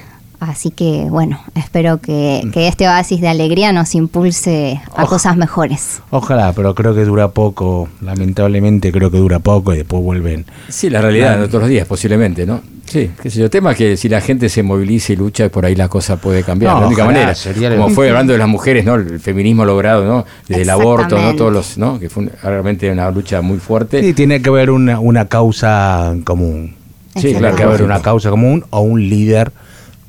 Así 0.48 0.70
que 0.70 1.06
bueno, 1.10 1.40
espero 1.54 1.98
que, 2.00 2.42
que 2.52 2.68
este 2.68 2.86
oasis 2.86 3.20
de 3.20 3.28
alegría 3.28 3.72
nos 3.72 3.94
impulse 3.94 4.80
a 4.96 5.06
cosas 5.06 5.36
mejores. 5.36 6.00
Ojalá, 6.10 6.52
pero 6.52 6.74
creo 6.74 6.94
que 6.94 7.04
dura 7.04 7.28
poco. 7.28 7.88
Lamentablemente 8.00 8.92
creo 8.92 9.10
que 9.10 9.18
dura 9.18 9.38
poco 9.38 9.74
y 9.74 9.78
después 9.78 10.02
vuelven. 10.02 10.44
Sí, 10.68 10.90
la 10.90 11.00
realidad 11.00 11.46
todos 11.48 11.62
los 11.62 11.68
días, 11.68 11.86
posiblemente, 11.86 12.46
¿no? 12.46 12.60
Sí, 12.86 13.10
qué 13.22 13.30
sé 13.30 13.38
yo. 13.38 13.44
El 13.46 13.50
tema 13.50 13.72
es 13.72 13.78
que 13.78 13.96
si 13.96 14.08
la 14.10 14.20
gente 14.20 14.48
se 14.50 14.62
moviliza 14.62 15.14
y 15.14 15.16
lucha, 15.16 15.48
por 15.48 15.64
ahí 15.64 15.74
la 15.74 15.88
cosa 15.88 16.16
puede 16.16 16.42
cambiar. 16.42 16.74
No, 16.74 16.80
la 16.82 16.86
única 16.88 17.02
ojalá, 17.04 17.18
manera. 17.20 17.34
sería 17.34 17.68
el- 17.68 17.76
Como 17.78 17.88
fue 17.94 18.08
hablando 18.10 18.32
de 18.34 18.38
las 18.38 18.48
mujeres, 18.48 18.84
¿no? 18.84 18.96
El 18.96 19.18
feminismo 19.20 19.64
logrado, 19.64 20.04
¿no? 20.04 20.24
Desde 20.46 20.62
el 20.62 20.70
aborto, 20.70 21.18
¿no? 21.18 21.34
Todos 21.34 21.52
los, 21.52 21.78
¿no? 21.78 21.98
Que 21.98 22.10
fue 22.10 22.28
realmente 22.42 22.90
una 22.90 23.10
lucha 23.10 23.40
muy 23.40 23.58
fuerte. 23.58 24.02
Sí, 24.02 24.12
tiene 24.12 24.42
que 24.42 24.50
haber 24.50 24.70
una, 24.70 25.00
una 25.00 25.26
causa 25.26 26.10
en 26.12 26.22
común. 26.22 26.74
Sí, 27.16 27.28
Tiene 27.28 27.52
que 27.54 27.62
haber 27.62 27.82
una 27.84 28.02
causa 28.02 28.28
común 28.28 28.64
o 28.70 28.80
un 28.80 29.08
líder. 29.08 29.52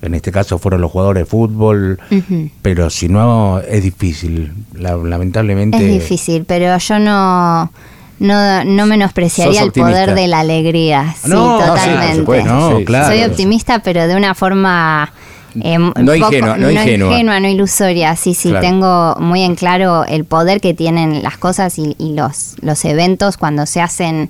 En 0.02 0.14
este 0.14 0.32
caso 0.32 0.60
fueron 0.60 0.82
los 0.82 0.92
jugadores 0.92 1.22
de 1.22 1.26
fútbol. 1.26 2.00
Pero 2.62 2.90
si 2.90 3.08
no, 3.10 3.60
es 3.60 3.82
difícil. 3.84 4.54
La- 4.74 4.96
lamentablemente. 4.98 5.78
Es 5.78 6.02
difícil, 6.02 6.46
pero 6.46 6.78
yo 6.78 7.00
no, 7.00 7.72
no, 8.20 8.64
no 8.66 8.86
menospreciaría 8.86 9.64
el 9.64 9.72
poder 9.72 10.14
de 10.14 10.28
la 10.28 10.42
alegría. 10.42 11.16
Sí, 11.22 11.30
No, 11.30 11.58
no, 11.58 11.62
sí, 11.62 11.68
totalmente. 11.70 12.16
supuesto. 12.18 12.54
No, 12.54 12.86
claro. 12.86 13.08
Soy 13.08 13.24
optimista, 13.24 13.80
pero 13.80 14.08
de 14.08 14.16
una 14.16 14.36
forma. 14.36 15.12
eh, 15.60 15.78
No 15.80 16.14
ingenua, 16.14 16.58
no 16.58 16.70
ingenua. 16.70 17.40
no 17.40 17.48
ilusoria. 17.48 18.16
Sí, 18.16 18.34
sí, 18.36 18.50
Claro. 18.50 18.62
tengo 18.68 19.16
muy 19.20 19.42
en 19.42 19.56
claro 19.56 20.06
el 20.06 20.26
poder 20.26 20.62
que 20.62 20.74
tienen 20.74 21.24
las 21.24 21.38
cosas 21.38 21.80
y, 21.80 21.96
y 21.98 22.14
los, 22.14 22.56
los 22.62 22.84
eventos 22.86 23.38
cuando 23.38 23.66
se 23.66 23.82
hacen 23.82 24.30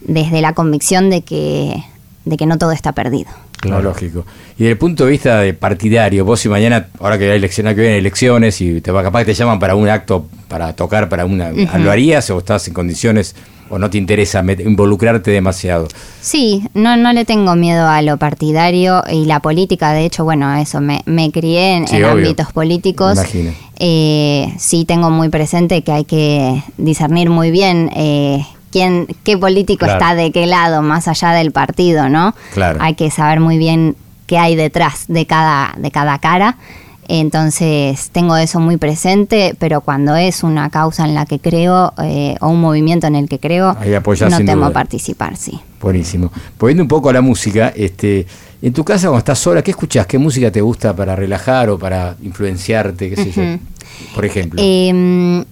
desde 0.00 0.40
la 0.40 0.52
convicción 0.54 1.10
de 1.10 1.22
que, 1.22 1.82
de 2.24 2.36
que 2.36 2.46
no 2.46 2.58
todo 2.58 2.72
está 2.72 2.92
perdido. 2.92 3.30
No, 3.66 3.80
lógico. 3.80 4.24
Y 4.56 4.64
desde 4.64 4.72
el 4.72 4.78
punto 4.78 5.04
de 5.04 5.12
vista 5.12 5.38
de 5.40 5.54
partidario, 5.54 6.24
vos 6.24 6.40
si 6.40 6.48
mañana, 6.48 6.88
ahora 6.98 7.16
que 7.18 7.30
hay 7.30 7.36
elecciones, 7.36 7.74
que 7.74 7.80
vienen 7.82 7.98
elecciones 8.00 8.60
y 8.60 8.80
te 8.80 8.90
va 8.90 9.02
capaz 9.04 9.20
que 9.20 9.26
te 9.26 9.34
llaman 9.34 9.58
para 9.60 9.76
un 9.76 9.88
acto, 9.88 10.26
para 10.48 10.72
tocar, 10.74 11.08
para 11.08 11.24
una, 11.26 11.50
Ujú. 11.50 11.78
¿lo 11.78 11.90
harías 11.92 12.28
o 12.30 12.38
estás 12.38 12.66
en 12.66 12.74
condiciones 12.74 13.36
o 13.70 13.78
no 13.78 13.88
te 13.88 13.98
interesa 13.98 14.40
involucrarte 14.58 15.30
demasiado? 15.30 15.86
Sí, 16.20 16.64
no, 16.74 16.96
no 16.96 17.12
le 17.12 17.24
tengo 17.24 17.54
miedo 17.54 17.86
a 17.88 18.02
lo 18.02 18.16
partidario 18.16 19.02
y 19.10 19.24
la 19.26 19.38
política. 19.40 19.92
De 19.92 20.04
hecho, 20.06 20.24
bueno, 20.24 20.52
eso, 20.56 20.80
me, 20.80 21.02
me 21.06 21.30
crié 21.30 21.76
en, 21.76 21.86
Sí, 21.88 21.96
en 21.96 22.04
obvio. 22.04 22.12
ámbitos 22.14 22.52
políticos. 22.52 23.14
Imagino. 23.14 23.52
Eh, 23.78 24.52
sí 24.58 24.84
tengo 24.84 25.08
muy 25.10 25.28
presente 25.28 25.82
que 25.82 25.92
hay 25.92 26.04
que 26.04 26.62
discernir 26.78 27.30
muy 27.30 27.50
bien 27.52 27.90
eh, 27.96 28.44
quién, 28.72 29.06
qué 29.22 29.38
político 29.38 29.84
Claro. 29.84 30.00
está 30.00 30.14
de 30.14 30.32
qué 30.32 30.46
lado, 30.46 30.82
más 30.82 31.06
allá 31.06 31.30
del 31.32 31.52
partido, 31.52 32.08
¿no? 32.08 32.34
Claro. 32.54 32.78
Hay 32.82 32.94
que 32.94 33.10
saber 33.10 33.38
muy 33.38 33.58
bien 33.58 33.94
qué 34.26 34.38
hay 34.38 34.56
detrás 34.56 35.04
de 35.06 35.26
cada, 35.26 35.74
de 35.78 35.90
cada 35.90 36.18
cara. 36.18 36.56
Entonces 37.08 38.08
tengo 38.10 38.36
eso 38.36 38.58
muy 38.58 38.78
presente, 38.78 39.54
pero 39.58 39.80
cuando 39.82 40.16
es 40.16 40.42
una 40.42 40.70
causa 40.70 41.04
en 41.04 41.14
la 41.14 41.26
que 41.26 41.40
creo 41.40 41.92
eh, 42.02 42.36
o 42.40 42.48
un 42.48 42.60
movimiento 42.60 43.06
en 43.06 43.16
el 43.16 43.28
que 43.28 43.38
creo, 43.38 43.74
no 43.74 44.38
temo 44.38 44.66
duda. 44.66 44.72
participar, 44.72 45.36
sí. 45.36 45.60
Buenísimo. 45.80 46.32
Volviendo 46.58 46.84
un 46.84 46.88
poco 46.88 47.10
a 47.10 47.12
la 47.12 47.20
música, 47.20 47.72
este, 47.76 48.26
en 48.62 48.72
tu 48.72 48.84
casa 48.84 49.08
cuando 49.08 49.18
estás 49.18 49.38
sola, 49.38 49.62
¿qué 49.62 49.72
escuchás? 49.72 50.06
¿Qué 50.06 50.16
música 50.16 50.50
te 50.50 50.60
gusta 50.60 50.94
para 50.96 51.14
relajar 51.14 51.68
o 51.70 51.78
para 51.78 52.16
influenciarte? 52.22 53.10
¿Qué 53.10 53.16
sé 53.16 53.32
yo? 53.32 53.42
Ujú. 53.42 53.58
Por 54.14 54.24
ejemplo. 54.24 54.62
Eh, 54.64 55.44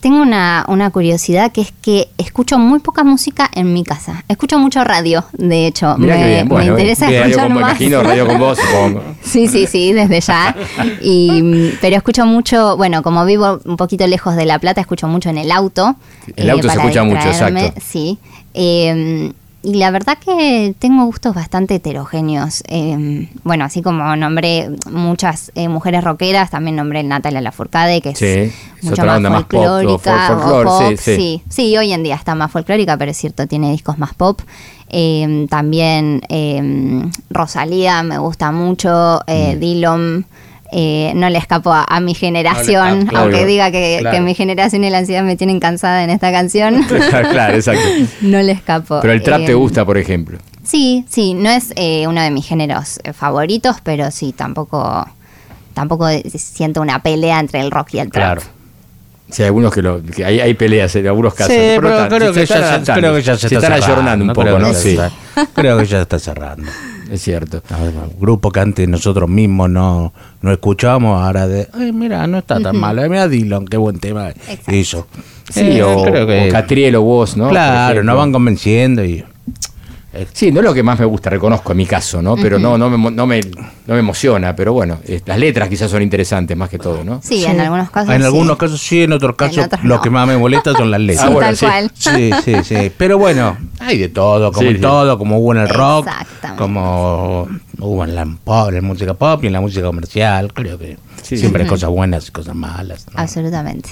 tengo 0.00 0.22
una, 0.22 0.64
una 0.68 0.90
curiosidad 0.90 1.52
que 1.52 1.62
es 1.62 1.72
que 1.82 2.08
escucho 2.18 2.58
muy 2.58 2.80
poca 2.80 3.04
música 3.04 3.50
en 3.54 3.72
mi 3.72 3.84
casa. 3.84 4.24
Escucho 4.28 4.58
mucho 4.58 4.84
radio, 4.84 5.24
de 5.32 5.66
hecho. 5.66 5.96
Mirá 5.98 6.16
me, 6.16 6.40
interesa 6.66 7.08
bien, 7.08 7.22
radio 7.22 7.36
escuchar 7.36 7.52
con, 7.52 7.60
más. 7.60 7.70
imagino, 7.70 8.02
radio 8.02 8.26
con 8.26 8.38
vos, 8.38 8.58
supongo. 8.58 9.02
Sí, 9.22 9.48
sí, 9.48 9.66
sí, 9.66 9.92
desde 9.92 10.20
ya. 10.20 10.54
Y, 11.02 11.72
pero 11.80 11.96
escucho 11.96 12.26
mucho, 12.26 12.76
bueno, 12.76 13.02
como 13.02 13.24
vivo 13.24 13.60
un 13.64 13.76
poquito 13.76 14.06
lejos 14.06 14.36
de 14.36 14.44
La 14.44 14.58
Plata, 14.58 14.80
escucho 14.80 15.08
mucho 15.08 15.30
en 15.30 15.38
el 15.38 15.50
auto. 15.50 15.96
El 16.36 16.50
auto 16.50 16.62
se 16.62 16.68
para 16.68 16.80
escucha 16.82 17.04
mucho, 17.04 17.28
exacto. 17.28 17.80
Sí. 17.80 18.18
Eh, 18.54 19.32
y 19.62 19.74
la 19.74 19.90
verdad 19.90 20.16
que 20.18 20.74
tengo 20.78 21.04
gustos 21.04 21.34
bastante 21.34 21.74
heterogéneos. 21.74 22.62
Eh, 22.68 23.28
bueno, 23.44 23.64
así 23.64 23.82
como 23.82 24.16
nombré 24.16 24.70
muchas 24.90 25.52
eh, 25.54 25.68
mujeres 25.68 26.02
rockeras, 26.02 26.50
también 26.50 26.76
nombré 26.76 27.02
Natalia 27.02 27.40
Lafourcade, 27.40 28.00
que 28.00 28.10
es 28.10 28.18
Sí, 28.18 28.52
mucho 28.82 29.04
más 29.04 29.20
más 29.20 29.44
pop, 29.44 29.54
o 29.60 29.64
folclórica. 29.64 30.64
pop, 30.64 30.94
sí, 30.98 31.42
sí. 31.48 31.76
hoy 31.76 31.92
en 31.92 32.02
día 32.02 32.14
está 32.14 32.34
más 32.34 32.50
folclórica, 32.50 32.96
pero 32.96 33.10
es 33.10 33.16
cierto, 33.16 33.46
tiene 33.46 33.70
discos 33.72 33.98
más 33.98 34.14
pop. 34.14 34.40
Eh, 34.88 35.46
también 35.50 36.22
eh, 36.28 37.04
Rosalía 37.30 38.02
me 38.02 38.18
gusta 38.18 38.50
mucho, 38.52 39.20
eh, 39.26 39.54
Mm. 39.56 39.60
Dillon. 39.60 40.26
Eh, 40.72 41.12
no 41.16 41.28
le 41.30 41.38
escapo 41.38 41.72
a, 41.72 41.84
a 41.84 42.00
mi 42.00 42.14
generación, 42.14 43.08
aunque 43.14 43.44
diga 43.46 43.70
que, 43.70 43.98
Claro. 44.00 44.16
que 44.16 44.20
mi 44.22 44.34
generación 44.34 44.84
y 44.84 44.90
la 44.90 44.98
ansiedad 44.98 45.22
me 45.22 45.36
tienen 45.36 45.60
cansada 45.60 46.04
en 46.04 46.10
esta 46.10 46.30
canción. 46.32 46.82
claro, 47.32 47.54
exacto. 47.56 47.82
no 48.22 48.40
le 48.42 48.52
escapo. 48.52 49.00
Pero 49.00 49.12
el 49.12 49.22
trap 49.22 49.44
te 49.44 49.52
Eh, 49.52 49.54
gusta, 49.54 49.84
por 49.84 49.98
ejemplo. 49.98 50.38
Sí, 50.62 51.04
sí, 51.08 51.34
no 51.34 51.50
es 51.50 51.72
eh, 51.76 52.06
uno 52.06 52.20
de 52.22 52.30
mis 52.30 52.46
géneros 52.46 53.00
eh, 53.02 53.12
favoritos, 53.12 53.76
pero 53.82 54.10
sí, 54.10 54.32
tampoco, 54.32 55.08
tampoco 55.74 56.06
siento 56.36 56.80
una 56.80 57.02
pelea 57.02 57.40
entre 57.40 57.60
el 57.60 57.70
rock 57.70 57.94
y 57.94 57.98
el 57.98 58.10
trap. 58.10 58.38
Claro. 58.38 58.42
Sí, 59.30 59.42
hay 59.42 59.46
algunos 59.46 59.72
que, 59.72 59.80
lo, 59.80 60.02
que 60.02 60.24
hay, 60.24 60.40
hay 60.40 60.54
peleas 60.54 60.94
en 60.96 61.06
algunos 61.06 61.34
casos. 61.34 61.52
Sí, 61.52 61.60
pero 61.76 61.88
está- 61.90 62.08
creo 62.16 62.32
que, 62.32 62.46
ya 62.46 62.78
se, 62.84 62.92
creo 62.92 63.14
que 63.14 63.22
ya 63.22 63.36
se, 63.36 63.46
está 63.46 63.58
están 63.58 63.60
cerrando, 63.80 63.86
ayornando 63.86 64.24
un 64.24 64.32
poco, 64.32 64.58
¿no? 64.58 64.74
Sí, 64.74 64.90
está- 64.90 65.10
creo 65.54 65.78
que 65.78 65.86
ya 65.86 66.02
está 66.02 66.18
cerrando. 66.18 66.68
Es 67.10 67.20
cierto. 67.22 67.62
Un 67.70 68.20
grupo 68.20 68.50
que 68.50 68.60
antes 68.60 68.88
nosotros 68.88 69.28
mismos 69.28 69.68
no, 69.70 70.12
no 70.42 70.52
escuchábamos, 70.52 71.20
ahora 71.22 71.46
de, 71.48 71.68
ay, 71.72 71.92
mira, 71.92 72.26
no 72.26 72.38
está 72.38 72.60
tan 72.60 72.76
Ujú. 72.76 72.80
malo, 72.80 73.02
mira 73.08 73.28
Dylan, 73.28 73.66
qué 73.66 73.76
buen 73.76 73.98
tema 73.98 74.30
hizo. 74.70 75.06
Sí, 75.52 75.60
Eh, 75.62 75.82
o, 75.82 76.04
creo 76.04 76.26
que- 76.26 76.48
o 76.48 76.52
Catriel 76.52 76.94
o 76.96 77.02
vos, 77.02 77.36
¿no? 77.36 77.48
Claro, 77.48 78.02
nos 78.04 78.16
van 78.16 78.32
convenciendo 78.32 79.04
y... 79.04 79.24
Sí, 80.32 80.50
no 80.50 80.58
es 80.60 80.64
lo 80.66 80.74
que 80.74 80.82
más 80.82 80.98
me 80.98 81.04
gusta, 81.04 81.30
reconozco 81.30 81.70
en 81.72 81.78
mi 81.78 81.86
caso, 81.86 82.20
¿no? 82.20 82.34
Pero 82.36 82.58
no, 82.58 82.76
no, 82.76 82.90
me, 82.90 82.96
mo- 82.96 83.10
no, 83.12 83.26
me, 83.26 83.40
no 83.40 83.94
me 83.94 83.98
emociona, 84.00 84.56
pero 84.56 84.72
bueno, 84.72 84.98
eh, 85.06 85.20
las 85.24 85.38
letras 85.38 85.68
quizás 85.68 85.88
son 85.90 86.02
interesantes 86.02 86.56
más 86.56 86.68
que 86.68 86.78
todo, 86.78 87.04
¿no? 87.04 87.20
Sí, 87.22 87.44
en 87.44 87.60
algunos 87.60 87.90
casos. 87.90 88.12
En 88.14 88.20
sí. 88.20 88.26
algunos 88.26 88.56
casos 88.56 88.80
sí, 88.80 89.02
en 89.04 89.12
otros 89.12 89.36
casos 89.36 89.66
otros 89.66 89.84
lo 89.84 89.96
no. 89.96 90.00
que 90.02 90.10
más 90.10 90.26
me 90.26 90.36
molesta 90.36 90.72
son 90.72 90.90
las 90.90 91.00
letras. 91.00 91.26
Sí, 91.26 91.30
Ah, 91.30 91.32
bueno, 91.32 91.46
tal 91.48 91.56
sí. 91.56 91.66
cual. 91.66 91.90
Sí, 91.94 92.30
sí, 92.44 92.54
sí. 92.64 92.92
Pero 92.96 93.18
bueno, 93.18 93.56
hay 93.78 93.98
de 93.98 94.08
todo, 94.08 94.50
como 94.52 94.62
Sí, 94.62 94.68
en 94.68 94.76
sí. 94.76 94.82
todo, 94.82 95.16
como 95.18 95.38
hubo 95.38 95.52
en 95.52 95.58
el 95.60 95.68
rock, 95.68 96.08
como 96.58 97.48
hubo 97.78 98.04
en 98.04 98.14
la, 98.14 98.26
pop, 98.44 98.68
en 98.68 98.74
la 98.74 98.80
música 98.82 99.14
pop 99.14 99.42
y 99.44 99.46
en 99.46 99.52
la 99.52 99.60
música 99.60 99.86
comercial. 99.86 100.52
Creo 100.52 100.78
que 100.78 100.96
Sí, 101.22 101.36
siempre 101.36 101.62
hay 101.62 101.68
cosas 101.68 101.90
buenas 101.90 102.28
y 102.28 102.32
cosas 102.32 102.54
malas. 102.54 103.06
¿no? 103.14 103.20
Absolutamente. 103.20 103.90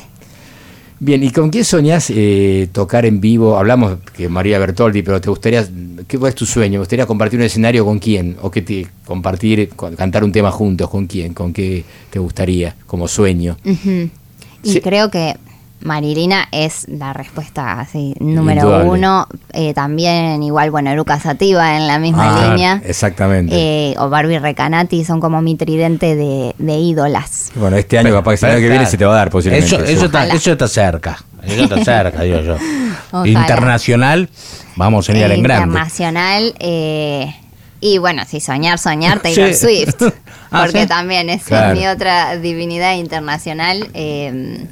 Bien, 1.01 1.23
¿y 1.23 1.31
con 1.31 1.51
quién 1.51 1.65
soñás 1.65 2.11
eh, 2.11 2.69
tocar 2.73 3.07
en 3.07 3.21
vivo? 3.21 3.57
Hablamos 3.57 3.99
que 4.17 4.29
María 4.29 4.59
Bertoldi, 4.59 5.03
pero 5.03 5.21
¿te 5.21 5.31
gustaría, 5.31 5.65
qué 6.09 6.19
es 6.27 6.35
tu 6.35 6.45
sueño? 6.45 6.73
¿Te 6.73 6.79
gustaría 6.81 7.07
compartir 7.07 7.39
un 7.39 7.47
escenario 7.47 7.85
con 7.85 8.01
quién? 8.01 8.37
¿O 8.43 8.51
que 8.51 8.63
te 8.63 8.87
compartir, 9.05 9.71
cantar 9.97 10.25
un 10.25 10.33
tema 10.33 10.51
juntos 10.51 10.91
con 10.91 11.07
quién? 11.07 11.35
¿Con 11.35 11.53
qué 11.53 11.85
te 12.11 12.19
gustaría 12.19 12.75
como 12.87 13.07
sueño? 13.07 13.57
Y 13.65 14.73
Sí. 14.73 14.81
creo 14.81 15.09
que 15.09 15.37
Marilina 15.81 16.49
es 16.51 16.87
la 16.89 17.13
respuesta 17.13 17.79
así, 17.81 18.15
número 18.21 18.63
Indudable. 18.63 18.89
uno. 18.91 19.27
Eh, 19.53 19.75
también, 19.75 20.43
igual, 20.43 20.71
bueno, 20.71 20.91
Eruca 20.91 21.21
Sativa 21.21 21.77
en 21.77 21.87
la 21.87 21.99
misma 21.99 22.37
Ah, 22.37 22.49
línea. 22.51 22.83
Exactamente. 22.85 23.55
Eh, 23.55 23.95
o 23.99 24.09
Barbie 24.09 24.39
Recanati 24.41 25.05
son 25.05 25.21
como 25.21 25.41
mi 25.41 25.55
tridente 25.57 26.17
de, 26.17 26.55
de 26.59 26.77
ídolas. 26.79 27.53
bueno, 27.55 27.77
este 27.77 27.99
año 27.99 28.13
capaz 28.13 28.39
que 28.41 28.47
el 28.47 28.53
año 28.53 28.61
que 28.61 28.69
viene 28.69 28.87
se 28.87 28.97
te 28.99 29.05
va 29.05 29.13
a 29.15 29.17
dar 29.17 29.31
posiblemente. 29.31 29.75
Eso, 29.77 29.85
eso, 29.85 30.07
está, 30.07 30.27
eso 30.29 30.53
está 30.53 30.67
cerca. 30.69 31.19
Eso 31.45 31.63
está 31.65 31.85
cerca, 31.85 32.23
digo 32.23 32.41
yo. 32.41 32.57
Ojalá. 33.13 33.29
Internacional, 33.29 34.29
vamos 34.77 35.09
a 35.09 35.13
ir 35.13 35.19
Eh, 35.19 35.35
en 35.35 35.43
grande. 35.43 35.67
internacional. 35.67 36.55
eh, 36.59 37.35
y 37.81 37.99
bueno, 37.99 38.25
si 38.27 38.41
soñar, 38.41 38.79
soñar, 38.81 39.21
Taylor 39.23 39.55
Sí. 39.55 39.85
Swift. 39.85 40.03
Ah, 40.51 40.63
porque 40.65 40.81
¿sí? 40.83 40.87
también 40.89 41.29
es 41.29 41.45
Claro. 41.45 41.79
mi 41.79 41.87
otra 41.87 42.37
divinidad 42.39 42.95
internacional. 42.95 43.87
eh, 43.93 44.67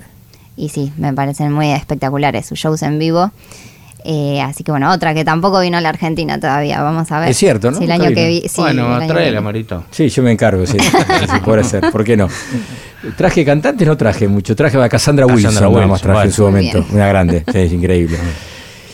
y 0.56 0.70
sí, 0.70 0.92
me 0.96 1.12
parecen 1.12 1.52
muy 1.52 1.70
espectaculares 1.70 2.46
sus 2.46 2.58
shows 2.58 2.82
en 2.82 2.98
vivo. 2.98 3.30
Eh, 4.08 4.40
así 4.40 4.62
que 4.62 4.70
bueno, 4.70 4.92
otra 4.92 5.14
que 5.14 5.24
tampoco 5.24 5.60
vino 5.60 5.78
a 5.78 5.80
la 5.80 5.88
Argentina 5.88 6.38
todavía. 6.38 6.80
Vamos 6.80 7.10
a 7.10 7.18
ver. 7.18 7.30
Es 7.30 7.36
cierto, 7.36 7.72
¿no? 7.72 7.78
Si 7.78 7.84
el 7.84 7.90
año 7.90 8.04
que 8.04 8.28
vino. 8.28 8.42
vi, 8.42 8.48
sí, 8.48 8.60
bueno, 8.60 8.98
tráela. 9.06 9.40
Marito. 9.40 9.84
Sí, 9.90 10.08
yo 10.08 10.22
me 10.22 10.30
encargo, 10.30 10.64
sí. 10.64 10.78
sí 10.80 11.40
puede 11.44 11.64
ser, 11.64 11.90
¿por 11.90 12.04
qué 12.04 12.16
no? 12.16 12.28
Traje 13.16 13.44
cantantes, 13.44 13.86
no 13.86 13.96
traje 13.96 14.28
mucho. 14.28 14.54
Traje 14.54 14.80
a 14.80 14.88
Cassandra 14.88 15.26
Wilson, 15.26 15.54
Cassandra 15.54 15.86
más 15.86 15.90
Wilson, 15.90 16.00
traje 16.00 16.26
en 16.26 16.32
su 16.32 16.42
momento. 16.44 16.78
Bien. 16.82 16.94
Una 16.94 17.08
grande, 17.08 17.44
sí, 17.50 17.58
es 17.58 17.72
increíble. 17.72 18.16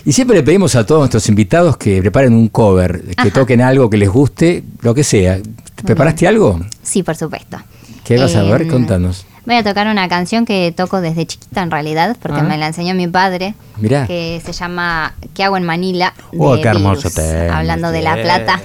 Y 0.05 0.13
siempre 0.13 0.39
le 0.39 0.43
pedimos 0.43 0.75
a 0.77 0.87
todos 0.87 1.01
nuestros 1.01 1.29
invitados 1.29 1.77
que 1.77 2.01
preparen 2.01 2.33
un 2.33 2.49
cover, 2.49 3.03
que 3.03 3.15
Ajá. 3.17 3.31
toquen 3.31 3.61
algo 3.61 3.91
que 3.91 3.99
les 3.99 4.09
guste, 4.09 4.65
lo 4.81 4.95
que 4.95 5.05
sea. 5.05 5.39
¿Te 5.75 5.83
¿Preparaste 5.85 6.27
algo? 6.27 6.59
Sí, 6.83 7.03
por 7.03 7.17
supuesto. 7.17 7.59
¿Qué 8.03 8.17
vas 8.17 8.35
a 8.35 8.43
ver? 8.43 8.63
Em, 8.63 8.69
Contanos. 8.69 9.27
Voy 9.45 9.57
a 9.57 9.65
tocar 9.65 9.89
una 9.89 10.09
canción 10.09 10.45
que 10.45 10.73
toco 10.77 11.01
desde 11.01 11.27
chiquita 11.27 11.63
en 11.63 11.71
realidad, 11.71 12.17
porque 12.23 12.41
Ah. 12.41 12.45
me 12.45 12.57
la 12.59 12.69
enseñó 12.69 12.95
mi 12.95 13.09
padre, 13.09 13.55
Mirá. 13.77 14.07
que 14.07 14.41
se 14.45 14.53
llama 14.53 15.15
¿Qué 15.35 15.43
hago 15.43 15.57
en 15.57 15.65
Manila? 15.65 16.15
de 16.31 16.39
Oh, 16.41 16.55
qué 16.55 16.69
hermoso 16.69 17.09
Virus, 17.09 17.15
tema, 17.15 17.59
Hablando 17.59 17.91
de. 17.91 18.03
La 18.03 18.15
Plata. 18.15 18.61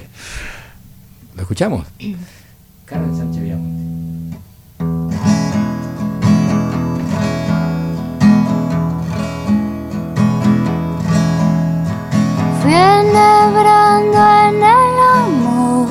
¿Lo 1.35 1.41
escuchamos? 1.41 1.85
Carmen 2.85 3.17
Sánchez 3.17 3.41
Villamonte. 3.43 4.37
Fui 12.61 12.73
enhebrando 12.73 14.17
en 14.49 14.55
el 14.57 14.99
amor, 15.23 15.87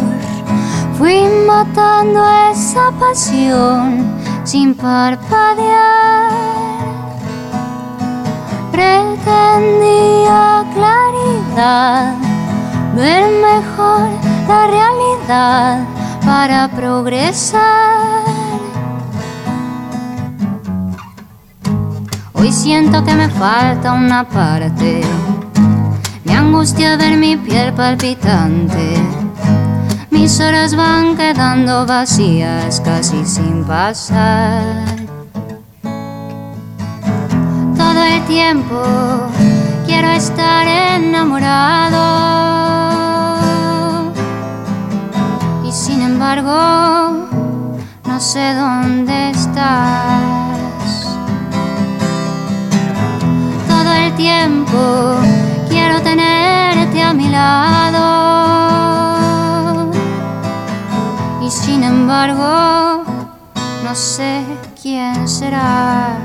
fui 0.99 1.23
matando 1.47 2.21
esa 2.53 2.91
pasión 2.99 4.05
sin 4.47 4.75
parpadear. 4.75 6.31
Pretendía 8.71 10.65
claridad, 10.73 12.15
ver 12.95 13.25
mejor 13.51 14.09
la 14.47 14.67
realidad 14.69 15.85
para 16.25 16.69
progresar. 16.69 18.25
Hoy 22.35 22.53
siento 22.53 23.05
que 23.05 23.15
me 23.15 23.29
falta 23.29 23.95
una 23.95 24.29
parte. 24.29 25.01
Me 26.25 26.35
angustia 26.35 26.97
ver 26.97 27.17
mi 27.17 27.37
piel 27.37 27.73
palpitante. 27.73 28.95
Mis 30.19 30.41
horas 30.41 30.75
van 30.75 31.15
quedando 31.15 31.85
vacías, 31.85 32.81
casi 32.81 33.25
sin 33.27 33.65
pasar. 33.65 34.97
Todo 37.77 38.03
el 38.03 38.25
tiempo 38.25 38.83
quiero 39.87 40.09
estar 40.09 40.67
enamorado. 40.67 42.01
Y 45.69 45.71
sin 45.71 46.01
embargo, 46.01 47.29
no 48.05 48.19
sé 48.19 48.55
dónde 48.55 49.31
estás. 49.31 50.83
Todo 53.69 53.93
el 53.93 54.15
tiempo 54.15 55.19
quiero 55.69 56.01
tenerte 56.01 57.03
a 57.03 57.13
mi 57.13 57.29
lado. 57.29 58.66
Embargo, 61.87 63.05
no 63.85 63.95
sé 63.95 64.45
quién 64.81 65.29
serás. 65.29 66.19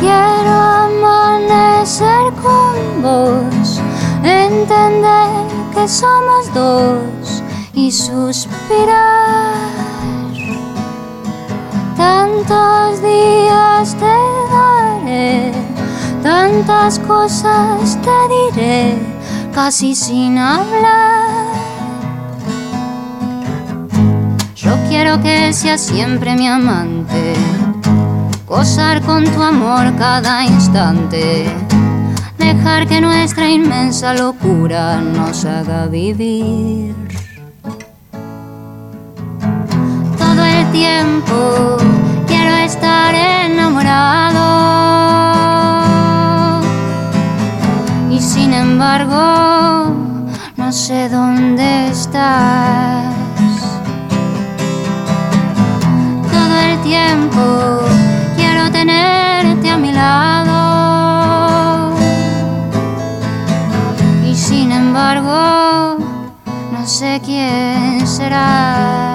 Quiero 0.00 0.54
amanecer 0.86 2.32
con 2.42 3.02
vos, 3.02 3.80
entender 4.22 5.28
que 5.74 5.86
somos 5.88 6.52
dos 6.54 7.42
y 7.74 7.92
suspirar. 7.92 9.60
Tantos 11.96 13.02
días 13.02 13.94
te 14.02 14.16
daré, 14.54 15.52
tantas 16.22 16.98
cosas 17.00 17.98
te 18.02 18.54
diré, 18.54 18.98
casi 19.54 19.94
sin 19.94 20.38
hablar. 20.38 21.30
Yo 24.54 24.76
quiero 24.88 25.20
que 25.22 25.52
seas 25.52 25.80
siempre 25.80 26.36
mi 26.36 26.46
amante, 26.46 27.34
gozar 28.46 29.00
con 29.02 29.24
tu 29.24 29.42
amor 29.42 29.94
cada 29.96 30.44
instante, 30.44 31.46
dejar 32.38 32.86
que 32.86 33.00
nuestra 33.00 33.48
inmensa 33.48 34.14
locura 34.14 35.00
nos 35.00 35.44
haga 35.44 35.86
vivir. 35.86 36.94
Todo 40.18 40.44
el 40.44 40.70
tiempo 40.72 41.76
quiero 42.26 42.54
estar 42.56 43.14
enamorado. 43.14 45.39
sin 48.50 48.58
embargo, 48.58 49.94
no 50.56 50.72
sé 50.72 51.08
dónde 51.08 51.88
estás. 51.88 53.14
Todo 56.32 56.56
el 56.68 56.82
tiempo 56.82 57.80
quiero 58.36 58.68
tenerte 58.72 59.70
a 59.70 59.76
mi 59.76 59.92
lado. 59.92 61.94
Y 64.28 64.34
sin 64.34 64.72
embargo, 64.72 65.98
no 66.72 66.86
sé 66.88 67.20
quién 67.24 68.04
será. 68.04 69.09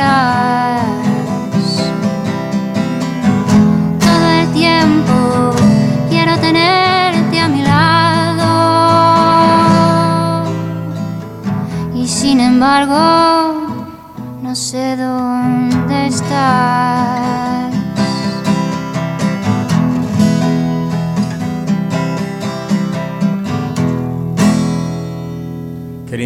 Quién 0.00 0.89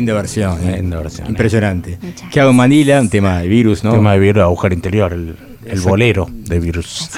linda 0.05 0.15
versión. 0.15 0.59
eh. 0.69 0.77
Linda 0.77 0.99
versión, 0.99 1.27
eh. 1.27 1.31
Impresionante. 1.31 1.99
¿Qué 2.31 2.41
hago 2.41 2.51
en 2.51 2.57
Manila? 2.57 3.01
Un 3.01 3.09
tema 3.09 3.39
de 3.41 3.49
virus, 3.49 3.83
¿no? 3.85 3.93
Tema 3.93 4.13
de 4.13 4.19
virus, 4.19 4.43
agujero 4.43 4.75
interior, 4.75 5.13
el, 5.13 5.81
bolero 5.81 6.27
de 6.31 6.61
virus. 6.61 7.09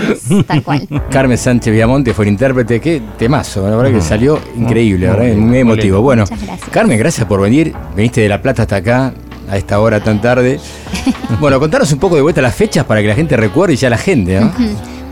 Tal 0.46 0.62
cual. 0.62 0.86
Carmen 1.10 1.36
Sánchez 1.36 1.72
Viamonte 1.74 2.14
fue 2.14 2.26
el 2.26 2.30
intérprete. 2.30 2.80
Qué 2.80 3.02
temazo, 3.18 3.68
la 3.68 3.76
verdad 3.76 3.92
que 3.92 4.00
salió 4.00 4.38
increíble, 4.56 5.08
verdad, 5.08 5.24
muy 5.34 5.36
muy 5.36 5.58
emotivo. 5.58 6.00
Bueno, 6.00 6.24
gracias. 6.28 6.60
Carmen, 6.70 6.96
gracias 6.98 7.26
por 7.26 7.40
venir. 7.40 7.74
Viniste 7.96 8.20
de 8.20 8.28
La 8.28 8.40
Plata 8.40 8.62
hasta 8.62 8.76
acá, 8.76 9.12
a 9.50 9.56
esta 9.56 9.80
hora 9.80 10.00
tan 10.00 10.20
tarde. 10.20 10.60
Bueno, 11.40 11.58
contanos 11.60 11.92
un 11.92 11.98
poco 11.98 12.14
de 12.14 12.22
vuelta 12.22 12.40
las 12.40 12.54
fechas 12.54 12.84
para 12.84 13.02
que 13.02 13.08
la 13.08 13.14
gente 13.14 13.36
recuerde 13.36 13.74
y 13.74 13.76
ya 13.76 13.90
la 13.90 13.98
gente, 13.98 14.40
¿no? 14.40 14.50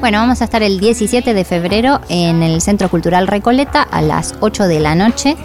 Bueno, 0.01 0.19
vamos 0.19 0.41
a 0.41 0.45
estar 0.45 0.63
el 0.63 0.79
17 0.81 1.35
de 1.35 1.45
febrero 1.45 2.01
en 2.09 2.43
el 2.43 2.61
Centro 2.61 2.89
Cultural 2.89 3.27
Recoleta 3.27 3.83
a 3.83 4.01
las 4.01 4.35
8 4.41 4.69
de 4.69 4.81
la 4.81 4.95
noche. 4.95 5.37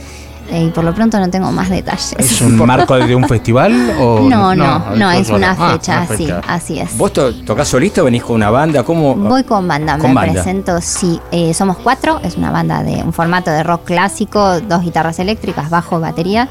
Y 0.52 0.70
por 0.70 0.84
lo 0.84 0.94
pronto 0.96 1.20
no 1.20 1.30
tengo 1.30 1.52
más 1.52 1.70
detalles. 1.70 2.16
¿Es 2.18 2.42
un 2.42 2.56
marco 2.58 2.96
de 2.96 3.16
un 3.16 3.28
festival 3.28 3.94
o 4.00 4.20
No, 4.30 4.56
no, 4.56 4.96
no, 4.96 5.12
es 5.12 5.30
una 5.30 5.56
Ah, 5.58 5.74
fecha, 5.74 5.98
una 6.08 6.08
sí, 6.18 6.24
fecha. 6.26 6.42
así 6.48 6.80
es. 6.80 6.98
¿Vos 6.98 7.14
to- 7.14 7.34
tocás 7.44 7.68
solista 7.68 8.02
o 8.02 8.06
venís 8.06 8.24
con 8.24 8.36
una 8.36 8.50
banda? 8.50 8.84
¿Cómo? 8.84 9.14
Voy 9.16 9.44
con 9.44 9.68
banda, 9.68 9.98
Con 9.98 10.10
me 10.10 10.16
banda. 10.16 10.34
presento, 10.34 10.82
sí. 10.82 11.20
Eh, 11.32 11.54
somos 11.54 11.78
cuatro, 11.78 12.20
es 12.24 12.36
una 12.36 12.52
banda 12.52 12.82
de 12.84 13.04
un 13.04 13.14
formato 13.14 13.52
de 13.52 13.62
rock 13.64 13.84
clásico, 13.86 14.60
dos 14.62 14.82
guitarras 14.82 15.20
eléctricas, 15.20 15.70
bajo, 15.70 16.00
batería, 16.00 16.50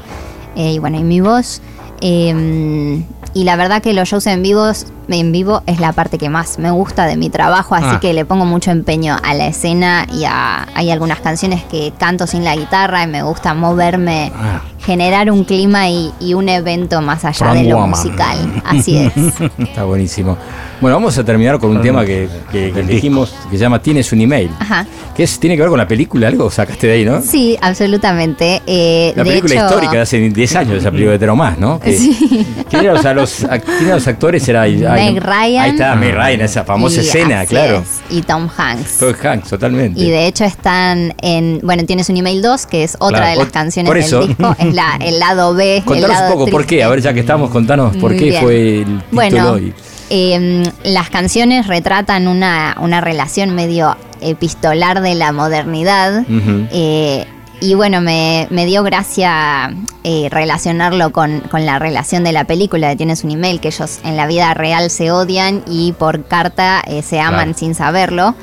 eh, 0.55 0.73
y 0.73 0.79
bueno, 0.79 0.97
y 0.97 1.03
mi 1.03 1.19
voz. 1.21 1.61
Eh, 2.01 3.03
y 3.33 3.43
la 3.43 3.55
verdad 3.55 3.81
que 3.81 3.93
los 3.93 4.07
shows 4.09 4.25
en 4.27 4.41
vivos, 4.41 4.85
en 5.09 5.31
vivo 5.31 5.61
es 5.65 5.79
la 5.79 5.91
parte 5.93 6.17
que 6.17 6.29
más 6.29 6.59
me 6.59 6.71
gusta 6.71 7.05
de 7.05 7.17
mi 7.17 7.29
trabajo, 7.29 7.75
así 7.75 7.85
Ah. 7.89 7.99
que 7.99 8.13
le 8.13 8.25
pongo 8.25 8.45
mucho 8.45 8.71
empeño 8.71 9.17
a 9.23 9.33
la 9.33 9.47
escena 9.47 10.05
y 10.13 10.25
a, 10.25 10.67
hay 10.75 10.91
algunas 10.91 11.19
canciones 11.19 11.63
que 11.63 11.91
canto 11.97 12.27
sin 12.27 12.43
la 12.43 12.55
guitarra 12.55 13.03
y 13.03 13.07
me 13.07 13.23
gusta 13.23 13.53
moverme, 13.53 14.31
Ah. 14.35 14.61
generar 14.85 15.29
un 15.31 15.43
clima 15.43 15.89
y, 15.89 16.11
y 16.19 16.33
un 16.33 16.47
evento 16.49 17.01
más 17.01 17.25
allá 17.25 17.53
de 17.53 17.63
lo 17.65 17.75
Woman. 17.75 17.89
musical. 17.91 18.61
Así 18.65 18.97
es. 18.97 19.13
Está 19.57 19.83
buenísimo. 19.83 20.37
Bueno, 20.81 20.95
vamos 20.95 21.17
a 21.17 21.25
terminar 21.25 21.59
con 21.59 21.71
un 21.71 21.81
tema 21.81 22.05
que, 22.05 22.29
que, 22.51 22.71
que 22.71 22.79
elegimos 22.79 23.33
que 23.51 23.57
se 23.57 23.61
llama 23.61 23.81
Tienes 23.81 24.13
un 24.13 24.21
email. 24.21 24.49
Ajá. 24.59 24.85
¿Qué 25.13 25.23
es? 25.23 25.37
¿Tiene 25.37 25.57
que 25.57 25.61
ver 25.61 25.69
con 25.69 25.77
la 25.77 25.87
película? 25.87 26.27
¿Algo 26.29 26.49
sacaste 26.49 26.87
de 26.87 26.93
ahí, 26.93 27.03
no? 27.05 27.21
Sí, 27.21 27.57
absolutamente. 27.61 28.61
Eh, 28.65 29.11
La 29.15 29.23
de 29.25 29.29
película 29.29 29.55
hecho- 29.55 29.65
histórica 29.65 29.91
de 29.93 30.01
hace 30.01 30.17
10 30.29 30.55
años, 30.55 30.75
esa 30.77 30.89
película 30.91 31.13
de 31.13 31.19
Teromás, 31.19 31.57
¿no? 31.59 31.79
Que- 31.81 31.97
Sí. 31.97 32.45
¿Quién 32.69 32.87
o 32.89 33.01
sea, 33.01 33.13
los, 33.13 33.45
quién 33.77 33.89
los 33.89 34.07
actores? 34.07 34.47
Era, 34.47 34.67
Meg 35.05 35.23
Ryan. 35.23 35.63
Ahí 35.63 35.69
está, 35.71 35.95
Meg 35.95 36.13
Ryan, 36.15 36.41
esa 36.41 36.63
famosa 36.63 37.01
Y 37.01 37.07
escena, 37.07 37.39
así 37.41 37.49
claro. 37.49 37.79
es, 37.79 38.01
y 38.15 38.21
Tom 38.21 38.49
Hanks. 38.55 38.97
Tom 38.97 39.13
Hanks, 39.21 39.49
totalmente. 39.49 39.99
Y 39.99 40.09
de 40.09 40.27
hecho 40.27 40.45
están 40.45 41.13
en. 41.21 41.59
Bueno, 41.63 41.83
tienes 41.85 42.09
un 42.09 42.17
email 42.17 42.41
2, 42.41 42.65
que 42.67 42.83
es 42.83 42.95
otra 42.99 43.19
Claro, 43.19 43.31
de 43.39 43.45
las 43.45 43.53
canciones 43.53 43.89
por 43.89 43.97
eso. 43.97 44.19
del 44.19 44.27
disco. 44.29 44.55
Es 44.59 44.73
la, 44.73 44.97
el 45.01 45.19
lado 45.19 45.53
B. 45.55 45.77
el 45.77 45.83
Contanos 45.83 46.21
un 46.21 46.31
poco 46.33 46.47
por 46.51 46.65
qué, 46.65 46.83
a 46.83 46.89
ver, 46.89 47.01
ya 47.01 47.13
que 47.13 47.19
estamos, 47.21 47.49
contanos 47.49 47.95
por 47.97 48.11
Muy 48.11 48.19
qué 48.19 48.25
bien. 48.25 48.41
fue 48.43 48.77
el 48.79 48.85
título. 48.85 49.01
Bueno, 49.11 49.57
y- 49.59 49.73
eh, 50.11 50.63
las 50.83 51.09
canciones 51.11 51.67
retratan 51.67 52.27
una, 52.27 52.75
una 52.81 52.99
relación 52.99 53.53
medio 53.53 53.95
epistolar 54.21 55.01
de 55.01 55.13
la 55.15 55.31
modernidad. 55.31 56.23
Eh, 56.71 57.25
y 57.61 57.73
bueno, 57.73 58.01
me, 58.01 58.47
me 58.49 58.65
dio 58.65 58.83
gracia 58.83 59.73
eh, 60.03 60.27
relacionarlo 60.31 61.11
con, 61.11 61.41
con 61.41 61.65
la 61.65 61.77
relación 61.79 62.23
de 62.23 62.31
la 62.31 62.45
película 62.45 62.87
de 62.89 62.95
Tienes 62.95 63.23
un 63.23 63.31
email, 63.31 63.59
que 63.59 63.67
ellos 63.69 63.99
en 64.03 64.15
la 64.17 64.27
vida 64.27 64.53
real 64.53 64.89
se 64.89 65.11
odian 65.11 65.63
y 65.67 65.91
por 65.93 66.23
carta 66.25 66.81
eh, 66.87 67.01
se 67.01 67.19
aman 67.19 67.39
Claro. 67.53 67.57
sin 67.59 67.75
saberlo. 67.75 68.35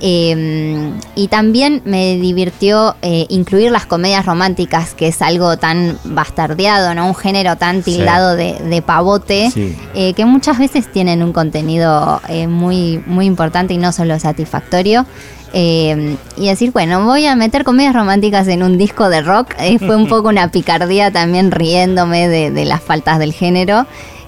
Eh, 0.00 0.92
y 1.14 1.28
también 1.28 1.80
me 1.84 2.16
divirtió 2.16 2.94
eh, 3.00 3.26
incluir 3.30 3.70
las 3.70 3.86
comedias 3.86 4.26
románticas, 4.26 4.92
que 4.92 5.08
es 5.08 5.22
algo 5.22 5.56
tan 5.56 5.98
bastardeado, 6.04 6.94
¿no? 6.94 7.06
Un 7.06 7.14
género 7.14 7.56
tan 7.56 7.76
Sí. 7.82 7.92
tildado 7.96 8.36
de, 8.36 8.54
de 8.58 8.82
pavote, 8.82 9.50
Sí. 9.50 9.74
que 10.14 10.24
muchas 10.26 10.58
veces 10.58 10.90
tienen 10.92 11.22
un 11.22 11.32
contenido 11.32 12.20
muy, 12.48 13.02
muy 13.06 13.24
importante 13.26 13.72
y 13.74 13.78
no 13.78 13.92
solo 13.92 14.18
satisfactorio. 14.18 15.06
Eh, 15.56 16.16
y 16.36 16.48
decir, 16.48 16.72
bueno, 16.72 17.04
voy 17.04 17.26
a 17.26 17.36
meter 17.36 17.62
comedias 17.62 17.94
románticas 17.94 18.48
en 18.48 18.64
un 18.64 18.76
disco 18.76 19.08
de 19.08 19.22
rock, 19.22 19.54
eh, 19.58 19.78
fue 19.78 19.94
un 19.94 20.08
poco 20.08 20.28
una 20.28 20.50
picardía 20.50 21.12
también 21.12 21.52
riéndome 21.52 22.28
de, 22.28 22.50
de 22.50 22.64
las 22.64 22.82
faltas 22.82 23.20
del 23.20 23.32
género. 23.32 23.86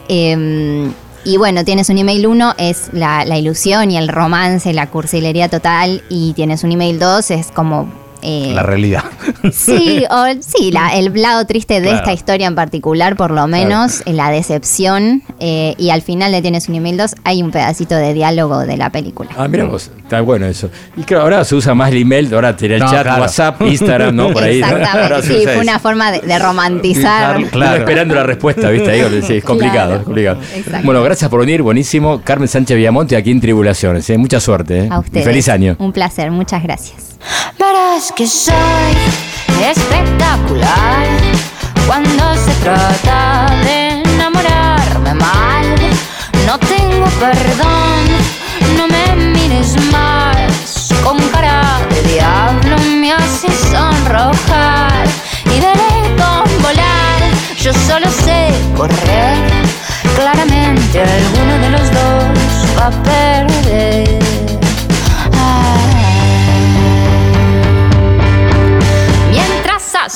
Eh, 0.09 0.89
y 1.27 1.39
bueno, 1.39 1.65
tienes 1.65 1.89
un 1.89 1.99
email 1.99 2.25
1, 2.25 2.55
es 2.57 2.91
la, 2.93 3.25
la 3.25 3.37
ilusión 3.37 3.91
y 3.91 3.99
el 3.99 4.07
romance, 4.07 4.73
la 4.73 4.87
cursilería 4.87 5.49
total. 5.49 6.05
Y 6.09 6.35
tienes 6.35 6.63
un 6.63 6.71
email 6.71 7.01
2, 7.01 7.33
es 7.33 7.49
como... 7.49 8.06
eh, 8.27 8.53
La 8.55 8.63
realidad. 8.63 9.05
Sí, 9.53 10.05
o, 10.11 10.25
sí 10.41 10.71
la- 10.73 10.95
el 10.97 11.13
lado 11.23 11.47
triste 11.47 11.75
de 11.81 11.87
Claro. 11.89 11.99
esta 11.99 12.13
historia 12.13 12.47
en 12.49 12.55
particular, 12.57 13.17
por 13.17 13.31
lo 13.31 13.47
menos, 13.47 14.03
eh, 14.05 14.13
la 14.13 14.31
decepción. 14.31 15.23
eh, 15.39 15.75
y 15.79 15.91
al 15.91 16.03
final 16.03 16.33
de 16.33 16.43
Tienes 16.43 16.69
un 16.69 16.75
email 16.75 16.97
2 16.97 17.15
hay 17.25 17.43
un 17.43 17.51
pedacito 17.51 17.95
de 17.95 18.13
diálogo 18.15 18.61
de 18.67 18.77
la 18.77 18.91
película. 18.91 19.31
Ah, 19.37 19.47
mira 19.49 19.65
vos, 19.65 19.91
está 19.99 20.21
bueno 20.23 20.47
eso. 20.47 20.71
Y 20.97 21.03
claro, 21.03 21.23
ahora 21.25 21.45
se 21.45 21.55
usa 21.55 21.75
más 21.75 21.91
el 21.93 21.99
email, 22.03 22.33
ahora 22.35 22.57
tiene 22.57 22.75
el 22.77 22.81
No, 22.81 22.91
chat, 22.91 23.03
claro. 23.05 23.23
WhatsApp, 23.23 23.63
Instagram, 23.63 24.15
¿no? 24.17 24.33
Por 24.33 24.43
ahí. 24.43 24.59
Exactamente, 24.59 25.23
sí, 25.23 25.43
fue 25.45 25.59
una 25.61 25.79
forma 25.79 26.11
de, 26.13 26.21
de 26.21 26.39
romantizar. 26.39 27.43
Claro. 27.51 27.77
Esperando 27.79 28.15
la 28.15 28.23
respuesta, 28.25 28.71
¿viste? 28.71 28.91
Ahí, 28.91 29.23
sí, 29.23 29.35
es 29.37 29.45
complicado, 29.45 29.87
Claro. 29.89 30.01
es 30.01 30.05
complicado. 30.05 30.41
Exacto. 30.55 30.85
Bueno, 30.87 31.03
gracias 31.03 31.31
por 31.31 31.41
venir, 31.41 31.63
buenísimo. 31.63 32.21
Carmen 32.25 32.49
Sánchez 32.49 32.77
Villamonte 32.77 33.17
aquí 33.17 33.31
en 33.31 33.41
Tribulaciones. 33.41 34.09
¿eh? 34.11 34.19
Mucha 34.19 34.41
suerte. 34.41 34.81
¿eh? 34.85 34.89
A 34.91 34.97
Y 34.97 34.99
ustedes. 35.01 35.25
feliz 35.25 35.49
año. 35.49 35.77
Un 35.79 35.93
placer, 35.93 36.31
muchas 36.31 36.63
gracias. 36.63 37.17
Verás 37.59 38.13
que 38.17 38.27
soy 38.27 38.97
espectacular 39.63 41.07
cuando 41.87 42.35
se 42.35 42.51
trata 42.63 43.47
de 43.63 44.01
enamorarme 44.01 45.13
mal. 45.13 45.77
No 46.47 46.59
tengo 46.59 47.05
perdón, 47.21 48.07
no 48.79 48.89
me 48.89 49.17
mires 49.17 49.77
más. 49.93 50.95
Con 51.05 51.19
cara 51.29 51.61
de 51.91 52.15
diablo 52.15 52.79
me 52.79 53.13
haces 53.13 53.55
sonrojar 53.71 55.05
y 55.55 55.61
veré 55.61 56.17
con 56.17 56.63
volar. 56.63 57.21
Yo 57.59 57.75
solo 57.75 58.11
sé 58.11 58.49
correr. 58.75 59.37
Claramente 60.15 61.03
alguno 61.03 61.59
de 61.59 61.71
los 61.71 61.93
dos 61.93 62.79
va 62.79 62.87
a 62.87 63.03
perder. 63.03 64.56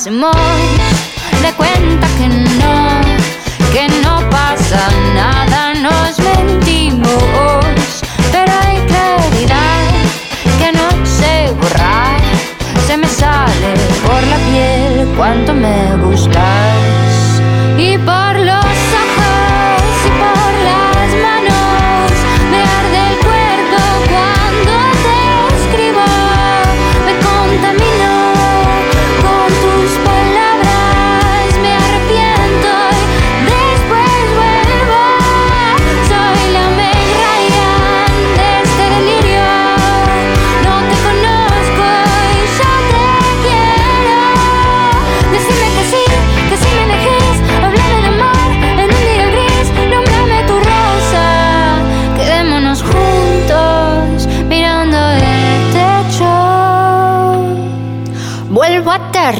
Hacemos 0.01 0.35
de 1.43 1.53
cuenta 1.53 2.07
que 2.17 2.27
no, 2.27 3.01
que 3.71 3.87
no 4.01 4.27
pasa 4.31 4.79
nada, 5.13 5.75
nos 5.75 6.17
mentimos. 6.17 8.01
Pero 8.31 8.51
hay 8.63 8.79
claridad 8.87 9.91
que 10.57 10.71
no 10.71 11.05
sé 11.05 11.53
borrar, 11.53 12.19
se 12.87 12.97
me 12.97 13.07
sale 13.07 13.75
por 14.03 14.23
la 14.23 14.37
piel 14.49 15.07
cuánto 15.15 15.53
me 15.53 15.95
gustas 15.97 16.50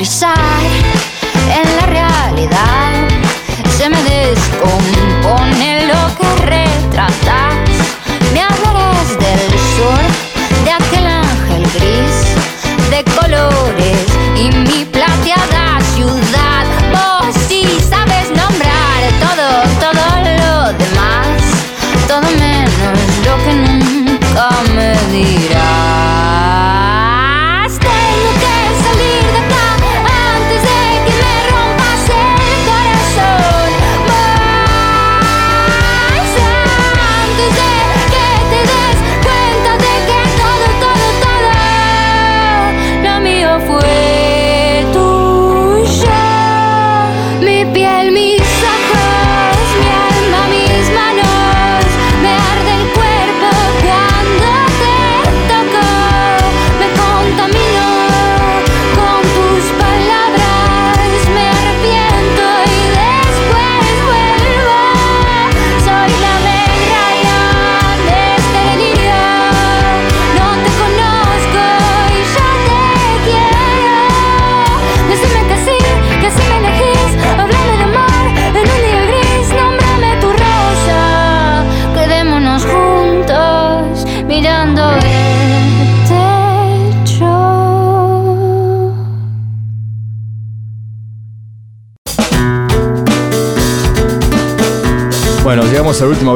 aterrizar 0.01 0.30
en 0.30 0.30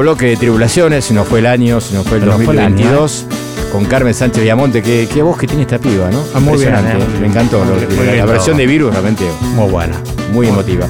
bloque 0.05 0.27
de 0.27 0.37
tribulaciones, 0.37 1.05
se 1.05 1.15
nos 1.15 1.27
fue 1.27 1.39
el 1.39 1.47
año, 1.47 1.81
se 1.81 1.95
nos 1.95 2.05
fue 2.05 2.17
el 2.17 2.23
Se 2.25 2.29
nos 2.29 2.43
fue 2.43 2.53
el 2.53 2.59
año, 2.59 2.75
2022. 2.75 3.25
Con 3.71 3.85
Carmen 3.85 4.13
Sánchez 4.13 4.43
Viamonte, 4.43 4.83
qué, 4.83 5.09
qué 5.11 5.23
voz 5.23 5.35
que 5.35 5.47
tiene 5.47 5.63
esta 5.63 5.79
piba, 5.79 6.11
¿no? 6.11 6.23
Ah, 6.35 6.39
muy 6.39 6.59
bien, 6.59 6.69
Impresionante, 6.75 7.15
eh. 7.15 7.19
Me 7.21 7.27
encantó. 7.27 7.65
lo- 7.65 7.73
Muy 7.73 8.15
la, 8.15 8.25
versión 8.25 8.55
de 8.55 8.67
Virus 8.67 8.91
realmente 8.91 9.23
Muy 9.55 9.67
buena. 9.67 9.99
muy 10.31 10.47
emotiva. 10.47 10.85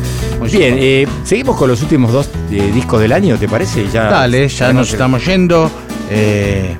Bien, 0.52 0.76
eh, 0.78 1.08
seguimos 1.24 1.56
con 1.56 1.70
los 1.70 1.82
últimos 1.82 2.12
dos 2.12 2.30
eh, 2.52 2.70
discos 2.74 3.00
del 3.00 3.14
año, 3.14 3.38
¿te 3.38 3.48
parece? 3.48 3.88
Ya, 3.88 4.10
Dale, 4.10 4.50
ya 4.50 4.74
nos 4.74 4.92
estamos 4.92 5.26
yendo. 5.26 5.72
eh, 6.10 6.76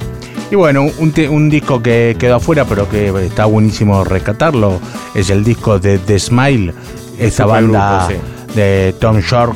y 0.52 0.56
bueno, 0.56 0.88
un, 0.98 1.50
disco 1.50 1.82
que 1.82 2.18
quedó 2.20 2.36
afuera, 2.36 2.66
pero 2.66 2.90
que 2.90 3.14
está 3.26 3.46
buenísimo 3.46 4.04
rescatarlo, 4.04 4.82
es 5.14 5.30
el 5.30 5.46
disco 5.46 5.80
de 5.80 6.00
The 6.00 6.20
Smile, 6.20 6.74
Supergrupo, 7.32 7.48
banda 7.48 8.08
sí. 8.10 8.16
de 8.56 8.94
Tom 9.00 9.22
York 9.22 9.56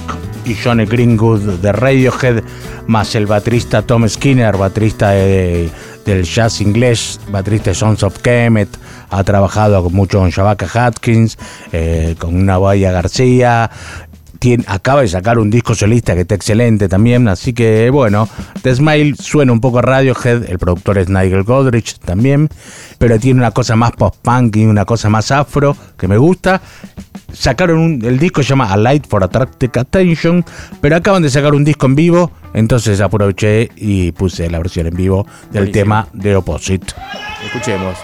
y 0.49 0.55
Johnny 0.55 0.85
Greenwood 0.85 1.59
de 1.61 1.71
Radiohead, 1.71 2.43
más 2.89 3.13
el 3.13 3.27
baterista 3.27 3.83
Tom 3.83 4.09
Skinner, 4.09 4.57
baterista 4.57 5.11
de- 5.11 5.69
del 6.05 6.23
jazz 6.23 6.59
inglés, 6.59 7.19
baterista 7.29 7.69
de 7.69 7.75
Sons 7.75 8.01
of 8.01 8.17
Kemet, 8.17 8.67
ha 9.11 9.23
trabajado 9.23 9.87
mucho 9.91 10.17
con 10.17 10.31
Shabaka 10.31 10.87
Atkins, 10.87 11.37
eh, 11.71 12.15
con 12.17 12.35
una 12.35 12.57
García, 12.91 13.69
tiene- 14.39 14.63
acaba 14.67 15.01
de 15.01 15.07
sacar 15.09 15.37
un 15.37 15.49
disco 15.49 15.75
solista 15.75 16.15
que 16.15 16.21
está 16.21 16.35
excelente 16.35 16.87
también, 16.89 17.27
así 17.27 17.53
que 17.53 17.89
bueno, 17.89 18.27
The 18.61 18.75
Smile 18.75 19.15
suena 19.19 19.51
un 19.51 19.61
poco 19.61 19.79
a 19.79 19.81
Radiohead, 19.81 20.49
el 20.49 20.57
productor 20.57 20.97
es 20.97 21.09
Nigel 21.09 21.43
Godrich 21.43 21.99
también, 21.99 22.49
pero 22.97 23.19
tiene 23.19 23.39
una 23.39 23.51
cosa 23.51 23.75
más 23.75 23.91
post-punk 23.91 24.55
y 24.55 24.65
una 24.65 24.85
cosa 24.85 25.09
más 25.09 25.31
afro 25.31 25.75
que 25.97 26.07
me 26.07 26.17
gusta. 26.17 26.61
Sacaron 27.31 27.77
un- 27.79 28.03
el 28.05 28.17
disco 28.17 28.41
se 28.41 28.49
llama 28.49 28.71
A 28.73 28.77
Light 28.77 29.05
for 29.07 29.23
Attractive 29.23 29.79
Attention, 29.79 30.43
pero 30.81 30.95
acaban 30.95 31.21
de 31.21 31.29
sacar 31.29 31.53
un 31.53 31.63
disco 31.63 31.85
en 31.85 31.95
vivo, 31.95 32.31
entonces 32.53 32.99
aproveché 33.01 33.69
y 33.75 34.11
puse 34.13 34.49
la 34.49 34.57
versión 34.57 34.87
en 34.87 34.95
vivo 34.95 35.27
del 35.51 35.65
Buenísimo. 35.65 35.71
tema 35.73 36.07
de 36.13 36.35
Opposite. 36.35 36.87
Escuchemos. 37.45 37.95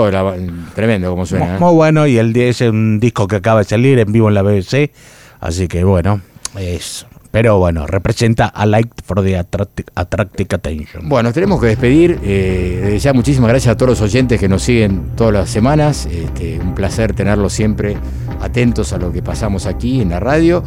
Gustó, 0.00 0.10
la- 0.10 0.34
tremendo 0.74 1.10
como 1.10 1.26
suena. 1.26 1.56
¿eh? 1.56 1.58
Muy 1.58 1.74
bueno, 1.74 2.06
y 2.06 2.18
el 2.18 2.32
día 2.32 2.46
es 2.48 2.60
un 2.62 2.98
disco 3.00 3.26
que 3.26 3.36
acaba 3.36 3.60
de 3.60 3.64
salir 3.64 3.98
en 3.98 4.10
vivo 4.12 4.28
en 4.28 4.34
la 4.34 4.42
BBC, 4.42 4.90
así 5.40 5.68
que 5.68 5.84
bueno, 5.84 6.20
es... 6.58 7.06
Pero 7.30 7.56
bueno, 7.58 7.86
representa 7.86 8.44
a 8.48 8.66
Light 8.66 8.90
for 9.06 9.22
the 9.22 9.38
Attractive, 9.38 9.88
attractive 9.94 10.48
Attention. 10.54 11.08
Bueno, 11.08 11.32
tenemos 11.32 11.58
que 11.62 11.68
despedir. 11.68 12.20
Eh, 12.22 12.98
ya 13.00 13.14
muchísimas 13.14 13.48
gracias 13.48 13.72
a 13.72 13.76
todos 13.78 13.88
los 13.88 14.00
oyentes 14.02 14.38
que 14.38 14.50
nos 14.50 14.62
siguen 14.62 15.12
todas 15.16 15.32
las 15.32 15.48
semanas. 15.48 16.04
Este, 16.12 16.58
un 16.60 16.74
placer 16.74 17.14
tenerlos 17.14 17.54
siempre 17.54 17.96
atentos 18.42 18.92
a 18.92 18.98
lo 18.98 19.10
que 19.10 19.22
pasamos 19.22 19.64
aquí 19.64 20.02
en 20.02 20.10
la 20.10 20.20
radio. 20.20 20.62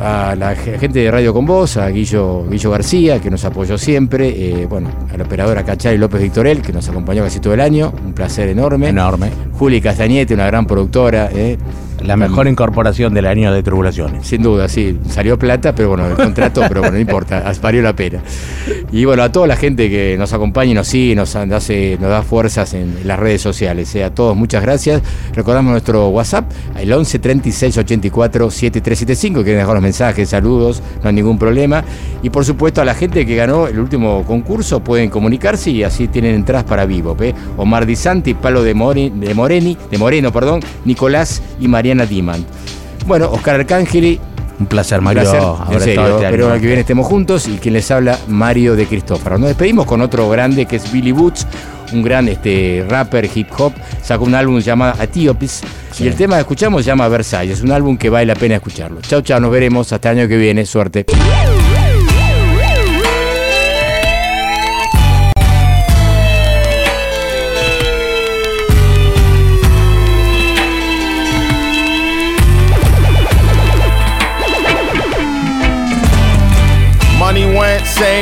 A, 0.00 0.30
a 0.30 0.36
la 0.36 0.54
ge- 0.56 0.78
gente 0.78 0.98
de 0.98 1.10
Radio 1.10 1.32
Con 1.32 1.46
Voz, 1.46 1.76
a 1.76 1.88
Guillo, 1.88 2.44
Guillo 2.50 2.70
García, 2.70 3.20
que 3.20 3.30
nos 3.30 3.44
apoyó 3.44 3.78
siempre. 3.78 4.28
eh, 4.62 4.66
bueno, 4.66 4.88
a 5.12 5.16
la 5.16 5.24
operadora 5.24 5.62
Cachari 5.64 5.98
López 5.98 6.20
Victorel, 6.20 6.62
que 6.62 6.72
nos 6.72 6.88
acompañó 6.88 7.22
casi 7.22 7.38
todo 7.40 7.54
el 7.54 7.60
año. 7.60 7.92
Un 8.04 8.12
placer 8.12 8.48
enorme. 8.48 8.88
Enorme. 8.88 9.30
Juli 9.52 9.80
Castañete, 9.80 10.34
una 10.34 10.46
gran 10.46 10.66
productora. 10.66 11.28
eh. 11.32 11.56
La 12.04 12.16
mejor 12.16 12.46
incorporación 12.46 13.12
del 13.12 13.26
año 13.26 13.52
de 13.52 13.60
Tribulaciones. 13.60 14.24
Sin 14.24 14.40
duda, 14.40 14.68
sí. 14.68 14.96
Salió 15.08 15.36
plata, 15.36 15.74
pero 15.74 15.88
bueno, 15.88 16.06
el 16.06 16.14
contrato, 16.14 16.62
pero 16.68 16.80
bueno, 16.80 16.94
no 16.94 17.00
importa, 17.00 17.42
valió 17.60 17.82
la 17.82 17.92
pena. 17.92 18.20
Y 18.90 19.04
bueno, 19.04 19.22
a 19.22 19.30
toda 19.30 19.46
la 19.46 19.56
gente 19.56 19.90
que 19.90 20.16
nos 20.18 20.32
acompaña 20.32 20.70
y 20.70 20.74
nos 20.74 20.88
sigue, 20.88 21.14
nos 21.14 21.34
da 21.34 22.22
fuerzas 22.22 22.72
en 22.72 23.06
las 23.06 23.18
redes 23.18 23.42
sociales. 23.42 23.94
eh. 23.94 24.02
A 24.02 24.14
todos, 24.14 24.34
muchas 24.34 24.62
gracias. 24.62 25.02
Recordamos 25.34 25.72
nuestro 25.72 26.08
WhatsApp, 26.08 26.50
el 26.74 26.90
11 26.90 27.18
36 27.18 27.76
84 27.76 28.50
7375. 28.50 29.42
Quieren 29.42 29.60
dejar 29.60 29.74
los 29.74 29.82
mensajes, 29.82 30.30
saludos, 30.30 30.82
no 31.02 31.08
hay 31.10 31.14
ningún 31.14 31.38
problema. 31.38 31.84
Y 32.22 32.30
por 32.30 32.46
supuesto, 32.46 32.80
a 32.80 32.84
la 32.86 32.94
gente 32.94 33.26
que 33.26 33.36
ganó 33.36 33.66
el 33.66 33.78
último 33.78 34.24
concurso, 34.26 34.80
pueden 34.82 35.10
comunicarse 35.10 35.70
y 35.70 35.82
así 35.82 36.08
tienen 36.08 36.34
entradas 36.34 36.64
para 36.64 36.86
vivo. 36.86 37.14
Omar 37.58 37.84
Di 37.84 37.94
Santi, 37.94 38.32
Palo 38.32 38.62
de, 38.62 38.72
More- 38.74 39.10
de 39.14 39.34
Moreni, 39.34 39.76
de 39.90 39.98
Moreno, 39.98 40.32
perdón, 40.32 40.60
Nicolás 40.86 41.42
y 41.60 41.68
Mariana 41.68 42.06
Dimant. 42.06 42.46
Bueno, 43.06 43.30
Oscar 43.30 43.56
Arcángeli, 43.56 44.18
Un 44.58 44.66
placer, 44.66 44.98
un 44.98 45.04
Mario. 45.04 45.22
placer, 45.22 45.40
haber 45.40 45.74
en 45.74 45.80
serio, 45.80 46.06
este 46.06 46.24
espero 46.24 46.52
que 46.52 46.66
viene 46.66 46.80
estemos 46.80 47.06
juntos 47.06 47.46
y 47.46 47.58
quien 47.58 47.74
les 47.74 47.90
habla, 47.90 48.18
Mario 48.26 48.74
de 48.74 48.86
Cristófaro. 48.86 49.38
Nos 49.38 49.48
despedimos 49.48 49.86
con 49.86 50.00
otro 50.00 50.28
grande 50.28 50.66
que 50.66 50.76
es 50.76 50.90
Billy 50.90 51.12
Boots, 51.12 51.46
un 51.92 52.02
gran 52.02 52.28
este, 52.28 52.84
rapper 52.88 53.30
hip 53.32 53.48
hop, 53.56 53.72
sacó 54.02 54.24
un 54.24 54.34
álbum 54.34 54.60
llamado 54.60 55.00
Etiopis 55.00 55.62
y 55.98 56.06
el 56.06 56.14
tema 56.14 56.36
que 56.36 56.40
escuchamos 56.40 56.82
se 56.82 56.88
llama 56.88 57.08
Versalles, 57.08 57.62
un 57.62 57.72
álbum 57.72 57.96
que 57.96 58.10
vale 58.10 58.26
la 58.26 58.34
pena 58.34 58.56
escucharlo. 58.56 59.00
Chao, 59.00 59.20
chao, 59.20 59.40
nos 59.40 59.50
veremos 59.50 59.92
hasta 59.92 60.10
el 60.10 60.18
año 60.18 60.28
que 60.28 60.36
viene, 60.36 60.66
suerte. 60.66 61.06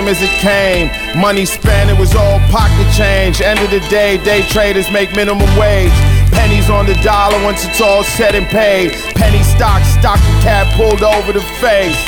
Same 0.07 0.15
as 0.15 0.23
it 0.23 0.31
came. 0.41 1.21
Money 1.21 1.45
spent, 1.45 1.91
it 1.91 1.99
was 1.99 2.15
all 2.15 2.39
pocket 2.51 2.87
change. 2.95 3.41
End 3.41 3.59
of 3.61 3.71
the 3.71 3.81
day, 3.89 4.23
day 4.25 4.43
traders 4.49 4.91
make 4.91 5.15
minimum 5.15 5.49
wage. 5.59 5.93
Pennies 6.31 6.71
on 6.71 6.87
the 6.87 6.95
dollar 7.03 7.43
once 7.45 7.65
it's 7.65 7.81
all 7.81 8.05
said 8.05 8.35
and 8.35 8.47
paid. 8.47 8.93
Penny 9.15 9.43
stock, 9.43 9.83
stocking 9.99 10.41
cap 10.43 10.67
pulled 10.77 11.03
over 11.03 11.33
the 11.33 11.43
face. 11.61 11.99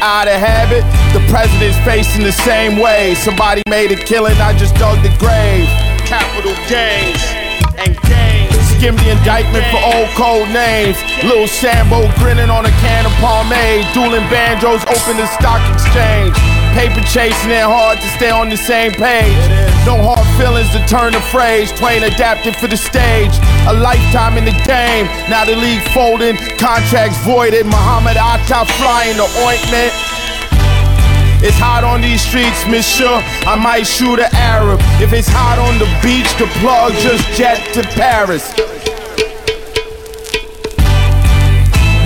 Out 0.00 0.28
of 0.28 0.38
habit, 0.38 0.84
the 1.12 1.24
president's 1.30 1.78
facing 1.84 2.22
the 2.22 2.32
same 2.32 2.78
way. 2.78 3.14
Somebody 3.14 3.62
made 3.68 3.90
a 3.90 3.96
killing, 3.96 4.36
I 4.38 4.56
just 4.56 4.74
dug 4.76 5.02
the 5.02 5.10
grave. 5.18 5.66
Capital 6.06 6.54
gains 6.68 7.22
and 7.78 7.98
gains. 8.06 8.54
Skim 8.78 8.94
the 8.94 9.10
indictment 9.10 9.64
for 9.74 9.82
old 9.82 10.08
code 10.14 10.48
names. 10.54 10.96
Lil 11.24 11.48
Sambo 11.48 12.06
grinning 12.22 12.50
on 12.50 12.66
a 12.66 12.70
can 12.78 13.06
of 13.06 13.12
pomade. 13.18 13.82
Dueling 13.92 14.28
banjos, 14.30 14.82
open 14.86 15.16
the 15.18 15.26
stock 15.26 15.58
exchange. 15.74 16.57
Paper 16.78 17.02
chasing 17.10 17.50
it 17.50 17.66
hard 17.66 17.98
to 17.98 18.06
stay 18.14 18.30
on 18.30 18.48
the 18.48 18.56
same 18.56 18.92
page. 18.94 19.34
No 19.82 19.98
hard 19.98 20.22
feelings 20.38 20.70
to 20.70 20.78
turn 20.86 21.10
the 21.10 21.18
phrase. 21.34 21.74
Twain 21.74 22.06
adapted 22.06 22.54
for 22.54 22.70
the 22.70 22.76
stage. 22.78 23.34
A 23.66 23.74
lifetime 23.74 24.38
in 24.38 24.46
the 24.46 24.54
game. 24.62 25.10
Now 25.26 25.42
the 25.42 25.58
league 25.58 25.82
folding. 25.90 26.38
Contracts 26.54 27.18
voided. 27.26 27.66
Muhammad 27.66 28.14
Atta 28.14 28.62
flying 28.78 29.18
the 29.18 29.26
ointment. 29.42 29.90
It's 31.42 31.58
hot 31.58 31.82
on 31.82 31.98
these 31.98 32.22
streets, 32.22 32.62
monsieur. 32.70 33.18
I 33.42 33.58
might 33.58 33.82
shoot 33.82 34.22
an 34.22 34.30
Arab. 34.38 34.78
If 35.02 35.10
it's 35.10 35.26
hot 35.26 35.58
on 35.58 35.82
the 35.82 35.90
beach, 35.98 36.30
the 36.38 36.46
plug 36.62 36.94
just 37.02 37.26
jet 37.34 37.58
to 37.74 37.82
Paris. 37.98 38.54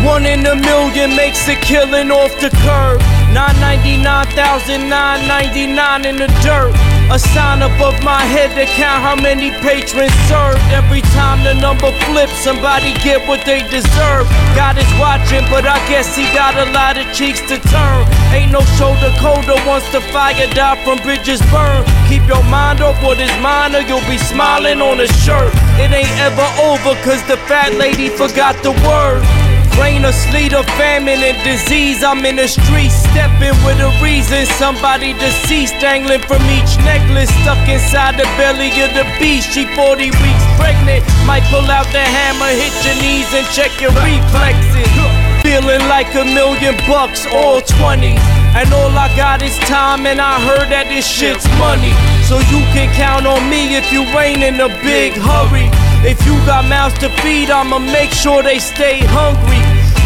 One 0.00 0.24
in 0.24 0.40
a 0.48 0.56
million 0.56 1.12
makes 1.14 1.46
a 1.46 1.56
killing 1.60 2.10
off 2.10 2.32
the 2.40 2.48
curb. 2.64 3.11
999,999 3.32 6.04
in 6.04 6.16
the 6.16 6.28
dirt. 6.44 6.76
A 7.12 7.18
sign 7.18 7.60
above 7.60 8.00
my 8.04 8.24
head 8.24 8.54
to 8.56 8.64
count 8.76 9.02
how 9.02 9.16
many 9.16 9.50
patrons 9.60 10.12
served. 10.28 10.60
Every 10.72 11.02
time 11.12 11.44
the 11.44 11.52
number 11.60 11.92
flips, 12.08 12.32
somebody 12.40 12.94
get 13.04 13.20
what 13.28 13.44
they 13.44 13.60
deserve. 13.68 14.24
God 14.56 14.78
is 14.78 14.88
watching, 14.96 15.44
but 15.52 15.66
I 15.66 15.76
guess 15.88 16.16
he 16.16 16.24
got 16.32 16.56
a 16.56 16.70
lot 16.72 16.96
of 16.96 17.04
cheeks 17.12 17.40
to 17.52 17.58
turn. 17.68 18.06
Ain't 18.32 18.52
no 18.52 18.62
shoulder 18.80 19.12
colder 19.20 19.60
once 19.68 19.84
the 19.92 20.00
fire 20.12 20.48
die 20.54 20.82
from 20.84 20.98
bridges 21.04 21.42
burn. 21.52 21.84
Keep 22.08 22.24
your 22.28 22.44
mind 22.48 22.80
off 22.80 22.96
what 23.02 23.20
is 23.20 23.32
mine, 23.40 23.74
or 23.76 23.82
you'll 23.84 24.08
be 24.08 24.16
smiling 24.16 24.80
on 24.80 25.00
a 25.00 25.08
shirt. 25.24 25.52
It 25.76 25.92
ain't 25.92 26.16
ever 26.20 26.48
over, 26.64 26.96
cause 27.04 27.20
the 27.28 27.36
fat 27.48 27.74
lady 27.76 28.08
forgot 28.08 28.56
the 28.62 28.72
word. 28.84 29.20
Rain 29.80 30.04
or 30.04 30.12
sleet 30.12 30.52
or 30.52 30.64
famine 30.76 31.20
and 31.24 31.38
disease, 31.44 32.04
I'm 32.04 32.24
in 32.26 32.36
the 32.36 32.48
streets 32.48 32.94
stepping 33.08 33.56
with 33.64 33.80
a 33.80 33.90
reason. 34.04 34.44
Somebody 34.60 35.14
deceased 35.14 35.74
dangling 35.80 36.20
from 36.28 36.42
each 36.52 36.76
necklace, 36.84 37.32
stuck 37.40 37.60
inside 37.68 38.20
the 38.20 38.28
belly 38.36 38.68
of 38.84 38.92
the 38.92 39.08
beast. 39.18 39.52
She 39.52 39.64
40 39.74 40.12
weeks 40.12 40.44
pregnant, 40.60 41.02
might 41.24 41.44
pull 41.48 41.64
out 41.72 41.88
the 41.90 42.04
hammer, 42.04 42.52
hit 42.52 42.74
your 42.84 42.96
knees 43.00 43.32
and 43.32 43.46
check 43.56 43.72
your 43.80 43.92
reflexes. 43.96 44.92
Feeling 45.42 45.82
like 45.88 46.14
a 46.14 46.24
million 46.24 46.76
bucks, 46.86 47.26
all 47.26 47.60
20s. 47.60 48.20
And 48.54 48.72
all 48.72 48.92
I 48.92 49.08
got 49.16 49.42
is 49.42 49.56
time, 49.64 50.06
and 50.06 50.20
I 50.20 50.38
heard 50.38 50.68
that 50.68 50.86
this 50.86 51.08
shit's 51.08 51.48
money. 51.56 51.90
So 52.28 52.38
you 52.52 52.60
can 52.76 52.92
count 52.94 53.26
on 53.26 53.48
me 53.48 53.74
if 53.74 53.90
you 53.90 54.04
ain't 54.20 54.44
in 54.44 54.60
a 54.60 54.68
big 54.84 55.16
hurry. 55.16 55.66
If 56.04 56.26
you 56.26 56.34
got 56.46 56.64
mouths 56.68 56.98
to 56.98 57.08
feed, 57.22 57.50
I'ma 57.50 57.78
make 57.78 58.10
sure 58.10 58.42
they 58.42 58.58
stay 58.58 59.00
hungry. 59.04 59.62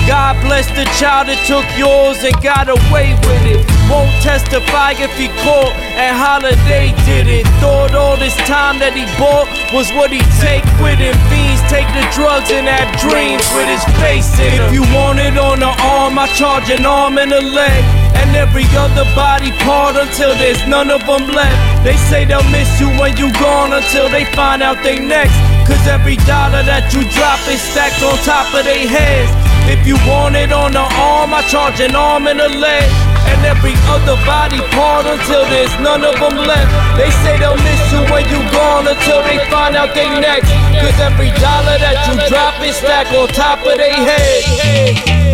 God 0.06 0.40
bless 0.44 0.68
the 0.68 0.84
child 1.00 1.28
that 1.28 1.40
took 1.48 1.66
yours 1.76 2.22
and 2.22 2.36
got 2.42 2.68
away 2.68 3.14
with 3.24 3.44
it. 3.46 3.75
Won't 3.86 4.10
testify 4.18 4.98
if 4.98 5.14
he 5.14 5.28
caught 5.46 5.70
and 5.94 6.10
Holiday 6.10 6.90
did 7.06 7.30
it. 7.30 7.46
Thought 7.62 7.94
all 7.94 8.18
this 8.18 8.34
time 8.42 8.82
that 8.82 8.98
he 8.98 9.06
bought 9.14 9.46
was 9.70 9.94
what 9.94 10.10
he 10.10 10.18
take 10.42 10.66
with 10.82 10.98
him. 10.98 11.14
Fiends 11.30 11.62
take 11.70 11.86
the 11.94 12.02
drugs 12.10 12.50
and 12.50 12.66
have 12.66 12.90
dreams 12.98 13.46
with 13.54 13.70
his 13.70 13.86
face 14.02 14.26
in 14.42 14.58
If 14.58 14.74
you 14.74 14.82
want 14.90 15.22
it 15.22 15.38
on 15.38 15.62
the 15.62 15.70
arm, 15.70 16.18
I 16.18 16.26
charge 16.34 16.66
an 16.68 16.82
arm 16.82 17.22
and 17.22 17.30
a 17.30 17.40
leg. 17.40 17.82
And 18.18 18.34
every 18.34 18.66
other 18.74 19.06
body 19.14 19.54
part 19.62 19.94
until 19.94 20.34
there's 20.34 20.60
none 20.66 20.90
of 20.90 21.06
them 21.06 21.30
left. 21.30 21.54
They 21.86 21.96
say 22.10 22.26
they'll 22.26 22.42
miss 22.50 22.68
you 22.82 22.90
when 22.98 23.14
you 23.14 23.30
gone 23.38 23.72
until 23.72 24.10
they 24.10 24.26
find 24.34 24.66
out 24.66 24.82
they 24.82 24.98
next. 24.98 25.38
Cause 25.62 25.86
every 25.86 26.18
dollar 26.26 26.66
that 26.66 26.90
you 26.90 27.06
drop 27.14 27.38
is 27.46 27.62
stacked 27.62 28.02
on 28.02 28.18
top 28.26 28.50
of 28.50 28.66
their 28.66 28.86
heads. 28.90 29.45
If 29.66 29.86
you 29.86 29.96
want 30.06 30.36
it 30.36 30.52
on 30.52 30.72
the 30.72 30.86
arm, 30.86 31.34
I 31.34 31.42
charge 31.50 31.80
an 31.80 31.96
arm 31.96 32.28
and 32.28 32.40
a 32.40 32.48
leg. 32.48 32.86
And 33.26 33.44
every 33.44 33.74
other 33.90 34.14
body 34.22 34.62
part 34.78 35.06
until 35.06 35.42
there's 35.50 35.74
none 35.82 36.04
of 36.04 36.14
them 36.22 36.38
left. 36.38 36.70
They 36.96 37.10
say 37.26 37.38
they'll 37.38 37.58
miss 37.58 37.82
you 37.90 37.98
when 38.06 38.22
you 38.30 38.38
gone 38.54 38.86
until 38.86 39.22
they 39.26 39.42
find 39.50 39.74
out 39.74 39.92
they 39.94 40.08
next. 40.20 40.50
Cause 40.78 40.98
every 41.02 41.34
dollar 41.42 41.76
that 41.82 41.98
you 42.06 42.14
drop 42.30 42.54
is 42.62 42.76
stacked 42.76 43.10
on 43.10 43.26
top 43.28 43.66
of 43.66 43.76
their 43.76 43.92
head. 43.92 45.25